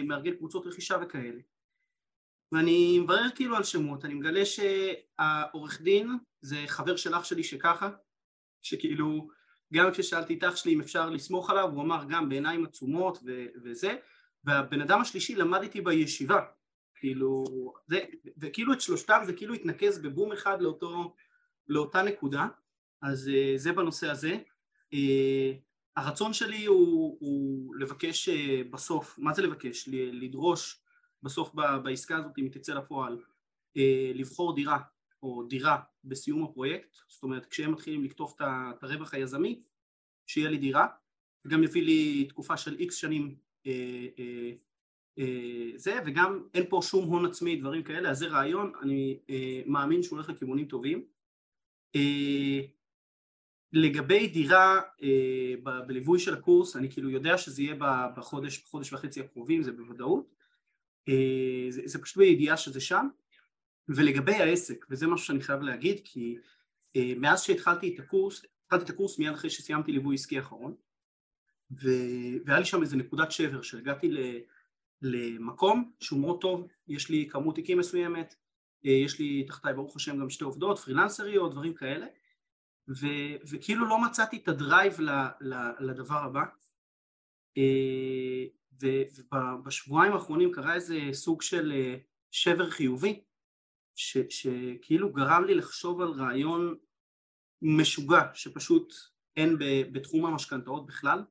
מארגן 0.05 0.35
קבוצות 0.35 0.66
רכישה 0.66 0.97
וכאלה. 1.02 1.40
ואני 2.52 2.98
מברר 2.98 3.31
כאילו 3.35 3.57
על 3.57 3.65
שמות, 3.65 4.05
אני 4.05 4.15
מגלה 4.15 4.43
שהעורך 4.44 5.81
דין 5.81 6.09
זה 6.40 6.57
חבר 6.66 6.97
של 6.97 7.15
אח 7.15 7.24
שלי 7.24 7.44
שככה, 7.44 7.90
שכאילו 8.62 9.28
גם 9.74 9.90
כששאלתי 9.93 10.35
את 10.35 10.44
אח 10.44 10.57
שלי 10.57 10.74
אם 10.74 10.81
אפשר 10.81 11.11
לסמוך 11.11 11.51
עליו, 11.51 11.69
הוא 11.69 11.82
אמר 11.82 12.05
גם 12.09 12.28
בעיניים 12.28 12.65
עצומות 12.65 13.19
ו- 13.27 13.47
וזה, 13.65 13.97
והבן 14.44 14.81
אדם 14.81 15.01
השלישי 15.01 15.35
למד 15.35 15.62
איתי 15.62 15.81
בישיבה, 15.81 16.40
כאילו, 16.94 17.44
זה, 17.86 18.01
וכאילו 18.39 18.73
את 18.73 18.81
שלושתם 18.81 19.20
זה 19.27 19.32
כאילו 19.32 19.55
התנקז 19.55 19.98
בבום 19.98 20.32
אחד 20.32 20.62
לאותו, 20.62 21.15
לאותה 21.69 22.02
נקודה, 22.02 22.47
אז 23.02 23.28
uh, 23.28 23.59
זה 23.59 23.73
בנושא 23.73 24.11
הזה. 24.11 24.36
הרצון 25.97 26.33
שלי 26.33 26.65
הוא, 26.65 27.17
הוא 27.21 27.75
לבקש 27.77 28.29
uh, 28.29 28.33
בסוף, 28.71 29.19
מה 29.19 29.35
זה 29.35 29.43
לבקש? 29.43 29.89
לדרוש 29.93 30.81
בסוף 31.23 31.55
בעסקה 31.83 32.17
הזאת 32.17 32.39
אם 32.39 32.45
היא 32.45 32.53
תצא 32.53 32.75
לפועל, 32.75 33.19
uh, 33.79 33.81
לבחור 34.15 34.55
דירה 34.55 34.79
או 35.23 35.43
דירה 35.43 35.79
בסיום 36.05 36.45
הפרויקט, 36.45 36.97
זאת 37.09 37.23
אומרת 37.23 37.47
כשהם 37.47 37.73
מתחילים 37.73 38.05
לקטוף 38.05 38.35
את 38.41 38.83
הרווח 38.83 39.15
היזמי, 39.15 39.62
שיהיה 40.27 40.51
לי 40.51 40.59
דירה, 40.59 40.87
וגם 41.45 41.62
יביא 41.62 41.83
לי 41.83 42.25
תקופה 42.25 42.57
של 42.57 42.77
איקס 42.79 42.95
שנים 42.95 43.37
אה, 43.67 44.07
אה, 44.19 44.53
אה, 45.19 45.71
זה, 45.77 45.99
וגם 46.07 46.43
אין 46.55 46.65
פה 46.69 46.81
שום 46.83 47.09
הון 47.09 47.27
עצמי, 47.27 47.57
דברים 47.57 47.83
כאלה, 47.83 48.11
אז 48.11 48.19
זה 48.19 48.27
רעיון, 48.27 48.73
אני 48.83 49.19
אה, 49.31 49.62
מאמין 49.67 50.03
שהוא 50.03 50.17
הולך 50.17 50.31
לכיוונים 50.31 50.67
טובים. 50.67 51.05
לגבי 53.72 54.26
דירה 54.26 54.80
אה, 55.02 55.55
ב- 55.62 55.86
בליווי 55.86 56.18
של 56.18 56.34
הקורס, 56.34 56.76
אני 56.76 56.90
כאילו 56.90 57.10
יודע 57.10 57.38
שזה 57.38 57.62
יהיה 57.62 57.74
בחודש, 58.16 58.64
בחודש 58.64 58.92
וחצי 58.92 59.20
הקרובים, 59.20 59.62
זה 59.62 59.72
בוודאות. 59.72 60.34
אה, 61.09 61.66
זה, 61.68 61.82
זה 61.84 62.02
פשוט 62.02 62.16
בידיעה 62.16 62.56
שזה 62.56 62.80
שם. 62.80 63.09
ולגבי 63.88 64.34
העסק, 64.34 64.86
וזה 64.90 65.06
משהו 65.06 65.26
שאני 65.26 65.40
חייב 65.40 65.60
להגיד, 65.60 66.01
כי 66.05 66.38
אה, 66.97 67.12
מאז 67.16 67.42
שהתחלתי 67.42 67.94
את 67.94 68.01
הקורס, 68.01 68.42
התחלתי 68.64 68.84
את 68.84 68.90
הקורס 68.90 69.18
מיד 69.18 69.32
אחרי 69.32 69.51
שסיימתי 69.51 69.92
ליווי 69.92 70.14
עסקי 70.14 70.38
אחרון, 70.38 70.74
ו... 71.70 71.88
והיה 72.44 72.59
לי 72.59 72.64
שם 72.64 72.82
איזה 72.82 72.97
נקודת 72.97 73.32
שבר, 73.32 73.62
שהגעתי 73.62 74.09
ל... 74.09 74.18
למקום 75.02 75.92
שהוא 76.01 76.20
מאוד 76.20 76.40
טוב, 76.40 76.66
יש 76.88 77.09
לי 77.09 77.28
כמות 77.30 77.55
תיקים 77.55 77.78
מסוימת, 77.78 78.34
יש 78.82 79.18
לי 79.18 79.44
תחתיי 79.44 79.74
ברוך 79.74 79.97
השם 79.97 80.20
גם 80.20 80.30
שתי 80.30 80.44
עובדות, 80.44 80.78
פרילנסריות, 80.78 81.52
דברים 81.52 81.74
כאלה, 81.74 82.06
ו... 82.91 83.07
וכאילו 83.51 83.87
לא 83.87 84.03
מצאתי 84.03 84.37
את 84.37 84.49
הדרייב 84.49 85.01
ל... 85.01 85.11
ל... 85.41 85.55
לדבר 85.81 86.19
הבא, 86.19 86.45
אה, 87.59 88.45
ובשבועיים 89.33 90.12
האחרונים 90.12 90.53
קרה 90.53 90.75
איזה 90.75 90.99
סוג 91.12 91.43
של 91.43 91.73
אה, 91.73 91.97
שבר 92.31 92.71
חיובי, 92.71 93.21
ש, 93.97 94.19
שכאילו 94.31 95.12
גרם 95.12 95.45
לי 95.45 95.55
לחשוב 95.55 96.01
על 96.01 96.09
רעיון 96.09 96.75
משוגע 97.62 98.23
שפשוט 98.35 98.95
אין 99.37 99.57
בתחום 99.93 100.27
המשכנתאות 100.27 100.87
בכלל, 100.87 101.25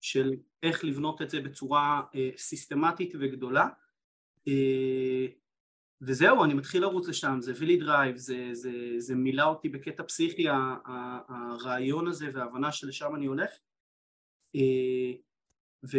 של 0.00 0.32
איך 0.62 0.84
לבנות 0.84 1.22
את 1.22 1.30
זה 1.30 1.40
בצורה 1.40 2.02
אה, 2.14 2.30
סיסטמטית 2.36 3.12
וגדולה 3.20 3.68
וזהו, 6.00 6.44
אני 6.44 6.54
מתחיל 6.54 6.82
לרוץ 6.82 7.08
לשם, 7.08 7.36
זה 7.40 7.50
הביא 7.50 7.66
לי 7.66 7.76
drive, 7.76 8.16
זה, 8.16 8.48
זה, 8.52 8.70
זה 8.98 9.14
מילא 9.14 9.42
אותי 9.42 9.68
בקטע 9.68 10.02
פסיכי 10.02 10.46
הרעיון 11.28 12.08
הזה 12.08 12.26
וההבנה 12.34 12.72
שלשם 12.72 13.14
אני 13.14 13.26
הולך 13.26 13.50
אה, 14.56 15.12
ו, 15.84 15.98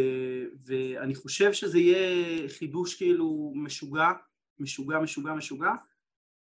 ואני 0.66 1.16
חושב 1.16 1.54
שזה 1.54 1.80
יהיה 1.80 2.50
חידוש 2.50 2.96
כאילו 2.96 3.54
משוגע, 3.56 4.12
משוגע, 4.60 5.00
משוגע, 5.00 5.34
משוגע 5.34 5.72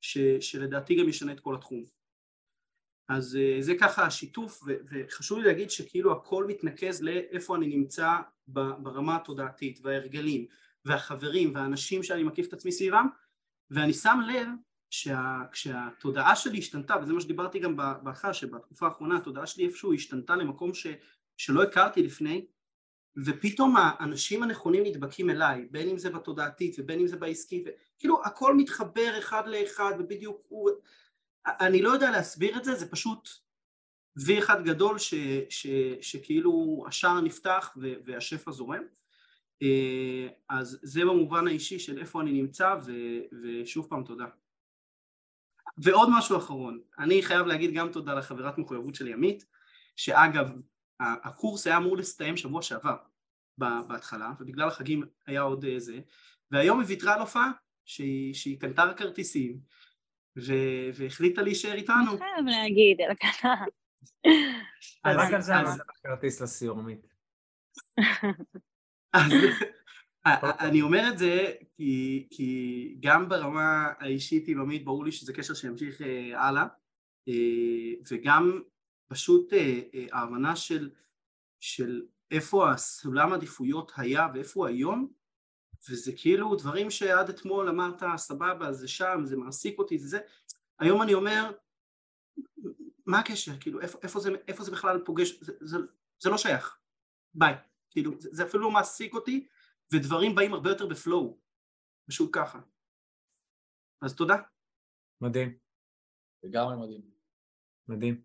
ש, 0.01 0.19
שלדעתי 0.41 0.95
גם 0.95 1.09
ישנה 1.09 1.33
את 1.33 1.41
כל 1.41 1.55
התחום. 1.55 1.85
אז 3.09 3.37
אה, 3.37 3.57
זה 3.61 3.75
ככה 3.81 4.07
השיתוף, 4.07 4.63
ו, 4.67 4.77
וחשוב 4.91 5.39
לי 5.39 5.45
להגיד 5.45 5.71
שכאילו 5.71 6.13
הכל 6.13 6.47
מתנקז 6.47 7.03
לאיפה 7.03 7.57
אני 7.57 7.67
נמצא 7.67 8.09
ברמה 8.49 9.17
התודעתית 9.17 9.81
וההרגלים 9.83 10.47
והחברים 10.85 11.55
והאנשים 11.55 12.03
שאני 12.03 12.23
מקיף 12.23 12.49
את 12.49 12.53
עצמי 12.53 12.73
סביבם, 12.73 13.07
ואני 13.71 13.93
שם 13.93 14.19
לב 14.27 14.49
שכשהתודעה 14.91 16.37
שלי 16.37 16.59
השתנתה, 16.59 16.95
וזה 17.03 17.13
מה 17.13 17.21
שדיברתי 17.21 17.59
גם 17.59 17.77
בהתחלה, 17.77 18.35
שבתקופה 18.35 18.87
האחרונה 18.87 19.17
התודעה 19.17 19.47
שלי 19.47 19.67
איפשהו 19.67 19.93
השתנתה 19.93 20.37
למקום 20.37 20.75
ש, 20.75 20.87
שלא 21.37 21.63
הכרתי 21.63 22.03
לפני, 22.03 22.47
ופתאום 23.25 23.75
האנשים 23.79 24.43
הנכונים 24.43 24.83
נדבקים 24.85 25.31
אליי, 25.31 25.69
בין 25.71 25.89
אם 25.89 25.99
זה 25.99 26.11
בתודעתית 26.11 26.77
ובין 26.79 27.01
אם 27.01 27.07
זה 27.07 27.17
בעסקי, 27.17 27.65
וכאילו 27.67 28.23
הכל 28.25 28.55
מתחבר 28.57 29.19
אחד 29.19 29.43
לאחד 29.47 29.93
ובדיוק 29.99 30.43
הוא... 30.49 30.71
אני 31.47 31.83
לא 31.83 31.91
יודע 31.91 32.11
להסביר 32.11 32.57
את 32.57 32.65
זה, 32.65 32.75
זה 32.75 32.91
פשוט 32.91 33.29
וי 34.17 34.39
אחד 34.39 34.65
גדול 34.65 34.99
ש, 34.99 35.15
ש, 35.49 35.67
שכאילו 36.01 36.85
השער 36.89 37.21
נפתח 37.21 37.77
והשפע 38.05 38.51
זורם. 38.51 38.83
אה, 39.63 40.29
אז 40.49 40.79
זה 40.83 41.01
במובן 41.01 41.47
האישי 41.47 41.79
של 41.79 41.99
איפה 41.99 42.21
אני 42.21 42.33
נמצא, 42.33 42.75
ו, 42.87 42.93
ושוב 43.43 43.87
פעם 43.91 44.05
תודה. 44.05 44.27
ועוד 45.79 46.09
משהו 46.19 46.37
אחרון, 46.37 46.81
אני 46.99 47.23
חייב 47.23 47.47
להגיד 47.47 47.75
גם 47.75 47.93
תודה 47.93 48.15
לחברת 48.15 48.59
מחויבות 48.59 48.95
שלי 48.95 49.13
עמית, 49.13 49.47
שאגב 49.97 50.53
הקורס 51.01 51.67
היה 51.67 51.77
אמור 51.77 51.97
להסתיים 51.97 52.37
שבוע 52.37 52.63
שעבר 52.63 52.97
בהתחלה, 53.59 54.33
ובגלל 54.41 54.69
החגים 54.69 55.03
היה 55.27 55.41
עוד 55.41 55.65
אה, 55.65 55.77
והיום 56.51 56.81
היא 56.81 56.89
ויתרה 56.89 57.15
על 57.15 57.21
הופעה 57.21 57.51
שהיא, 57.85 58.35
שהיא 58.35 58.61
קנתה 58.61 58.85
רק 58.85 58.99
כרטיסים, 58.99 59.61
והחליטה 60.95 61.43
להישאר 61.43 61.75
איתנו. 61.75 62.11
אני 62.11 62.19
חייב 62.19 62.47
להגיד, 62.47 63.01
אלקנה. 63.01 63.65
רק 65.07 65.33
על 65.33 65.41
זה 65.41 65.57
אני 65.57 65.69
עושה 65.69 65.83
כרטיס 66.03 66.41
לסיור, 66.41 66.83
עמית. 69.17 69.55
אני 70.69 70.83
אומר 70.83 71.09
את 71.09 71.19
זה 71.19 71.53
כי, 71.77 72.27
כי 72.31 72.97
גם 73.01 73.29
ברמה 73.29 73.93
האישית 73.99 74.49
עם 74.49 74.61
עמית 74.61 74.85
ברור 74.85 75.05
לי 75.05 75.13
שזה 75.13 75.33
קשר 75.33 75.55
שימשיך 75.55 76.03
אה, 76.03 76.47
הלאה 76.49 76.67
אה, 77.29 77.93
וגם 78.11 78.61
פשוט 79.09 79.53
אה, 79.53 79.81
אה, 79.95 80.07
ההבנה 80.13 80.57
של, 80.57 80.91
של 81.61 82.03
איפה 82.31 82.71
הסולם 82.71 83.33
עדיפויות 83.33 83.93
היה 83.97 84.29
ואיפה 84.35 84.61
הוא 84.61 84.67
היום 84.67 85.13
וזה 85.91 86.13
כאילו 86.17 86.57
דברים 86.57 86.91
שעד 86.91 87.29
אתמול 87.29 87.69
אמרת 87.69 88.03
סבבה 88.17 88.73
זה 88.73 88.89
שם 88.89 89.21
זה 89.25 89.37
מעסיק 89.37 89.79
אותי 89.79 89.99
זה 89.99 90.09
זה. 90.09 90.19
היום 90.79 91.03
אני 91.03 91.15
אומר 91.15 91.51
מה 93.07 93.19
הקשר? 93.19 93.53
כאילו 93.61 93.81
איפה, 93.81 93.99
איפה, 94.03 94.21
זה, 94.21 94.31
איפה 94.49 94.65
זה 94.65 94.71
בכלל 94.71 95.01
פוגש? 95.05 95.41
זה, 95.41 95.53
זה, 95.61 95.79
זה 96.19 96.31
לא 96.31 96.39
שייך. 96.39 96.79
ביי 97.35 97.55
כאילו 97.97 98.21
זה, 98.21 98.29
זה 98.33 98.45
אפילו 98.45 98.63
לא 98.63 98.71
מעסיק 98.71 99.15
אותי 99.15 99.47
ודברים 99.93 100.35
באים 100.35 100.55
הרבה 100.55 100.71
יותר 100.71 100.87
בפלואו. 100.87 101.39
פשוט 102.09 102.31
ככה. 102.33 102.61
אז 104.03 104.17
תודה. 104.17 104.37
מדהים. 105.21 105.59
לגמרי 106.43 106.77
מדהים. 106.77 107.11
מדהים. 107.89 108.23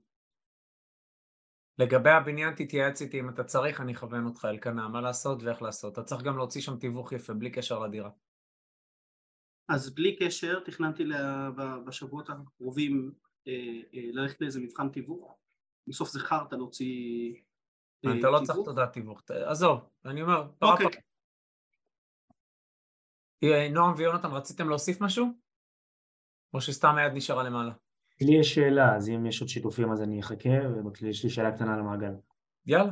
לגבי 1.77 2.09
הבניין 2.09 2.53
תתייעץ 2.55 3.01
איתי 3.01 3.19
אם 3.19 3.29
אתה 3.29 3.43
צריך, 3.43 3.81
אני 3.81 3.93
אכוון 3.93 4.25
אותך 4.25 4.45
אלקנה, 4.45 4.87
מה 4.87 5.01
לעשות 5.01 5.43
ואיך 5.43 5.61
לעשות. 5.61 5.93
אתה 5.93 6.03
צריך 6.03 6.23
גם 6.23 6.37
להוציא 6.37 6.61
שם 6.61 6.77
תיווך 6.77 7.11
יפה, 7.11 7.33
בלי 7.33 7.51
קשר 7.51 7.79
לדירה. 7.79 8.09
אז 9.69 9.95
בלי 9.95 10.15
קשר, 10.15 10.59
תכננתי 10.59 11.05
לה, 11.05 11.49
בשבועות 11.85 12.29
הקרובים 12.29 13.13
אה, 13.47 13.53
אה, 13.93 14.09
ללכת 14.13 14.41
לאיזה 14.41 14.59
מבחן 14.59 14.89
תיווך, 14.89 15.37
בסוף 15.87 16.09
זה 16.09 16.19
חרטא 16.19 16.55
להוציא 16.55 17.33
אתה 18.05 18.29
לא 18.29 18.39
צריך. 18.43 18.59
תודעת 18.65 18.93
תיווך, 18.93 19.21
עזוב, 19.29 19.79
אני 20.05 20.21
אומר, 20.21 20.47
אוקיי. 20.61 20.87
אה, 23.43 23.69
נועם 23.69 23.93
ויונתן, 23.97 24.31
רציתם 24.31 24.69
להוסיף 24.69 25.01
משהו? 25.01 25.27
או 26.53 26.61
שסתם 26.61 26.95
היד 26.95 27.13
נשארה 27.13 27.43
למעלה? 27.43 27.71
לי 28.21 28.39
יש 28.39 28.55
שאלה, 28.55 28.95
אז 28.95 29.09
אם 29.09 29.25
יש 29.25 29.41
עוד 29.41 29.49
שיתופים 29.49 29.91
אז 29.91 30.01
אני 30.01 30.19
אחכה, 30.19 30.49
ויש 31.01 31.23
לי 31.23 31.29
שאלה 31.29 31.51
קטנה 31.51 31.77
למעגל. 31.77 32.13
יאללה. 32.65 32.91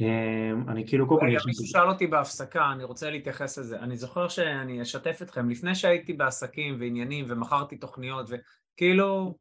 אמ, 0.00 0.68
אני 0.68 0.86
כאילו 0.86 1.08
קודם 1.08 1.20
כל... 1.20 1.26
רגע, 1.26 1.36
יש 1.36 1.46
מישהו 1.46 1.66
שאל 1.66 1.88
אותי 1.88 2.06
בהפסקה, 2.06 2.72
אני 2.72 2.84
רוצה 2.84 3.10
להתייחס 3.10 3.58
לזה. 3.58 3.78
אני 3.78 3.96
זוכר 3.96 4.28
שאני 4.28 4.82
אשתף 4.82 5.18
אתכם, 5.22 5.48
לפני 5.48 5.74
שהייתי 5.74 6.12
בעסקים 6.12 6.76
ועניינים 6.80 7.24
ומכרתי 7.28 7.76
תוכניות 7.76 8.26
וכאילו, 8.28 9.38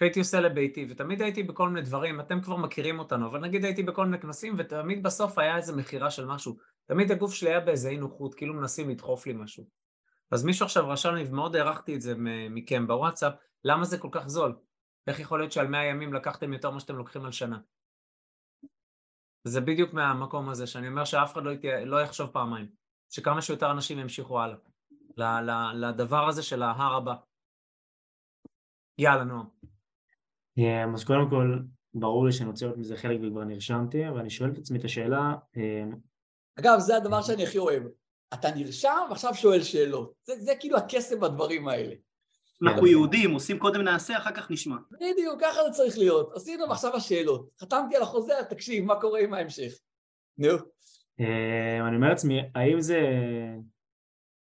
הייתי 0.00 0.18
עושה 0.18 0.40
לביתי, 0.40 0.86
ותמיד 0.90 1.22
הייתי 1.22 1.42
בכל 1.42 1.68
מיני 1.68 1.86
דברים, 1.86 2.20
אתם 2.20 2.40
כבר 2.40 2.56
מכירים 2.56 2.98
אותנו, 2.98 3.26
אבל 3.26 3.40
נגיד 3.40 3.64
הייתי 3.64 3.82
בכל 3.82 4.04
מיני 4.04 4.18
כנסים, 4.22 4.54
ותמיד 4.58 5.02
בסוף 5.02 5.38
היה 5.38 5.56
איזה 5.56 5.76
מכירה 5.76 6.10
של 6.10 6.26
משהו. 6.26 6.56
תמיד 6.86 7.10
הגוף 7.10 7.34
שלי 7.34 7.50
היה 7.50 7.60
באיזה 7.60 7.88
אי 7.88 7.96
נוחות, 7.96 8.34
כאילו 8.34 8.54
מנסים 8.54 8.90
לדחוף 8.90 9.26
לי 9.26 9.32
משהו. 9.32 9.64
אז 10.30 10.44
מישהו 10.44 10.66
עכשיו 10.66 10.88
רשם 10.88 11.14
לי, 11.14 11.24
ומאוד 11.28 11.56
הערכתי 11.56 11.94
את 11.94 12.00
זה 12.00 12.14
מכם 12.50 12.86
בוואטסאפ, 12.86 13.32
למה 13.64 13.84
זה 13.84 13.98
כל 13.98 14.08
כך 14.12 14.28
זול? 14.28 14.58
איך 15.06 15.20
יכול 15.20 15.38
להיות 15.38 15.52
שעל 15.52 15.66
100 15.66 15.84
ימים 15.84 16.14
לקחתם 16.14 16.52
יותר 16.52 16.70
ממה 16.70 16.80
שאתם 16.80 16.96
לוקחים 16.96 17.24
על 17.24 17.32
שנה? 17.32 17.58
זה 19.44 19.60
בדיוק 19.60 19.92
מהמקום 19.92 20.48
הזה, 20.48 20.66
שאני 20.66 20.88
אומר 20.88 21.04
שאף 21.04 21.32
אחד 21.32 21.44
לא, 21.44 21.50
יתיה, 21.50 21.84
לא 21.84 22.02
יחשוב 22.02 22.30
פעמיים. 22.30 22.68
שכמה 23.10 23.42
שיותר 23.42 23.70
אנשים 23.70 23.98
ימשיכו 23.98 24.40
הלאה. 24.40 24.56
ל- 25.16 25.50
ל- 25.50 25.86
לדבר 25.86 26.28
הזה 26.28 26.42
של 26.42 26.62
ההר 26.62 26.96
הבא. 26.96 27.14
יאללה, 28.98 29.24
נועם. 29.24 29.46
אמ, 30.58 30.94
אז 30.94 31.04
קודם 31.04 31.30
כל, 31.30 31.58
ברור 31.94 32.26
לי 32.26 32.32
שאני 32.32 32.48
רוצה 32.48 32.66
להיות 32.66 32.78
מזה 32.78 32.96
חלק 32.96 33.20
וכבר 33.22 33.44
נרשמתי, 33.44 34.08
אבל 34.08 34.18
אני 34.18 34.30
שואל 34.30 34.50
את 34.50 34.58
עצמי 34.58 34.78
את 34.78 34.84
השאלה, 34.84 35.34
אמ, 35.56 35.92
אגב, 36.58 36.78
זה 36.78 36.96
הדבר 36.96 37.22
שאני 37.22 37.42
הכי 37.42 37.58
אוהב. 37.58 37.82
אתה 38.34 38.50
נרשם 38.50 38.98
ועכשיו 39.10 39.34
שואל 39.34 39.62
שאלות. 39.62 40.12
זה, 40.24 40.32
זה 40.38 40.52
כאילו 40.60 40.76
הקסם 40.76 41.20
בדברים 41.20 41.68
האלה. 41.68 41.94
אנחנו 42.62 42.86
יהודים, 42.86 43.30
עושים 43.30 43.58
קודם 43.58 43.80
נעשה, 43.80 44.16
אחר 44.16 44.30
כך 44.30 44.50
נשמע. 44.50 44.76
בדיוק, 44.90 45.40
ככה 45.40 45.62
זה 45.64 45.70
צריך 45.70 45.98
להיות. 45.98 46.32
עשינו 46.34 46.68
ועכשיו 46.68 46.96
השאלות. 46.96 47.48
חתמתי 47.60 47.96
על 47.96 48.02
החוזה, 48.02 48.32
תקשיב, 48.48 48.84
מה 48.84 49.00
קורה 49.00 49.20
עם 49.20 49.34
ההמשך? 49.34 49.72
נו. 50.38 50.48
אמ, 51.20 51.86
אני 51.88 51.96
אומר 51.96 52.08
לעצמי, 52.08 52.40
האם 52.54 52.80
זה, 52.80 53.00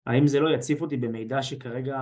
האם 0.05 0.27
זה 0.27 0.39
לא 0.39 0.49
יציף 0.49 0.81
אותי 0.81 0.97
במידע 0.97 1.43
שכרגע 1.43 1.99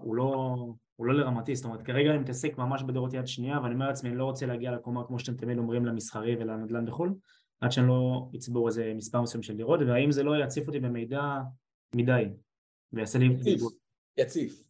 הוא 0.00 0.14
לא, 0.14 0.56
הוא 0.96 1.06
לא 1.06 1.14
לרמתי, 1.14 1.56
זאת 1.56 1.64
אומרת, 1.64 1.82
כרגע 1.82 2.10
אני 2.10 2.18
מתעסק 2.18 2.58
ממש 2.58 2.82
בדורות 2.82 3.12
יד 3.12 3.26
שנייה, 3.26 3.60
ואני 3.62 3.74
אומר 3.74 3.88
לעצמי, 3.88 4.10
אני 4.10 4.18
לא 4.18 4.24
רוצה 4.24 4.46
להגיע 4.46 4.72
לקומה 4.72 5.06
כמו 5.06 5.18
שאתם 5.18 5.36
תמיד 5.36 5.58
אומרים 5.58 5.86
למסחרי 5.86 6.36
ולנדל"ן 6.36 6.86
בחו"ל, 6.86 7.14
עד 7.60 7.72
שאני 7.72 7.88
לא 7.88 8.28
אצבור 8.36 8.68
איזה 8.68 8.92
מספר 8.96 9.20
מסוים 9.20 9.42
של 9.42 9.56
דירות, 9.56 9.80
והאם 9.86 10.12
זה 10.12 10.22
לא 10.22 10.44
יציף 10.44 10.66
אותי 10.66 10.80
במידע 10.80 11.20
מדי, 11.94 12.24
ויעשה 12.92 13.18
לי... 13.18 13.26
יציף, 13.26 13.62
יציף, 14.16 14.62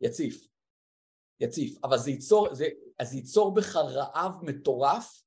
יציף, 0.00 0.48
יציף, 1.40 1.84
אבל 1.84 1.98
זה 1.98 2.10
ייצור, 2.10 2.54
זה, 2.54 2.68
אז 2.98 3.14
ייצור 3.14 3.54
בך 3.54 3.76
רעב 3.76 4.32
מטורף, 4.42 5.22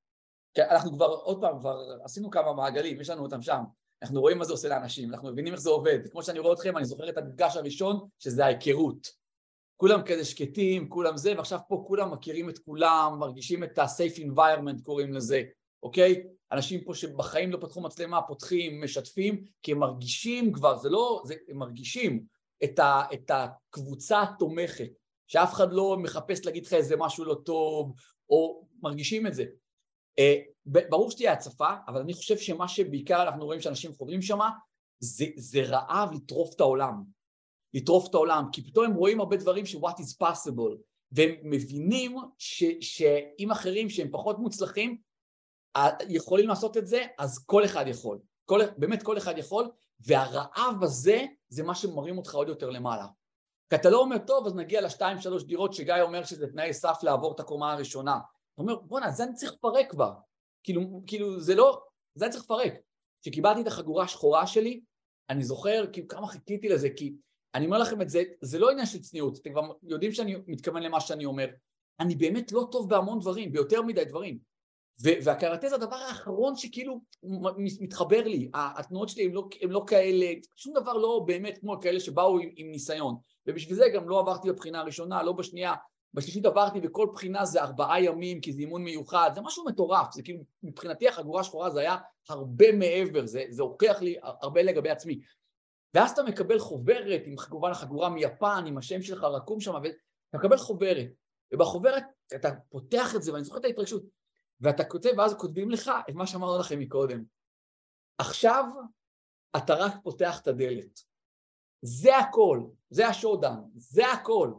כי 0.54 0.62
אנחנו 0.62 0.92
כבר, 0.92 1.06
עוד 1.06 1.42
פעם, 1.42 1.60
כבר 1.60 2.00
עשינו 2.04 2.30
כמה 2.30 2.54
מעגלים, 2.54 3.02
יש 3.02 3.10
לנו 3.10 3.24
אותם 3.24 3.42
שם, 3.42 3.64
אנחנו 4.02 4.22
רואים 4.22 4.38
מה 4.38 4.46
זה 4.46 4.54
עושה 4.54 4.70
לאנשים, 4.70 5.14
אנחנו 5.14 5.32
מבינים 5.32 5.54
איך 5.54 5.62
זה 5.62 5.70
עובד, 5.70 6.00
כמו 6.12 6.24
שאני 6.24 6.40
רואה 6.40 6.54
אתכם, 6.54 6.78
אני 6.78 6.86
זוכר 6.86 7.10
את 7.10 7.18
המפגש 7.18 7.58
הראשון, 7.58 8.08
שזה 8.20 8.46
ההיכרות. 8.46 9.23
כולם 9.78 10.02
כזה 10.06 10.26
שקטים, 10.26 10.90
כולם 10.90 11.18
זה, 11.18 11.34
ועכשיו 11.38 11.60
פה 11.68 11.84
כולם 11.88 12.14
מכירים 12.14 12.50
את 12.50 12.60
כולם, 12.60 13.16
מרגישים 13.20 13.64
את 13.64 13.80
ה-safe 13.80 14.20
environment 14.20 14.84
קוראים 14.84 15.14
לזה, 15.14 15.44
אוקיי? 15.84 16.24
אנשים 16.52 16.84
פה 16.84 16.94
שבחיים 16.94 17.52
לא 17.52 17.58
פתחו 17.58 17.82
מצלמה, 17.82 18.22
פותחים, 18.22 18.84
משתפים, 18.84 19.44
כי 19.64 19.72
הם 19.72 19.80
מרגישים 19.80 20.54
כבר, 20.54 20.78
זה 20.78 20.90
לא, 20.90 21.22
זה, 21.26 21.36
הם 21.50 21.58
מרגישים 21.58 22.24
את, 22.64 22.80
ה, 22.80 23.02
את 23.14 23.32
הקבוצה 23.34 24.22
התומכת, 24.22 24.90
שאף 25.28 25.54
אחד 25.54 25.74
לא 25.74 25.98
מחפש 25.98 26.46
להגיד 26.46 26.66
לך 26.66 26.74
איזה 26.74 26.96
משהו 26.96 27.26
לא 27.26 27.36
טוב, 27.46 27.94
או 28.30 28.68
מרגישים 28.82 29.28
את 29.28 29.34
זה. 29.34 29.46
אה, 30.20 30.36
ברור 30.66 31.12
שתהיה 31.12 31.34
הצפה, 31.34 31.70
אבל 31.88 32.02
אני 32.02 32.14
חושב 32.14 32.38
שמה 32.38 32.68
שבעיקר 32.68 33.24
אנחנו 33.24 33.46
רואים 33.46 33.62
שאנשים 33.62 33.94
חווים 33.94 34.22
שם, 34.22 34.40
זה, 35.00 35.26
זה 35.36 35.62
רעב 35.62 36.14
לטרוף 36.14 36.56
את 36.56 36.62
העולם. 36.62 37.04
לטרוף 37.74 38.10
את 38.10 38.14
העולם, 38.14 38.44
כי 38.52 38.64
פתאום 38.64 38.86
הם 38.86 38.94
רואים 38.94 39.20
הרבה 39.20 39.38
דברים 39.38 39.66
ש- 39.66 39.76
what 39.76 39.98
is 40.00 40.24
possible, 40.24 40.78
והם 41.12 41.36
מבינים 41.44 42.18
שאם 42.80 43.52
אחרים 43.52 43.90
שהם 43.90 44.08
פחות 44.12 44.40
מוצלחים, 44.40 44.98
יכולים 46.10 46.48
לעשות 46.48 46.78
את 46.78 46.88
זה, 46.88 47.06
אז 47.18 47.46
כל 47.46 47.66
אחד 47.66 47.86
יכול. 47.88 48.20
כל, 48.46 48.60
באמת 48.78 49.04
כל 49.04 49.18
אחד 49.18 49.38
יכול, 49.38 49.72
והרעב 50.00 50.84
הזה 50.84 51.26
זה 51.50 51.64
מה 51.64 51.76
שמרים 51.76 52.18
אותך 52.18 52.36
עוד 52.36 52.48
יותר 52.48 52.70
למעלה. 52.70 53.06
כי 53.70 53.76
אתה 53.76 53.90
לא 53.90 54.00
אומר, 54.00 54.18
טוב, 54.18 54.48
אז 54.48 54.56
נגיע 54.56 54.82
לשתיים 54.82 55.22
שלוש 55.22 55.44
דירות 55.44 55.74
שגיא 55.74 56.02
אומר 56.02 56.24
שזה 56.24 56.48
תנאי 56.48 56.74
סף 56.74 57.00
לעבור 57.04 57.36
את 57.36 57.40
הקומה 57.40 57.74
הראשונה. 57.74 58.20
אתה 58.54 58.62
אומר, 58.62 58.76
בואנה, 58.76 59.12
זה 59.12 59.24
אני 59.24 59.34
צריך 59.34 59.54
לפרק 59.54 59.92
כבר. 59.92 60.14
כאילו, 60.64 61.02
כאילו, 61.08 61.40
זה 61.40 61.56
לא, 61.56 61.82
זה 62.16 62.26
אני 62.26 62.32
צריך 62.32 62.44
לפרק. 62.44 62.74
כשקיבלתי 63.22 63.62
את 63.62 63.68
החגורה 63.68 64.04
השחורה 64.04 64.48
שלי, 64.48 64.82
אני 65.30 65.44
זוכר 65.44 65.86
כאילו 65.94 66.08
כמה 66.08 66.28
חיכיתי 66.28 66.70
לזה, 66.70 66.90
כי 66.90 67.14
אני 67.56 67.66
אומר 67.66 67.78
לכם 67.78 68.02
את 68.02 68.10
זה, 68.10 68.24
זה 68.42 68.60
לא 68.60 68.70
עניין 68.70 68.86
של 68.86 69.00
צניעות, 69.00 69.38
אתם 69.38 69.52
כבר 69.52 69.72
יודעים 69.84 70.12
שאני 70.12 70.36
מתכוון 70.48 70.84
למה 70.84 71.02
שאני 71.02 71.26
אומר. 71.26 71.48
אני 72.00 72.16
באמת 72.16 72.52
לא 72.52 72.68
טוב 72.72 72.90
בהמון 72.90 73.20
דברים, 73.20 73.52
ביותר 73.52 73.82
מדי 73.82 74.06
דברים. 74.06 74.54
והקראטה 75.00 75.70
זה 75.70 75.76
הדבר 75.76 75.96
האחרון 75.96 76.56
שכאילו 76.56 77.02
מתחבר 77.80 78.24
לי, 78.24 78.50
התנועות 78.54 79.10
שלי 79.10 79.26
הם 79.26 79.34
לא, 79.34 79.50
לא 79.62 79.84
כאלה, 79.88 80.26
שום 80.56 80.74
דבר 80.74 80.94
לא 80.94 81.24
באמת 81.28 81.58
כמו 81.58 81.82
כאלה 81.82 82.00
שבאו 82.00 82.40
עם, 82.40 82.50
עם 82.56 82.72
ניסיון, 82.72 83.16
ובשביל 83.48 83.76
זה 83.76 83.86
גם 83.94 84.10
לא 84.10 84.20
עברתי 84.20 84.50
בבחינה 84.50 84.80
הראשונה, 84.80 85.24
לא 85.24 85.32
בשנייה, 85.32 85.74
בשלישית 86.14 86.46
עברתי 86.46 86.80
וכל 86.84 87.08
בחינה 87.14 87.46
זה 87.46 87.62
ארבעה 87.62 88.04
ימים 88.04 88.42
כי 88.42 88.54
זה 88.54 88.60
אימון 88.60 88.84
מיוחד, 88.84 89.32
זה 89.36 89.42
משהו 89.42 89.66
מטורף, 89.66 90.08
זה 90.14 90.24
כאילו 90.24 90.40
מבחינתי 90.64 91.08
החגורה 91.08 91.42
השחורה 91.42 91.70
זה 91.70 91.80
היה 91.80 91.98
הרבה 92.30 92.72
מעבר, 92.72 93.26
זה, 93.26 93.44
זה 93.50 93.64
הוכיח 93.64 94.02
לי 94.02 94.16
הרבה 94.22 94.62
לגבי 94.62 94.90
עצמי. 94.90 95.20
ואז 95.94 96.12
אתה 96.12 96.24
מקבל 96.24 96.60
חוברת 96.60 97.22
עם 97.26 97.36
כמובן 97.38 97.72
החגורה 97.72 98.10
מיפן, 98.10 98.64
עם 98.68 98.78
השם 98.78 99.02
שלך 99.02 99.24
רקום 99.24 99.60
שם, 99.60 99.74
ואתה 99.74 100.38
מקבל 100.38 100.58
חוברת, 100.58 101.08
ובחוברת 101.54 102.04
אתה 102.36 102.50
פותח 102.70 103.16
את 103.16 103.24
זה, 103.24 103.34
ואני 103.34 103.44
זוכר 103.44 103.60
את 103.60 103.66
ההתרגשות, 103.66 104.04
ואתה 104.60 104.84
כותב, 104.84 105.10
ואז 105.18 105.34
כותבים 105.34 105.70
לך 105.70 105.92
את 106.10 106.16
מה 106.16 106.28
שאמרנו 106.28 106.60
לכם 106.60 106.80
מקודם. 106.80 107.24
עכשיו 108.18 108.66
אתה 109.58 109.74
רק 109.74 109.94
פותח 110.04 110.42
את 110.42 110.48
הדלת. 110.48 111.00
זה 111.82 112.18
הכל, 112.18 112.64
זה 112.90 113.08
השואודאון, 113.08 113.72
זה 113.76 114.12
הכל. 114.12 114.54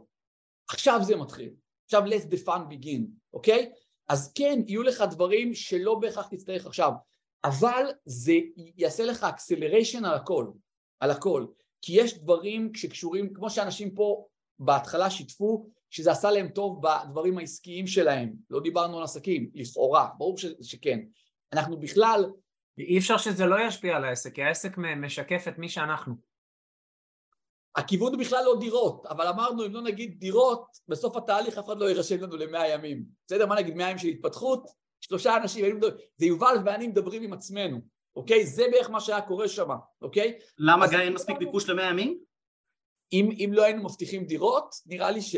עכשיו 0.69 0.99
זה 1.03 1.15
מתחיל. 1.15 1.55
עכשיו 1.85 2.03
let 2.05 2.33
the 2.33 2.45
fun 2.45 2.71
begin, 2.71 3.01
אוקיי? 3.33 3.73
אז 4.09 4.31
כן, 4.35 4.59
יהיו 4.67 4.83
לך 4.83 5.03
דברים 5.11 5.53
שלא 5.53 5.95
בהכרח 5.95 6.27
תצטרך 6.27 6.65
עכשיו, 6.65 6.91
אבל 7.43 7.85
זה 8.05 8.33
יעשה 8.55 9.05
לך 9.05 9.23
acceleration 9.23 9.97
על 9.97 10.13
הכל, 10.13 10.47
על 11.05 11.11
הכל. 11.11 11.45
כי 11.81 11.93
יש 12.01 12.19
דברים 12.19 12.73
שקשורים, 12.75 13.33
כמו 13.33 13.49
שאנשים 13.49 13.95
פה 13.95 14.25
בהתחלה 14.59 15.09
שיתפו, 15.09 15.69
שזה 15.89 16.11
עשה 16.11 16.31
להם 16.31 16.49
טוב 16.49 16.81
בדברים 16.81 17.37
העסקיים 17.37 17.87
שלהם. 17.87 18.33
לא 18.49 18.59
דיברנו 18.59 18.97
על 18.97 19.03
עסקים, 19.03 19.49
לכאורה, 19.53 20.09
ברור 20.17 20.37
ש- 20.37 20.45
שכן. 20.61 20.99
אנחנו 21.53 21.79
בכלל... 21.79 22.25
אי 22.77 22.97
אפשר 22.97 23.17
שזה 23.17 23.45
לא 23.45 23.67
ישפיע 23.67 23.95
על 23.95 24.05
העסק, 24.05 24.35
כי 24.35 24.43
העסק 24.43 24.77
משקף 24.77 25.47
את 25.47 25.57
מי 25.57 25.69
שאנחנו. 25.69 26.15
הכיוון 27.75 28.13
הוא 28.13 28.21
בכלל 28.21 28.45
לא 28.45 28.57
דירות, 28.59 29.05
אבל 29.05 29.27
אמרנו 29.27 29.65
אם 29.65 29.73
לא 29.73 29.81
נגיד 29.81 30.19
דירות, 30.19 30.65
בסוף 30.87 31.17
התהליך 31.17 31.57
אף 31.57 31.65
אחד 31.65 31.77
לא 31.77 31.89
יירשם 31.89 32.21
לנו 32.21 32.37
למאה 32.37 32.67
ימים. 32.67 33.05
בסדר? 33.27 33.45
מה 33.45 33.55
נגיד 33.55 33.75
מאה 33.75 33.85
ימים 33.85 33.97
של 33.97 34.07
התפתחות? 34.07 34.67
שלושה 35.01 35.37
אנשים, 35.37 35.79
זה 36.17 36.25
יובל 36.25 36.55
ואני 36.65 36.87
מדברים 36.87 37.23
עם 37.23 37.33
עצמנו, 37.33 37.79
אוקיי? 38.15 38.45
זה 38.45 38.65
בערך 38.71 38.89
מה 38.89 39.01
שהיה 39.01 39.21
קורה 39.21 39.47
שם, 39.47 39.69
אוקיי? 40.01 40.39
למה 40.57 40.87
גיא 40.87 40.97
אין 40.97 41.13
מספיק 41.13 41.37
ביקוש 41.37 41.69
למאה 41.69 41.89
ימים? 41.89 42.19
אם, 43.13 43.29
אם 43.31 43.49
לא 43.53 43.63
היינו 43.63 43.83
מבטיחים 43.83 44.25
דירות, 44.25 44.75
נראה 44.85 45.11
לי 45.11 45.21
ש... 45.21 45.35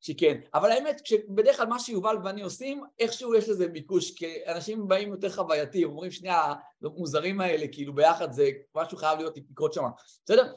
שכן. 0.00 0.40
אבל 0.54 0.70
האמת, 0.70 1.00
בדרך 1.28 1.56
כלל 1.56 1.66
מה 1.66 1.78
שיובל 1.78 2.16
ואני 2.24 2.42
עושים, 2.42 2.82
איכשהו 2.98 3.34
יש 3.34 3.48
לזה 3.48 3.68
ביקוש, 3.68 4.14
כי 4.18 4.26
אנשים 4.46 4.88
באים 4.88 5.10
יותר 5.10 5.30
חווייתיים, 5.30 5.88
אומרים 5.88 6.10
שנייה, 6.10 6.54
המוזרים 6.82 7.40
האלה, 7.40 7.66
כאילו 7.72 7.94
ביחד 7.94 8.32
זה 8.32 8.50
משהו 8.74 8.98
חייב 8.98 9.18
להיות 9.18 9.36
לקרות 9.50 9.72
שם. 9.72 9.84
בסדר? 10.24 10.52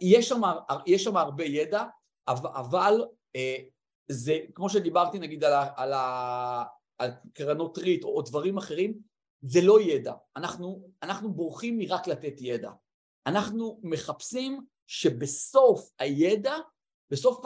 יש 0.00 0.28
שם, 0.28 0.40
יש 0.86 1.04
שם 1.04 1.16
הרבה 1.16 1.44
ידע, 1.44 1.84
אבל, 2.28 3.04
אה, 3.36 3.56
זה, 4.08 4.38
כמו 4.54 4.68
שדיברתי 4.68 5.18
נגיד 5.18 5.44
על, 5.44 5.52
ה, 5.52 5.68
על, 5.76 5.92
ה, 5.92 6.64
על 6.98 7.10
קרנות 7.32 7.78
ריט 7.78 8.04
או 8.04 8.22
דברים 8.22 8.58
אחרים, 8.58 8.94
זה 9.46 9.60
לא 9.62 9.80
ידע. 9.80 10.12
אנחנו, 10.36 10.88
אנחנו 11.02 11.32
בורחים 11.32 11.78
מרק 11.78 12.06
לתת 12.06 12.34
ידע. 12.40 12.70
אנחנו 13.26 13.80
מחפשים 13.82 14.60
שבסוף 14.86 15.90
הידע 15.98 16.56
בסוף 17.10 17.40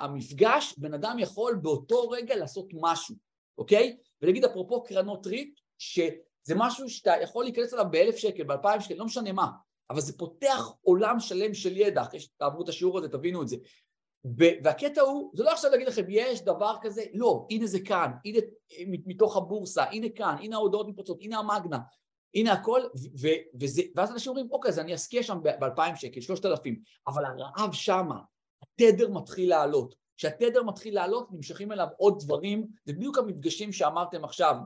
המפגש 0.00 0.74
בן 0.78 0.94
אדם 0.94 1.16
יכול 1.18 1.54
באותו 1.62 2.08
רגע 2.08 2.36
לעשות 2.36 2.66
משהו, 2.80 3.14
אוקיי? 3.58 3.96
ולהגיד 4.22 4.44
אפרופו 4.44 4.82
קרנות 4.82 5.26
ריט, 5.26 5.60
שזה 5.78 6.54
משהו 6.56 6.90
שאתה 6.90 7.12
יכול 7.22 7.44
להיכנס 7.44 7.74
אליו 7.74 7.86
באלף 7.90 8.16
שקל, 8.16 8.42
באלפיים 8.42 8.80
שקל, 8.80 8.94
לא 8.94 9.04
משנה 9.04 9.32
מה, 9.32 9.50
אבל 9.90 10.00
זה 10.00 10.18
פותח 10.18 10.72
עולם 10.80 11.20
שלם 11.20 11.54
של 11.54 11.76
ידע, 11.76 12.02
אחרי 12.02 12.20
שתעברו 12.20 12.62
את 12.62 12.68
השיעור 12.68 12.98
הזה 12.98 13.08
תבינו 13.08 13.42
את 13.42 13.48
זה. 13.48 13.56
והקטע 14.62 15.00
הוא, 15.00 15.30
זה 15.34 15.44
לא 15.44 15.50
עכשיו 15.50 15.70
להגיד 15.70 15.88
לכם, 15.88 16.04
יש 16.08 16.44
דבר 16.44 16.76
כזה, 16.82 17.02
לא, 17.14 17.46
הנה 17.50 17.66
זה 17.66 17.80
כאן, 17.80 18.10
הנה 18.24 18.38
מתוך 19.06 19.36
הבורסה, 19.36 19.84
הנה 19.84 20.06
כאן, 20.14 20.36
הנה 20.40 20.56
ההודעות 20.56 20.88
מתפוצות, 20.88 21.18
הנה 21.20 21.38
המאגנה, 21.38 21.78
הנה 22.34 22.52
הכל, 22.52 22.80
ו- 23.20 23.58
וזה, 23.60 23.82
ואז 23.96 24.12
אנשים 24.12 24.30
אומרים, 24.30 24.48
אוקיי, 24.50 24.68
אז 24.68 24.78
אני 24.78 24.94
אשקיע 24.94 25.22
שם 25.22 25.38
ב-2,000 25.42 25.96
שקל, 25.96 26.20
3,000, 26.20 26.80
אבל 27.06 27.24
הרעב 27.24 27.72
שמה, 27.72 28.20
התדר 28.62 29.10
מתחיל 29.10 29.50
לעלות. 29.50 29.94
כשהתדר 30.16 30.62
מתחיל 30.62 30.94
לעלות, 30.94 31.28
נמשכים 31.32 31.72
אליו 31.72 31.86
עוד 31.96 32.18
דברים, 32.24 32.66
זה 32.84 32.92
בדיוק 32.92 33.18
המפגשים 33.18 33.72
שאמרתם 33.72 34.24
עכשיו, 34.24 34.56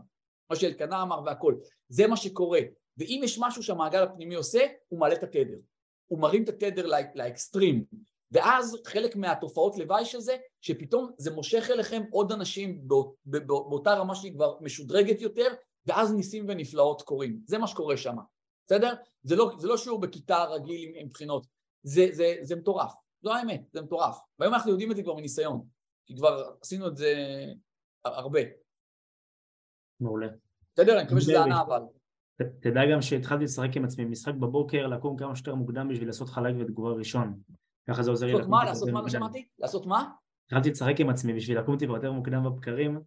מה 0.50 0.56
שאלקנה 0.56 1.02
אמר 1.02 1.20
והכל, 1.26 1.54
זה 1.88 2.06
מה 2.06 2.16
שקורה. 2.16 2.60
ואם 2.98 3.20
יש 3.24 3.38
משהו 3.38 3.62
שהמעגל 3.62 4.02
הפנימי 4.02 4.34
עושה, 4.34 4.66
הוא 4.88 5.00
מעלה 5.00 5.14
את 5.14 5.22
התדר. 5.22 5.58
הוא 6.06 6.18
מרים 6.18 6.44
את 6.44 6.48
התדר 6.48 6.86
לא- 6.86 6.98
לאקסטרים. 7.14 7.84
ואז 8.32 8.76
חלק 8.86 9.16
מהתופעות 9.16 9.78
לוואי 9.78 10.04
של 10.04 10.20
זה, 10.20 10.36
שפתאום 10.60 11.10
זה 11.18 11.30
מושך 11.30 11.70
אליכם 11.70 12.02
עוד 12.10 12.32
אנשים 12.32 12.88
באות, 12.88 13.14
בא, 13.24 13.38
באותה 13.38 13.94
רמה 13.94 14.14
שהיא 14.14 14.32
כבר 14.34 14.58
משודרגת 14.60 15.20
יותר, 15.20 15.46
ואז 15.86 16.14
ניסים 16.14 16.44
ונפלאות 16.48 17.02
קורים. 17.02 17.40
זה 17.44 17.58
מה 17.58 17.66
שקורה 17.66 17.96
שם, 17.96 18.16
בסדר? 18.66 18.94
זה 19.22 19.36
לא, 19.36 19.52
זה 19.58 19.68
לא 19.68 19.76
שיעור 19.76 20.00
בכיתה 20.00 20.44
רגיל 20.44 20.88
עם, 20.88 20.94
עם 20.96 21.08
בחינות, 21.08 21.46
זה, 21.82 22.06
זה, 22.12 22.34
זה 22.42 22.56
מטורף, 22.56 22.92
זו 23.22 23.32
האמת, 23.32 23.62
זה 23.72 23.82
מטורף. 23.82 24.18
והיום 24.38 24.54
אנחנו 24.54 24.70
יודעים 24.70 24.90
את 24.90 24.96
זה 24.96 25.02
כבר 25.02 25.14
מניסיון, 25.14 25.64
כי 26.06 26.16
כבר 26.16 26.50
עשינו 26.62 26.86
את 26.86 26.96
זה 26.96 27.14
הרבה. 28.04 28.40
מעולה. 30.00 30.26
בסדר? 30.74 30.96
אני 30.96 31.04
מקווה 31.04 31.20
שזה 31.20 31.42
ענה 31.42 31.60
אבל. 31.60 31.80
ת- 32.42 32.62
תדע 32.62 32.80
גם 32.92 33.02
שהתחלתי 33.02 33.44
לשחק 33.44 33.76
עם 33.76 33.84
עצמי, 33.84 34.04
משחק 34.04 34.34
בבוקר, 34.34 34.86
לקום 34.86 35.16
כמה 35.16 35.36
שיותר 35.36 35.54
מוקדם 35.54 35.88
בשביל 35.88 36.06
לעשות 36.08 36.28
חלק 36.28 36.54
ותגובה 36.60 36.90
ראשון. 36.90 37.40
ככה 37.88 38.02
זה 38.02 38.10
עוזר 38.10 38.26
לי 38.26 38.32
לעשות 38.32 38.48
מה? 38.48 38.64
לעשות 38.64 38.88
מה? 38.88 38.92
מוקדם. 39.00 39.08
שמעתי? 39.10 39.46
לעשות 39.58 39.86
מה? 39.86 40.10
התחלתי 40.46 40.70
לשחק 40.70 41.00
עם 41.00 41.10
עצמי 41.10 41.32
בשביל 41.32 41.58
לקום 41.58 41.78
טיפה 41.78 41.92
יותר 41.96 42.12
מוקדם 42.12 42.44
בבקרים, 42.44 43.00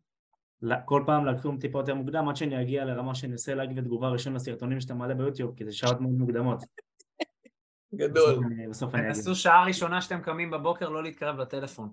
כל 0.85 1.03
פעם 1.05 1.25
לקום 1.25 1.57
טיפה 1.59 1.79
יותר 1.79 1.95
מוקדם 1.95 2.29
עד 2.29 2.35
שאני 2.35 2.61
אגיע 2.61 2.85
לרמה 2.85 3.15
שאני 3.15 3.33
עושה 3.33 3.55
לייק 3.55 3.69
ותגובה 3.75 4.09
ראשון 4.09 4.33
לסרטונים 4.33 4.79
שאתה 4.79 4.93
מעלה 4.93 5.13
ביוטיוב, 5.13 5.55
כי 5.57 5.65
זה 5.65 5.71
שעות 5.71 6.01
מאוד 6.01 6.13
מוקדמות. 6.13 6.63
גדול. 7.95 8.35
בסוף 8.35 8.45
אני- 8.45 8.67
בסוף 8.67 8.95
אני 8.95 9.01
אגיד. 9.01 9.13
תנסו 9.13 9.35
שעה 9.35 9.65
ראשונה 9.65 10.01
שאתם 10.01 10.21
קמים 10.21 10.51
בבוקר 10.51 10.89
לא 10.89 11.03
להתקרב 11.03 11.37
לטלפון. 11.37 11.91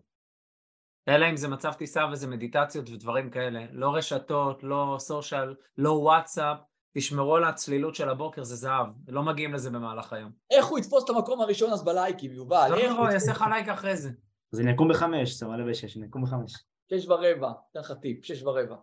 אלא 1.09 1.31
אם 1.31 1.37
זה 1.37 1.49
מצב 1.49 1.73
טיסה 1.73 2.07
וזה 2.13 2.29
מדיטציות 2.29 2.91
ודברים 2.91 3.31
כאלה. 3.31 3.67
לא 3.73 3.95
רשתות, 3.95 4.63
לא 4.63 4.97
סושיאל, 4.99 5.55
לא 5.79 5.91
וואטסאפ. 5.91 6.59
תשמרו 6.95 7.37
על 7.37 7.45
הצלילות 7.45 7.95
של 7.95 8.09
הבוקר, 8.09 8.45
זה 8.45 8.57
זהב. 8.57 8.87
לא 9.09 9.23
מגיעים 9.23 9.55
לזה 9.55 9.71
במהלך 9.71 10.13
היום. 10.13 10.33
איך 10.51 10.67
הוא 10.67 10.79
יתפוס 10.79 11.05
את 11.05 11.11
המקום 11.11 11.41
הראשון 11.41 11.71
אז 11.73 11.85
בלייקים, 11.85 12.33
יובל? 12.33 12.69
לא 12.71 12.77
איך 12.77 12.93
הוא 12.93 13.09
יתפוס? 13.09 13.13
יעשה 13.13 13.33
לך 13.33 13.45
לייק 13.51 13.69
אחרי 13.69 13.97
זה. 13.97 14.11
אז 14.53 14.61
אני 14.61 14.75
אקום 14.75 14.89
בחמש, 14.89 15.37
אתה 15.39 15.47
מעלה 15.47 15.65
בשש, 15.71 15.97
אני 15.97 16.07
אקום 16.07 16.23
בחמש. 16.23 16.53
שש 16.91 17.09
ורבע, 17.09 17.53
אתן 17.71 17.81
לך 17.81 17.93
טיפ, 18.03 18.25
שש 18.25 18.43
ורבע. 18.43 18.77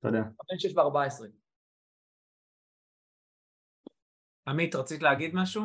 תודה. 0.00 0.22
בין 0.48 0.58
שש 0.58 0.76
וארבע 0.76 1.02
עשרה. 1.02 1.28
עמית, 4.48 4.74
רצית 4.74 5.02
להגיד 5.02 5.30
משהו? 5.34 5.62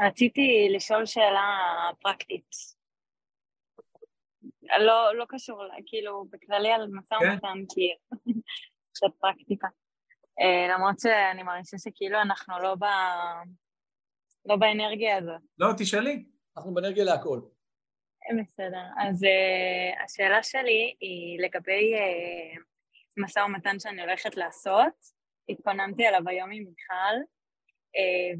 רציתי 0.00 0.68
לשאול 0.76 1.06
שאלה 1.06 1.58
פרקטית. 2.00 2.50
לא, 4.78 5.14
לא 5.14 5.24
קשור, 5.28 5.64
כאילו, 5.86 6.24
בכללי 6.30 6.72
על 6.72 6.88
משא 6.92 7.16
כן. 7.20 7.30
ומתן, 7.32 7.74
כי 7.74 7.94
קצת 8.94 9.06
פרקטיקה. 9.20 9.68
אה, 10.40 10.74
למרות 10.74 11.00
שאני 11.00 11.42
מרגישה 11.42 11.78
שכאילו 11.78 12.20
אנחנו 12.20 12.58
לא, 12.58 12.74
ב... 12.74 12.84
לא 14.46 14.56
באנרגיה 14.56 15.16
הזאת. 15.16 15.40
לא, 15.58 15.68
תשאלי. 15.78 16.24
אנחנו 16.56 16.74
באנרגיה 16.74 17.04
להכל. 17.04 17.40
בסדר. 18.42 18.82
אז 18.98 19.22
uh, 19.22 20.04
השאלה 20.04 20.42
שלי 20.42 20.94
היא 21.00 21.40
לגבי 21.40 21.94
uh, 21.94 22.60
משא 23.16 23.38
ומתן 23.38 23.78
שאני 23.78 24.02
הולכת 24.02 24.36
לעשות. 24.36 24.92
התכוננתי 25.48 26.06
עליו 26.06 26.28
היום 26.28 26.50
עם 26.52 26.64
מיכל, 26.64 27.16
uh, 27.22 27.26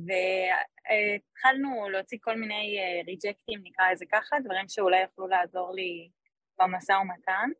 והתחלנו 0.06 1.88
להוציא 1.88 2.18
כל 2.20 2.36
מיני 2.36 2.78
ריג'קטים, 3.06 3.60
נקרא 3.64 3.92
לזה 3.92 4.04
ככה, 4.12 4.36
דברים 4.44 4.68
שאולי 4.68 5.00
יוכלו 5.00 5.26
לעזור 5.26 5.74
לי 5.74 6.10
במשא 6.58 6.92
ומתן, 6.92 7.50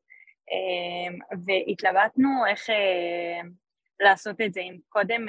uh, 0.51 1.37
והתלבטנו 1.47 2.29
איך 2.49 2.71
uh, 2.71 3.47
לעשות 4.01 4.41
את 4.41 4.55
זה, 4.55 4.61
אם 4.61 4.79
קודם, 4.89 5.27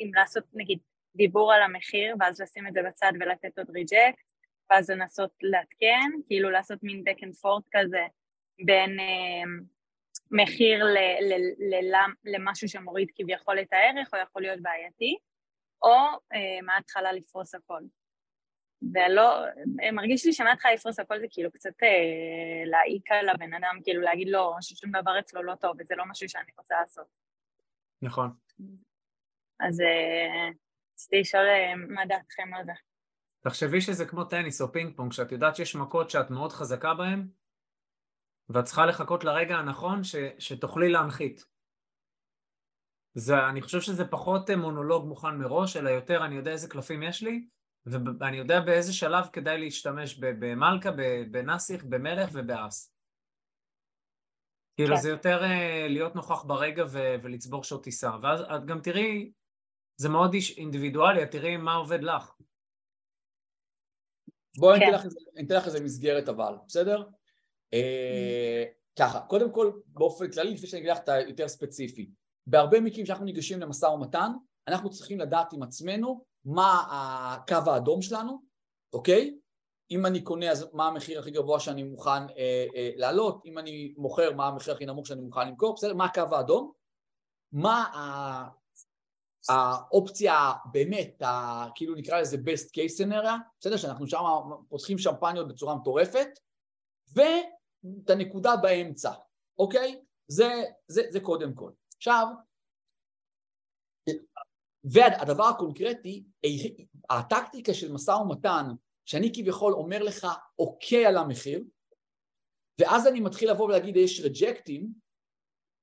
אם 0.00 0.10
לעשות 0.14 0.44
נגיד 0.54 0.78
דיבור 1.16 1.52
על 1.52 1.62
המחיר, 1.62 2.16
ואז 2.20 2.40
לשים 2.40 2.66
את 2.66 2.72
זה 2.72 2.80
בצד 2.82 3.12
ולתת 3.20 3.58
עוד 3.58 3.70
ריג'קט, 3.70 4.24
ואז 4.70 4.90
לנסות 4.90 5.30
לעדכן, 5.42 6.10
כאילו 6.26 6.50
לעשות 6.50 6.78
מין 6.82 7.04
back 7.08 7.18
and 7.18 7.34
forth 7.44 7.68
כזה 7.72 8.06
בין 8.64 9.00
אה, 9.00 9.42
מחיר 10.30 10.84
ל, 10.84 10.98
ל, 11.20 11.34
ל, 11.58 11.94
ל, 11.94 11.96
למשהו 12.24 12.68
שמוריד 12.68 13.08
כביכול 13.16 13.60
את 13.60 13.72
הערך 13.72 14.14
או 14.14 14.18
יכול 14.18 14.42
להיות 14.42 14.60
בעייתי, 14.62 15.16
או 15.82 15.96
אה, 16.32 16.62
מההתחלה 16.62 17.12
לפרוס 17.12 17.54
הכל. 17.54 17.82
ולא, 18.82 19.44
אה, 19.82 19.92
מרגיש 19.92 20.26
לי 20.26 20.32
שמההתחלה 20.32 20.74
לפרוס 20.74 20.98
הכל 20.98 21.20
זה 21.20 21.26
כאילו 21.30 21.50
קצת 21.50 21.82
אה, 21.82 22.64
להעיק 22.66 23.10
על 23.10 23.28
הבן 23.28 23.54
אדם, 23.54 23.78
כאילו 23.84 24.00
להגיד 24.00 24.28
לו 24.28 24.56
ששום 24.60 24.90
דבר 24.90 25.18
אצלו 25.18 25.42
לא 25.42 25.54
טוב 25.54 25.76
וזה 25.78 25.94
לא 25.96 26.04
משהו 26.06 26.28
שאני 26.28 26.52
רוצה 26.58 26.74
לעשות. 26.80 27.06
נכון. 28.02 28.30
אז 29.60 29.80
אה, 29.80 30.48
רציתי 30.94 31.20
לשאול 31.20 31.46
אה, 31.46 31.76
מה 31.76 32.06
דעתכם 32.06 32.54
על 32.54 32.64
זה. 32.64 32.72
תחשבי 33.40 33.80
שזה 33.80 34.06
כמו 34.06 34.24
טניס 34.24 34.60
או 34.60 34.72
פינג 34.72 34.96
פונג, 34.96 35.12
שאת 35.12 35.32
יודעת 35.32 35.56
שיש 35.56 35.74
מכות 35.76 36.10
שאת 36.10 36.30
מאוד 36.30 36.52
חזקה 36.52 36.94
בהן, 36.94 37.28
ואת 38.48 38.64
צריכה 38.64 38.86
לחכות 38.86 39.24
לרגע 39.24 39.56
הנכון 39.56 40.04
ש, 40.04 40.16
שתוכלי 40.38 40.88
להנחית. 40.88 41.44
זה, 43.14 43.34
אני 43.48 43.62
חושב 43.62 43.80
שזה 43.80 44.04
פחות 44.04 44.50
מונולוג 44.50 45.06
מוכן 45.06 45.36
מראש, 45.38 45.76
אלא 45.76 45.90
יותר 45.90 46.24
אני 46.24 46.34
יודע 46.34 46.50
איזה 46.50 46.68
קלפים 46.68 47.02
יש 47.02 47.22
לי, 47.22 47.46
ואני 48.20 48.36
יודע 48.36 48.60
באיזה 48.60 48.92
שלב 48.92 49.24
כדאי 49.32 49.58
להשתמש 49.60 50.18
במלכה, 50.18 50.90
בנסיך, 51.30 51.84
במלך 51.84 52.30
ובאס. 52.32 52.94
כאילו 54.76 54.96
כן. 54.96 55.02
זה 55.02 55.08
יותר 55.10 55.42
אה, 55.42 55.86
להיות 55.88 56.14
נוכח 56.14 56.42
ברגע 56.42 56.84
ו- 56.90 57.14
ולצבור 57.22 57.64
שעות 57.64 57.84
טיסה. 57.84 58.10
ואז 58.22 58.40
את 58.40 58.66
גם 58.66 58.80
תראי, 58.80 59.32
זה 59.96 60.08
מאוד 60.08 60.34
איש- 60.34 60.58
אינדיבידואלי, 60.58 61.22
את 61.22 61.30
תראי 61.30 61.56
מה 61.56 61.74
עובד 61.74 62.02
לך. 62.02 62.32
בואי 64.58 64.76
אני 64.76 64.84
כן. 64.84 64.90
אתן 64.90 64.98
לך 64.98 65.04
איזה- 65.04 65.20
אני 65.36 65.46
אתן 65.46 65.54
לך 65.54 65.66
איזה 65.66 65.84
מסגרת 65.84 66.28
אבל, 66.28 66.54
בסדר? 66.66 67.04
אה, 67.74 68.64
ככה, 68.98 69.20
קודם 69.20 69.52
כל 69.52 69.72
באופן 69.86 70.30
כללי, 70.30 70.54
לפני 70.54 70.66
שאני 70.66 70.80
אגיד 70.80 70.92
לך 70.92 70.98
את 70.98 71.08
היותר 71.08 71.48
ספציפי, 71.48 72.10
בהרבה 72.46 72.80
מקרים 72.80 73.06
שאנחנו 73.06 73.24
ניגשים 73.24 73.60
למשא 73.60 73.86
ומתן, 73.86 74.32
אנחנו 74.68 74.90
צריכים 74.90 75.20
לדעת 75.20 75.52
עם 75.52 75.62
עצמנו 75.62 76.24
מה 76.44 76.86
הקו 76.90 77.70
האדום 77.70 78.02
שלנו, 78.02 78.42
אוקיי? 78.92 79.36
אם 79.90 80.06
אני 80.06 80.22
קונה 80.22 80.50
אז 80.50 80.68
מה 80.72 80.88
המחיר 80.88 81.20
הכי 81.20 81.30
גבוה 81.30 81.60
שאני 81.60 81.82
מוכן 81.82 82.10
אה, 82.10 82.66
אה, 82.76 82.90
להעלות, 82.96 83.42
אם 83.46 83.58
אני 83.58 83.94
מוכר 83.96 84.34
מה 84.34 84.48
המחיר 84.48 84.74
הכי 84.74 84.86
נמוך 84.86 85.06
שאני 85.06 85.20
מוכן 85.20 85.48
למכור, 85.48 85.74
בסדר? 85.74 85.94
מה 85.94 86.04
הקו 86.04 86.22
האדום? 86.32 86.72
מה 87.52 87.82
ה... 87.82 88.60
האופציה 89.48 90.52
באמת, 90.72 91.22
ה, 91.22 91.64
כאילו 91.74 91.94
נקרא 91.94 92.20
לזה 92.20 92.36
best 92.36 92.66
case 92.66 93.06
scenario, 93.06 93.30
בסדר? 93.60 93.76
שאנחנו 93.76 94.06
שם 94.06 94.18
פותחים 94.68 94.98
שמפניות 94.98 95.48
בצורה 95.48 95.74
מטורפת, 95.74 96.28
ואת 97.14 98.10
הנקודה 98.10 98.56
באמצע, 98.56 99.12
אוקיי? 99.58 100.00
זה, 100.28 100.62
זה, 100.88 101.02
זה 101.10 101.20
קודם 101.20 101.54
כל. 101.54 101.70
עכשיו, 102.00 102.26
והדבר 104.84 105.44
הקונקרטי, 105.44 106.24
הטקטיקה 107.10 107.74
של 107.74 107.92
משא 107.92 108.10
ומתן, 108.10 108.66
שאני 109.06 109.32
כביכול 109.34 109.72
אומר 109.72 110.02
לך 110.02 110.26
אוקיי 110.58 111.06
על 111.06 111.16
המחיר, 111.16 111.64
ואז 112.80 113.06
אני 113.06 113.20
מתחיל 113.20 113.50
לבוא 113.50 113.64
ולהגיד 113.64 113.96
יש 113.96 114.20
רג'קטים, 114.20 114.92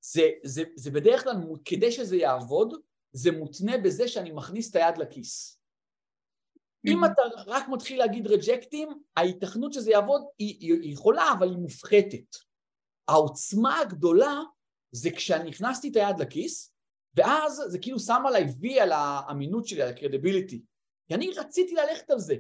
זה, 0.02 0.30
זה, 0.44 0.64
זה 0.76 0.92
בדרך 0.92 1.24
כלל, 1.24 1.36
כדי 1.66 1.92
שזה 1.92 2.16
יעבוד, 2.16 2.74
זה 3.12 3.32
מותנה 3.32 3.78
בזה 3.78 4.08
שאני 4.08 4.32
מכניס 4.32 4.72
את 4.72 4.76
היד 4.76 4.98
לכיס. 4.98 5.62
אם 6.88 7.06
אתה 7.06 7.22
רק 7.46 7.68
מתחיל 7.70 8.00
להגיד 8.00 8.28
רג'קטים, 8.28 8.90
ההיתכנות 9.18 9.74
שזה 9.74 9.92
יעבוד 9.92 10.22
היא, 10.40 10.58
היא, 10.60 10.94
יכולה, 10.94 11.24
אבל 11.38 11.50
היא 11.50 11.58
מופחתת. 11.58 12.36
העוצמה 13.08 13.80
הגדולה 13.80 14.42
זה 14.92 15.12
כשאני 15.12 15.50
הכנסתי 15.50 15.90
את 15.90 15.96
היד 15.96 16.20
לכיס, 16.20 16.74
ואז 17.16 17.64
זה 17.68 17.80
כאילו 17.80 18.00
שם 18.00 18.24
עליי 18.28 18.46
וי 18.60 18.80
על 18.80 18.92
האמינות 18.92 19.68
שלי, 19.68 19.82
על 19.82 19.90
הקרדיביליטי. 19.90 20.62
כי 21.08 21.16
אני 21.16 21.32
רציתי 21.32 21.76
ללכת 21.76 22.10
על 22.10 22.20
זה. 22.20 22.36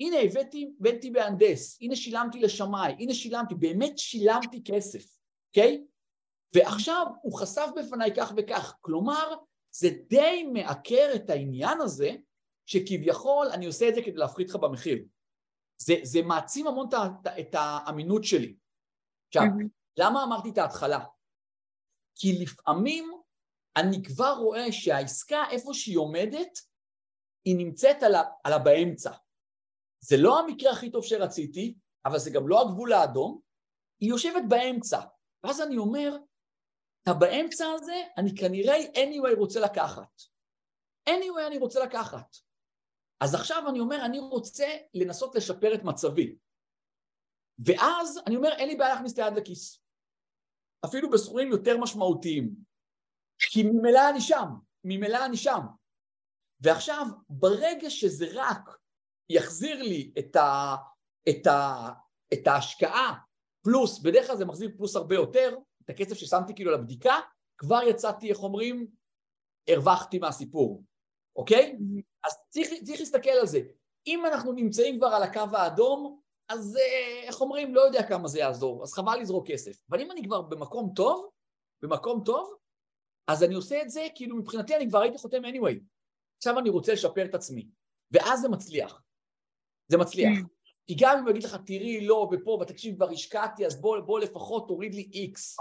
הנה 0.00 0.16
הבאתי, 0.20 0.70
הבאתי 0.80 1.10
מהנדס, 1.10 1.78
הנה 1.80 1.96
שילמתי 1.96 2.40
לשמאי, 2.40 2.92
הנה 2.98 3.14
שילמתי, 3.14 3.54
באמת 3.54 3.98
שילמתי 3.98 4.62
כסף, 4.64 5.04
אוקיי? 5.48 5.84
ועכשיו 6.54 7.06
הוא 7.22 7.38
חשף 7.38 7.66
בפניי 7.76 8.14
כך 8.16 8.32
וכך. 8.36 8.76
כלומר, 8.80 9.34
זה 9.70 9.88
די 10.08 10.42
מעקר 10.52 11.10
את 11.14 11.30
העניין 11.30 11.80
הזה, 11.80 12.10
שכביכול 12.66 13.46
אני 13.52 13.66
עושה 13.66 13.88
את 13.88 13.94
זה 13.94 14.02
כדי 14.02 14.16
להפחית 14.16 14.48
לך 14.48 14.56
במחיר. 14.56 15.04
זה, 15.78 15.94
זה 16.02 16.22
מעצים 16.22 16.66
המון 16.66 16.88
את, 16.88 16.94
ה- 16.94 17.40
את 17.40 17.54
האמינות 17.58 18.24
שלי. 18.24 18.56
עכשיו, 19.28 19.42
למה 19.98 20.24
אמרתי 20.24 20.50
את 20.50 20.58
ההתחלה? 20.58 21.04
כי 22.14 22.38
לפעמים 22.42 23.12
אני 23.76 24.02
כבר 24.02 24.34
רואה 24.38 24.72
שהעסקה, 24.72 25.44
איפה 25.50 25.74
שהיא 25.74 25.98
עומדת, 25.98 26.58
היא 27.44 27.56
נמצאת 27.56 28.02
על, 28.02 28.14
ה, 28.14 28.22
על 28.44 28.52
הבאמצע. 28.52 29.12
זה 30.00 30.16
לא 30.18 30.40
המקרה 30.40 30.72
הכי 30.72 30.90
טוב 30.90 31.04
שרציתי, 31.04 31.74
אבל 32.06 32.18
זה 32.18 32.30
גם 32.30 32.48
לא 32.48 32.60
הגבול 32.60 32.92
האדום, 32.92 33.40
היא 34.00 34.10
יושבת 34.10 34.42
באמצע. 34.48 35.00
ואז 35.44 35.60
אני 35.60 35.76
אומר, 35.76 36.16
את 37.02 37.08
הבאמצע 37.08 37.66
הזה, 37.66 38.02
אני 38.18 38.30
כנראה 38.36 38.76
anyway 38.76 39.38
רוצה 39.38 39.60
לקחת. 39.60 40.22
anyway 41.10 41.46
אני 41.46 41.58
רוצה 41.58 41.84
לקחת. 41.84 42.36
אז 43.20 43.34
עכשיו 43.34 43.64
אני 43.68 43.80
אומר, 43.80 44.04
אני 44.04 44.18
רוצה 44.18 44.66
לנסות 44.94 45.34
לשפר 45.34 45.74
את 45.74 45.84
מצבי. 45.84 46.36
ואז 47.58 48.20
אני 48.26 48.36
אומר, 48.36 48.52
אין 48.52 48.68
לי 48.68 48.76
בעיה 48.76 48.94
להכניס 48.94 49.12
את 49.12 49.18
היד 49.18 49.32
לכיס. 49.36 49.83
אפילו 50.84 51.10
בסכומים 51.10 51.50
יותר 51.50 51.78
משמעותיים. 51.78 52.54
כי 53.38 53.62
ממילא 53.62 54.10
אני 54.10 54.20
שם, 54.20 54.48
ממילא 54.84 55.26
אני 55.26 55.36
שם. 55.36 55.60
ועכשיו, 56.60 57.06
ברגע 57.28 57.90
שזה 57.90 58.26
רק 58.32 58.78
יחזיר 59.28 59.82
לי 59.82 60.12
את, 60.18 60.36
ה, 60.36 60.76
את, 61.28 61.46
ה, 61.46 61.88
את 62.32 62.46
ההשקעה 62.46 63.14
פלוס, 63.64 63.98
בדרך 63.98 64.26
כלל 64.26 64.36
זה 64.36 64.44
מחזיר 64.44 64.70
פלוס 64.76 64.96
הרבה 64.96 65.14
יותר, 65.14 65.56
את 65.84 65.90
הכסף 65.90 66.14
ששמתי 66.14 66.54
כאילו 66.54 66.70
לבדיקה, 66.70 67.14
כבר 67.58 67.80
יצאתי, 67.88 68.30
איך 68.30 68.38
אומרים, 68.38 68.86
הרווחתי 69.68 70.18
מהסיפור, 70.18 70.84
אוקיי? 71.36 71.78
אז 72.24 72.32
צריך, 72.48 72.68
צריך 72.84 73.00
להסתכל 73.00 73.30
על 73.30 73.46
זה. 73.46 73.60
אם 74.06 74.26
אנחנו 74.26 74.52
נמצאים 74.52 74.98
כבר 74.98 75.06
על 75.06 75.22
הקו 75.22 75.56
האדום, 75.56 76.20
אז 76.48 76.76
אה, 76.76 77.22
איך 77.22 77.40
אומרים, 77.40 77.74
לא 77.74 77.80
יודע 77.80 78.08
כמה 78.08 78.28
זה 78.28 78.38
יעזור, 78.38 78.82
אז 78.82 78.92
חבל 78.92 79.18
לזרוק 79.20 79.46
כסף. 79.50 79.82
אבל 79.90 80.00
אם 80.00 80.10
אני 80.10 80.24
כבר 80.24 80.42
במקום 80.42 80.92
טוב, 80.96 81.30
במקום 81.82 82.22
טוב, 82.24 82.54
אז 83.26 83.42
אני 83.42 83.54
עושה 83.54 83.82
את 83.82 83.90
זה, 83.90 84.06
כאילו 84.14 84.36
מבחינתי 84.36 84.76
אני 84.76 84.88
כבר 84.88 85.00
הייתי 85.00 85.18
חותם 85.18 85.44
anyway. 85.44 85.80
עכשיו 86.36 86.58
אני 86.58 86.70
רוצה 86.70 86.92
לשפר 86.92 87.24
את 87.24 87.34
עצמי, 87.34 87.68
ואז 88.10 88.40
זה 88.40 88.48
מצליח. 88.48 89.02
זה 89.88 89.98
מצליח. 89.98 90.38
כי 90.86 90.96
גם 91.00 91.18
אם 91.18 91.22
הוא 91.22 91.30
יגיד 91.30 91.44
לך, 91.44 91.56
תראי, 91.66 92.06
לא, 92.06 92.28
ופה, 92.32 92.58
ותקשיב, 92.62 92.96
כבר 92.96 93.10
השקעתי, 93.10 93.66
אז 93.66 93.80
בוא, 93.80 94.00
בוא 94.00 94.20
לפחות 94.20 94.68
תוריד 94.68 94.94
לי 94.94 95.10
איקס, 95.12 95.56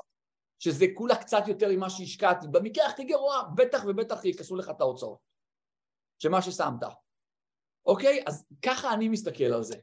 שזה 0.60 0.86
כולה 0.94 1.16
קצת 1.16 1.44
יותר 1.48 1.68
ממה 1.72 1.90
שהשקעתי. 1.90 2.48
במקרה 2.52 2.88
הכי 2.88 3.04
גרוע, 3.04 3.44
בטח 3.56 3.84
ובטח 3.88 4.26
יכנסו 4.26 4.56
לך 4.56 4.70
את 4.70 4.82
ההוצאות. 4.82 5.20
שמה 6.20 6.42
ששמת. 6.42 6.84
אוקיי? 7.86 8.24
אז 8.28 8.46
ככה 8.62 8.94
אני 8.94 9.10
מסתכל 9.10 9.44
על 9.44 9.64
זה. 9.64 9.76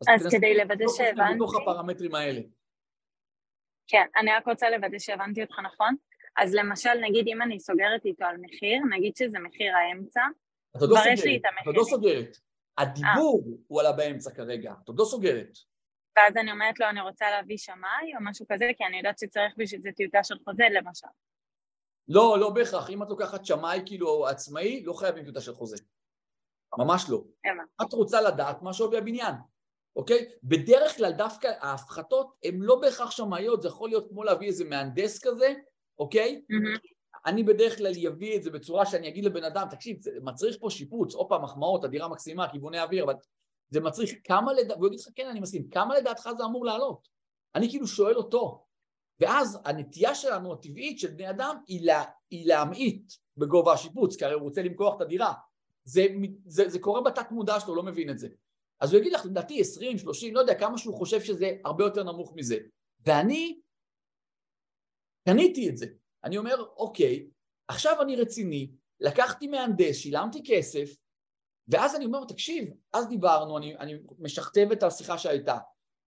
אז 0.00 0.22
תנסו 0.22 0.36
כדי 0.36 0.54
לוודא 0.54 0.84
שהבנתי, 0.96 1.34
בתוך 1.34 1.54
הפרמטרים 1.62 2.14
האלה. 2.14 2.40
כן, 3.86 4.06
אני 4.16 4.30
רק 4.32 4.48
רוצה 4.48 4.70
לוודא 4.70 4.98
שהבנתי 4.98 5.42
אותך 5.42 5.58
נכון. 5.58 5.96
אז 6.36 6.54
למשל, 6.54 6.94
נגיד 7.02 7.28
אם 7.28 7.42
אני 7.42 7.60
סוגרת 7.60 8.04
איתו 8.04 8.24
על 8.24 8.36
מחיר, 8.40 8.82
נגיד 8.90 9.16
שזה 9.16 9.38
מחיר 9.38 9.76
האמצע, 9.76 10.20
עוד 10.80 10.90
כבר 10.90 11.04
לא 11.04 11.12
יש 11.12 11.24
לי 11.24 11.36
את 11.36 11.42
את 11.62 11.66
עוד 11.66 11.76
לא. 11.76 11.84
סוגרת. 11.84 12.36
הדיבור 12.78 13.44
הוא 13.66 13.80
על 13.80 13.86
הבאמצע 13.86 14.30
כרגע, 14.30 14.74
את 14.84 14.88
עוד 14.88 14.98
לא 14.98 15.04
סוגרת. 15.04 15.58
ואז 16.16 16.36
אני 16.36 16.52
אומרת 16.52 16.80
לו, 16.80 16.88
אני 16.88 17.00
רוצה 17.00 17.30
להביא 17.30 17.56
שמאי 17.56 18.16
או 18.16 18.20
משהו 18.20 18.46
כזה, 18.48 18.70
כי 18.76 18.84
אני 18.84 18.96
יודעת 18.96 19.18
שצריך 19.18 19.54
בשביל 19.56 19.80
זה 19.80 19.88
טיוטה 19.96 20.24
של 20.24 20.38
חוזה 20.44 20.64
למשל. 20.70 21.06
לא, 22.08 22.36
לא 22.40 22.50
בהכרח. 22.50 22.90
אם 22.90 23.02
את 23.02 23.08
לוקחת 23.08 23.44
שמאי 23.44 23.82
כאילו 23.86 24.26
עצמאי, 24.26 24.82
לא 24.84 24.92
חייבים 24.92 25.24
טיוטה 25.24 25.40
של 25.40 25.54
חוזה. 25.54 25.76
ממש 26.78 27.06
לא. 27.10 27.22
את 27.82 27.92
רוצה 27.92 28.20
לדעת 28.20 28.62
מה 28.62 28.72
שווי 28.72 28.98
הבניין, 28.98 29.34
אוקיי? 29.96 30.28
בדרך 30.42 30.96
כלל 30.96 31.12
דווקא 31.12 31.52
ההפחתות 31.60 32.34
הן 32.44 32.58
לא 32.58 32.80
בהכרח 32.80 33.10
שמאיות, 33.10 33.62
זה 33.62 33.68
יכול 33.68 33.88
להיות 33.88 34.08
כמו 34.08 34.24
להביא 34.24 34.46
איזה 34.46 34.64
מהנדס 34.64 35.18
כזה, 35.18 35.54
אוקיי? 35.98 36.42
אני 37.26 37.42
בדרך 37.42 37.76
כלל 37.78 37.92
אביא 38.08 38.36
את 38.36 38.42
זה 38.42 38.50
בצורה 38.50 38.86
שאני 38.86 39.08
אגיד 39.08 39.24
לבן 39.24 39.44
אדם, 39.44 39.66
תקשיב, 39.70 40.00
זה 40.00 40.10
מצריך 40.22 40.56
פה 40.60 40.70
שיפוץ, 40.70 41.14
עוד 41.14 41.28
פעם 41.28 41.42
מחמאות, 41.42 41.84
הדירה 41.84 42.08
מקסימה, 42.08 42.48
כיווני 42.48 42.80
אוויר, 42.80 43.04
אבל 43.04 43.14
זה 43.70 43.80
מצריך 43.80 44.10
כמה 44.24 44.52
לדעתך, 44.52 44.78
והוא 44.78 44.86
יגיד 44.86 45.00
לך, 45.00 45.08
כן, 45.14 45.28
אני 45.28 45.40
מסכים, 45.40 45.68
כמה 45.68 45.98
לדעתך 45.98 46.28
זה 46.36 46.44
אמור 46.44 46.64
לעלות? 46.64 47.08
אני 47.54 47.70
כאילו 47.70 47.86
שואל 47.86 48.16
אותו. 48.16 48.66
ואז 49.20 49.58
הנטייה 49.64 50.14
שלנו, 50.14 50.52
הטבעית 50.52 50.98
של 50.98 51.10
בני 51.10 51.30
אדם, 51.30 51.56
היא, 51.66 51.86
לה, 51.86 52.04
היא 52.30 52.48
להמעיט 52.48 53.12
בגובה 53.36 53.72
השיפוץ, 53.72 54.16
כי 54.16 54.24
הרי 54.24 54.34
הוא 54.34 54.42
רוצה 54.42 54.62
למכוח 54.62 54.96
את 54.96 55.00
הדירה. 55.00 55.32
זה, 55.84 56.06
זה, 56.46 56.68
זה 56.68 56.78
קורה 56.78 57.00
בתת 57.00 57.30
מודע 57.30 57.60
שלו, 57.60 57.74
לא 57.74 57.82
מבין 57.82 58.10
את 58.10 58.18
זה. 58.18 58.28
אז 58.80 58.92
הוא 58.92 59.00
יגיד 59.00 59.12
לך, 59.12 59.26
לדעתי 59.26 59.60
20, 59.60 59.98
30, 59.98 60.34
לא 60.34 60.40
יודע, 60.40 60.54
כמה 60.54 60.78
שהוא 60.78 60.94
חושב 60.94 61.20
שזה 61.20 61.52
הרבה 61.64 61.84
יותר 61.84 62.02
נמוך 62.02 62.32
מזה. 62.36 62.56
ואני 63.00 63.60
קניתי 65.28 65.68
את 65.68 65.76
זה. 65.76 65.86
אני 66.24 66.38
אומר, 66.38 66.64
אוקיי, 66.76 67.26
עכשיו 67.68 68.02
אני 68.02 68.16
רציני, 68.16 68.70
לקחתי 69.00 69.46
מהנדס, 69.46 69.96
שילמתי 69.96 70.42
כסף, 70.46 70.96
ואז 71.68 71.96
אני 71.96 72.04
אומר, 72.04 72.24
תקשיב, 72.24 72.68
אז 72.92 73.08
דיברנו, 73.08 73.58
אני, 73.58 73.76
אני 73.76 73.94
משכתב 74.18 74.68
את 74.72 74.82
השיחה 74.82 75.18
שהייתה. 75.18 75.58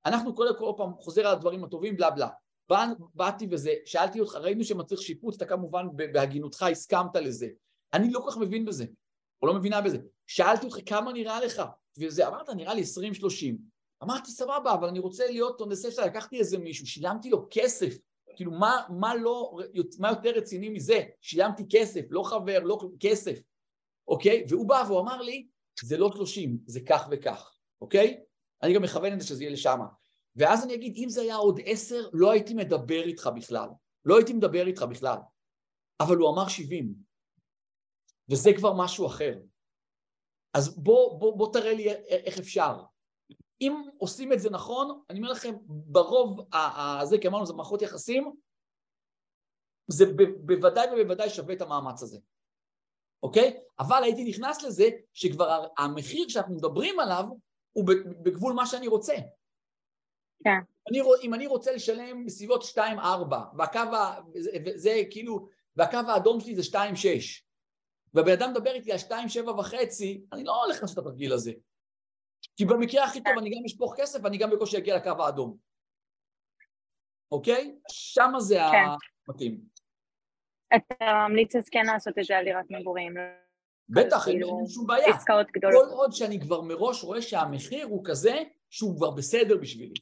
אנחנו 0.06 0.36
כל 0.36 0.74
פעם 0.78 0.94
חוזר 1.00 1.28
על 1.28 1.34
הדברים 1.36 1.64
הטובים, 1.64 1.98
בלה 1.98 2.12
בלה. 2.12 2.30
בא, 2.70 2.86
באתי 3.16 3.48
וזה, 3.52 3.74
שאלתי 3.86 4.20
אותך, 4.20 4.36
ראינו 4.36 4.64
שמצריך 4.64 5.02
שיפוץ, 5.02 5.36
אתה 5.36 5.46
כמובן 5.46 5.88
בהגינותך 5.96 6.64
הסכמת 6.64 7.16
לזה. 7.16 7.48
אני 7.94 8.12
לא 8.12 8.20
כל 8.20 8.32
כך 8.32 8.38
מבין 8.38 8.66
בזה, 8.66 8.86
או 9.42 9.48
לא 9.48 9.54
מבינה 9.54 9.82
בזה. 9.82 9.98
שאלתי 10.30 10.66
אותך 10.66 10.78
כמה 10.86 11.14
נראה 11.14 11.40
לך, 11.40 11.62
וזה, 12.00 12.28
אמרת, 12.28 12.50
נראה 12.50 12.74
לי 12.74 12.82
20-30. 12.82 12.86
אמרתי, 14.04 14.32
סבבה, 14.32 14.74
אבל 14.74 14.88
אני 14.88 15.00
רוצה 15.00 15.26
להיות 15.26 15.62
אונסף 15.62 15.90
שלה, 15.90 16.06
לקחתי 16.06 16.40
איזה 16.40 16.58
מישהו, 16.58 16.88
שילמתי 16.88 17.30
לו 17.30 17.48
כסף. 17.52 17.98
כאילו, 18.36 18.52
מה, 18.52 18.82
מה, 18.90 19.16
לא, 19.16 19.58
מה 20.00 20.10
יותר 20.10 20.30
רציני 20.30 20.70
מזה? 20.70 21.04
שילמתי 21.22 21.64
כסף, 21.70 22.02
לא 22.10 22.24
חבר, 22.24 22.60
לא 22.60 22.80
כסף, 23.00 23.40
אוקיי? 24.08 24.46
והוא 24.50 24.68
בא 24.68 24.84
והוא 24.88 25.00
אמר 25.00 25.22
לי, 25.22 25.48
זה 25.84 25.98
לא 25.98 26.12
30, 26.16 26.58
זה 26.66 26.80
כך 26.88 27.08
וכך, 27.12 27.52
אוקיי? 27.82 28.20
אני 28.64 28.74
גם 28.74 28.82
מכוון 28.82 29.14
את 29.14 29.22
זה 29.22 29.28
שזה 29.28 29.44
יהיה 29.44 29.54
לשמה. 29.54 29.86
ואז 30.36 30.64
אני 30.64 30.74
אגיד, 30.74 30.94
אם 30.98 31.10
זה 31.10 31.22
היה 31.22 31.36
עוד 31.36 31.60
עשר, 31.66 32.10
לא 32.14 32.32
הייתי 32.32 32.54
מדבר 32.54 33.04
איתך 33.04 33.30
בכלל. 33.36 33.70
לא 34.06 34.18
הייתי 34.18 34.34
מדבר 34.34 34.68
איתך 34.68 34.82
בכלל. 34.82 35.18
אבל 36.00 36.18
הוא 36.18 36.30
אמר 36.30 36.48
70. 36.48 36.94
וזה 38.30 38.50
כבר 38.58 38.74
משהו 38.74 39.08
אחר. 39.08 39.34
אז 40.54 40.78
בוא, 40.78 41.20
בוא, 41.20 41.38
בוא 41.38 41.54
תראה 41.54 41.74
לי 41.74 41.90
איך 42.10 42.40
אפשר. 42.40 42.84
אם 43.62 43.82
עושים 43.98 44.34
את 44.34 44.40
זה 44.40 44.50
נכון, 44.50 45.02
אני 45.10 45.20
אומר 45.20 45.32
לכם, 45.32 45.56
ברוב 45.66 46.48
הזה, 46.54 47.18
כי 47.18 47.28
אמרנו, 47.28 47.46
זה 47.46 47.54
מערכות 47.54 47.82
יחסים, 47.82 48.36
זה 49.88 50.06
בוודאי 50.46 50.88
ובוודאי 50.94 51.30
שווה 51.30 51.54
את 51.54 51.62
המאמץ 51.62 52.04
הזה, 52.04 52.18
אוקיי? 53.24 53.60
אבל 53.80 54.04
הייתי 54.04 54.24
נכנס 54.24 54.64
לזה 54.64 54.90
שכבר 55.14 55.68
המחיר 55.78 56.28
שאנחנו 56.28 56.56
מדברים 56.56 57.00
עליו 57.00 57.26
הוא 57.74 57.86
בגבול 58.24 58.54
מה 58.54 58.66
שאני 58.66 58.88
רוצה. 58.88 59.14
כן. 60.44 60.60
אני, 60.90 61.02
אם 61.22 61.34
אני 61.34 61.48
רוצה 61.48 61.72
לשלם 61.72 62.26
בסביבות 62.26 62.64
2-4, 62.64 62.80
והקו, 63.58 63.80
זה 64.76 65.02
כאילו, 65.10 65.48
והקו 65.76 65.98
האדום 66.08 66.40
שלי 66.40 66.56
זה 66.56 66.78
2-6, 66.78 66.78
והבן 68.14 68.32
אדם 68.32 68.52
מדבר 68.52 68.72
איתי 68.72 68.92
על 68.92 68.98
2-7 68.98 69.50
וחצי, 69.50 70.24
אני 70.34 70.44
לא 70.44 70.64
הולך 70.64 70.82
לעשות 70.82 71.00
את 71.00 71.04
התרגיל 71.04 71.34
הזה. 71.34 71.52
כי 72.58 72.66
במקרה 72.66 73.04
הכי 73.04 73.24
טוב 73.24 73.34
אני 73.38 73.50
גם 73.50 73.66
אשפוך 73.66 73.94
כסף 73.98 74.20
ואני 74.24 74.38
גם 74.38 74.50
בקושי 74.50 74.78
אגיע 74.78 74.98
לקו 74.98 75.24
האדום. 75.24 75.58
אוקיי? 77.32 77.76
שמה 77.92 78.40
זה 78.40 78.56
כן. 78.56 78.86
המתאים. 79.28 79.62
אתה 80.76 81.28
ממליץ 81.28 81.56
אז 81.56 81.70
כן 81.70 81.86
לעשות 81.86 82.14
את 82.20 82.24
זה 82.26 82.38
על 82.38 82.44
דירת 82.44 82.66
מגורים. 82.70 83.14
בטח, 83.90 84.28
אין 84.28 84.36
כאילו, 84.36 84.60
אין 84.60 84.68
שום 84.68 84.88
בעיה. 84.88 85.16
עסקאות 85.16 85.48
גדולות. 85.52 85.90
כל 85.90 85.96
עוד 85.96 86.12
שאני 86.12 86.40
כבר 86.42 86.62
מראש 86.62 87.04
רואה 87.04 87.22
שהמחיר 87.22 87.86
הוא 87.86 88.06
כזה 88.06 88.44
שהוא 88.70 88.98
כבר 88.98 89.12
בסדר 89.12 89.58
בשבילי. 89.58 89.94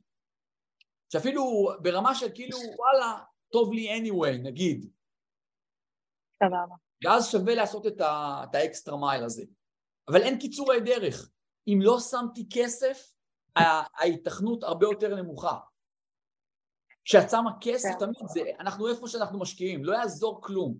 שאפילו 1.13 1.69
ברמה 1.81 2.15
של 2.15 2.27
כאילו, 2.35 2.57
וואלה, 2.57 3.23
טוב 3.51 3.73
לי 3.73 3.97
anyway, 3.97 4.37
נגיד. 4.43 4.89
סבבה. 6.43 6.86
ואז 7.03 7.31
שווה 7.31 7.55
לעשות 7.55 7.87
את, 7.87 8.01
ה, 8.01 8.43
את 8.49 8.55
האקסטרה 8.55 8.97
מייל 8.97 9.23
הזה. 9.23 9.43
אבל 10.07 10.21
אין 10.21 10.39
קיצורי 10.39 10.79
דרך. 10.79 11.29
אם 11.67 11.79
לא 11.81 11.99
שמתי 11.99 12.47
כסף, 12.53 13.11
ההיתכנות 13.55 14.63
הרבה 14.63 14.85
יותר 14.87 15.15
נמוכה. 15.15 15.57
כשאת 17.05 17.29
שמה 17.29 17.51
כסף, 17.61 17.89
תמיד 17.99 18.15
זה, 18.33 18.41
אנחנו 18.59 18.89
איפה 18.89 19.07
שאנחנו 19.07 19.39
משקיעים, 19.39 19.85
לא 19.85 19.93
יעזור 19.93 20.41
כלום. 20.43 20.77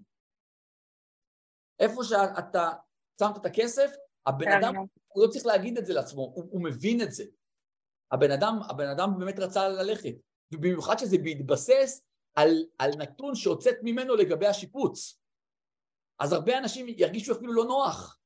איפה 1.80 2.04
שאתה 2.04 2.72
שמת 3.20 3.38
את 3.38 3.46
הכסף, 3.46 3.92
הבן 4.26 4.48
אדם 4.52 4.76
הוא 5.08 5.24
לא 5.26 5.32
צריך 5.32 5.46
להגיד 5.46 5.78
את 5.78 5.86
זה 5.86 5.94
לעצמו, 5.94 6.22
הוא, 6.22 6.48
הוא 6.52 6.64
מבין 6.64 7.02
את 7.02 7.12
זה. 7.12 7.24
הבן 8.12 8.32
אדם, 8.32 8.60
הבן 8.70 8.88
אדם 8.88 9.10
באמת 9.20 9.40
רצה 9.40 9.70
ללכת, 9.70 10.14
ובמיוחד 10.54 11.00
שזה 11.00 11.18
בהתבסס 11.24 12.02
על, 12.36 12.66
על 12.80 12.92
נתון 12.98 13.36
שהוצאת 13.36 13.76
ממנו 13.84 14.16
לגבי 14.16 14.48
השיפוץ. 14.48 15.20
אז 16.20 16.34
הרבה 16.34 16.58
אנשים 16.58 16.86
ירגישו 16.90 17.34
אפילו 17.34 17.54
לא 17.54 17.64
נוח. 17.64 18.20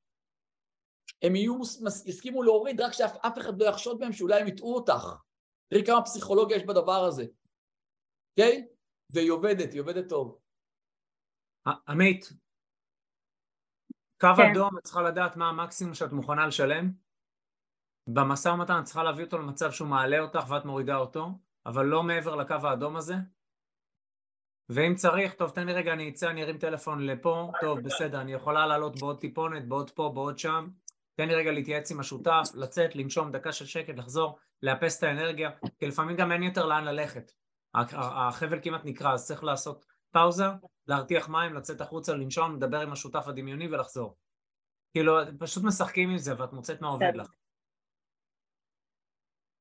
הם 1.21 1.35
יהיו, 1.35 1.59
יסכימו 2.05 2.43
להוריד 2.43 2.81
רק 2.81 2.93
שאף 2.93 3.37
אחד 3.37 3.61
לא 3.61 3.65
יחשוד 3.65 3.99
בהם 3.99 4.13
שאולי 4.13 4.41
הם 4.41 4.47
יטעו 4.47 4.75
אותך. 4.75 5.03
תראי 5.67 5.85
כמה 5.85 6.01
פסיכולוגיה 6.01 6.57
יש 6.57 6.63
בדבר 6.63 7.03
הזה, 7.07 7.25
אוקיי? 8.31 8.67
Okay? 8.67 8.75
והיא 9.09 9.31
עובדת, 9.31 9.73
היא 9.73 9.81
עובדת 9.81 10.09
טוב. 10.09 10.39
עמית, 11.87 12.33
קו 14.21 14.27
כן. 14.37 14.51
אדום, 14.51 14.77
את 14.77 14.83
צריכה 14.83 15.01
לדעת 15.01 15.35
מה 15.35 15.49
המקסימום 15.49 15.93
שאת 15.93 16.11
מוכנה 16.11 16.47
לשלם. 16.47 16.91
במשא 18.07 18.49
ומתן 18.49 18.79
את 18.79 18.83
צריכה 18.83 19.03
להביא 19.03 19.25
אותו 19.25 19.37
למצב 19.37 19.71
שהוא 19.71 19.87
מעלה 19.87 20.19
אותך 20.19 20.49
ואת 20.49 20.65
מורידה 20.65 20.95
אותו, 20.95 21.27
אבל 21.65 21.85
לא 21.85 22.03
מעבר 22.03 22.35
לקו 22.35 22.55
האדום 22.63 22.95
הזה. 22.95 23.13
ואם 24.73 24.95
צריך, 24.95 25.33
טוב, 25.33 25.49
תן 25.49 25.65
לי 25.65 25.73
רגע, 25.73 25.93
אני 25.93 26.09
אצא, 26.09 26.29
אני 26.29 26.43
ארים 26.43 26.57
טלפון 26.57 27.05
לפה, 27.05 27.51
טוב, 27.61 27.79
בסדר, 27.79 28.21
אני 28.21 28.33
יכולה 28.33 28.67
לעלות 28.67 28.99
בעוד 28.99 29.19
טיפונת, 29.19 29.67
בעוד 29.67 29.91
פה, 29.91 30.11
בעוד 30.13 30.37
שם. 30.37 30.67
תן 31.15 31.27
לי 31.27 31.35
רגע 31.35 31.51
להתייעץ 31.51 31.91
עם 31.91 31.99
השותף, 31.99 32.43
לצאת, 32.55 32.95
לנשום 32.95 33.31
דקה 33.31 33.51
של 33.51 33.65
שקט, 33.65 33.97
לחזור, 33.97 34.39
לאפס 34.63 34.97
את 34.97 35.03
האנרגיה, 35.03 35.49
כי 35.79 35.87
לפעמים 35.87 36.15
גם 36.15 36.31
אין 36.31 36.43
יותר 36.43 36.65
לאן 36.65 36.83
ללכת. 36.83 37.31
החבל 37.73 38.59
כמעט 38.63 38.81
נקרע, 38.85 39.13
אז 39.13 39.27
צריך 39.27 39.43
לעשות 39.43 39.85
פאוזה, 40.11 40.45
להרתיח 40.87 41.29
מים, 41.29 41.53
לצאת 41.53 41.81
החוצה, 41.81 42.13
לנשום, 42.13 42.55
לדבר 42.55 42.81
עם 42.81 42.91
השותף 42.91 43.27
הדמיוני 43.27 43.67
ולחזור. 43.67 44.17
כאילו, 44.93 45.17
פשוט 45.39 45.63
משחקים 45.63 46.09
עם 46.09 46.17
זה 46.17 46.33
ואת 46.37 46.53
מוצאת 46.53 46.81
מה 46.81 46.87
עובד 46.87 47.15
לך. 47.15 47.31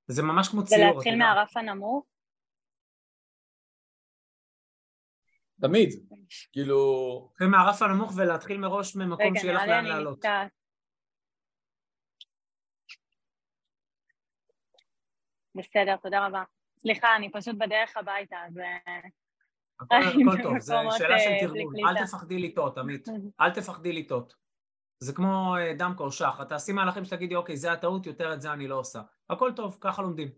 זה 0.07 0.23
ממש 0.23 0.49
כמו 0.49 0.65
ציור. 0.65 0.91
ולהתחיל 0.91 1.19
מהרף 1.19 1.57
הנמוך? 1.57 2.05
תמיד, 5.61 5.89
כאילו... 6.53 6.79
להתחיל 7.31 7.49
מהרף 7.49 7.83
הנמוך 7.83 8.13
ולהתחיל 8.17 8.59
מראש 8.59 8.97
ממקום 8.97 9.39
שיהיה 9.39 9.55
לך 9.55 9.63
לאן 9.67 9.85
לעלות. 9.85 10.25
בסדר, 15.55 15.97
תודה 15.97 16.27
רבה. 16.27 16.43
סליחה, 16.79 17.17
אני 17.17 17.33
פשוט 17.33 17.57
בדרך 17.59 17.97
הביתה, 17.97 18.37
אז... 18.47 18.59
אה, 18.59 19.01
הכל, 19.81 20.43
טוב, 20.43 20.59
זו 20.59 20.75
שאלה 20.99 21.19
של 21.19 21.31
תרגול. 21.41 21.75
אל 21.89 22.07
תפחדי 22.07 22.39
לטעות, 22.39 22.79
עמית. 22.79 23.09
אל 23.41 23.51
תפחדי 23.51 23.93
לטעות. 23.93 24.35
זה 24.99 25.13
כמו 25.13 25.57
אה, 25.57 25.75
דם 25.75 25.93
קורשך, 25.97 26.39
את 26.43 26.49
תעשי 26.49 26.73
מהלכים 26.73 27.05
שתגידי, 27.05 27.35
אוקיי, 27.35 27.57
זה 27.57 27.73
הטעות, 27.73 28.07
יותר 28.07 28.35
את 28.35 28.41
זה 28.41 28.53
אני 28.53 28.69
לא 28.69 28.79
עושה. 28.79 29.03
הכל 29.31 29.53
טוב, 29.57 29.79
ככה 29.81 30.03
לומדים. 30.03 30.29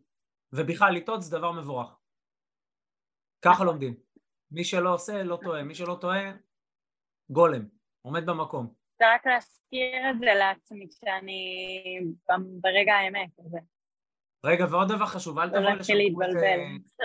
ובכלל, 0.53 0.95
לטעות 0.95 1.23
זה 1.23 1.39
דבר 1.39 1.53
מבורך. 1.53 1.97
ככה 3.43 3.65
לומדים. 3.65 3.95
מי 4.53 4.65
שלא 4.65 4.95
עושה, 4.95 5.23
לא 5.23 5.39
טועה. 5.43 5.63
מי 5.63 5.75
שלא 5.75 5.99
טועה, 6.01 6.33
גולם. 7.31 7.69
עומד 8.03 8.27
במקום. 8.27 8.75
זה 8.99 9.15
רק 9.15 9.27
להזכיר 9.27 10.11
את 10.11 10.19
זה 10.19 10.27
לעצמי, 10.27 10.89
שאני 10.91 12.01
ברגע 12.61 12.93
האמת. 12.93 13.31
הזה. 13.39 13.59
רגע, 14.47 14.65
ועוד 14.71 14.89
דבר 14.89 15.07
חשוב, 15.07 15.39
אל 15.39 15.51
תבואי 15.51 15.75
לשם 15.79 15.95
כמו. 16.15 16.21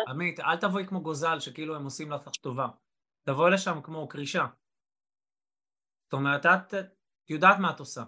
עמית, 0.07 0.39
אל 0.39 0.57
תבואי 0.57 0.87
כמו 0.87 1.01
גוזל, 1.01 1.39
שכאילו 1.39 1.75
הם 1.75 1.83
עושים 1.83 2.11
לך 2.11 2.29
טובה. 2.41 2.67
תבואי 3.23 3.51
לשם 3.53 3.81
כמו 3.83 4.07
קרישה. 4.07 4.45
זאת 6.03 6.13
אומרת, 6.13 6.45
את 6.45 6.73
יודעת 7.29 7.59
מה 7.59 7.71
את 7.71 7.79
עושה. 7.79 8.03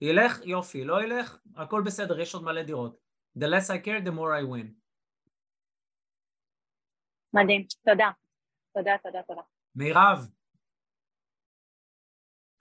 ילך, 0.00 0.40
יופי, 0.44 0.84
לא 0.84 1.04
ילך, 1.04 1.38
הכל 1.56 1.82
בסדר, 1.86 2.20
יש 2.20 2.34
עוד 2.34 2.44
מלא 2.44 2.62
דירות. 2.62 2.98
The 3.38 3.46
less 3.46 3.70
I 3.70 3.86
care, 3.86 4.06
the 4.06 4.10
more 4.10 4.32
I 4.40 4.44
win. 4.52 4.66
מדהים, 7.32 7.66
תודה. 7.84 8.10
תודה, 8.74 8.92
תודה, 9.02 9.22
תודה. 9.22 9.40
מירב. 9.74 10.28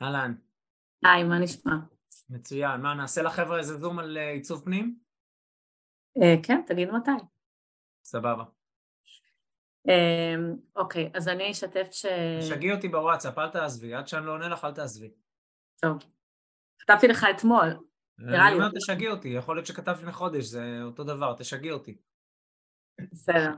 אהלן. 0.02 0.34
היי, 1.06 1.24
מה 1.24 1.40
נשמע? 1.40 1.74
מצוין. 2.30 2.82
מה, 2.82 2.94
נעשה 2.94 3.22
לחבר'ה 3.22 3.58
איזה 3.58 3.78
זום 3.78 4.00
על 4.00 4.18
אה, 4.18 4.32
עיצוב 4.32 4.64
פנים? 4.66 5.00
אה, 6.22 6.36
כן, 6.44 6.62
תגיד 6.68 6.92
מתי. 6.92 7.26
סבבה. 8.04 8.44
אמ, 9.88 10.56
אוקיי, 10.76 11.12
אז 11.14 11.28
אני 11.28 11.52
אשתף 11.52 11.88
ש... 11.92 12.06
תשגעי 12.40 12.72
אותי 12.72 12.88
בוואטסאפ, 12.88 13.38
אל 13.38 13.50
תעזבי. 13.50 13.94
עד 13.94 14.08
שאני 14.08 14.26
לא 14.26 14.32
עונה 14.32 14.48
לך, 14.48 14.66
אל 14.66 14.74
תעזבי. 14.74 15.12
טוב. 15.82 15.98
כתבתי 16.80 17.08
לך 17.08 17.26
אתמול. 17.36 17.68
נראה 18.18 18.40
לי. 18.40 18.48
אני 18.48 18.56
אומר, 18.56 18.70
תשגעי 18.76 19.08
אותי. 19.08 19.28
יכול 19.28 19.56
להיות 19.56 19.66
שכתבת 19.66 19.98
לפני 19.98 20.12
חודש, 20.12 20.44
זה 20.44 20.80
אותו 20.84 21.04
דבר, 21.04 21.36
תשגעי 21.38 21.72
אותי. 21.72 21.98
בסדר. 23.12 23.52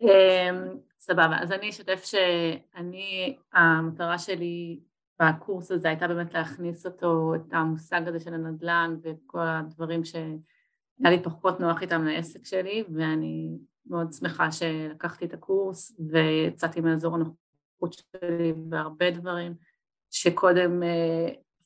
אמ, 0.00 0.78
סבבה, 0.98 1.36
אז 1.42 1.52
אני 1.52 1.70
אשתף 1.70 2.04
שאני, 2.04 3.36
המטרה 3.52 4.18
שלי 4.18 4.80
בקורס 5.22 5.70
הזה 5.70 5.88
הייתה 5.88 6.08
באמת 6.08 6.34
להכניס 6.34 6.86
אותו, 6.86 7.34
את 7.34 7.52
המושג 7.52 8.08
הזה 8.08 8.20
של 8.20 8.34
הנדל"ן 8.34 8.96
וכל 9.02 9.40
הדברים 9.40 10.04
ש... 10.04 10.14
היה 11.04 11.10
לי 11.10 11.22
פחות 11.22 11.60
נוח 11.60 11.82
איתם 11.82 12.04
לעסק 12.04 12.46
שלי 12.46 12.84
ואני 12.94 13.58
מאוד 13.86 14.12
שמחה 14.12 14.52
שלקחתי 14.52 15.24
את 15.24 15.34
הקורס 15.34 16.00
ויצאתי 16.10 16.80
מאזור 16.80 17.14
הנוחות 17.14 17.92
שלי 17.92 18.52
בהרבה 18.56 19.10
דברים 19.10 19.54
שקודם 20.10 20.82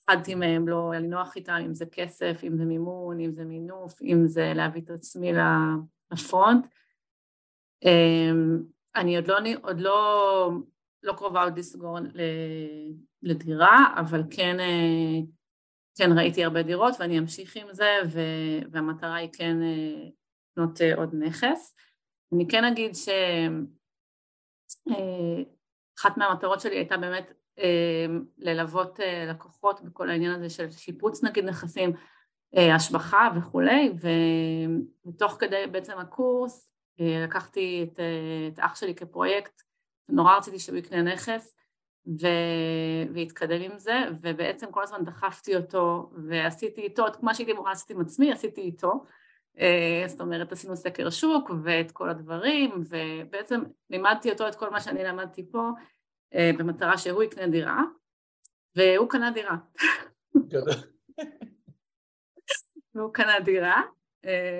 פחדתי 0.04 0.32
אה, 0.32 0.38
מהם, 0.38 0.68
לא 0.68 0.90
היה 0.92 1.00
לי 1.00 1.08
נוח 1.08 1.36
איתם, 1.36 1.62
אם 1.66 1.74
זה 1.74 1.86
כסף, 1.86 2.40
אם 2.44 2.56
זה 2.56 2.64
מימון, 2.64 3.20
אם 3.20 3.32
זה 3.32 3.44
מינוף, 3.44 4.02
אם 4.02 4.22
זה 4.26 4.52
להביא 4.54 4.82
את 4.82 4.90
עצמי 4.90 5.32
לפרונט. 6.12 6.66
אמ, 7.84 8.62
אני 8.96 9.16
עוד 9.16 9.28
לא, 9.28 9.38
עוד 9.62 9.80
לא, 9.80 10.50
לא 11.02 11.12
קרובה 11.12 11.44
עוד 11.44 11.58
לסגור 11.58 11.98
לדירה, 13.22 13.94
אבל 14.00 14.22
כן 14.30 14.60
אה, 14.60 15.20
כן 15.94 16.10
ראיתי 16.16 16.44
הרבה 16.44 16.62
דירות 16.62 16.94
ואני 17.00 17.18
אמשיך 17.18 17.56
עם 17.56 17.66
זה 17.72 17.98
והמטרה 18.70 19.14
היא 19.14 19.28
כן 19.32 19.62
אה, 19.62 20.08
לקנות 20.50 20.80
אה, 20.80 20.94
עוד 20.94 21.14
נכס. 21.14 21.76
אני 22.34 22.48
כן 22.48 22.64
אגיד 22.64 22.94
שאחת 22.94 23.18
אה, 26.06 26.12
מהמטרות 26.16 26.60
שלי 26.60 26.76
הייתה 26.76 26.96
באמת 26.96 27.32
ללוות 28.38 28.98
לקוחות 29.30 29.80
בכל 29.80 30.10
העניין 30.10 30.32
הזה 30.32 30.50
של 30.50 30.70
שיפוץ 30.70 31.24
נגיד 31.24 31.44
נכסים, 31.44 31.92
השבחה 32.74 33.28
וכולי 33.36 33.92
ותוך 35.06 35.36
כדי 35.40 35.66
בעצם 35.72 35.98
הקורס 35.98 36.73
לקחתי 36.98 37.86
את, 37.88 38.00
את 38.52 38.58
אח 38.58 38.74
שלי 38.76 38.94
כפרויקט, 38.94 39.62
נורא 40.08 40.36
רציתי 40.36 40.58
שהוא 40.58 40.76
יקנה 40.76 41.02
נכס 41.02 41.56
ו... 42.06 42.26
והתקדם 43.14 43.60
עם 43.60 43.78
זה, 43.78 43.98
ובעצם 44.20 44.70
כל 44.70 44.82
הזמן 44.82 45.04
דחפתי 45.04 45.56
אותו 45.56 46.10
ועשיתי 46.28 46.80
איתו 46.80 47.06
את 47.06 47.22
מה 47.22 47.34
שהייתי 47.34 47.52
אמורה 47.52 47.70
לעשות 47.70 47.90
עם 47.90 48.00
עצמי, 48.00 48.32
עשיתי 48.32 48.60
איתו. 48.60 49.04
אה, 49.58 50.04
זאת 50.06 50.20
אומרת, 50.20 50.52
עשינו 50.52 50.76
סקר 50.76 51.10
שוק 51.10 51.50
ואת 51.64 51.92
כל 51.92 52.10
הדברים, 52.10 52.84
ובעצם 52.88 53.60
לימדתי 53.90 54.30
אותו 54.30 54.48
את 54.48 54.54
כל 54.54 54.70
מה 54.70 54.80
שאני 54.80 55.04
למדתי 55.04 55.50
פה, 55.50 55.70
אה, 56.34 56.50
במטרה 56.58 56.98
שהוא 56.98 57.22
יקנה 57.22 57.46
דירה, 57.46 57.82
והוא 58.76 59.08
קנה 59.10 59.30
דירה. 59.30 59.56
והוא 62.94 63.12
קנה 63.12 63.40
דירה, 63.40 63.76
אה, 63.76 63.82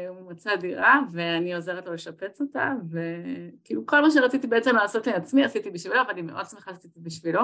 הוא 0.09 0.31
מצא 0.31 0.57
דירה 0.57 1.01
ואני 1.12 1.55
עוזרת 1.55 1.86
לו 1.86 1.93
לשפץ 1.93 2.41
אותה 2.41 2.73
וכאילו 2.91 3.86
כל 3.86 4.01
מה 4.01 4.11
שרציתי 4.11 4.47
בעצם 4.47 4.77
לעשות 4.77 5.07
לעצמי 5.07 5.45
עשיתי 5.45 5.70
בשבילו 5.70 6.01
ואני 6.09 6.23
מאוד 6.23 6.47
שמחה 6.47 6.74
שעשיתי 6.74 7.01
בשבילו. 7.01 7.41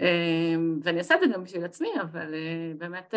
אה, 0.00 0.54
ואני 0.82 0.98
אעשה 0.98 1.14
את 1.14 1.20
זה 1.20 1.26
גם 1.34 1.44
בשביל 1.44 1.64
עצמי 1.64 1.88
אבל 2.00 2.34
אה, 2.34 2.72
באמת 2.78 3.14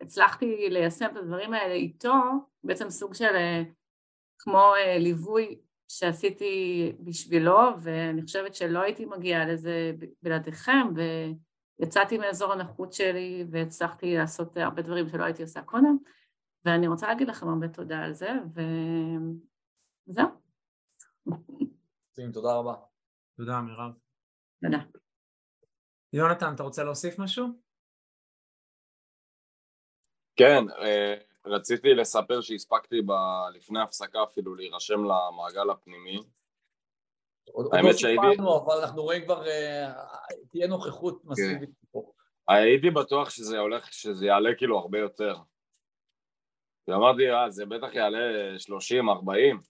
הצלחתי 0.00 0.68
ליישם 0.70 1.06
את 1.12 1.16
הדברים 1.16 1.54
האלה 1.54 1.74
איתו 1.74 2.14
בעצם 2.64 2.90
סוג 2.90 3.14
של 3.14 3.62
כמו 4.38 4.72
ליווי 4.98 5.58
שעשיתי 5.88 6.92
בשבילו 7.00 7.58
ואני 7.82 8.22
חושבת 8.22 8.54
שלא 8.54 8.78
הייתי 8.78 9.04
מגיעה 9.04 9.46
לזה 9.46 9.92
בלעדיכם 10.22 10.86
ויצאתי 11.80 12.18
מאזור 12.18 12.52
הנוחות 12.52 12.92
שלי 12.92 13.44
והצלחתי 13.50 14.14
לעשות 14.16 14.56
הרבה 14.56 14.82
דברים 14.82 15.08
שלא 15.08 15.24
הייתי 15.24 15.42
עושה 15.42 15.62
קודם 15.62 15.96
ואני 16.64 16.88
רוצה 16.88 17.08
להגיד 17.08 17.28
לכם 17.28 17.48
הרבה 17.48 17.68
תודה 17.68 17.98
על 17.98 18.12
זה, 18.12 18.30
וזהו. 20.08 20.28
תודה 22.32 22.54
רבה. 22.54 22.74
תודה, 23.36 23.60
מירב. 23.60 23.92
תודה. 24.64 24.78
יונתן, 26.12 26.54
אתה 26.54 26.62
רוצה 26.62 26.84
להוסיף 26.84 27.18
משהו? 27.18 27.46
כן, 30.36 30.64
אה, 30.78 31.14
רציתי 31.46 31.94
לספר 31.94 32.40
שהספקתי 32.40 33.02
ב... 33.02 33.12
לפני 33.54 33.82
הפסקה 33.82 34.22
אפילו 34.22 34.54
להירשם 34.54 35.04
למעגל 35.04 35.70
הפנימי. 35.70 36.18
עוד 37.52 37.66
לא 37.84 37.92
סיפרנו, 37.92 38.56
אבל 38.56 38.74
אנחנו 38.82 39.02
רואים 39.02 39.24
כבר, 39.24 39.46
אה, 39.48 39.92
תהיה 40.50 40.66
נוכחות 40.66 41.24
מסיבית 41.24 41.68
כן. 41.68 41.86
פה. 41.90 42.12
הייתי 42.48 42.90
בטוח 42.90 43.30
שזה 43.30 43.58
הולך, 43.58 43.92
שזה 43.92 44.26
יעלה 44.26 44.50
כאילו 44.58 44.78
הרבה 44.78 44.98
יותר. 44.98 45.36
ואמרתי, 46.88 47.30
אה, 47.30 47.50
זה 47.50 47.66
בטח 47.66 47.94
יעלה 47.94 48.18
30, 48.58 49.08
40. 49.08 49.60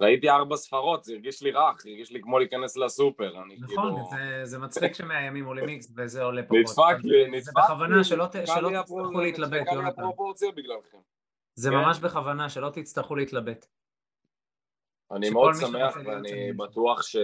ראיתי 0.00 0.30
ארבע 0.30 0.56
ספרות, 0.56 1.04
זה 1.04 1.12
הרגיש 1.12 1.42
לי 1.42 1.50
רך, 1.50 1.86
הרגיש 1.86 2.10
לי 2.12 2.20
כמו 2.22 2.38
להיכנס 2.38 2.76
לסופר, 2.76 3.42
אני 3.42 3.56
נכון, 3.60 3.68
כאילו... 3.94 4.08
זה- 4.10 4.44
זה 4.44 4.58
מצחיק 4.58 4.92
שמאיימים 4.92 5.44
עולים 5.44 5.68
איקס 5.68 5.92
וזה 5.96 6.22
עולה 6.22 6.42
פחות. 6.42 6.56
נדפק 6.58 7.04
לי, 7.04 7.26
נדפק 7.30 7.42
זה 7.44 7.52
בכוונה 7.56 7.96
לי, 7.96 8.04
שלא 8.04 8.26
שלא 8.46 8.70
לי 8.70 8.82
תצטרכו 8.82 9.20
להתלבט, 9.20 9.66
לי 9.66 9.74
יונתן. 9.74 10.02
זה 11.54 11.70
כן. 11.70 11.76
ממש 11.76 11.98
בכוונה, 11.98 12.48
שלא 12.50 12.70
תצטרכו 12.70 13.14
להתלבט. 13.16 13.66
אני 15.12 15.30
מאוד 15.30 15.54
שמח 15.60 15.96
ואני. 16.04 16.52
בטוח 16.52 17.02
ש... 17.02 17.16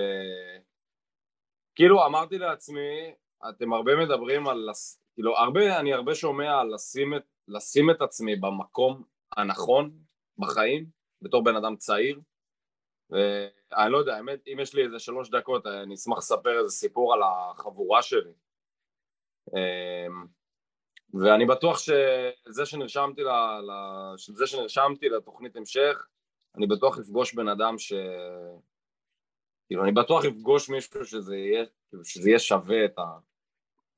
כאילו 1.74 2.06
אמרתי 2.06 2.38
לעצמי, 2.38 3.14
אתם 3.48 3.72
הרבה 3.72 3.96
מדברים 3.96 4.48
על, 4.48 4.68
כאילו 5.14 5.36
הרבה, 5.38 5.80
אני 5.80 5.94
הרבה 5.94 6.14
שומע 6.14 6.60
על 6.60 6.74
לשים 6.74 7.14
את, 7.14 7.22
לשים 7.48 7.90
את 7.90 8.02
עצמי 8.02 8.36
במקום 8.36 9.02
הנכון 9.36 9.98
בחיים, 10.38 10.86
בתור 11.22 11.44
בן 11.44 11.56
אדם 11.56 11.76
צעיר, 11.76 12.20
ואני 13.10 13.92
לא 13.92 13.98
יודע, 13.98 14.16
האמת, 14.16 14.48
אם 14.52 14.58
יש 14.60 14.74
לי 14.74 14.84
איזה 14.84 14.98
שלוש 14.98 15.30
דקות, 15.30 15.66
אני 15.66 15.94
אשמח 15.94 16.18
לספר 16.18 16.58
איזה 16.58 16.68
סיפור 16.68 17.14
על 17.14 17.20
החבורה 17.22 18.02
שלי. 18.02 18.32
אמ, 19.48 20.26
ואני 21.14 21.46
בטוח 21.46 21.78
שזה 21.78 22.66
שנרשמתי, 22.66 23.22
ל, 23.22 23.28
ל, 23.60 23.70
שזה 24.16 24.46
שנרשמתי 24.46 25.08
לתוכנית 25.08 25.56
המשך, 25.56 26.08
אני 26.56 26.66
בטוח 26.66 26.98
לפגוש 26.98 27.34
בן 27.34 27.48
אדם 27.48 27.78
ש... 27.78 27.92
כאילו, 29.66 29.84
אני 29.84 29.92
בטוח 29.92 30.24
לפגוש 30.24 30.68
מישהו 30.68 31.04
שזה 31.04 31.36
יהיה, 31.36 31.64
כאילו, 31.88 32.04
שזה 32.04 32.28
יהיה 32.28 32.38
שווה 32.38 32.84
את, 32.84 32.98
ה, 32.98 33.18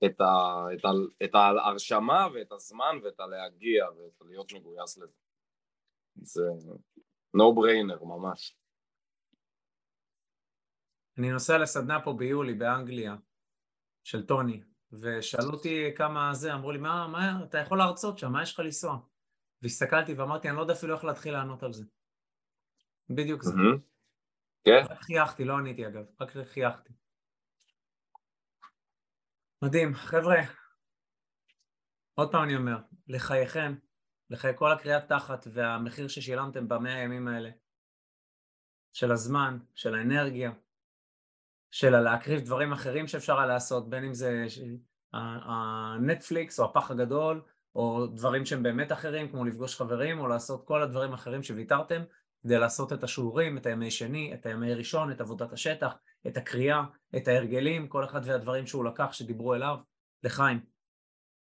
את, 0.06 0.20
ה, 0.20 0.64
את, 0.74 0.84
ה, 0.84 0.88
את 1.24 1.34
ההרשמה 1.34 2.26
ואת 2.34 2.52
הזמן 2.52 2.98
ואת 3.04 3.20
הלהגיע 3.20 3.84
ואת 3.90 4.22
להיות 4.28 4.52
מגויס 4.52 4.98
לזה. 4.98 5.16
זה 6.14 6.42
no 7.36 7.42
brainer 7.56 8.04
ממש. 8.04 8.56
אני 11.18 11.30
נוסע 11.30 11.58
לסדנה 11.58 12.04
פה 12.04 12.12
ביולי 12.12 12.54
באנגליה, 12.54 13.16
של 14.04 14.26
טוני, 14.26 14.62
ושאלו 14.92 15.50
אותי 15.50 15.94
כמה 15.96 16.34
זה, 16.34 16.54
אמרו 16.54 16.72
לי, 16.72 16.78
מה, 16.78 17.08
מה, 17.08 17.44
אתה 17.44 17.58
יכול 17.58 17.78
להרצות 17.78 18.18
שם, 18.18 18.32
מה 18.32 18.42
יש 18.42 18.52
לך 18.52 18.60
לנסוע? 18.60 18.98
והסתכלתי 19.62 20.14
ואמרתי, 20.14 20.48
אני 20.48 20.56
לא 20.56 20.62
יודע 20.62 20.74
אפילו 20.74 20.94
איך 20.94 21.04
להתחיל 21.04 21.32
לענות 21.32 21.62
על 21.62 21.72
זה. 21.72 21.84
בדיוק 23.10 23.42
זה. 23.42 23.52
כן? 24.64 24.82
רק 24.90 25.02
חייכתי, 25.02 25.44
לא 25.44 25.54
עניתי 25.58 25.86
אגב, 25.86 26.04
רק 26.20 26.30
חייכתי. 26.44 26.92
מדהים, 29.64 29.94
חבר'ה, 29.94 30.36
עוד 32.14 32.32
פעם 32.32 32.42
אני 32.42 32.56
אומר, 32.56 32.76
לחייכם, 33.08 33.74
לחיי 34.30 34.52
כל 34.56 34.72
הקריאת 34.72 35.08
תחת 35.08 35.46
והמחיר 35.52 36.08
ששילמתם 36.08 36.68
במאה 36.68 36.94
הימים 36.94 37.28
האלה, 37.28 37.50
של 38.92 39.12
הזמן, 39.12 39.58
של 39.74 39.94
האנרגיה, 39.94 40.52
של 41.70 42.00
להקריב 42.00 42.40
דברים 42.40 42.72
אחרים 42.72 43.08
שאפשר 43.08 43.38
היה 43.38 43.46
לעשות, 43.46 43.90
בין 43.90 44.04
אם 44.04 44.14
זה 44.14 44.44
הנטפליקס 45.12 46.60
או 46.60 46.64
הפח 46.64 46.90
הגדול, 46.90 47.42
או 47.74 48.06
דברים 48.06 48.46
שהם 48.46 48.62
באמת 48.62 48.92
אחרים, 48.92 49.30
כמו 49.30 49.44
לפגוש 49.44 49.76
חברים, 49.76 50.20
או 50.20 50.26
לעשות 50.26 50.66
כל 50.66 50.82
הדברים 50.82 51.12
האחרים 51.12 51.42
שוויתרתם, 51.42 52.02
כדי 52.44 52.58
לעשות 52.58 52.92
את 52.92 53.04
השיעורים, 53.04 53.58
את 53.58 53.66
הימי 53.66 53.90
שני, 53.90 54.34
את 54.34 54.46
הימי 54.46 54.74
ראשון, 54.74 55.10
את 55.10 55.20
עבודת 55.20 55.52
השטח, 55.52 55.94
את 56.26 56.36
הקריאה, 56.36 56.82
את 57.16 57.28
ההרגלים, 57.28 57.88
כל 57.88 58.04
אחד 58.04 58.20
והדברים 58.24 58.66
שהוא 58.66 58.84
לקח 58.84 59.12
שדיברו 59.12 59.54
אליו, 59.54 59.76
לחיים. 60.22 60.60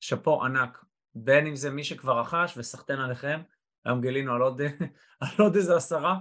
שאפו 0.01 0.45
ענק, 0.45 0.85
בין 1.15 1.47
אם 1.47 1.57
זה 1.57 1.71
מי 1.71 1.85
שכבר 1.85 2.21
רכש 2.21 2.55
וסחטיין 2.57 3.01
עליכם, 3.01 3.43
היום 3.85 4.01
גילינו 4.01 4.35
על 4.35 4.43
עוד, 4.43 4.61
על 5.21 5.29
עוד 5.39 5.57
איזה 5.57 5.77
עשרה, 5.77 6.19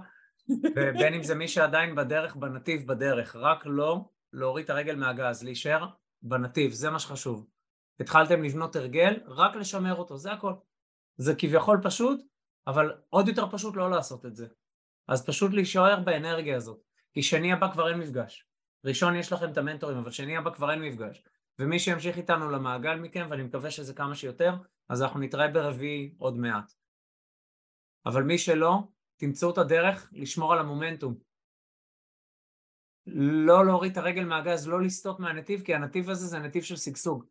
ובין 0.76 1.14
אם 1.14 1.22
זה 1.22 1.34
מי 1.34 1.48
שעדיין 1.48 1.94
בדרך, 1.94 2.36
בנתיב, 2.36 2.86
בדרך, 2.86 3.36
רק 3.36 3.62
לא 3.66 4.08
להוריד 4.32 4.64
את 4.64 4.70
הרגל 4.70 4.96
מהגז, 4.96 5.42
להישאר 5.42 5.86
בנתיב, 6.22 6.72
זה 6.72 6.90
מה 6.90 6.98
שחשוב. 6.98 7.46
התחלתם 8.00 8.42
לבנות 8.42 8.76
הרגל, 8.76 9.20
רק 9.26 9.56
לשמר 9.56 9.94
אותו, 9.94 10.16
זה 10.16 10.32
הכל. 10.32 10.52
זה 11.16 11.34
כביכול 11.34 11.80
פשוט, 11.82 12.20
אבל 12.66 12.92
עוד 13.10 13.28
יותר 13.28 13.50
פשוט 13.50 13.76
לא 13.76 13.90
לעשות 13.90 14.26
את 14.26 14.36
זה. 14.36 14.46
אז 15.08 15.26
פשוט 15.26 15.52
להישאר 15.52 16.00
באנרגיה 16.00 16.56
הזאת, 16.56 16.80
כי 17.12 17.22
שני 17.22 17.52
הבא 17.52 17.72
כבר 17.72 17.88
אין 17.88 17.98
מפגש. 17.98 18.46
ראשון 18.84 19.16
יש 19.16 19.32
לכם 19.32 19.52
את 19.52 19.58
המנטורים, 19.58 19.96
אבל 19.96 20.10
שני 20.10 20.36
הבא 20.36 20.50
כבר 20.50 20.70
אין 20.70 20.82
מפגש. 20.82 21.22
ומי 21.58 21.78
שימשיך 21.78 22.16
איתנו 22.16 22.50
למעגל 22.50 22.94
מכם, 22.94 23.26
ואני 23.30 23.42
מקווה 23.42 23.70
שזה 23.70 23.94
כמה 23.94 24.14
שיותר, 24.14 24.54
אז 24.88 25.02
אנחנו 25.02 25.20
נתראה 25.20 25.48
ברביעי 25.48 26.14
עוד 26.18 26.36
מעט. 26.36 26.72
אבל 28.06 28.22
מי 28.22 28.38
שלא, 28.38 28.78
תמצאו 29.16 29.50
את 29.50 29.58
הדרך 29.58 30.10
לשמור 30.12 30.52
על 30.52 30.58
המומנטום. 30.58 31.14
לא 33.06 33.66
להוריד 33.66 33.92
את 33.92 33.96
הרגל 33.96 34.24
מהגז, 34.24 34.68
לא 34.68 34.82
לסטות 34.82 35.20
מהנתיב, 35.20 35.62
כי 35.62 35.74
הנתיב 35.74 36.10
הזה 36.10 36.26
זה 36.26 36.38
נתיב 36.38 36.62
של 36.62 36.76
שגשוג. 36.76 37.24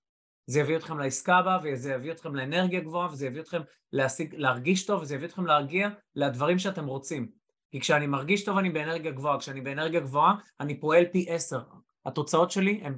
זה 0.45 0.59
יביא 0.59 0.77
אתכם 0.77 0.99
לעסקה 0.99 1.35
הבאה, 1.35 1.59
וזה 1.63 1.93
יביא 1.93 2.11
אתכם 2.11 2.35
לאנרגיה 2.35 2.81
גבוהה, 2.81 3.11
וזה 3.11 3.25
יביא 3.27 3.41
אתכם 3.41 3.61
להשיג, 3.93 4.35
להרגיש 4.35 4.85
טוב, 4.85 5.01
וזה 5.01 5.15
יביא 5.15 5.27
אתכם 5.27 5.45
להרגיע 5.45 5.89
לדברים 6.15 6.59
שאתם 6.59 6.85
רוצים. 6.85 7.42
כי 7.73 7.79
כשאני 7.79 8.07
מרגיש 8.07 8.45
טוב 8.45 8.57
אני 8.57 8.69
באנרגיה 8.69 9.11
גבוהה, 9.11 9.39
כשאני 9.39 9.61
באנרגיה 9.61 9.99
גבוהה 9.99 10.35
אני 10.59 10.79
פועל 10.79 11.05
פי 11.11 11.25
עשר. 11.29 11.63
התוצאות 12.05 12.51
שלי 12.51 12.81
הן 12.83 12.97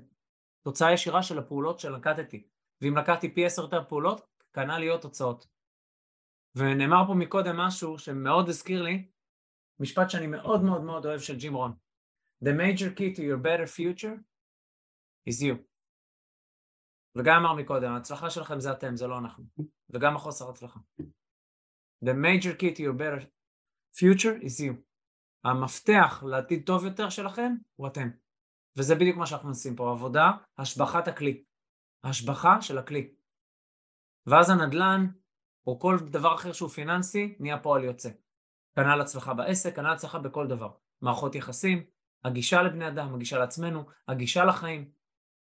תוצאה 0.64 0.94
ישירה 0.94 1.24
של 1.24 1.40
הפעולות 1.40 1.80
שנקטתי. 1.80 2.48
ואם 2.82 2.98
לקחתי 2.98 3.34
פי 3.34 3.46
עשר 3.46 3.62
יותר 3.62 3.84
פעולות, 3.84 4.22
כנ"ל 4.54 4.78
להיות 4.80 5.02
תוצאות. 5.02 5.48
ונאמר 6.56 7.04
פה 7.08 7.14
מקודם 7.14 7.58
משהו 7.58 8.00
שמאוד 8.00 8.50
הזכיר 8.50 8.82
לי, 8.82 9.08
משפט 9.80 10.10
שאני 10.10 10.28
מאוד 10.28 10.64
מאוד 10.64 10.82
מאוד 10.82 11.06
אוהב 11.06 11.20
של 11.20 11.38
ג'ים 11.38 11.54
רון. 11.54 11.74
The 12.46 12.52
major 12.52 13.00
key 13.00 13.16
to 13.18 13.20
your 13.20 13.44
better 13.44 13.68
future 13.78 14.20
is 15.30 15.42
you. 15.42 15.56
וגם 17.16 17.36
אמר 17.36 17.54
מקודם, 17.54 17.92
ההצלחה 17.92 18.30
שלכם 18.30 18.60
זה 18.60 18.72
אתם, 18.72 18.96
זה 18.96 19.08
לא 19.08 19.18
אנחנו. 19.18 19.44
וגם 19.90 20.16
החוסר 20.16 20.50
הצלחה. 20.50 20.80
The 22.06 22.14
major 22.14 22.62
key 22.62 22.76
to 22.76 22.80
your 22.80 22.98
better 23.00 23.35
future 23.98 24.44
is 24.44 24.62
you. 24.62 24.74
המפתח 25.44 26.24
לעתיד 26.28 26.66
טוב 26.66 26.86
יותר 26.86 27.10
שלכם 27.10 27.56
הוא 27.76 27.88
אתם. 27.88 28.10
וזה 28.78 28.96
בדיוק 28.96 29.18
מה 29.18 29.26
שאנחנו 29.26 29.50
עושים 29.50 29.76
פה, 29.76 29.92
עבודה, 29.92 30.32
השבחת 30.58 31.08
הכלי. 31.08 31.44
השבחה 32.04 32.62
של 32.62 32.78
הכלי. 32.78 33.14
ואז 34.26 34.50
הנדל"ן, 34.50 35.08
או 35.68 35.80
כל 35.80 35.98
דבר 36.00 36.36
אחר 36.36 36.54
שהוא 36.54 36.70
פיננסי, 36.70 37.36
נהיה 37.40 37.60
פועל 37.60 37.84
יוצא. 37.84 38.10
כנ"ל 38.76 39.02
הצלחה 39.02 39.34
בעסק, 39.34 39.76
כנ"ל 39.76 39.94
הצלחה 39.94 40.20
בכל 40.20 40.48
דבר. 40.48 40.70
מערכות 41.02 41.36
יחסים, 41.36 41.84
הגישה 42.24 42.62
לבני 42.62 42.88
אדם, 42.88 43.16
הגישה 43.16 43.40
לעצמנו, 43.40 43.84
הגישה 44.08 44.46
לחיים. 44.46 44.92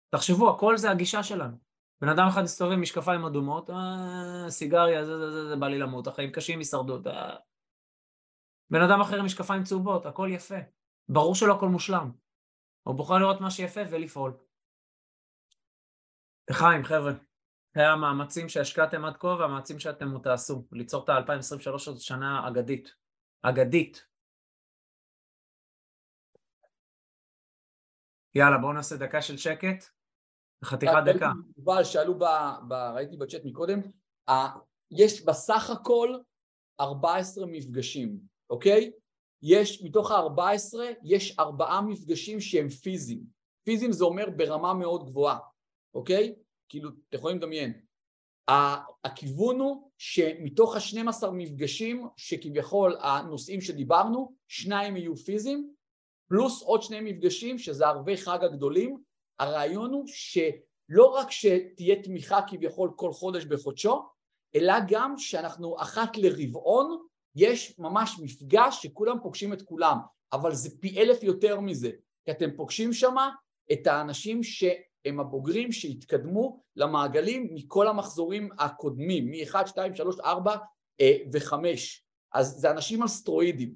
תחשבו, 0.10 0.56
הכל 0.56 0.78
זה 0.78 0.92
הגישה 0.92 1.24
שלנו. 1.24 1.58
בן 2.02 2.10
אדם 2.10 2.28
אחד 2.28 2.42
מסתובב 2.44 2.72
עם 2.72 2.82
משקפיים 2.82 3.26
אדומות, 3.26 3.70
אה, 3.70 4.46
סיגריה, 4.50 5.06
זה, 5.06 5.18
זה, 5.18 5.32
זה, 5.32 5.50
זה 5.50 5.56
בא 5.56 5.68
לי 5.68 5.80
למות, 5.80 6.08
החיים 6.08 6.32
קשים, 6.32 6.60
הישרדות. 6.60 7.08
אה. 7.08 7.36
בן 8.72 8.82
אדם 8.82 9.02
אחר 9.02 9.20
עם 9.20 9.26
משקפיים 9.26 9.64
צהובות, 9.64 10.06
הכל 10.06 10.30
יפה. 10.32 10.56
ברור 11.10 11.36
שלא 11.36 11.56
הכל 11.56 11.68
מושלם. 11.70 12.12
הוא 12.84 12.96
בוחר 12.96 13.18
לראות 13.18 13.42
מה 13.42 13.52
שיפה 13.52 13.82
ולפעול. 13.90 14.38
לחיים, 16.50 16.84
חבר'ה. 16.84 17.12
זה 17.76 17.88
המאמצים 17.88 18.50
שהשקעתם 18.50 19.06
עד 19.06 19.18
כה 19.18 19.28
והמאמצים 19.28 19.80
שאתם 19.80 20.12
עוד 20.12 20.22
תעשו. 20.22 20.68
ליצור 20.72 21.04
את 21.04 21.10
ה-2023 21.10 21.74
הזאת 21.76 22.02
שנה 22.02 22.48
אגדית. 22.48 22.96
אגדית. 23.42 24.08
יאללה, 28.36 28.58
בואו 28.58 28.74
נעשה 28.74 28.96
דקה 28.96 29.22
של 29.22 29.38
שקט. 29.38 29.86
חתיכת 30.66 30.94
דקה. 31.06 31.32
יובל, 31.58 31.84
שאלו, 31.84 32.20
ב, 32.20 32.24
ב, 32.68 32.74
ראיתי 32.74 33.18
בצ'אט 33.18 33.42
מקודם, 33.46 33.80
ה, 34.30 34.34
יש 34.92 35.26
בסך 35.26 35.70
הכל 35.70 36.18
14 36.82 37.46
מפגשים, 37.48 38.31
אוקיי? 38.52 38.92
יש, 39.42 39.84
מתוך 39.84 40.12
ה-14, 40.12 40.80
יש 41.04 41.40
ארבעה 41.40 41.82
מפגשים 41.82 42.40
שהם 42.40 42.70
פיזיים. 42.70 43.24
פיזיים 43.64 43.92
זה 43.92 44.04
אומר 44.04 44.30
ברמה 44.38 44.74
מאוד 44.74 45.06
גבוהה, 45.06 45.38
אוקיי? 45.94 46.36
כאילו, 46.70 46.90
אתם 46.90 47.18
יכולים 47.18 47.38
לדמיין. 47.38 47.82
הכיוון 49.04 49.60
הוא 49.60 49.92
שמתוך 49.98 50.76
ה-12 50.76 51.28
מפגשים, 51.32 52.08
שכביכול 52.18 52.98
הנושאים 53.02 53.62
שדיברנו, 53.62 54.36
שניים 54.48 54.98
יהיו 54.98 55.16
פיזיים, 55.16 55.74
פלוס 56.30 56.62
עוד 56.62 56.82
שני 56.82 57.02
מפגשים, 57.02 57.58
שזה 57.58 57.88
ערבי 57.88 58.18
חג 58.18 58.44
הגדולים, 58.44 58.98
הרעיון 59.40 59.94
הוא 59.94 60.04
שלא 60.08 61.06
רק 61.06 61.32
שתהיה 61.32 62.04
תמיכה 62.04 62.40
כביכול 62.48 62.92
כל 62.96 63.12
חודש 63.14 63.46
בחודשו, 63.46 64.10
אלא 64.56 64.74
גם 64.88 65.18
שאנחנו 65.18 65.82
אחת 65.82 66.18
לרבעון, 66.18 67.08
יש 67.36 67.80
ממש 67.80 68.20
מפגש 68.24 68.84
שכולם 68.84 69.18
פוגשים 69.24 69.54
את 69.54 69.62
כולם, 69.62 69.98
אבל 70.34 70.54
זה 70.54 70.70
פי 70.80 71.02
אלף 71.02 71.24
יותר 71.24 71.60
מזה, 71.60 71.92
כי 72.26 72.32
אתם 72.32 72.50
פוגשים 72.56 72.94
שמה 72.94 73.30
את 73.72 73.88
האנשים 73.88 74.42
הם 75.06 75.20
הבוגרים 75.20 75.72
שהתקדמו 75.72 76.64
למעגלים 76.76 77.50
מכל 77.54 77.88
המחזורים 77.88 78.50
הקודמים, 78.60 79.32
מ-1, 79.32 79.68
2, 79.68 79.96
3, 79.96 80.20
4 80.20 80.56
ו-5. 81.34 81.54
אז 82.34 82.48
זה 82.48 82.72
אנשים 82.72 83.02
על 83.02 83.08
סטרואידים, 83.08 83.74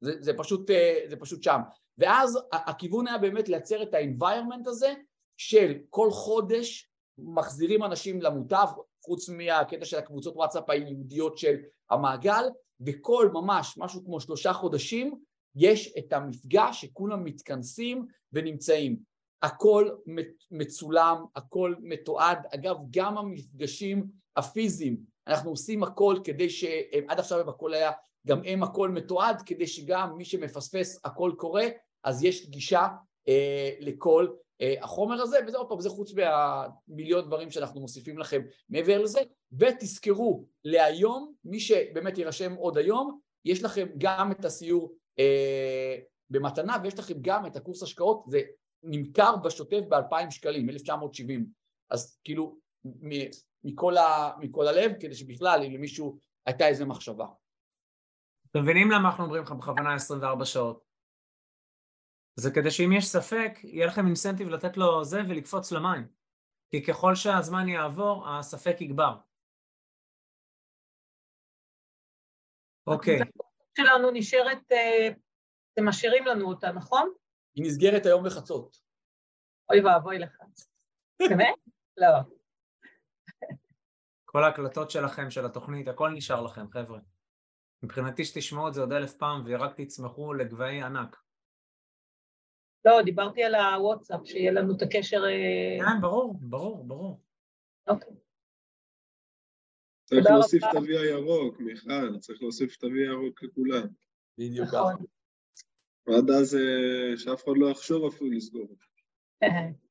זה, 0.00 0.12
זה, 0.20 0.32
פשוט, 0.36 0.70
אה, 0.70 0.98
זה 1.08 1.16
פשוט 1.16 1.42
שם. 1.42 1.60
ואז 1.98 2.38
הכיוון 2.52 3.06
היה 3.06 3.18
באמת 3.18 3.48
לייצר 3.48 3.82
את 3.82 3.94
ה-environment 3.94 4.68
הזה 4.68 4.94
של 5.36 5.78
כל 5.90 6.10
חודש 6.10 6.90
מחזירים 7.18 7.84
אנשים 7.84 8.22
למוטב, 8.22 8.66
חוץ 9.04 9.28
מהקטע 9.28 9.84
של 9.84 9.98
הקבוצות 9.98 10.36
וואטסאפ 10.36 10.70
הייעודיות 10.70 11.38
של 11.38 11.56
המעגל, 11.90 12.44
וכל 12.86 13.30
ממש 13.32 13.78
משהו 13.78 14.04
כמו 14.04 14.20
שלושה 14.20 14.52
חודשים 14.52 15.14
יש 15.56 15.94
את 15.98 16.12
המפגש 16.12 16.80
שכולם 16.80 17.24
מתכנסים 17.24 18.06
ונמצאים. 18.32 18.96
הכל 19.42 19.90
מצולם, 20.50 21.24
הכל 21.36 21.74
מתועד, 21.80 22.38
אגב 22.54 22.76
גם 22.90 23.18
המפגשים 23.18 24.06
הפיזיים, 24.36 24.96
אנחנו 25.26 25.50
עושים 25.50 25.82
הכל 25.82 26.16
כדי 26.24 26.50
ש... 26.50 26.64
עד 27.08 27.18
עכשיו 27.18 27.50
הכל 27.50 27.74
היה, 27.74 27.90
גם 28.26 28.40
הם 28.44 28.62
הכל 28.62 28.88
מתועד, 28.88 29.42
כדי 29.46 29.66
שגם 29.66 30.16
מי 30.16 30.24
שמפספס 30.24 31.00
הכל 31.04 31.32
קורה, 31.36 31.66
אז 32.04 32.24
יש 32.24 32.50
גישה 32.50 32.88
אה, 33.28 33.70
לכל 33.80 34.28
החומר 34.80 35.22
הזה, 35.22 35.36
וזה 35.46 35.58
עוד 35.58 35.68
פעם, 35.68 35.80
זה 35.80 35.90
חוץ 35.90 36.12
מהמיליון 36.14 37.26
דברים 37.26 37.50
שאנחנו 37.50 37.80
מוסיפים 37.80 38.18
לכם 38.18 38.42
מעבר 38.68 39.02
לזה, 39.02 39.20
ותזכרו, 39.52 40.46
להיום, 40.64 41.34
מי 41.44 41.60
שבאמת 41.60 42.18
יירשם 42.18 42.54
עוד 42.54 42.78
היום, 42.78 43.20
יש 43.44 43.62
לכם 43.62 43.86
גם 43.98 44.32
את 44.32 44.44
הסיור 44.44 44.92
אה, 45.18 45.96
במתנה, 46.30 46.76
ויש 46.82 46.98
לכם 46.98 47.14
גם 47.20 47.46
את 47.46 47.56
הקורס 47.56 47.82
השקעות, 47.82 48.24
זה 48.28 48.40
נמכר 48.82 49.36
בשוטף 49.36 49.80
ב-2,000 49.88 50.30
שקלים, 50.30 50.70
1970, 50.70 51.46
אז 51.90 52.18
כאילו 52.24 52.58
מכל, 53.64 53.96
ה, 53.96 54.30
מכל 54.38 54.68
הלב, 54.68 54.92
כדי 55.00 55.14
שבכלל 55.14 55.62
אם 55.66 55.72
למישהו 55.72 56.18
הייתה 56.46 56.68
איזה 56.68 56.84
מחשבה. 56.84 57.26
אתם 58.50 58.62
מבינים 58.62 58.90
למה 58.90 59.08
אנחנו 59.08 59.24
אומרים 59.24 59.42
לך 59.42 59.52
בכוונה 59.52 59.94
24 59.94 60.44
שעות? 60.44 60.91
זה 62.36 62.50
כדי 62.54 62.70
שאם 62.70 62.92
יש 62.92 63.06
ספק, 63.06 63.52
יהיה 63.64 63.86
לכם 63.86 64.06
אינסנטיב 64.06 64.48
לתת 64.48 64.76
לו 64.76 65.04
זה 65.04 65.20
ולקפוץ 65.28 65.72
למים. 65.72 66.08
כי 66.70 66.84
ככל 66.84 67.14
שהזמן 67.14 67.68
יעבור, 67.68 68.28
הספק 68.28 68.80
יגבר. 68.80 69.16
אוקיי. 72.86 73.18
שלנו 73.78 74.10
נשארת, 74.12 74.72
אה, 74.72 75.08
אתם 75.72 75.88
משאירים 75.88 76.26
לנו 76.26 76.48
אותה, 76.48 76.72
נכון? 76.72 77.12
היא 77.54 77.64
נסגרת 77.66 78.06
היום 78.06 78.24
בחצות. 78.26 78.76
אוי 79.70 79.80
ואבוי 79.84 80.18
לך. 80.18 80.38
באמת? 81.30 81.54
לא. 81.96 82.06
כל 84.24 84.44
ההקלטות 84.44 84.90
שלכם, 84.90 85.30
של 85.30 85.46
התוכנית, 85.46 85.88
הכל 85.88 86.10
נשאר 86.10 86.42
לכם, 86.42 86.70
חבר'ה. 86.70 86.98
מבחינתי 87.82 88.24
שתשמעו 88.24 88.68
את 88.68 88.74
זה 88.74 88.80
עוד 88.80 88.92
אלף 88.92 89.14
פעם 89.14 89.42
ורק 89.46 89.80
תצמחו 89.80 90.34
לגבהי 90.34 90.82
ענק. 90.82 91.21
לא, 92.84 93.02
דיברתי 93.02 93.44
על 93.44 93.54
הוואטסאפ, 93.54 94.20
שיהיה 94.24 94.52
לנו 94.52 94.76
את 94.76 94.82
הקשר... 94.82 95.24
אה, 95.24 95.84
כן, 95.86 96.00
ברור, 96.00 96.34
ברור, 96.40 96.84
ברור. 96.84 97.20
אוקיי. 97.88 98.12
צריך 100.04 100.26
להוסיף 100.26 100.62
את 100.64 100.74
ה-V 100.74 100.98
הירוק, 100.98 101.60
מיכל, 101.60 102.18
צריך 102.18 102.42
להוסיף 102.42 102.76
את 102.78 102.84
ה-V 102.84 102.90
הירוק 102.90 103.42
לכולם. 103.42 103.82
בדיוק 104.38 104.68
ככה. 104.68 104.76
נכון. 104.76 105.06
ועד 106.06 106.30
אז 106.30 106.54
אה, 106.54 107.16
שאף 107.16 107.44
אחד 107.44 107.52
לא 107.56 107.70
יחשוב 107.70 108.04
אפילו 108.06 108.30
לסגור. 108.30 108.76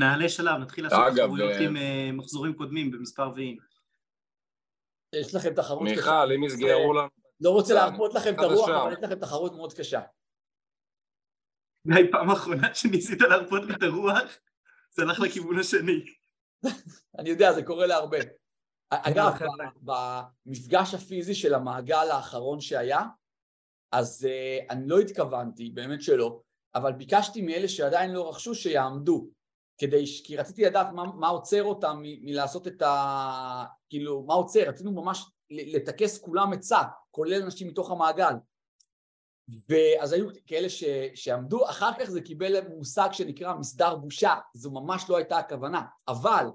נעלה 0.00 0.28
שלב, 0.28 0.60
נתחיל 0.60 0.84
לעשות 0.84 0.98
תחרויות 1.16 1.52
אה, 1.52 1.68
עם 2.08 2.16
מחזורים 2.16 2.54
קודמים 2.54 2.90
במספר 2.90 3.32
ויים. 3.36 3.56
יש 5.14 5.34
לכם 5.34 5.54
תחרות 5.54 5.88
קשה. 5.88 5.96
מיכל, 5.96 6.32
אם 6.36 6.44
יסגרו 6.44 6.92
לנו... 6.92 7.08
לא 7.40 7.50
רוצה 7.50 7.74
להרפות 7.74 8.14
לכם 8.14 8.34
את 8.34 8.38
הרוח. 8.38 8.68
אבל 8.68 8.92
יש 8.92 8.98
לכם 9.02 9.14
תחרות 9.14 9.52
מאוד 9.52 9.72
קשה. 9.72 10.00
אולי 11.84 12.10
פעם 12.10 12.30
אחרונה 12.30 12.74
שניסית 12.74 13.20
להרפות 13.20 13.62
לי 13.62 13.74
את 13.74 13.82
הרוח, 13.82 14.38
זה 14.90 15.02
הלך 15.02 15.20
לכיוון 15.20 15.58
השני. 15.58 16.04
אני 17.18 17.30
יודע, 17.30 17.52
זה 17.52 17.62
קורה 17.62 17.86
להרבה. 17.86 18.18
אגב, 18.90 19.32
במפגש 19.82 20.94
הפיזי 20.94 21.34
של 21.34 21.54
המעגל 21.54 22.10
האחרון 22.10 22.60
שהיה, 22.60 23.02
אז 23.92 24.28
uh, 24.28 24.72
אני 24.72 24.88
לא 24.88 24.98
התכוונתי, 24.98 25.70
באמת 25.70 26.02
שלא, 26.02 26.40
אבל 26.74 26.92
ביקשתי 26.92 27.42
מאלה 27.42 27.68
שעדיין 27.68 28.10
לא 28.10 28.28
רכשו 28.28 28.54
שיעמדו, 28.54 29.30
כדי, 29.78 30.04
כי 30.24 30.36
רציתי 30.36 30.64
לדעת 30.64 30.86
מה, 30.92 31.04
מה 31.04 31.28
עוצר 31.28 31.62
אותם 31.62 31.98
מ- 32.02 32.24
מלעשות 32.24 32.66
את 32.66 32.82
ה... 32.82 33.64
כאילו, 33.88 34.22
מה 34.22 34.34
עוצר, 34.34 34.60
רצינו 34.68 34.92
ממש 34.92 35.24
לטכס 35.50 36.18
כולם 36.18 36.52
עצה, 36.52 36.82
כולל 37.10 37.42
אנשים 37.42 37.68
מתוך 37.68 37.90
המעגל. 37.90 38.32
ואז 39.68 40.12
היו 40.12 40.26
כאלה 40.46 40.68
ש, 40.68 40.84
שעמדו, 41.14 41.70
אחר 41.70 41.90
כך 41.98 42.10
זה 42.10 42.20
קיבל 42.20 42.68
מושג 42.68 43.08
שנקרא 43.12 43.54
מסדר 43.54 43.94
בושה, 43.94 44.34
זו 44.54 44.70
ממש 44.70 45.04
לא 45.08 45.16
הייתה 45.16 45.38
הכוונה, 45.38 45.82
אבל 46.08 46.46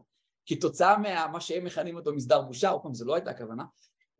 כתוצאה 0.46 0.98
ממה 0.98 1.42
שהם 1.42 1.64
מכנים 1.64 1.96
אותו 1.96 2.14
מסדר 2.14 2.42
בושה, 2.42 2.70
עוד 2.70 2.82
פעם 2.82 2.94
זו 2.94 3.06
לא 3.06 3.16
הייתה 3.16 3.32
הכוונה, 3.32 3.64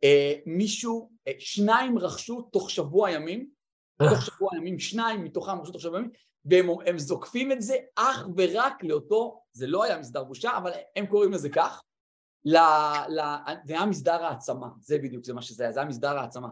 אה, 0.04 0.34
מישהו, 0.46 1.10
אה, 1.28 1.32
שניים 1.38 1.98
רכשו 1.98 2.42
תוך 2.42 2.70
שבוע 2.70 3.10
ימים, 3.10 3.50
תוך 4.10 4.22
שבוע 4.22 4.50
ימים, 4.56 4.78
שניים 4.78 5.24
מתוכם 5.24 5.60
רכשו 5.60 5.72
תוך 5.72 5.82
שבוע 5.82 5.98
ימים, 5.98 6.10
והם 6.44 6.68
הם 6.86 6.98
זוקפים 6.98 7.52
את 7.52 7.62
זה 7.62 7.76
אך 7.96 8.26
ורק 8.36 8.84
לאותו, 8.84 9.42
זה 9.52 9.66
לא 9.66 9.84
היה 9.84 9.98
מסדר 9.98 10.24
בושה, 10.24 10.56
אבל 10.56 10.70
הם 10.96 11.06
קוראים 11.06 11.32
לזה 11.32 11.48
כך, 11.48 11.82
ל, 12.44 12.56
ל, 13.08 13.20
זה 13.66 13.74
היה 13.74 13.86
מסדר 13.86 14.24
העצמה, 14.24 14.68
זה 14.80 14.98
בדיוק, 14.98 15.24
זה 15.24 15.34
מה 15.34 15.42
שזה 15.42 15.62
היה, 15.62 15.72
זה 15.72 15.80
היה 15.80 15.88
מסדר 15.88 16.18
העצמה. 16.18 16.48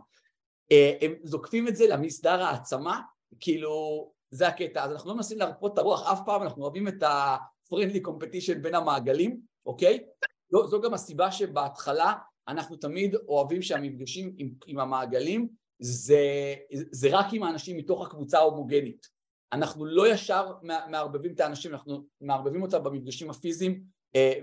אה, 0.73 0.93
הם 1.01 1.15
זוקפים 1.23 1.69
את 1.69 1.77
זה 1.77 1.87
למסדר 1.87 2.43
העצמה, 2.43 3.01
כאילו, 3.41 4.11
זה 4.31 4.49
הקטע. 4.49 4.85
אז 4.85 4.93
אנחנו 4.93 5.11
לא 5.11 5.17
מנסים 5.17 5.39
להרפות 5.39 5.73
את 5.73 5.79
הרוח 5.79 6.13
אף 6.13 6.21
פעם, 6.27 6.43
אנחנו 6.43 6.63
אוהבים 6.63 6.89
את 6.89 7.03
ה-friendly 7.03 8.01
competition 8.07 8.59
בין 8.63 8.75
המעגלים, 8.75 9.41
אוקיי? 9.67 10.05
זו, 10.51 10.69
זו 10.69 10.81
גם 10.81 10.95
הסיבה 10.95 11.33
שבהתחלה 11.33 12.13
אנחנו 12.49 12.77
תמיד 12.77 13.15
אוהבים 13.29 13.63
שהמפגשים 13.63 14.35
עם, 14.39 14.51
עם 14.67 14.79
המעגלים 14.79 15.49
זה, 15.79 16.55
זה 16.73 17.09
רק 17.13 17.27
עם 17.33 17.43
האנשים 17.43 17.77
מתוך 17.77 18.07
הקבוצה 18.07 18.39
ההומוגנית. 18.39 19.07
אנחנו 19.53 19.85
לא 19.85 20.13
ישר 20.13 20.53
מערבבים 20.63 21.33
את 21.33 21.41
האנשים, 21.41 21.73
אנחנו 21.73 22.05
מערבבים 22.21 22.63
אותם 22.63 22.85
במפגשים 22.85 23.31
הפיזיים 23.31 23.83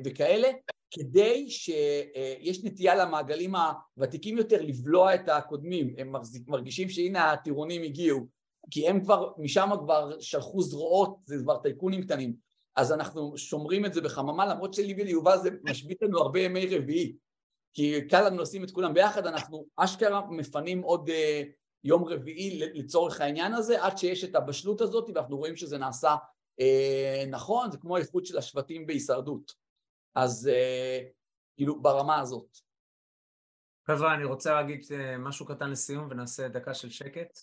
וכאלה, 0.05 0.47
כדי 0.91 1.49
שיש 1.49 2.63
נטייה 2.63 2.95
למעגלים 2.95 3.53
הוותיקים 3.55 4.37
יותר 4.37 4.61
לבלוע 4.61 5.15
את 5.15 5.29
הקודמים, 5.29 5.95
הם 5.97 6.15
מרגישים 6.47 6.89
שהנה 6.89 7.31
הטירונים 7.31 7.83
הגיעו, 7.83 8.27
כי 8.71 8.87
הם 8.87 9.03
כבר, 9.03 9.31
משם 9.37 9.69
כבר 9.79 10.19
שלחו 10.19 10.61
זרועות, 10.61 11.17
זה 11.25 11.35
כבר 11.43 11.57
טייקונים 11.57 12.03
קטנים, 12.03 12.33
אז 12.75 12.91
אנחנו 12.91 13.37
שומרים 13.37 13.85
את 13.85 13.93
זה 13.93 14.01
בחממה, 14.01 14.45
למרות 14.45 14.73
שלי 14.73 14.93
וליובל 14.97 15.37
זה 15.37 15.49
משבית 15.63 16.01
לנו 16.01 16.19
הרבה 16.19 16.39
ימי 16.39 16.77
רביעי, 16.77 17.15
כי 17.73 18.07
קל 18.07 18.27
לנו 18.27 18.41
לשים 18.41 18.63
את 18.63 18.71
כולם 18.71 18.93
ביחד, 18.93 19.27
אנחנו 19.27 19.65
אשכרה 19.77 20.21
מפנים 20.29 20.81
עוד 20.81 21.09
uh, 21.09 21.13
יום 21.83 22.03
רביעי 22.03 22.59
לצורך 22.59 23.21
העניין 23.21 23.53
הזה, 23.53 23.83
עד 23.83 23.97
שיש 23.97 24.23
את 24.23 24.35
הבשלות 24.35 24.81
הזאת, 24.81 25.09
ואנחנו 25.15 25.37
רואים 25.37 25.55
שזה 25.55 25.77
נעשה 25.77 26.15
uh, 26.61 27.29
נכון, 27.29 27.71
זה 27.71 27.77
כמו 27.77 27.97
האיכות 27.97 28.25
של 28.25 28.37
השבטים 28.37 28.87
בהישרדות. 28.87 29.60
אז 30.15 30.49
uh, 30.53 31.05
כאילו 31.55 31.81
ברמה 31.81 32.19
הזאת. 32.19 32.57
חבר'ה, 33.87 34.15
אני 34.15 34.23
רוצה 34.23 34.53
להגיד 34.53 34.81
uh, 34.81 35.17
משהו 35.19 35.45
קטן 35.45 35.69
לסיום 35.69 36.07
ונעשה 36.09 36.47
דקה 36.47 36.73
של 36.73 36.89
שקט. 36.89 37.39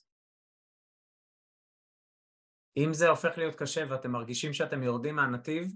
אם 2.76 2.92
זה 2.92 3.08
הופך 3.08 3.38
להיות 3.38 3.54
קשה 3.54 3.84
ואתם 3.90 4.10
מרגישים 4.10 4.52
שאתם 4.52 4.82
יורדים 4.82 5.16
מהנתיב, 5.16 5.72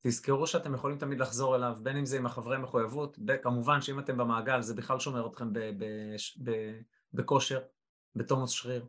תזכרו 0.00 0.46
שאתם 0.46 0.74
יכולים 0.74 0.98
תמיד 0.98 1.20
לחזור 1.20 1.56
אליו, 1.56 1.76
בין 1.82 1.96
אם 1.96 2.06
זה 2.06 2.16
עם 2.16 2.26
החברי 2.26 2.58
מחויבות, 2.58 3.18
כמובן 3.42 3.80
שאם 3.80 3.98
אתם 3.98 4.16
במעגל 4.16 4.62
זה 4.62 4.74
בכלל 4.74 4.98
שומר 4.98 5.26
אתכם 5.26 5.48
בכושר, 7.12 7.60
בתומוס 8.16 8.50
שריר. 8.50 8.86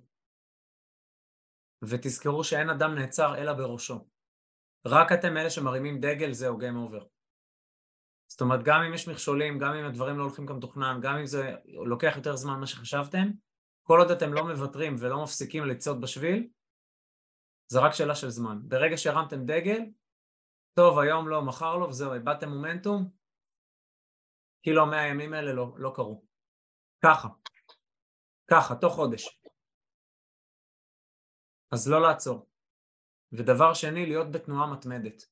ותזכרו 1.82 2.44
שאין 2.44 2.70
אדם 2.70 2.96
נעצר 2.96 3.38
אלא 3.38 3.54
בראשו. 3.54 4.08
רק 4.86 5.12
אתם 5.12 5.38
אלה 5.38 5.50
שמרימים 5.50 6.00
דגל, 6.00 6.32
זהו 6.32 6.60
game 6.60 6.92
over. 6.92 7.06
זאת 8.32 8.42
אומרת, 8.42 8.60
גם 8.64 8.82
אם 8.82 8.94
יש 8.94 9.08
מכשולים, 9.08 9.60
גם 9.60 9.74
אם 9.74 9.86
הדברים 9.86 10.18
לא 10.18 10.24
הולכים 10.24 10.48
כמתוכנן, 10.48 11.00
גם 11.02 11.18
אם 11.18 11.26
זה 11.26 11.56
לוקח 11.66 12.14
יותר 12.16 12.36
זמן 12.36 12.58
ממה 12.58 12.68
שחשבתם, 12.68 13.28
כל 13.84 14.00
עוד 14.00 14.12
אתם 14.12 14.34
לא 14.34 14.44
מוותרים 14.44 14.96
ולא 15.00 15.24
מפסיקים 15.24 15.66
לצעוד 15.66 16.02
בשביל, 16.02 16.48
זה 17.68 17.80
רק 17.80 17.94
שאלה 17.94 18.16
של 18.16 18.30
זמן. 18.30 18.60
ברגע 18.64 18.98
שהרמתם 18.98 19.46
דגל, 19.46 19.80
טוב, 20.74 21.00
היום 21.00 21.28
לא, 21.28 21.42
מחר 21.42 21.78
לא, 21.78 21.86
וזהו, 21.86 22.14
איבדתם 22.14 22.50
מומנטום, 22.50 23.10
כאילו 24.64 24.82
המאה 24.82 25.02
הימים 25.02 25.34
האלה 25.34 25.54
לא, 25.54 25.74
לא 25.78 25.92
קרו. 25.96 26.26
ככה. 27.06 27.28
ככה, 28.52 28.76
תוך 28.76 28.94
חודש. 28.94 29.42
אז 31.72 31.92
לא 31.92 32.02
לעצור. 32.02 32.50
ודבר 33.32 33.74
שני, 33.74 34.06
להיות 34.06 34.32
בתנועה 34.32 34.74
מתמדת. 34.74 35.31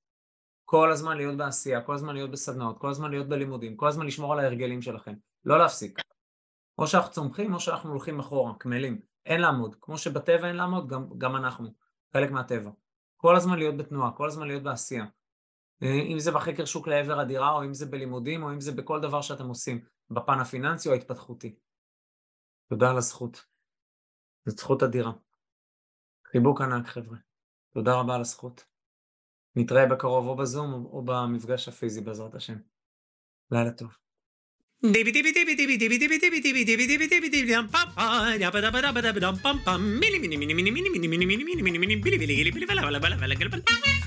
כל 0.70 0.92
הזמן 0.92 1.18
להיות 1.18 1.38
בעשייה, 1.38 1.82
כל 1.82 1.94
הזמן 1.94 2.14
להיות 2.14 2.32
בסדנאות, 2.32 2.78
כל 2.80 2.90
הזמן 2.90 3.12
להיות 3.12 3.30
בלימודים, 3.30 3.78
כל 3.78 3.88
הזמן 3.88 4.06
לשמור 4.06 4.34
על 4.34 4.40
ההרגלים 4.40 4.82
שלכם. 4.82 5.14
לא 5.46 5.58
להפסיק. 5.58 6.00
או 6.78 6.88
שאנחנו 6.88 7.12
צומחים 7.12 7.54
או 7.54 7.60
שאנחנו 7.60 7.90
הולכים 7.90 8.20
אחורה, 8.20 8.54
קמלים. 8.60 9.02
אין 9.26 9.42
לעמוד. 9.42 9.76
כמו 9.82 9.98
שבטבע 9.98 10.48
אין 10.48 10.56
לעמוד, 10.56 10.88
גם, 10.88 11.10
גם 11.18 11.36
אנחנו. 11.36 11.74
חלק 12.14 12.32
מהטבע. 12.32 12.72
כל 13.18 13.36
הזמן 13.36 13.58
להיות 13.58 13.78
בתנועה, 13.78 14.12
כל 14.12 14.28
הזמן 14.28 14.48
להיות 14.48 14.64
בעשייה. 14.64 15.06
אם 15.82 16.20
זה 16.20 16.32
בחקר 16.32 16.66
שוק 16.66 16.88
לעבר 16.88 17.20
הדירה, 17.20 17.52
או 17.52 17.64
אם 17.64 17.74
זה 17.74 17.86
בלימודים, 17.86 18.44
או 18.44 18.54
אם 18.54 18.62
זה 18.62 18.72
בכל 18.72 19.00
דבר 19.00 19.22
שאתם 19.22 19.48
עושים, 19.48 19.86
בפן 20.10 20.40
הפיננסי 20.40 20.90
או 20.90 20.94
ההתפתחותי. 20.94 21.56
תודה 22.70 22.90
על 22.90 22.98
הזכות. 22.98 23.46
זו 24.46 24.56
זכות 24.58 24.84
אדירה. 24.84 25.12
חיבוק 26.32 26.62
ענק, 26.62 26.88
חבר'ה. 26.88 27.18
תודה 27.74 27.96
רבה 27.96 28.16
על 28.16 28.22
הזכות. 28.22 28.69
נתראה 29.56 29.86
בקרוב 29.86 30.28
או 30.28 30.36
בזום 30.36 30.86
או 30.86 31.02
במפגש 31.06 31.68
הפיזי 31.68 32.02
בעזרת 32.02 32.36
השם. 32.36 32.58
לילה 33.52 33.72
טוב. 33.72 34.09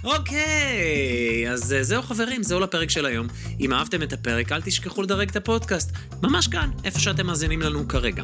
אוקיי, 0.05 1.51
אז 1.51 1.75
זהו 1.81 2.03
חברים, 2.03 2.43
זהו 2.43 2.61
לפרק 2.61 2.91
של 2.91 3.07
היום. 3.07 3.27
אם 3.61 3.73
אהבתם 3.73 4.03
את 4.03 4.13
הפרק, 4.13 4.53
אל 4.53 4.63
תשכחו 4.63 5.03
לדרג 5.03 5.29
את 5.29 5.37
הפודקאסט, 5.37 5.91
ממש 6.23 6.49
כאן, 6.49 6.71
איפה 6.85 7.01
שאתם 7.01 7.27
מאזינים 7.27 7.61
לנו 7.61 7.89
כרגע. 7.89 8.23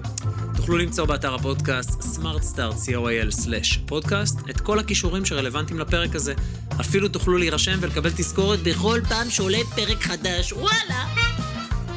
תוכלו 0.57 0.79
למצוא 0.79 1.05
באתר 1.05 1.35
הפודקאסט 1.35 2.01
smartstart.co.il/פודקאסט 2.01 4.39
את 4.51 4.61
כל 4.61 4.79
הכישורים 4.79 5.25
שרלוונטיים 5.25 5.81
לפרק 5.81 6.15
הזה. 6.15 6.35
אפילו 6.81 7.09
תוכלו 7.09 7.39
להירשם 7.39 7.79
ולקבל 7.81 8.11
תזכורת 8.11 8.59
בכל 8.59 9.01
פעם 9.09 9.31
שעולה 9.31 9.59
פרק 9.77 10.03
חדש, 10.03 10.53
וואלה! 10.53 11.28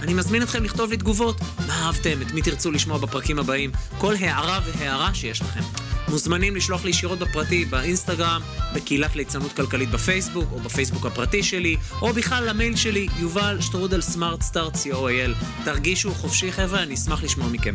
אני 0.01 0.13
מזמין 0.13 0.43
אתכם 0.43 0.63
לכתוב 0.63 0.91
לי 0.91 0.97
תגובות. 0.97 1.35
מה 1.67 1.85
אהבתם? 1.85 2.21
את 2.21 2.31
מי 2.31 2.41
תרצו 2.41 2.71
לשמוע 2.71 2.97
בפרקים 2.97 3.39
הבאים? 3.39 3.71
כל 3.97 4.15
הערה 4.19 4.59
והערה 4.65 5.13
שיש 5.13 5.41
לכם. 5.41 5.59
מוזמנים 6.07 6.55
לשלוח 6.55 6.83
לי 6.83 6.89
ישירות 6.89 7.19
בפרטי, 7.19 7.65
באינסטגרם, 7.65 8.41
בקהילת 8.75 9.15
ליצנות 9.15 9.53
כלכלית 9.53 9.89
בפייסבוק, 9.91 10.45
או 10.51 10.59
בפייסבוק 10.59 11.05
הפרטי 11.05 11.43
שלי, 11.43 11.77
או 12.01 12.13
בכלל 12.13 12.49
למייל 12.49 12.75
שלי, 12.75 13.07
יובל 13.19 13.57
שטרודל 13.61 14.01
סמארט 14.01 14.41
סטארט 14.41 14.75
co.il. 14.75 15.65
תרגישו 15.65 16.11
חופשי 16.13 16.51
חבר'ה, 16.51 16.83
אני 16.83 16.93
אשמח 16.93 17.23
לשמוע 17.23 17.47
מכם. 17.47 17.73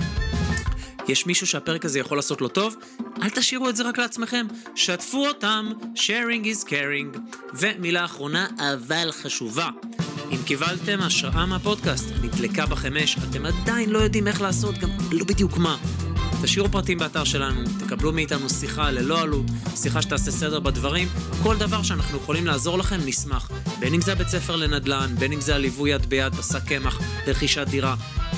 יש 1.08 1.26
מישהו 1.26 1.46
שהפרק 1.46 1.84
הזה 1.84 1.98
יכול 1.98 2.18
לעשות 2.18 2.40
לו 2.40 2.48
טוב? 2.48 2.76
אל 3.22 3.30
תשאירו 3.30 3.68
את 3.68 3.76
זה 3.76 3.88
רק 3.88 3.98
לעצמכם, 3.98 4.46
שתפו 4.74 5.26
אותם, 5.26 5.66
sharing 5.94 6.44
is 6.44 6.68
caring. 6.68 7.18
ומילה 7.54 8.04
אחרונה, 8.04 8.46
אבל 8.58 9.12
חשובה. 9.22 9.68
אם 10.30 10.38
קיבלתם 10.44 11.00
השראה 11.00 11.46
מהפודקאסט, 11.46 12.08
נדלקה 12.22 12.66
בכם 12.66 12.96
אש, 12.96 13.16
אתם 13.30 13.46
עדיין 13.46 13.90
לא 13.90 13.98
יודעים 13.98 14.28
איך 14.28 14.40
לעשות, 14.40 14.78
גם 14.78 14.90
לא 15.12 15.24
בדיוק 15.24 15.56
מה. 15.56 15.76
תשאירו 16.42 16.68
פרטים 16.68 16.98
באתר 16.98 17.24
שלנו, 17.24 17.60
תקבלו 17.78 18.12
מאיתנו 18.12 18.50
שיחה 18.50 18.90
ללא 18.90 19.20
עלות, 19.20 19.46
שיחה 19.76 20.02
שתעשה 20.02 20.30
סדר 20.30 20.60
בדברים, 20.60 21.08
כל 21.42 21.56
דבר 21.56 21.82
שאנחנו 21.82 22.18
יכולים 22.18 22.46
לעזור 22.46 22.78
לכם, 22.78 22.98
נשמח. 23.04 23.50
בין 23.78 23.94
אם 23.94 24.00
זה 24.00 24.12
הבית 24.12 24.28
ספר 24.28 24.56
לנדל"ן, 24.56 25.14
בין 25.18 25.32
אם 25.32 25.40
זה 25.40 25.54
הליווי 25.54 25.90
יד 25.90 26.06
ביד 26.06 26.34
בשק 26.34 26.64
קמח 26.68 27.00
לרכישת 27.26 27.66
דירה, 27.68 27.94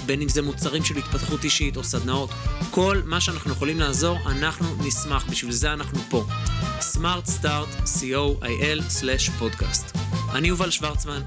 בין 0.06 0.22
אם 0.22 0.28
זה 0.28 0.42
מוצרים 0.42 0.84
של 0.84 0.96
התפתחות 0.96 1.44
אישית 1.44 1.76
או 1.76 1.84
סדנאות, 1.84 2.30
כל 2.70 3.00
מה 3.04 3.20
שאנחנו 3.20 3.52
יכולים 3.52 3.80
לעזור, 3.80 4.18
אנחנו 4.26 4.66
נשמח, 4.80 5.24
בשביל 5.30 5.52
זה 5.52 5.72
אנחנו 5.72 5.98
פה. 6.08 6.24
Smart 6.80 7.28
Start, 7.40 7.88
co.il/פודקאסט. 8.00 9.98
אני 10.34 10.48
יובל 10.48 10.70
שוורצמן, 10.70 11.20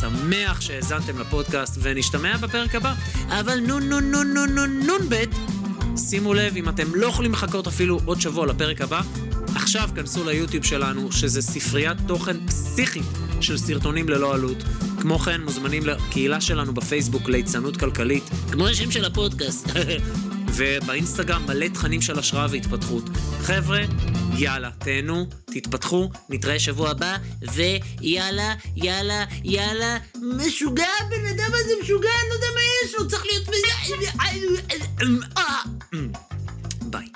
שמח 0.00 0.60
שהאזנתם 0.60 1.18
לפודקאסט 1.18 1.78
ונשתמע 1.82 2.36
בפרק 2.36 2.74
הבא, 2.74 2.94
אבל 3.28 3.60
נון 3.60 3.88
נון 3.88 4.10
נון 4.10 4.34
נון 4.34 4.54
נון 4.54 4.80
נון 4.86 5.08
בית. 5.08 5.30
שימו 5.96 6.34
לב, 6.34 6.56
אם 6.56 6.68
אתם 6.68 6.94
לא 6.94 7.06
יכולים 7.06 7.32
לחכות 7.32 7.66
אפילו 7.66 8.00
עוד 8.04 8.20
שבוע 8.20 8.46
לפרק 8.46 8.80
הבא, 8.80 9.00
עכשיו 9.54 9.88
כנסו 9.94 10.24
ליוטיוב 10.24 10.64
שלנו, 10.64 11.12
שזה 11.12 11.42
ספריית 11.42 11.98
תוכן 12.06 12.46
פסיכית 12.46 13.04
של 13.40 13.58
סרטונים 13.58 14.08
ללא 14.08 14.34
עלות. 14.34 14.62
כמו 15.00 15.18
כן, 15.18 15.40
מוזמנים 15.40 15.86
לקהילה 15.86 16.40
שלנו 16.40 16.74
בפייסבוק 16.74 17.28
ליצנות 17.28 17.76
כלכלית, 17.76 18.24
כמו 18.52 18.66
השם 18.66 18.90
של 18.90 19.04
הפודקאסט. 19.04 19.68
ובאינסטגרם 20.58 21.46
מלא 21.46 21.66
תכנים 21.68 22.02
של 22.02 22.18
השראה 22.18 22.46
והתפתחות. 22.50 23.04
חבר'ה, 23.40 23.80
יאללה, 24.38 24.70
תהנו, 24.78 25.26
תתפתחו, 25.44 26.10
נתראה 26.28 26.58
שבוע 26.58 26.90
הבא, 26.90 27.16
ויאללה, 27.54 28.54
יאללה, 28.76 29.24
יאללה, 29.44 29.98
משוגע, 30.36 30.88
הבן 31.00 31.26
אדם 31.26 31.50
הזה 31.54 31.72
משוגע, 31.82 32.10
אני 32.20 32.28
לא 32.28 32.34
יודע 32.34 32.46
מה 32.54 32.60
יש 32.84 32.94
לו, 32.94 33.08
צריך 33.08 33.26
להיות... 33.26 33.48
מזה... 33.48 33.58
ביי. 36.82 37.06